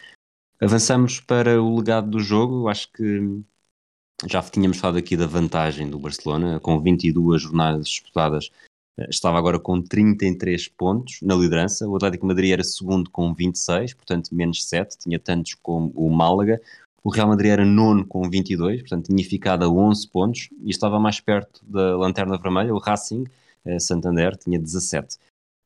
Avançamos 0.60 1.20
para 1.20 1.62
o 1.62 1.76
legado 1.76 2.10
do 2.10 2.20
jogo. 2.20 2.68
Acho 2.68 2.90
que 2.92 3.42
já 4.26 4.42
tínhamos 4.42 4.78
falado 4.78 4.98
aqui 4.98 5.16
da 5.16 5.26
vantagem 5.26 5.88
do 5.88 5.98
Barcelona, 5.98 6.58
com 6.58 6.80
22 6.80 7.42
jornadas 7.42 7.88
disputadas, 7.88 8.50
estava 9.08 9.38
agora 9.38 9.60
com 9.60 9.80
33 9.80 10.68
pontos 10.68 11.20
na 11.22 11.34
liderança. 11.34 11.86
O 11.86 11.94
Atlético 11.94 12.26
Madrid 12.26 12.50
era 12.50 12.64
segundo 12.64 13.10
com 13.10 13.32
26, 13.32 13.94
portanto 13.94 14.34
menos 14.34 14.66
7, 14.66 14.98
tinha 14.98 15.18
tantos 15.18 15.54
como 15.54 15.92
o 15.94 16.10
Málaga. 16.10 16.60
O 17.04 17.10
Real 17.10 17.28
Madrid 17.28 17.52
era 17.52 17.64
nono 17.64 18.04
com 18.04 18.28
22, 18.28 18.80
portanto 18.80 19.06
tinha 19.06 19.24
ficado 19.24 19.64
a 19.64 19.68
11 19.68 20.08
pontos 20.08 20.48
e 20.60 20.70
estava 20.70 20.98
mais 20.98 21.20
perto 21.20 21.64
da 21.64 21.96
lanterna 21.96 22.36
vermelha. 22.36 22.74
O 22.74 22.78
Racing 22.78 23.24
eh, 23.64 23.78
Santander 23.78 24.36
tinha 24.36 24.58
17. 24.58 25.16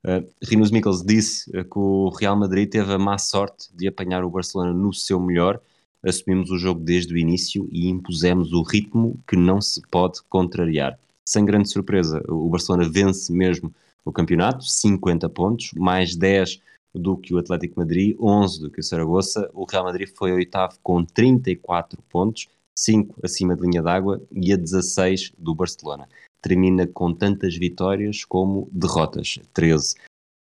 Uh, 0.05 0.29
Rinos 0.43 0.71
Mikkels 0.71 1.05
disse 1.05 1.49
uh, 1.51 1.65
que 1.65 1.79
o 1.79 2.09
Real 2.09 2.37
Madrid 2.37 2.69
teve 2.69 2.93
a 2.93 2.99
má 2.99 3.19
sorte 3.19 3.69
de 3.75 3.87
apanhar 3.87 4.25
o 4.25 4.31
Barcelona 4.31 4.73
no 4.73 4.93
seu 4.93 5.21
melhor. 5.21 5.61
Assumimos 6.05 6.51
o 6.51 6.59
jogo 6.59 6.81
desde 6.81 7.15
o 7.15 7.19
início 7.19 7.69
e 7.71 7.89
impusemos 7.89 8.53
o 8.53 8.63
ritmo 8.63 9.21
que 9.27 9.37
não 9.37 9.61
se 9.61 9.81
pode 9.89 10.21
contrariar 10.29 10.99
sem 11.25 11.45
grande 11.45 11.71
surpresa, 11.71 12.23
o 12.29 12.49
Barcelona 12.49 12.89
vence 12.89 13.33
mesmo 13.33 13.73
o 14.05 14.13
campeonato, 14.13 14.65
50 14.65 15.29
pontos, 15.31 15.71
mais 15.75 16.17
10 16.17 16.61
do 16.95 17.17
que 17.17 17.33
o 17.33 17.39
Atlético 17.39 17.79
Madrid, 17.79 18.17
11 18.21 18.61
do 18.61 18.71
que 18.71 18.81
o 18.81 18.83
Saragossa. 18.83 19.49
O 19.55 19.65
Real 19.65 19.85
Madrid 19.85 20.09
foi 20.15 20.33
oitavo 20.33 20.79
com 20.83 21.05
34 21.05 22.03
pontos, 22.11 22.49
5 22.77 23.21
acima 23.23 23.57
de 23.57 23.63
linha 23.63 23.83
d'água 23.83 24.21
e 24.31 24.53
a 24.53 24.57
16 24.57 25.33
do 25.39 25.55
Barcelona. 25.55 26.09
Termina 26.43 26.89
com 26.89 27.15
tantas 27.15 27.57
vitórias 27.57 28.25
como 28.25 28.69
derrotas, 28.73 29.39
13. 29.55 29.95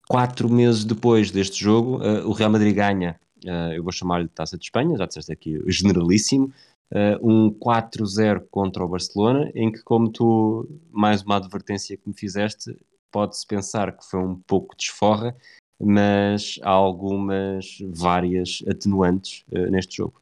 Quatro 0.09 0.49
meses 0.51 0.84
depois 0.84 1.30
deste 1.30 1.62
jogo, 1.62 1.99
uh, 1.99 2.28
o 2.28 2.32
Real 2.32 2.51
Madrid 2.51 2.74
ganha, 2.74 3.18
uh, 3.45 3.72
eu 3.72 3.82
vou 3.82 3.93
chamar-lhe 3.93 4.28
Taça 4.28 4.59
de 4.59 4.64
Espanha, 4.64 4.97
já 4.97 5.07
disseste 5.07 5.32
aqui, 5.32 5.61
generalíssimo, 5.66 6.53
uh, 6.93 7.28
um 7.28 7.51
4-0 7.51 8.47
contra 8.51 8.84
o 8.84 8.89
Barcelona, 8.89 9.51
em 9.55 9.70
que, 9.70 9.82
como 9.82 10.11
tu, 10.11 10.68
mais 10.91 11.22
uma 11.22 11.37
advertência 11.37 11.97
que 11.97 12.09
me 12.09 12.14
fizeste, 12.14 12.76
pode-se 13.11 13.47
pensar 13.47 13.97
que 13.97 14.05
foi 14.05 14.20
um 14.20 14.37
pouco 14.37 14.76
desforra, 14.76 15.37
mas 15.80 16.59
há 16.62 16.70
algumas 16.70 17.78
várias 17.89 18.62
atenuantes 18.69 19.44
uh, 19.52 19.70
neste 19.70 19.97
jogo. 19.97 20.20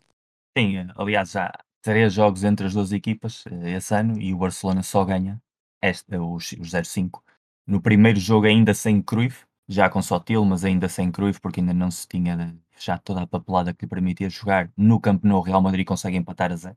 Sim, 0.56 0.86
aliás, 0.96 1.34
há 1.36 1.52
três 1.82 2.12
jogos 2.12 2.44
entre 2.44 2.66
as 2.66 2.74
duas 2.74 2.92
equipas 2.92 3.44
esse 3.66 3.94
ano 3.94 4.20
e 4.20 4.32
o 4.32 4.38
Barcelona 4.38 4.82
só 4.82 5.04
ganha 5.04 5.42
este, 5.88 6.16
os, 6.16 6.52
os 6.52 6.70
0-5. 6.70 7.20
No 7.66 7.80
primeiro 7.80 8.18
jogo, 8.20 8.46
ainda 8.46 8.74
sem 8.74 9.02
Cruyff, 9.02 9.44
já 9.68 9.88
com 9.88 10.02
Sotil, 10.02 10.44
mas 10.44 10.64
ainda 10.64 10.88
sem 10.88 11.10
Cruyff, 11.10 11.40
porque 11.40 11.60
ainda 11.60 11.72
não 11.72 11.90
se 11.90 12.06
tinha 12.06 12.56
fechado 12.70 13.00
toda 13.02 13.22
a 13.22 13.26
papelada 13.26 13.72
que 13.72 13.84
lhe 13.84 13.88
permitia 13.88 14.28
jogar 14.28 14.70
no 14.76 15.00
Camp 15.00 15.24
Nou, 15.24 15.40
Real 15.40 15.62
Madrid 15.62 15.86
consegue 15.86 16.16
empatar 16.16 16.52
a 16.52 16.56
zero, 16.56 16.76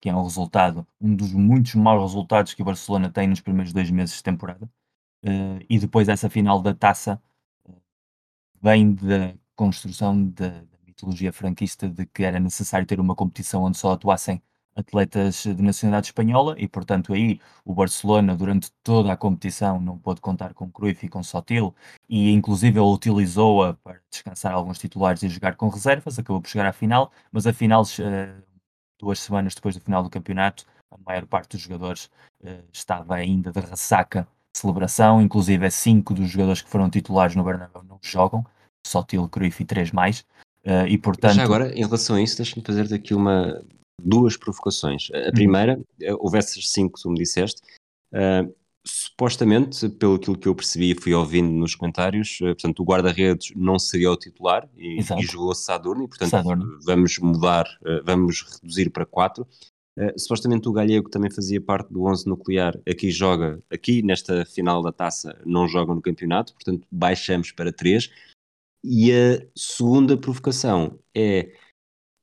que 0.00 0.08
é 0.08 0.14
um 0.14 0.22
resultado, 0.22 0.86
um 1.00 1.14
dos 1.14 1.32
muitos 1.32 1.74
maus 1.74 2.02
resultados 2.02 2.54
que 2.54 2.62
o 2.62 2.64
Barcelona 2.64 3.10
tem 3.10 3.28
nos 3.28 3.40
primeiros 3.40 3.72
dois 3.72 3.90
meses 3.90 4.16
de 4.16 4.22
temporada. 4.22 4.68
Uh, 5.24 5.64
e 5.68 5.78
depois 5.78 6.08
essa 6.08 6.30
final 6.30 6.60
da 6.62 6.74
taça 6.74 7.20
vem 8.60 8.94
da 8.94 9.34
construção 9.54 10.28
da 10.30 10.62
mitologia 10.86 11.32
franquista 11.32 11.88
de 11.88 12.06
que 12.06 12.22
era 12.24 12.40
necessário 12.40 12.86
ter 12.86 13.00
uma 13.00 13.14
competição 13.14 13.62
onde 13.62 13.78
só 13.78 13.92
atuassem 13.92 14.42
atletas 14.76 15.42
de 15.44 15.62
nacionalidade 15.62 16.08
espanhola 16.08 16.54
e, 16.58 16.68
portanto, 16.68 17.14
aí 17.14 17.40
o 17.64 17.74
Barcelona, 17.74 18.36
durante 18.36 18.70
toda 18.84 19.10
a 19.10 19.16
competição, 19.16 19.80
não 19.80 19.98
pôde 19.98 20.20
contar 20.20 20.52
com 20.52 20.70
Cruyff 20.70 21.06
e 21.06 21.08
com 21.08 21.22
Sotil 21.22 21.74
e, 22.08 22.30
inclusive, 22.30 22.78
ele 22.78 22.86
utilizou-a 22.86 23.72
para 23.74 24.00
descansar 24.10 24.52
alguns 24.52 24.78
titulares 24.78 25.22
e 25.22 25.28
jogar 25.28 25.56
com 25.56 25.68
reservas, 25.68 26.18
acabou 26.18 26.42
por 26.42 26.48
chegar 26.48 26.66
à 26.66 26.72
final, 26.72 27.10
mas 27.32 27.46
a 27.46 27.52
final, 27.52 27.82
eh, 27.98 28.34
duas 29.00 29.18
semanas 29.18 29.54
depois 29.54 29.74
do 29.74 29.80
final 29.80 30.02
do 30.02 30.10
campeonato, 30.10 30.66
a 30.90 30.98
maior 30.98 31.26
parte 31.26 31.52
dos 31.52 31.62
jogadores 31.62 32.10
eh, 32.44 32.62
estava 32.72 33.14
ainda 33.14 33.50
de 33.50 33.60
ressaca 33.60 34.28
de 34.54 34.60
celebração, 34.60 35.22
inclusive 35.22 35.64
é 35.64 35.70
cinco 35.70 36.12
dos 36.12 36.28
jogadores 36.28 36.60
que 36.60 36.68
foram 36.68 36.90
titulares 36.90 37.34
no 37.34 37.42
Bernabéu 37.42 37.82
não 37.82 37.98
jogam, 38.02 38.44
Sotil, 38.86 39.26
Cruyff 39.28 39.62
e 39.62 39.66
três 39.66 39.90
mais, 39.90 40.24
Uh, 40.66 40.84
e 40.88 40.98
portanto... 40.98 41.34
Já 41.34 41.44
agora, 41.44 41.72
em 41.72 41.84
relação 41.84 42.16
a 42.16 42.20
isso, 42.20 42.36
deixa-me 42.38 42.66
fazer 42.66 42.88
daqui 42.88 43.14
uma, 43.14 43.62
duas 44.06 44.36
provocações. 44.36 45.08
A 45.12 45.26
uhum. 45.26 45.32
primeira, 45.32 45.76
uhum. 45.76 46.16
houve 46.20 46.38
essas 46.38 46.70
cinco 46.70 46.96
que 46.96 47.02
tu 47.02 47.10
me 47.10 47.16
disseste, 47.16 47.60
uh, 48.14 48.54
supostamente, 48.86 49.88
pelo 49.88 50.14
aquilo 50.14 50.38
que 50.38 50.46
eu 50.46 50.54
percebi 50.54 50.92
e 50.92 51.00
fui 51.00 51.12
ouvindo 51.12 51.50
nos 51.50 51.74
comentários, 51.74 52.38
uh, 52.40 52.46
portanto, 52.46 52.80
o 52.80 52.84
guarda-redes 52.84 53.52
não 53.56 53.78
seria 53.78 54.12
o 54.12 54.16
titular 54.16 54.68
e, 54.76 55.00
e 55.00 55.22
jogou 55.26 55.54
Sadurni, 55.54 56.06
portanto, 56.06 56.30
Sadurni. 56.30 56.64
vamos 56.84 57.18
mudar, 57.18 57.66
uh, 57.82 58.04
vamos 58.04 58.42
reduzir 58.62 58.90
para 58.90 59.04
4. 59.04 59.46
supostamente 60.16 60.68
o 60.68 60.72
Galego 60.72 61.08
também 61.08 61.30
fazia 61.30 61.60
parte 61.60 61.92
do 61.92 62.04
11 62.04 62.28
nuclear, 62.28 62.78
aqui 62.88 63.10
joga, 63.10 63.60
aqui 63.70 64.02
nesta 64.02 64.44
final 64.44 64.82
da 64.82 64.92
taça, 64.92 65.36
não 65.44 65.66
joga 65.66 65.92
no 65.92 66.02
campeonato, 66.02 66.52
portanto, 66.52 66.86
baixamos 66.90 67.50
para 67.50 67.72
3. 67.72 68.08
E 68.84 69.10
a 69.10 69.44
segunda 69.56 70.16
provocação 70.16 70.96
é 71.12 71.50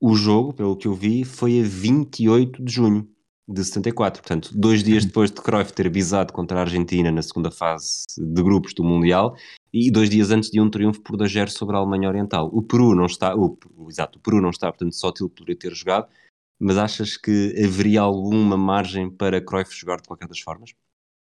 o 0.00 0.14
jogo, 0.14 0.52
pelo 0.52 0.76
que 0.76 0.86
eu 0.86 0.94
vi, 0.94 1.24
foi 1.24 1.60
a 1.60 1.64
28 1.64 2.62
de 2.62 2.72
junho 2.72 3.08
de 3.48 3.64
74. 3.64 4.22
Portanto, 4.22 4.50
dois 4.54 4.82
dias 4.82 5.02
uhum. 5.02 5.08
depois 5.08 5.30
de 5.30 5.40
Cruyff 5.40 5.72
ter 5.72 5.88
bisado 5.88 6.32
contra 6.32 6.58
a 6.58 6.62
Argentina 6.62 7.10
na 7.12 7.22
segunda 7.22 7.50
fase 7.50 8.04
de 8.16 8.42
grupos 8.42 8.74
do 8.74 8.82
Mundial 8.82 9.36
e 9.72 9.90
dois 9.90 10.08
dias 10.08 10.30
antes 10.30 10.50
de 10.50 10.60
um 10.60 10.70
triunfo 10.70 11.00
por 11.00 11.16
2 11.16 11.52
sobre 11.52 11.76
a 11.76 11.78
Alemanha 11.78 12.08
Oriental. 12.08 12.48
O 12.52 12.62
Peru 12.62 12.94
não 12.94 13.06
está, 13.06 13.34
o, 13.34 13.58
exato, 13.88 14.18
o 14.18 14.22
Peru 14.22 14.40
não 14.40 14.50
está, 14.50 14.70
portanto, 14.70 14.94
só 14.94 15.12
Til 15.12 15.28
poderia 15.28 15.58
ter 15.58 15.74
jogado, 15.74 16.08
mas 16.58 16.78
achas 16.78 17.16
que 17.16 17.54
haveria 17.62 18.00
alguma 18.00 18.56
margem 18.56 19.10
para 19.10 19.40
Cruyff 19.40 19.74
jogar 19.74 19.96
de 19.96 20.08
qualquer 20.08 20.28
das 20.28 20.40
formas? 20.40 20.70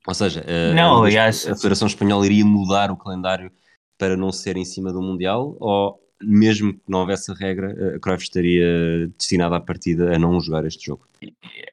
Ou 0.07 0.13
seja, 0.13 0.45
não, 0.75 1.03
a, 1.03 1.07
aliás, 1.07 1.47
a 1.47 1.55
Federação 1.55 1.87
Espanhola 1.87 2.25
iria 2.25 2.45
mudar 2.45 2.91
o 2.91 2.97
calendário 2.97 3.51
para 3.97 4.15
não 4.15 4.31
ser 4.31 4.57
em 4.57 4.65
cima 4.65 4.93
do 4.93 5.01
Mundial 5.01 5.55
ou 5.59 5.99
mesmo 6.21 6.73
que 6.73 6.81
não 6.87 6.99
houvesse 6.99 7.31
a 7.31 7.35
regra, 7.35 7.95
a 7.95 7.99
Cruyff 7.99 8.23
estaria 8.23 9.07
destinada 9.17 9.55
à 9.57 9.59
partida 9.59 10.15
a 10.15 10.19
não 10.19 10.39
jogar 10.39 10.65
este 10.65 10.85
jogo. 10.85 11.07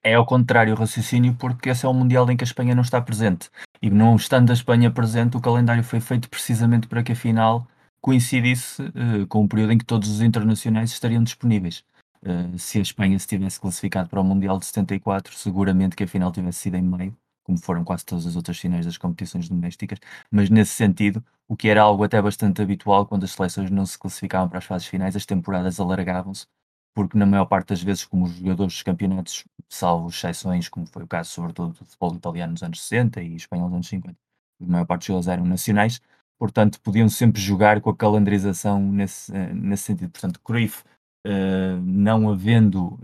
É 0.02 0.14
ao 0.14 0.26
contrário 0.26 0.74
o 0.74 0.76
raciocínio, 0.76 1.34
porque 1.38 1.68
esse 1.68 1.86
é 1.86 1.88
um 1.88 1.94
Mundial 1.94 2.30
em 2.30 2.36
que 2.36 2.44
a 2.44 2.46
Espanha 2.46 2.74
não 2.74 2.82
está 2.82 3.00
presente. 3.00 3.50
E 3.80 3.90
não 3.90 4.16
estando 4.16 4.50
a 4.50 4.52
Espanha 4.52 4.90
presente, 4.90 5.36
o 5.36 5.40
calendário 5.40 5.84
foi 5.84 6.00
feito 6.00 6.28
precisamente 6.28 6.86
para 6.88 7.02
que 7.02 7.12
a 7.12 7.16
final 7.16 7.66
coincidisse 8.00 8.82
uh, 8.82 9.26
com 9.28 9.44
o 9.44 9.48
período 9.48 9.72
em 9.72 9.78
que 9.78 9.84
todos 9.84 10.08
os 10.08 10.20
internacionais 10.20 10.90
estariam 10.90 11.22
disponíveis. 11.22 11.84
Uh, 12.24 12.58
se 12.58 12.78
a 12.78 12.82
Espanha 12.82 13.18
se 13.18 13.26
tivesse 13.26 13.60
classificado 13.60 14.08
para 14.08 14.20
o 14.20 14.24
Mundial 14.24 14.58
de 14.58 14.66
74, 14.66 15.34
seguramente 15.36 15.96
que 15.96 16.04
a 16.04 16.08
final 16.08 16.32
tivesse 16.32 16.58
sido 16.58 16.76
em 16.76 16.82
meio, 16.82 17.16
como 17.44 17.58
foram 17.58 17.84
quase 17.84 18.04
todas 18.04 18.26
as 18.26 18.36
outras 18.36 18.58
finais 18.58 18.86
das 18.86 18.96
competições 18.98 19.48
domésticas, 19.48 19.98
mas 20.30 20.48
nesse 20.50 20.72
sentido, 20.72 21.24
o 21.48 21.56
que 21.56 21.68
era 21.68 21.82
algo 21.82 22.04
até 22.04 22.20
bastante 22.20 22.62
habitual 22.62 23.06
quando 23.06 23.24
as 23.24 23.32
seleções 23.32 23.70
não 23.70 23.84
se 23.86 23.98
classificavam 23.98 24.48
para 24.48 24.58
as 24.58 24.64
fases 24.64 24.86
finais, 24.88 25.16
as 25.16 25.26
temporadas 25.26 25.80
alargavam-se, 25.80 26.46
porque 26.94 27.18
na 27.18 27.26
maior 27.26 27.46
parte 27.46 27.68
das 27.68 27.82
vezes, 27.82 28.04
como 28.04 28.24
os 28.26 28.32
jogadores 28.36 28.74
dos 28.74 28.82
campeonatos, 28.82 29.44
salvo 29.68 30.08
exceções, 30.08 30.68
como 30.68 30.86
foi 30.86 31.02
o 31.04 31.08
caso 31.08 31.30
sobretudo 31.30 31.70
do 31.70 31.74
futebol 31.84 32.14
italiano 32.14 32.52
nos 32.52 32.62
anos 32.62 32.80
60 32.82 33.22
e 33.22 33.36
espanhol 33.36 33.66
nos 33.66 33.74
anos 33.76 33.88
50, 33.88 34.18
a 34.62 34.66
maior 34.66 34.86
parte 34.86 35.00
dos 35.00 35.06
jogadores 35.08 35.28
eram 35.28 35.44
nacionais, 35.44 36.00
portanto 36.38 36.80
podiam 36.80 37.08
sempre 37.08 37.40
jogar 37.40 37.80
com 37.80 37.90
a 37.90 37.96
calendarização 37.96 38.80
nesse, 38.80 39.34
eh, 39.34 39.52
nesse 39.54 39.84
sentido. 39.84 40.10
Portanto, 40.10 40.40
Cruyff, 40.40 40.82
uh, 41.26 41.80
não 41.82 42.30
havendo 42.30 42.98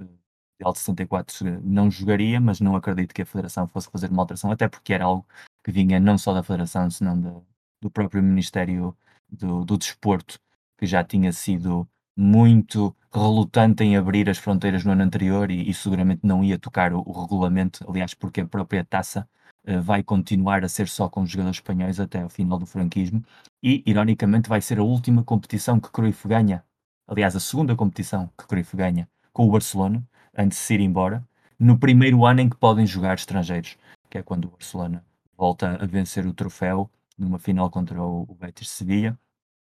Mundial 0.58 0.72
de 0.72 0.78
64 0.80 1.60
não 1.62 1.90
jogaria, 1.90 2.40
mas 2.40 2.60
não 2.60 2.74
acredito 2.74 3.14
que 3.14 3.22
a 3.22 3.26
Federação 3.26 3.66
fosse 3.68 3.88
fazer 3.90 4.10
uma 4.10 4.22
alteração, 4.22 4.50
até 4.50 4.68
porque 4.68 4.92
era 4.92 5.04
algo 5.04 5.24
que 5.62 5.70
vinha 5.70 6.00
não 6.00 6.18
só 6.18 6.34
da 6.34 6.42
Federação, 6.42 6.90
senão 6.90 7.20
do, 7.20 7.46
do 7.80 7.90
próprio 7.90 8.22
Ministério 8.22 8.96
do, 9.28 9.64
do 9.64 9.78
Desporto, 9.78 10.40
que 10.76 10.86
já 10.86 11.04
tinha 11.04 11.32
sido 11.32 11.88
muito 12.16 12.94
relutante 13.12 13.84
em 13.84 13.96
abrir 13.96 14.28
as 14.28 14.38
fronteiras 14.38 14.84
no 14.84 14.92
ano 14.92 15.02
anterior 15.04 15.50
e, 15.50 15.70
e 15.70 15.72
seguramente 15.72 16.22
não 16.24 16.42
ia 16.42 16.58
tocar 16.58 16.92
o, 16.92 17.00
o, 17.06 17.12
regulamento, 17.22 17.84
aliás, 17.88 18.12
porque 18.12 18.40
a 18.40 18.46
própria 18.46 18.84
taça 18.84 19.28
uh, 19.66 19.80
vai 19.80 20.02
continuar 20.02 20.64
a 20.64 20.68
ser 20.68 20.88
só 20.88 21.08
com 21.08 21.22
os 21.22 21.30
jogadores 21.30 21.58
espanhóis 21.58 22.00
até 22.00 22.24
o 22.24 22.28
final 22.28 22.58
do 22.58 22.66
franquismo. 22.66 23.24
E, 23.62 23.82
ironicamente, 23.86 24.48
vai 24.48 24.60
ser 24.60 24.78
a 24.80 24.82
última 24.82 25.22
competição 25.22 25.78
que 25.78 25.90
Cruyff 25.90 26.26
ganha, 26.26 26.64
aliás, 27.06 27.36
a 27.36 27.40
segunda 27.40 27.76
competição 27.76 28.28
que 28.36 28.46
Cruyff 28.46 28.76
ganha 28.76 29.08
com 29.32 29.46
o 29.46 29.50
Barcelona, 29.52 30.04
antes 30.38 30.58
de 30.58 30.64
se 30.64 30.74
ir 30.74 30.80
embora, 30.80 31.26
no 31.58 31.76
primeiro 31.78 32.24
ano 32.24 32.40
em 32.40 32.48
que 32.48 32.56
podem 32.56 32.86
jogar 32.86 33.14
estrangeiros, 33.14 33.76
que 34.08 34.18
é 34.18 34.22
quando 34.22 34.44
o 34.46 34.50
Barcelona 34.50 35.04
volta 35.36 35.76
a 35.82 35.86
vencer 35.86 36.24
o 36.26 36.32
troféu 36.32 36.88
numa 37.18 37.38
final 37.38 37.68
contra 37.68 38.00
o, 38.00 38.22
o 38.22 38.34
Betis 38.34 38.70
Sevilha, 38.70 39.18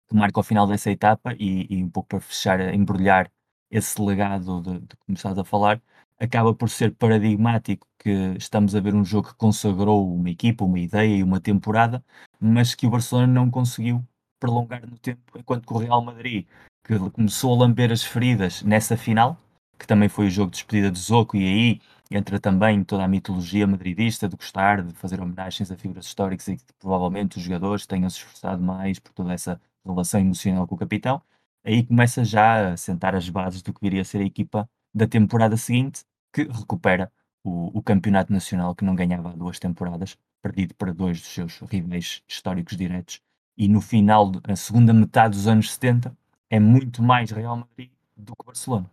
que 0.07 0.15
marca 0.15 0.40
o 0.40 0.44
final 0.44 0.68
dessa 0.68 0.91
etapa 0.91 1.34
e, 1.40 1.65
e, 1.69 1.84
um 1.84 1.90
pouco 1.90 2.10
para 2.10 2.19
fechar, 2.19 2.60
embrulhar 2.73 3.31
esse 3.72 4.02
legado 4.02 4.61
de, 4.61 4.80
de 4.81 4.88
que 4.88 5.06
começaste 5.06 5.40
a 5.40 5.44
falar, 5.44 5.81
acaba 6.19 6.53
por 6.53 6.69
ser 6.69 6.94
paradigmático 6.95 7.88
que 7.98 8.10
estamos 8.38 8.76
a 8.76 8.81
ver 8.81 8.94
um 8.94 9.06
jogo 9.06 9.30
que 9.30 9.36
consagrou 9.36 10.14
uma 10.14 10.30
equipa, 10.30 10.65
uma 10.65 10.80
ideia 10.80 11.18
e 11.18 11.23
uma 11.23 11.40
temporada, 11.40 12.03
mas 12.40 12.76
que 12.76 12.86
o 12.88 12.90
Barcelona 12.90 13.27
não 13.27 13.49
conseguiu 13.49 14.03
prolongar 14.40 14.86
no 14.86 14.98
tempo, 14.98 15.22
enquanto 15.38 15.65
que 15.65 15.73
o 15.73 15.77
Real 15.77 16.02
Madrid, 16.03 16.45
que 16.84 16.98
começou 17.11 17.53
a 17.53 17.60
lamber 17.60 17.91
as 17.91 18.03
feridas 18.03 18.64
nessa 18.64 18.98
final, 18.98 19.38
que 19.80 19.88
também 19.88 20.10
foi 20.10 20.28
o 20.28 20.30
jogo 20.30 20.52
de 20.52 20.58
despedida 20.58 20.92
de 20.92 21.00
Zoco, 21.00 21.38
e 21.38 21.46
aí 21.46 21.82
entra 22.12 22.40
também 22.40 22.84
toda 22.84 23.04
a 23.04 23.08
mitologia 23.08 23.66
madridista 23.66 24.28
de 24.28 24.36
gostar 24.36 24.84
de 24.84 24.94
fazer 24.94 25.22
homenagens 25.22 25.72
a 25.72 25.78
figuras 25.78 26.06
históricas 26.06 26.48
e 26.50 26.58
que 26.58 26.74
provavelmente 26.80 27.38
os 27.38 27.44
jogadores 27.44 27.86
tenham 27.86 28.10
se 28.10 28.18
esforçado 28.18 28.62
mais 28.62 29.00
por 29.00 29.14
toda 29.14 29.34
essa 29.34 29.62
relação 29.86 30.20
emocional 30.20 30.68
com 30.68 30.76
o 30.76 30.78
capitão. 30.78 31.22
Aí 31.64 31.84
começa 31.86 32.24
já 32.24 32.74
a 32.74 32.78
sentar 32.78 33.16
as 33.16 33.30
bases 33.30 33.62
do 33.62 33.74
que 33.74 33.82
viria 33.82 34.02
a 34.02 34.06
ser 34.06 34.20
a 34.20 34.26
equipa 34.26 34.70
da 34.94 35.08
temporada 35.08 35.56
seguinte, 35.58 36.04
que 36.34 36.44
recupera 36.44 37.12
o, 37.44 37.78
o 37.78 37.82
campeonato 37.84 38.34
nacional 38.34 38.76
que 38.76 38.84
não 38.86 38.96
ganhava 38.96 39.30
há 39.30 39.34
duas 39.34 39.60
temporadas, 39.60 40.18
perdido 40.42 40.74
para 40.76 40.94
dois 40.94 41.20
dos 41.20 41.30
seus 41.30 41.60
rivais 41.60 42.22
históricos 42.28 42.76
diretos. 42.76 43.22
E 43.58 43.68
no 43.68 43.82
final, 43.82 44.32
da 44.32 44.56
segunda 44.56 44.94
metade 44.94 45.36
dos 45.36 45.48
anos 45.48 45.72
70, 45.74 46.16
é 46.50 46.60
muito 46.60 47.04
mais 47.04 47.32
Real 47.32 47.58
Madrid 47.58 47.92
do 48.16 48.36
que 48.36 48.46
Barcelona. 48.46 48.90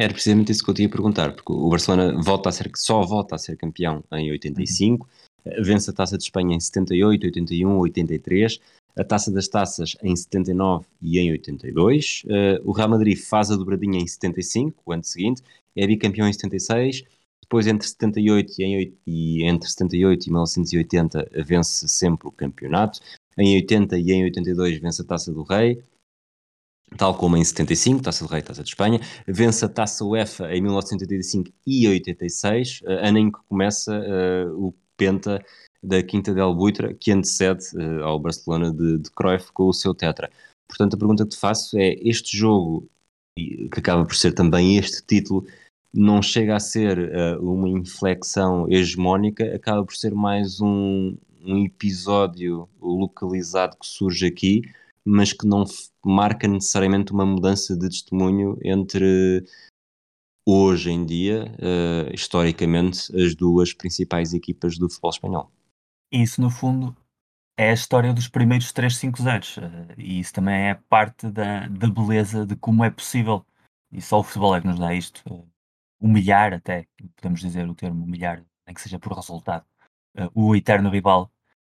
Era 0.00 0.12
precisamente 0.12 0.52
isso 0.52 0.62
que 0.62 0.70
eu 0.70 0.74
tinha 0.74 0.86
a 0.86 0.90
perguntar, 0.92 1.32
porque 1.32 1.52
o 1.52 1.68
Barcelona 1.68 2.16
volta 2.22 2.48
a 2.48 2.52
ser, 2.52 2.70
só 2.76 3.02
volta 3.02 3.34
a 3.34 3.38
ser 3.38 3.56
campeão 3.56 4.04
em 4.12 4.30
85, 4.30 5.08
uhum. 5.44 5.62
vence 5.64 5.90
a 5.90 5.92
Taça 5.92 6.16
de 6.16 6.22
Espanha 6.22 6.54
em 6.54 6.60
78, 6.60 7.24
81, 7.24 7.78
83, 7.78 8.60
a 8.96 9.02
Taça 9.02 9.32
das 9.32 9.48
Taças 9.48 9.96
em 10.00 10.14
79 10.14 10.86
e 11.02 11.18
em 11.18 11.32
82, 11.32 12.22
uh, 12.26 12.32
eh, 12.32 12.60
o 12.64 12.70
Real 12.70 12.90
Madrid 12.90 13.18
faz 13.18 13.50
a 13.50 13.56
dobradinha 13.56 13.98
em 13.98 14.06
75, 14.06 14.80
o 14.86 14.92
ano 14.92 15.02
seguinte, 15.02 15.42
é 15.74 15.84
bicampeão 15.84 16.28
em 16.28 16.32
76, 16.32 17.02
depois 17.42 17.66
entre 17.66 17.88
78 17.88 18.52
e, 18.56 18.64
em, 18.64 18.94
e 19.04 19.44
entre 19.48 19.68
78 19.68 20.26
e 20.26 20.30
1980 20.30 21.30
vence 21.44 21.88
sempre 21.88 22.28
o 22.28 22.30
campeonato, 22.30 23.00
em 23.36 23.56
80 23.56 23.98
e 23.98 24.12
em 24.12 24.22
82 24.22 24.78
vence 24.78 25.02
a 25.02 25.04
Taça 25.04 25.32
do 25.32 25.42
Rei, 25.42 25.82
tal 26.96 27.14
como 27.14 27.36
em 27.36 27.44
75, 27.44 28.02
Taça 28.02 28.24
do 28.24 28.30
Rei, 28.30 28.42
Taça 28.42 28.62
de 28.62 28.68
Espanha, 28.68 29.00
vence 29.26 29.64
a 29.64 29.68
Taça 29.68 30.04
UEFA 30.04 30.54
em 30.54 30.60
1985 30.60 31.50
e 31.66 31.88
86, 31.88 32.80
uh, 32.82 32.90
ano 33.06 33.18
em 33.18 33.30
que 33.30 33.38
começa 33.48 33.92
uh, 33.92 34.66
o 34.66 34.74
Penta 34.96 35.44
da 35.82 36.02
Quinta 36.02 36.34
del 36.34 36.54
Buitre, 36.54 36.94
que 36.94 37.12
antecede 37.12 37.64
uh, 37.74 38.04
ao 38.04 38.18
Barcelona 38.18 38.72
de, 38.72 38.98
de 38.98 39.10
Cruyff 39.10 39.52
com 39.52 39.64
o 39.64 39.72
seu 39.72 39.94
tetra. 39.94 40.30
Portanto, 40.68 40.94
a 40.94 40.98
pergunta 40.98 41.24
que 41.24 41.30
te 41.30 41.38
faço 41.38 41.78
é, 41.78 41.94
este 42.00 42.36
jogo, 42.36 42.88
que 43.36 43.78
acaba 43.78 44.04
por 44.04 44.16
ser 44.16 44.32
também 44.32 44.76
este 44.76 45.02
título, 45.06 45.46
não 45.94 46.20
chega 46.20 46.54
a 46.56 46.60
ser 46.60 47.38
uma 47.40 47.68
inflexão 47.68 48.68
hegemónica, 48.68 49.54
acaba 49.54 49.82
por 49.82 49.96
ser 49.96 50.14
mais 50.14 50.60
um, 50.60 51.16
um 51.42 51.64
episódio 51.64 52.68
localizado 52.80 53.76
que 53.80 53.86
surge 53.86 54.26
aqui, 54.26 54.62
mas 55.08 55.32
que 55.32 55.46
não 55.46 55.64
marca 56.04 56.46
necessariamente 56.46 57.12
uma 57.12 57.24
mudança 57.24 57.74
de 57.74 57.88
testemunho 57.88 58.58
entre 58.62 59.42
hoje 60.46 60.90
em 60.90 61.04
dia, 61.04 61.44
uh, 61.58 62.14
historicamente, 62.14 63.14
as 63.16 63.34
duas 63.34 63.72
principais 63.72 64.34
equipas 64.34 64.76
do 64.76 64.88
futebol 64.88 65.10
espanhol. 65.10 65.52
Isso, 66.12 66.40
no 66.40 66.50
fundo, 66.50 66.94
é 67.56 67.70
a 67.70 67.74
história 67.74 68.12
dos 68.12 68.28
primeiros 68.28 68.72
3-5-0 68.72 69.62
uh, 69.62 69.94
e 69.98 70.20
isso 70.20 70.32
também 70.34 70.68
é 70.68 70.74
parte 70.74 71.30
da, 71.30 71.66
da 71.68 71.88
beleza 71.88 72.44
de 72.44 72.54
como 72.56 72.84
é 72.84 72.90
possível, 72.90 73.44
e 73.90 74.02
só 74.02 74.20
o 74.20 74.22
futebol 74.22 74.54
é 74.54 74.60
que 74.60 74.66
nos 74.66 74.78
dá 74.78 74.92
isto, 74.92 75.22
uh, 75.30 75.48
humilhar 76.00 76.52
até, 76.52 76.86
podemos 77.16 77.40
dizer 77.40 77.66
o 77.68 77.74
termo 77.74 78.04
humilhar, 78.04 78.44
nem 78.66 78.74
que 78.74 78.80
seja 78.80 78.98
por 78.98 79.12
resultado, 79.12 79.64
o 80.34 80.54
eterno 80.56 80.90
rival 80.90 81.30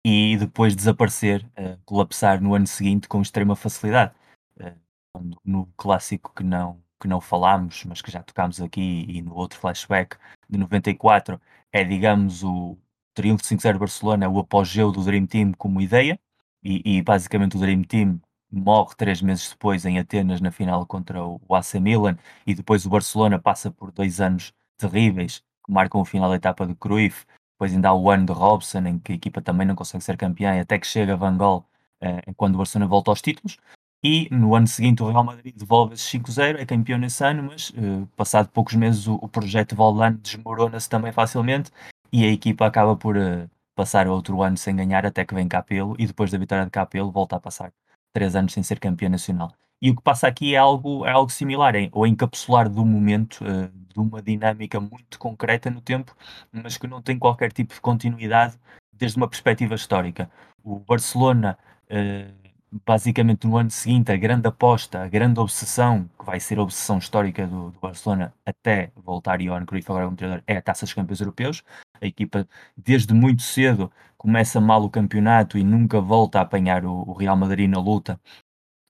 e 0.05 0.37
depois 0.39 0.75
desaparecer, 0.75 1.45
uh, 1.59 1.79
colapsar 1.85 2.41
no 2.43 2.55
ano 2.55 2.67
seguinte 2.67 3.09
com 3.09 3.21
extrema 3.21 3.55
facilidade. 3.55 4.13
Uh, 4.59 5.37
no 5.45 5.67
clássico 5.77 6.33
que 6.35 6.43
não, 6.43 6.81
que 7.01 7.09
não 7.09 7.21
falámos, 7.21 7.85
mas 7.85 8.03
que 8.03 8.11
já 8.11 8.23
tocámos 8.23 8.61
aqui 8.61 9.07
e 9.09 9.23
no 9.23 9.35
outro 9.35 9.59
flashback 9.59 10.17
de 10.49 10.59
94, 10.59 11.41
é, 11.73 11.83
digamos, 11.83 12.45
o 12.45 12.77
triunfo 13.15 13.43
de 13.43 13.49
5-0 13.49 13.79
Barcelona, 13.79 14.29
o 14.29 14.39
apogeu 14.39 14.93
do 14.93 15.03
Dream 15.05 15.27
Team 15.27 15.53
como 15.53 15.81
ideia, 15.81 16.19
e, 16.63 16.99
e, 16.99 17.03
basicamente 17.03 17.57
o 17.57 17.61
Dream 17.61 17.83
Team 17.83 18.21
morre 18.53 18.95
três 18.97 19.23
meses 19.23 19.49
depois 19.51 19.85
em 19.87 19.99
Atenas 19.99 20.41
na 20.41 20.51
final 20.51 20.85
contra 20.87 21.25
o 21.25 21.41
AC 21.55 21.75
Milan, 21.81 22.17
e 22.47 22.55
depois 22.55 22.85
o 22.85 22.91
Barcelona 22.91 23.39
passa 23.39 23.71
por 23.71 23.91
dois 23.91 24.21
anos 24.21 24.53
terríveis, 24.77 25.43
que 25.65 25.73
marcam 25.73 26.01
o 26.01 26.05
final 26.05 26.31
da 26.31 26.37
etapa 26.37 26.67
de 26.67 26.75
Cruyff, 26.75 27.27
depois 27.61 27.75
ainda 27.75 27.91
há 27.91 27.95
o 27.95 28.11
ano 28.11 28.25
de 28.25 28.33
Robson, 28.33 28.79
em 28.87 28.99
que 28.99 29.13
a 29.13 29.15
equipa 29.15 29.43
também 29.43 29.67
não 29.67 29.75
consegue 29.75 30.03
ser 30.03 30.17
campeã, 30.17 30.57
e 30.57 30.61
até 30.61 30.79
que 30.79 30.87
chega 30.87 31.15
Van 31.15 31.37
Gaal, 31.37 31.69
uh, 32.03 32.35
quando 32.35 32.55
o 32.55 32.59
Barcelona 32.59 32.89
volta 32.89 33.11
aos 33.11 33.21
títulos. 33.21 33.59
E 34.03 34.29
no 34.31 34.55
ano 34.55 34.67
seguinte 34.67 35.03
o 35.03 35.11
Real 35.11 35.23
Madrid 35.23 35.55
devolve 35.55 35.93
esse 35.93 36.19
5-0, 36.19 36.59
é 36.59 36.65
campeão 36.65 36.99
nesse 36.99 37.23
ano, 37.23 37.43
mas 37.43 37.69
uh, 37.71 38.07
passado 38.17 38.49
poucos 38.49 38.75
meses 38.75 39.07
o, 39.07 39.17
o 39.17 39.29
projeto 39.29 39.77
Valdano 39.77 40.17
desmorona-se 40.17 40.89
também 40.89 41.13
facilmente 41.13 41.71
e 42.11 42.25
a 42.25 42.29
equipa 42.33 42.65
acaba 42.65 42.97
por 42.97 43.15
uh, 43.19 43.47
passar 43.75 44.09
outro 44.09 44.43
ano 44.43 44.57
sem 44.57 44.75
ganhar 44.75 45.05
até 45.05 45.23
que 45.23 45.35
vem 45.35 45.47
Capelo 45.47 45.95
e 45.99 46.07
depois 46.07 46.31
da 46.31 46.39
vitória 46.39 46.65
de 46.65 46.71
Capelo 46.71 47.11
volta 47.11 47.37
a 47.37 47.41
passar 47.41 47.71
três 48.15 48.35
anos 48.35 48.55
sem 48.55 48.63
ser 48.63 48.81
campeão 48.81 49.11
nacional. 49.11 49.53
E 49.83 49.91
o 49.91 49.97
que 49.97 50.03
passa 50.03 50.29
aqui 50.29 50.55
é 50.55 50.59
algo, 50.59 51.07
é 51.07 51.11
algo 51.11 51.31
similar, 51.31 51.75
é 51.75 51.89
o 51.93 52.07
encapsular 52.07 52.69
do 52.69 52.85
momento, 52.85 53.43
uh, 53.43 53.69
de 53.93 53.99
uma 53.99 54.21
dinâmica 54.21 54.79
muito 54.79 55.19
concreta 55.19 55.71
no 55.71 55.81
tempo, 55.81 56.15
mas 56.53 56.77
que 56.77 56.87
não 56.87 57.01
tem 57.01 57.19
qualquer 57.19 57.51
tipo 57.51 57.73
de 57.73 57.81
continuidade 57.81 58.59
desde 58.93 59.17
uma 59.17 59.29
perspectiva 59.29 59.75
histórica. 59.75 60.31
O 60.63 60.79
Barcelona, 60.81 61.59
uh, 61.91 62.51
basicamente 62.87 63.47
no 63.47 63.57
ano 63.57 63.71
seguinte, 63.71 64.13
a 64.13 64.17
grande 64.19 64.47
aposta, 64.49 65.03
a 65.03 65.09
grande 65.09 65.41
obsessão, 65.41 66.09
que 66.19 66.27
vai 66.27 66.39
ser 66.39 66.59
a 66.59 66.63
obsessão 66.63 66.99
histórica 66.99 67.47
do, 67.47 67.71
do 67.71 67.81
Barcelona 67.81 68.35
até 68.45 68.93
voltar 68.95 69.39
Johan 69.39 69.65
Cruyff 69.65 69.91
agora 69.91 70.05
como 70.05 70.17
treinador, 70.17 70.45
é 70.47 70.59
a 70.59 70.63
Taça 70.63 70.85
dos 70.85 70.93
Campeões 70.93 71.21
Europeus. 71.21 71.63
A 72.01 72.07
equipa, 72.07 72.47
desde 72.77 73.15
muito 73.15 73.43
cedo, 73.43 73.91
começa 74.19 74.61
mal 74.61 74.85
o 74.85 74.91
campeonato 74.91 75.57
e 75.57 75.65
nunca 75.65 76.01
volta 76.03 76.39
a 76.39 76.43
apanhar 76.43 76.85
o, 76.85 77.09
o 77.09 77.13
Real 77.15 77.37
Madrid 77.37 77.69
na 77.69 77.81
luta 77.81 78.21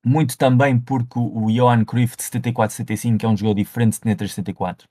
muito 0.05 0.37
também 0.37 0.79
porque 0.79 1.19
o 1.19 1.51
Johan 1.51 1.85
Cruyff 1.85 2.17
de 2.17 2.23
74-75 2.23 3.25
é 3.25 3.29
um 3.29 3.37
jogador 3.37 3.55
diferente 3.55 4.01
de 4.01 4.15
73-74. 4.15 4.85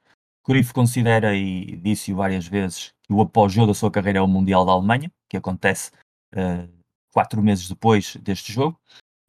Cruyff 0.43 0.73
considera, 0.73 1.35
e 1.35 1.75
disse-o 1.77 2.15
várias 2.15 2.47
vezes, 2.47 2.93
que 3.03 3.13
o 3.13 3.21
apogeu 3.21 3.67
da 3.67 3.73
sua 3.73 3.91
carreira 3.91 4.19
é 4.19 4.21
o 4.21 4.27
Mundial 4.27 4.65
da 4.65 4.71
Alemanha, 4.71 5.11
que 5.29 5.37
acontece 5.37 5.91
uh, 6.33 6.67
quatro 7.13 7.41
meses 7.41 7.67
depois 7.67 8.15
deste 8.17 8.51
jogo, 8.51 8.79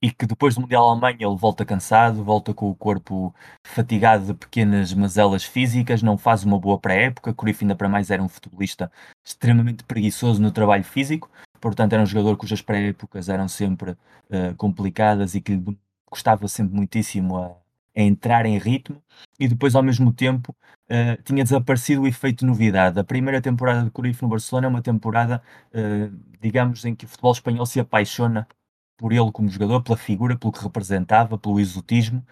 e 0.02 0.10
que 0.10 0.24
depois 0.24 0.54
do 0.54 0.62
Mundial 0.62 0.84
da 0.84 0.92
Alemanha 0.92 1.28
ele 1.28 1.36
volta 1.36 1.64
cansado, 1.64 2.24
volta 2.24 2.54
com 2.54 2.70
o 2.70 2.74
corpo 2.74 3.34
fatigado 3.66 4.26
de 4.26 4.34
pequenas 4.34 4.94
mazelas 4.94 5.44
físicas, 5.44 6.02
não 6.02 6.16
faz 6.16 6.42
uma 6.42 6.58
boa 6.58 6.78
pré-época. 6.78 7.34
Cruyff 7.34 7.62
ainda 7.62 7.74
para 7.74 7.88
mais 7.88 8.10
era 8.10 8.22
um 8.22 8.28
futebolista 8.28 8.90
extremamente 9.26 9.84
preguiçoso 9.84 10.40
no 10.40 10.50
trabalho 10.50 10.84
físico, 10.84 11.30
portanto 11.60 11.92
era 11.92 12.02
um 12.02 12.06
jogador 12.06 12.36
cujas 12.36 12.62
pré-épocas 12.62 13.28
eram 13.28 13.48
sempre 13.48 13.92
uh, 13.92 14.54
complicadas 14.56 15.34
e 15.34 15.40
que 15.40 15.54
lhe 15.54 15.78
custava 16.06 16.48
sempre 16.48 16.74
muitíssimo 16.74 17.36
a, 17.36 17.46
a, 17.46 18.00
entrar 18.00 18.46
em 18.46 18.58
ritmo 18.58 19.02
e 19.38 19.46
depois 19.46 19.74
ao 19.74 19.82
mesmo 19.82 20.12
tempo 20.12 20.54
uh, 20.90 21.22
tinha 21.22 21.44
desaparecido 21.44 22.02
o 22.02 22.06
efeito 22.06 22.46
novidade. 22.46 22.98
A 22.98 23.04
primeira 23.04 23.40
temporada 23.40 23.84
de 23.84 23.90
Cruyff 23.90 24.22
no 24.22 24.28
Barcelona 24.28 24.66
é 24.66 24.70
uma 24.70 24.82
temporada, 24.82 25.42
uh, 25.74 26.16
digamos, 26.40 26.84
em 26.84 26.94
que 26.94 27.04
o 27.04 27.08
futebol 27.08 27.32
espanhol 27.32 27.66
se 27.66 27.78
apaixona 27.78 28.48
por 28.96 29.12
ele 29.12 29.30
como 29.32 29.48
jogador, 29.48 29.82
pela 29.82 29.96
figura, 29.96 30.36
pelo 30.36 30.52
que 30.52 30.62
representava, 30.62 31.38
pelo 31.38 31.58
exotismo. 31.58 32.24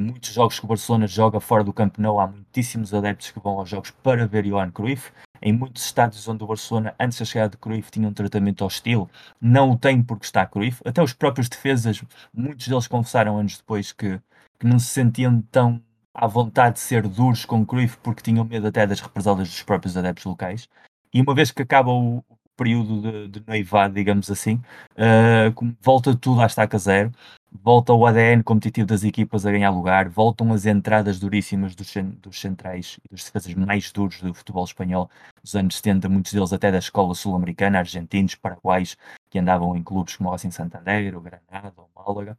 Muitos 0.00 0.32
jogos 0.32 0.58
que 0.58 0.64
o 0.64 0.68
Barcelona 0.68 1.06
joga 1.06 1.40
fora 1.40 1.62
do 1.62 1.74
Camp 1.74 1.98
Nou, 1.98 2.18
há 2.18 2.26
muitíssimos 2.26 2.94
adeptos 2.94 3.32
que 3.32 3.38
vão 3.38 3.58
aos 3.58 3.68
jogos 3.68 3.90
para 3.90 4.26
ver 4.26 4.44
Johan 4.44 4.70
Cruyff 4.70 5.12
em 5.42 5.52
muitos 5.52 5.84
estádios 5.84 6.26
onde 6.28 6.44
o 6.44 6.46
Barcelona, 6.46 6.94
antes 6.98 7.18
da 7.18 7.24
chegada 7.24 7.50
de 7.50 7.56
Cruyff, 7.56 7.90
tinha 7.90 8.08
um 8.08 8.12
tratamento 8.12 8.64
hostil, 8.64 9.08
não 9.40 9.72
o 9.72 9.78
tem 9.78 10.02
porque 10.02 10.24
está 10.24 10.46
Cruyff. 10.46 10.80
Até 10.84 11.02
os 11.02 11.12
próprios 11.12 11.48
defesas, 11.48 12.02
muitos 12.32 12.68
deles 12.68 12.86
confessaram 12.86 13.38
anos 13.38 13.56
depois 13.56 13.92
que, 13.92 14.20
que 14.58 14.66
não 14.66 14.78
se 14.78 14.86
sentiam 14.88 15.40
tão 15.50 15.82
à 16.14 16.26
vontade 16.26 16.74
de 16.74 16.80
ser 16.80 17.06
duros 17.06 17.44
com 17.44 17.64
Cruyff 17.64 17.96
porque 17.98 18.22
tinham 18.22 18.44
medo 18.44 18.66
até 18.66 18.86
das 18.86 19.00
represálias 19.00 19.48
dos 19.48 19.62
próprios 19.62 19.96
adeptos 19.96 20.24
locais. 20.24 20.68
E 21.12 21.20
uma 21.20 21.34
vez 21.34 21.50
que 21.50 21.62
acaba 21.62 21.90
o 21.90 22.24
período 22.58 23.00
de, 23.00 23.28
de 23.28 23.46
noivado, 23.46 23.94
digamos 23.94 24.30
assim, 24.30 24.60
uh, 24.96 25.74
volta 25.80 26.14
tudo 26.14 26.42
à 26.42 26.46
estaca 26.46 26.76
zero 26.76 27.10
volta 27.50 27.92
o 27.92 28.06
ADN 28.06 28.42
competitivo 28.42 28.86
das 28.86 29.04
equipas 29.04 29.46
a 29.46 29.50
ganhar 29.50 29.70
lugar, 29.70 30.08
voltam 30.08 30.52
as 30.52 30.66
entradas 30.66 31.18
duríssimas 31.18 31.74
dos, 31.74 31.92
dos 32.20 32.40
centrais 32.40 32.98
e 33.04 33.08
dos 33.08 33.24
defesas 33.24 33.54
mais 33.54 33.90
duros 33.90 34.20
do 34.20 34.34
futebol 34.34 34.64
espanhol 34.64 35.10
dos 35.42 35.54
anos 35.54 35.76
70, 35.76 36.08
muitos 36.08 36.32
deles 36.32 36.52
até 36.52 36.70
da 36.70 36.78
escola 36.78 37.14
sul-americana, 37.14 37.78
argentinos, 37.78 38.34
paraguaios, 38.34 38.96
que 39.30 39.38
andavam 39.38 39.76
em 39.76 39.82
clubes 39.82 40.16
como 40.16 40.28
o 40.28 40.32
Racing 40.32 40.50
Santander, 40.50 41.16
o 41.16 41.20
Granada, 41.20 41.74
o 41.76 41.88
Málaga, 41.94 42.38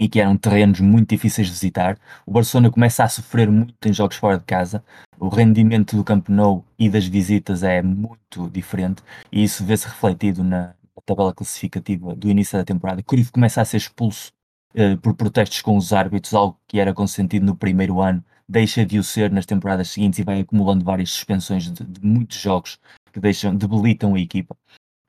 e 0.00 0.08
que 0.08 0.18
eram 0.18 0.36
terrenos 0.36 0.80
muito 0.80 1.10
difíceis 1.10 1.46
de 1.46 1.52
visitar. 1.52 1.98
O 2.24 2.32
Barcelona 2.32 2.70
começa 2.70 3.04
a 3.04 3.08
sofrer 3.08 3.50
muito 3.50 3.74
em 3.86 3.92
jogos 3.92 4.16
fora 4.16 4.38
de 4.38 4.44
casa, 4.44 4.82
o 5.18 5.28
rendimento 5.28 5.94
do 5.94 6.02
Camp 6.02 6.30
Nou 6.30 6.64
e 6.78 6.88
das 6.88 7.06
visitas 7.06 7.62
é 7.62 7.82
muito 7.82 8.48
diferente, 8.48 9.02
e 9.30 9.44
isso 9.44 9.62
vê-se 9.62 9.86
refletido 9.86 10.42
na, 10.42 10.74
tabela 11.04 11.34
classificativa 11.34 12.14
do 12.14 12.28
início 12.28 12.56
da 12.58 12.64
temporada, 12.64 13.02
Cruyff 13.02 13.32
começa 13.32 13.60
a 13.60 13.64
ser 13.64 13.78
expulso 13.78 14.30
uh, 14.74 14.96
por 14.98 15.14
protestos 15.14 15.60
com 15.60 15.76
os 15.76 15.92
árbitros, 15.92 16.34
algo 16.34 16.58
que 16.68 16.78
era 16.78 16.94
consentido 16.94 17.44
no 17.44 17.56
primeiro 17.56 18.00
ano, 18.00 18.24
deixa 18.48 18.84
de 18.84 18.98
o 18.98 19.04
ser 19.04 19.30
nas 19.30 19.46
temporadas 19.46 19.88
seguintes 19.90 20.18
e 20.18 20.22
vai 20.22 20.40
acumulando 20.40 20.84
várias 20.84 21.10
suspensões 21.10 21.70
de, 21.70 21.84
de 21.84 22.06
muitos 22.06 22.38
jogos 22.38 22.78
que 23.12 23.20
deixam, 23.20 23.54
debilitam 23.54 24.14
a 24.14 24.20
equipa. 24.20 24.56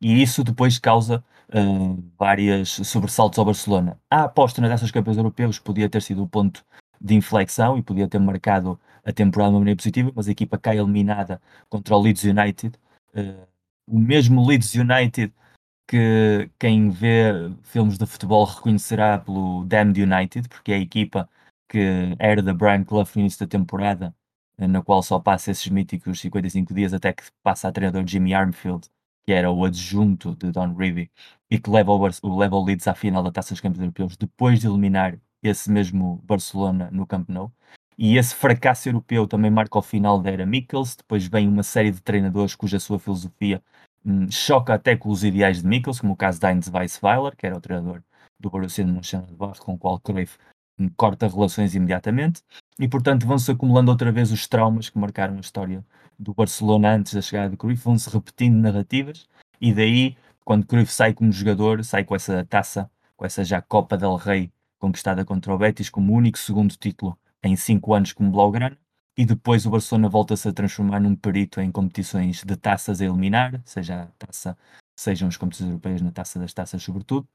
E 0.02 0.22
isso 0.22 0.44
depois 0.44 0.80
causa 0.80 1.24
uh, 1.54 2.04
várias 2.18 2.70
sobressaltos 2.70 3.40
ao 3.40 3.46
Barcelona. 3.46 4.00
A 4.10 4.24
aposta 4.24 4.62
nas 4.62 4.70
dessas 4.70 4.92
campeões 4.92 5.18
europeus 5.18 5.60
podia 5.60 5.90
ter 5.90 6.02
sido 6.02 6.24
o 6.24 6.28
ponto 6.28 6.64
de 7.00 7.16
inflexão 7.16 7.78
e 7.78 7.84
podia 7.84 8.08
ter 8.08 8.20
marcado 8.20 8.80
a 9.04 9.12
temporada 9.12 9.50
de 9.50 9.56
uma 9.56 9.60
maneira 9.60 9.78
positiva, 9.78 10.12
mas 10.16 10.28
a 10.28 10.32
equipa 10.32 10.58
cai 10.58 10.78
eliminada 10.78 11.42
contra 11.70 11.96
o 11.96 12.02
Leeds 12.02 12.24
United. 12.24 12.78
Uh, 13.16 13.48
o 13.88 14.00
mesmo 14.00 14.46
Leeds 14.46 14.76
United 14.76 15.34
que 15.92 16.50
quem 16.58 16.90
vê 16.90 17.34
filmes 17.64 17.98
de 17.98 18.06
futebol 18.06 18.46
reconhecerá 18.46 19.20
pelo 19.20 19.66
Damned 19.66 20.02
United, 20.02 20.48
porque 20.48 20.72
é 20.72 20.76
a 20.76 20.80
equipa 20.80 21.30
que 21.68 22.16
era 22.18 22.42
da 22.42 22.54
Brian 22.54 22.86
Clough 22.86 23.08
no 23.14 23.22
início 23.22 23.46
da 23.46 23.48
temporada, 23.50 24.16
na 24.58 24.82
qual 24.82 25.04
só 25.04 25.20
passa 25.20 25.52
esses 25.52 25.68
míticos 25.68 26.22
55 26.22 26.74
dias 26.74 26.94
até 26.94 27.12
que 27.12 27.24
passa 27.44 27.68
a 27.68 27.72
treinador 27.74 28.08
Jimmy 28.08 28.34
Armfield, 28.34 28.90
que 29.26 29.32
era 29.34 29.52
o 29.52 29.66
adjunto 29.66 30.36
de 30.36 30.52
Don 30.52 30.74
Revie, 30.74 31.12
e 31.50 31.60
que 31.60 31.70
leva 31.70 31.92
o, 31.92 32.10
o, 32.24 32.38
leva 32.38 32.56
o 32.56 32.64
Leeds 32.64 32.88
à 32.88 32.96
final 32.96 33.24
da 33.24 33.32
Taça 33.32 33.54
dos 33.54 33.62
Campeões 33.62 33.84
Europeus 33.84 34.18
depois 34.18 34.60
de 34.60 34.68
eliminar 34.68 35.18
esse 35.44 35.72
mesmo 35.72 36.22
Barcelona 36.24 36.90
no 36.92 37.06
Camp 37.06 37.30
Nou. 37.30 37.52
E 37.98 38.18
esse 38.18 38.34
fracasso 38.34 38.90
europeu 38.90 39.28
também 39.28 39.52
marca 39.52 39.78
o 39.78 39.82
final 39.82 40.20
da 40.20 40.32
era 40.32 40.46
Mikkels, 40.46 40.96
depois 40.96 41.28
vem 41.28 41.48
uma 41.48 41.64
série 41.64 41.92
de 41.92 42.02
treinadores 42.02 42.56
cuja 42.56 42.80
sua 42.80 42.98
filosofia 43.00 43.62
Hum, 44.04 44.30
choca 44.32 44.74
até 44.74 44.96
com 44.96 45.10
os 45.10 45.24
ideais 45.24 45.62
de 45.62 45.68
Mikkels, 45.68 46.00
como 46.00 46.14
o 46.14 46.18
caso 46.18 46.40
de 46.40 46.48
Heinz 46.48 46.68
Weissweiler, 46.68 47.36
que 47.36 47.46
era 47.46 47.56
o 47.56 47.62
treinador 47.62 48.02
do 48.40 48.50
Borussia 48.50 48.84
de 48.84 48.92
Mönchengladbach, 48.92 49.60
com 49.60 49.74
o 49.74 49.78
qual 49.78 50.00
Cruyff 50.00 50.40
corta 50.90 51.28
relações 51.28 51.76
imediatamente, 51.76 52.42
e 52.80 52.88
portanto 52.88 53.26
vão-se 53.26 53.52
acumulando 53.52 53.92
outra 53.92 54.12
vez 54.12 54.32
os 54.32 54.48
traumas 54.48 54.90
que 54.90 54.98
marcaram 54.98 55.38
a 55.38 55.40
história 55.40 55.86
do 56.18 56.34
Barcelona 56.34 56.96
antes 56.96 57.14
da 57.14 57.22
chegada 57.22 57.50
de 57.50 57.58
Cruyff, 57.58 57.84
vão-se 57.84 58.10
repetindo 58.10 58.56
narrativas, 58.56 59.28
e 59.60 59.74
daí, 59.74 60.16
quando 60.44 60.66
Cruyff 60.66 60.92
sai 60.92 61.14
como 61.14 61.32
jogador, 61.32 61.84
sai 61.84 62.04
com 62.04 62.16
essa 62.16 62.46
taça, 62.46 62.90
com 63.16 63.26
essa 63.26 63.44
já 63.44 63.62
Copa 63.62 63.98
del 63.98 64.16
Rei 64.16 64.52
conquistada 64.80 65.24
contra 65.24 65.54
o 65.54 65.58
Betis, 65.58 65.90
como 65.90 66.14
único 66.14 66.40
segundo 66.40 66.76
título 66.76 67.18
em 67.44 67.56
cinco 67.56 67.94
anos 67.94 68.14
como 68.14 68.32
Blaugrana, 68.32 68.78
e 69.16 69.26
depois 69.26 69.66
o 69.66 69.70
Barcelona 69.70 70.10
volta-se 70.10 70.48
a 70.48 70.54
transformar 70.54 71.00
num 71.00 71.16
perito 71.16 71.62
em 71.62 71.72
competições 71.72 72.44
de 72.44 72.56
taças 72.56 73.02
a 73.02 73.06
eliminar, 73.06 73.62
seja 73.66 74.04
a 74.04 74.08
taça, 74.26 74.58
sejam 74.96 75.28
as 75.28 75.38
competições 75.38 75.70
europeias 75.70 76.02
na 76.02 76.12
taça 76.12 76.40
das 76.40 76.54
taças, 76.54 76.82
sobretudo. 76.82 77.28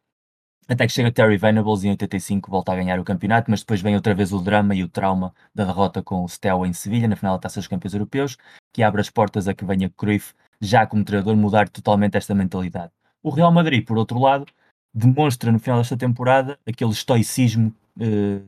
Até 0.68 0.86
que 0.86 0.92
chega 0.92 1.12
Terry 1.12 1.36
Venables 1.36 1.84
em 1.84 1.90
85 1.90 2.50
volta 2.50 2.72
a 2.72 2.76
ganhar 2.76 2.98
o 2.98 3.04
campeonato, 3.04 3.50
mas 3.50 3.60
depois 3.60 3.80
vem 3.80 3.94
outra 3.94 4.14
vez 4.14 4.32
o 4.32 4.40
drama 4.40 4.74
e 4.74 4.82
o 4.82 4.88
trauma 4.88 5.32
da 5.54 5.64
derrota 5.64 6.02
com 6.02 6.24
o 6.24 6.28
Steaua 6.28 6.66
em 6.66 6.72
Sevilha, 6.72 7.06
na 7.06 7.14
final 7.14 7.36
da 7.36 7.42
Taça 7.42 7.60
dos 7.60 7.68
Campeões 7.68 7.94
Europeus, 7.94 8.36
que 8.72 8.82
abre 8.82 9.00
as 9.00 9.08
portas 9.08 9.46
a 9.46 9.54
que 9.54 9.64
venha 9.64 9.88
Cruyff, 9.90 10.34
já 10.60 10.84
como 10.84 11.04
treinador, 11.04 11.36
mudar 11.36 11.68
totalmente 11.68 12.16
esta 12.16 12.34
mentalidade. 12.34 12.90
O 13.22 13.30
Real 13.30 13.52
Madrid, 13.52 13.86
por 13.86 13.96
outro 13.96 14.18
lado, 14.18 14.46
demonstra 14.92 15.52
no 15.52 15.60
final 15.60 15.78
desta 15.78 15.96
temporada 15.96 16.58
aquele 16.66 16.90
estoicismo 16.90 17.72
eh, 18.00 18.40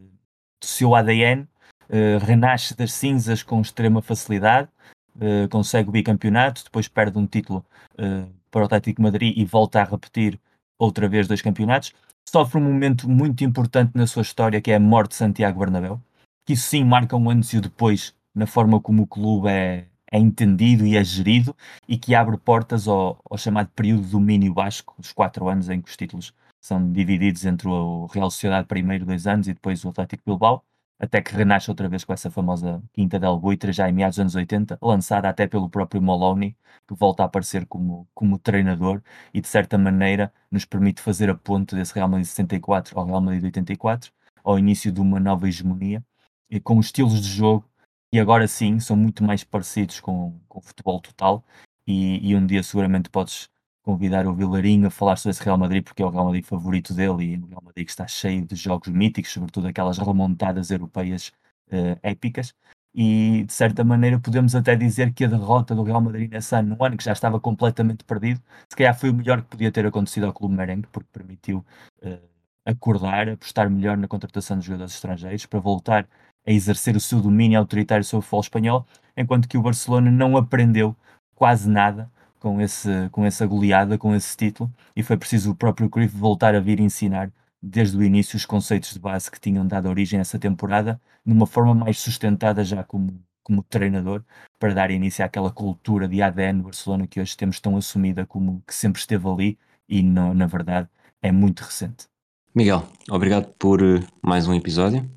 do 0.60 0.66
seu 0.66 0.96
ADN, 0.96 1.46
eh, 1.88 2.18
renasce 2.18 2.76
das 2.76 2.92
cinzas 2.92 3.44
com 3.44 3.60
extrema 3.60 4.02
facilidade, 4.02 4.68
uh, 5.16 5.48
consegue 5.48 5.88
o 5.88 5.92
bicampeonato, 5.92 6.64
depois 6.64 6.88
perde 6.88 7.18
um 7.18 7.26
título 7.26 7.64
uh, 7.94 8.28
para 8.50 8.62
o 8.62 8.64
Atlético 8.64 9.02
Madrid 9.02 9.36
e 9.36 9.44
volta 9.44 9.80
a 9.80 9.84
repetir 9.84 10.38
outra 10.78 11.08
vez 11.08 11.26
dois 11.26 11.42
campeonatos. 11.42 11.92
Sofre 12.28 12.58
um 12.58 12.64
momento 12.64 13.08
muito 13.08 13.42
importante 13.42 13.92
na 13.94 14.06
sua 14.06 14.22
história, 14.22 14.60
que 14.60 14.70
é 14.70 14.76
a 14.76 14.80
morte 14.80 15.10
de 15.10 15.16
Santiago 15.16 15.58
Bernabéu, 15.58 16.00
que 16.46 16.52
isso 16.52 16.68
sim 16.68 16.84
marca 16.84 17.16
um 17.16 17.30
antes 17.30 17.52
e 17.52 17.58
o 17.58 17.60
depois 17.60 18.14
na 18.34 18.46
forma 18.46 18.80
como 18.80 19.02
o 19.02 19.06
clube 19.06 19.48
é, 19.48 19.86
é 20.12 20.18
entendido 20.18 20.86
e 20.86 20.96
é 20.96 21.02
gerido 21.02 21.56
e 21.88 21.98
que 21.98 22.14
abre 22.14 22.36
portas 22.36 22.86
ao, 22.86 23.20
ao 23.28 23.38
chamado 23.38 23.70
período 23.74 24.04
de 24.04 24.10
domínio 24.10 24.54
basco, 24.54 24.94
os 24.98 25.12
quatro 25.12 25.48
anos 25.48 25.68
em 25.68 25.80
que 25.80 25.88
os 25.88 25.96
títulos 25.96 26.32
são 26.60 26.92
divididos 26.92 27.44
entre 27.44 27.68
o 27.68 28.06
Real 28.06 28.30
Sociedade 28.30 28.66
primeiro 28.66 29.06
dois 29.06 29.26
anos 29.26 29.48
e 29.48 29.54
depois 29.54 29.84
o 29.84 29.88
Atlético 29.88 30.22
Bilbao 30.26 30.64
até 30.98 31.22
que 31.22 31.34
renasce 31.34 31.70
outra 31.70 31.88
vez 31.88 32.04
com 32.04 32.12
essa 32.12 32.30
famosa 32.30 32.82
Quinta 32.92 33.18
del 33.18 33.38
Buitre, 33.38 33.72
já 33.72 33.88
em 33.88 33.92
meados 33.92 34.16
dos 34.16 34.20
anos 34.22 34.34
80, 34.34 34.78
lançada 34.82 35.28
até 35.28 35.46
pelo 35.46 35.68
próprio 35.70 36.02
Maloney, 36.02 36.56
que 36.86 36.94
volta 36.94 37.22
a 37.22 37.26
aparecer 37.26 37.66
como, 37.66 38.08
como 38.14 38.38
treinador 38.38 39.02
e 39.32 39.40
de 39.40 39.48
certa 39.48 39.78
maneira 39.78 40.32
nos 40.50 40.64
permite 40.64 41.00
fazer 41.00 41.30
a 41.30 41.34
ponte 41.34 41.74
desse 41.74 41.94
Real 41.94 42.08
Madrid 42.08 42.26
de 42.26 42.30
64 42.30 42.98
ao 42.98 43.06
Real 43.06 43.20
Madrid 43.20 43.40
de 43.40 43.46
84, 43.46 44.12
ao 44.42 44.58
início 44.58 44.90
de 44.90 45.00
uma 45.00 45.20
nova 45.20 45.48
hegemonia, 45.48 46.04
e 46.50 46.58
com 46.60 46.78
os 46.78 46.86
estilos 46.86 47.20
de 47.20 47.28
jogo 47.28 47.64
e 48.12 48.18
agora 48.18 48.48
sim 48.48 48.80
são 48.80 48.96
muito 48.96 49.22
mais 49.22 49.44
parecidos 49.44 50.00
com, 50.00 50.40
com 50.48 50.58
o 50.58 50.62
futebol 50.62 51.00
total 51.00 51.44
e, 51.86 52.30
e 52.30 52.34
um 52.36 52.46
dia 52.46 52.62
seguramente 52.62 53.10
podes 53.10 53.50
convidar 53.88 54.26
o 54.26 54.34
Vilarinho 54.34 54.88
a 54.88 54.90
falar 54.90 55.16
sobre 55.16 55.30
esse 55.30 55.42
Real 55.42 55.56
Madrid, 55.56 55.82
porque 55.82 56.02
é 56.02 56.04
o 56.04 56.10
Real 56.10 56.26
Madrid 56.26 56.44
favorito 56.44 56.92
dele 56.92 57.24
e 57.24 57.38
o 57.38 57.46
Real 57.46 57.62
Madrid 57.64 57.86
que 57.86 57.90
está 57.90 58.06
cheio 58.06 58.44
de 58.44 58.54
jogos 58.54 58.88
míticos, 58.88 59.32
sobretudo 59.32 59.66
aquelas 59.66 59.96
remontadas 59.96 60.70
europeias 60.70 61.28
uh, 61.72 61.98
épicas. 62.02 62.54
E 62.94 63.44
de 63.44 63.52
certa 63.52 63.82
maneira 63.84 64.18
podemos 64.18 64.54
até 64.54 64.76
dizer 64.76 65.14
que 65.14 65.24
a 65.24 65.28
derrota 65.28 65.74
do 65.74 65.82
Real 65.84 66.02
Madrid 66.02 66.30
nesse 66.30 66.54
ano, 66.54 66.76
no 66.76 66.84
ano 66.84 66.98
que 66.98 67.04
já 67.04 67.12
estava 67.12 67.40
completamente 67.40 68.04
perdido, 68.04 68.42
se 68.68 68.76
calhar 68.76 68.94
foi 68.94 69.08
o 69.08 69.14
melhor 69.14 69.40
que 69.40 69.48
podia 69.48 69.72
ter 69.72 69.86
acontecido 69.86 70.26
ao 70.26 70.34
Clube 70.34 70.54
Merengue, 70.54 70.86
porque 70.92 71.08
permitiu 71.10 71.64
uh, 72.02 72.18
acordar, 72.66 73.26
apostar 73.30 73.70
melhor 73.70 73.96
na 73.96 74.06
contratação 74.06 74.58
de 74.58 74.66
jogadores 74.66 74.92
estrangeiros 74.92 75.46
para 75.46 75.60
voltar 75.60 76.06
a 76.46 76.52
exercer 76.52 76.94
o 76.94 77.00
seu 77.00 77.22
domínio 77.22 77.58
autoritário 77.58 78.04
sobre 78.04 78.18
o 78.18 78.22
futebol 78.22 78.40
espanhol, 78.42 78.86
enquanto 79.16 79.48
que 79.48 79.56
o 79.56 79.62
Barcelona 79.62 80.10
não 80.10 80.36
aprendeu 80.36 80.94
quase 81.34 81.70
nada 81.70 82.10
com, 82.38 82.60
esse, 82.60 83.08
com 83.10 83.24
essa 83.24 83.46
goleada, 83.46 83.98
com 83.98 84.14
esse 84.14 84.36
título, 84.36 84.72
e 84.94 85.02
foi 85.02 85.16
preciso 85.16 85.52
o 85.52 85.54
próprio 85.54 85.88
Cruyff 85.88 86.16
voltar 86.16 86.54
a 86.54 86.60
vir 86.60 86.80
ensinar 86.80 87.30
desde 87.62 87.96
o 87.96 88.02
início 88.02 88.36
os 88.36 88.46
conceitos 88.46 88.92
de 88.92 88.98
base 88.98 89.30
que 89.30 89.40
tinham 89.40 89.66
dado 89.66 89.88
origem 89.88 90.18
a 90.18 90.22
essa 90.22 90.38
temporada, 90.38 91.00
numa 91.24 91.46
forma 91.46 91.74
mais 91.74 91.98
sustentada 91.98 92.64
já 92.64 92.84
como, 92.84 93.20
como 93.42 93.62
treinador, 93.62 94.22
para 94.58 94.74
dar 94.74 94.90
início 94.90 95.24
àquela 95.24 95.50
cultura 95.50 96.08
de 96.08 96.22
ADN 96.22 96.62
Barcelona 96.62 97.06
que 97.06 97.20
hoje 97.20 97.36
temos 97.36 97.60
tão 97.60 97.76
assumida 97.76 98.24
como 98.24 98.62
que 98.66 98.74
sempre 98.74 99.00
esteve 99.00 99.28
ali 99.28 99.58
e, 99.88 100.02
não, 100.02 100.34
na 100.34 100.46
verdade, 100.46 100.88
é 101.20 101.32
muito 101.32 101.60
recente. 101.60 102.06
Miguel, 102.54 102.86
obrigado 103.10 103.52
por 103.58 103.82
eh, 103.82 104.02
mais 104.22 104.46
um 104.48 104.54
episódio. 104.54 105.08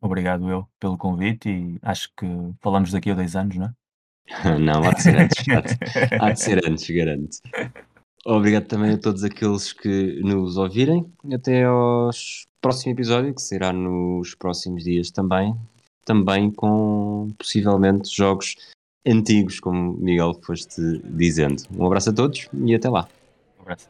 Obrigado 0.00 0.50
eu 0.50 0.68
pelo 0.78 0.98
convite 0.98 1.48
e 1.48 1.78
acho 1.82 2.10
que 2.14 2.26
falamos 2.60 2.92
daqui 2.92 3.10
a 3.10 3.14
dois 3.14 3.34
anos, 3.34 3.56
não 3.56 3.66
é? 3.66 3.74
Não, 4.60 4.82
há 4.82 4.92
de 4.92 5.02
ser 5.02 5.16
antes, 5.18 5.48
há 5.48 5.60
de, 5.60 6.14
há 6.20 6.32
de 6.32 6.40
ser 6.40 6.62
antes, 6.68 6.90
garanto. 6.90 7.36
Obrigado 8.26 8.66
também 8.66 8.92
a 8.92 8.98
todos 8.98 9.22
aqueles 9.22 9.72
que 9.72 10.20
nos 10.22 10.56
ouvirem. 10.56 11.06
Até 11.32 11.64
aos 11.64 12.46
próximo 12.60 12.92
episódio, 12.92 13.34
que 13.34 13.42
será 13.42 13.72
nos 13.72 14.34
próximos 14.34 14.84
dias 14.84 15.10
também. 15.10 15.54
Também 16.06 16.50
com 16.50 17.28
possivelmente 17.38 18.14
jogos 18.14 18.56
antigos, 19.06 19.60
como 19.60 19.92
Miguel 19.98 20.34
foste 20.42 20.80
dizendo. 21.04 21.62
Um 21.76 21.86
abraço 21.86 22.10
a 22.10 22.12
todos 22.14 22.48
e 22.64 22.74
até 22.74 22.88
lá. 22.88 23.06
Um 23.58 23.62
abraço. 23.62 23.86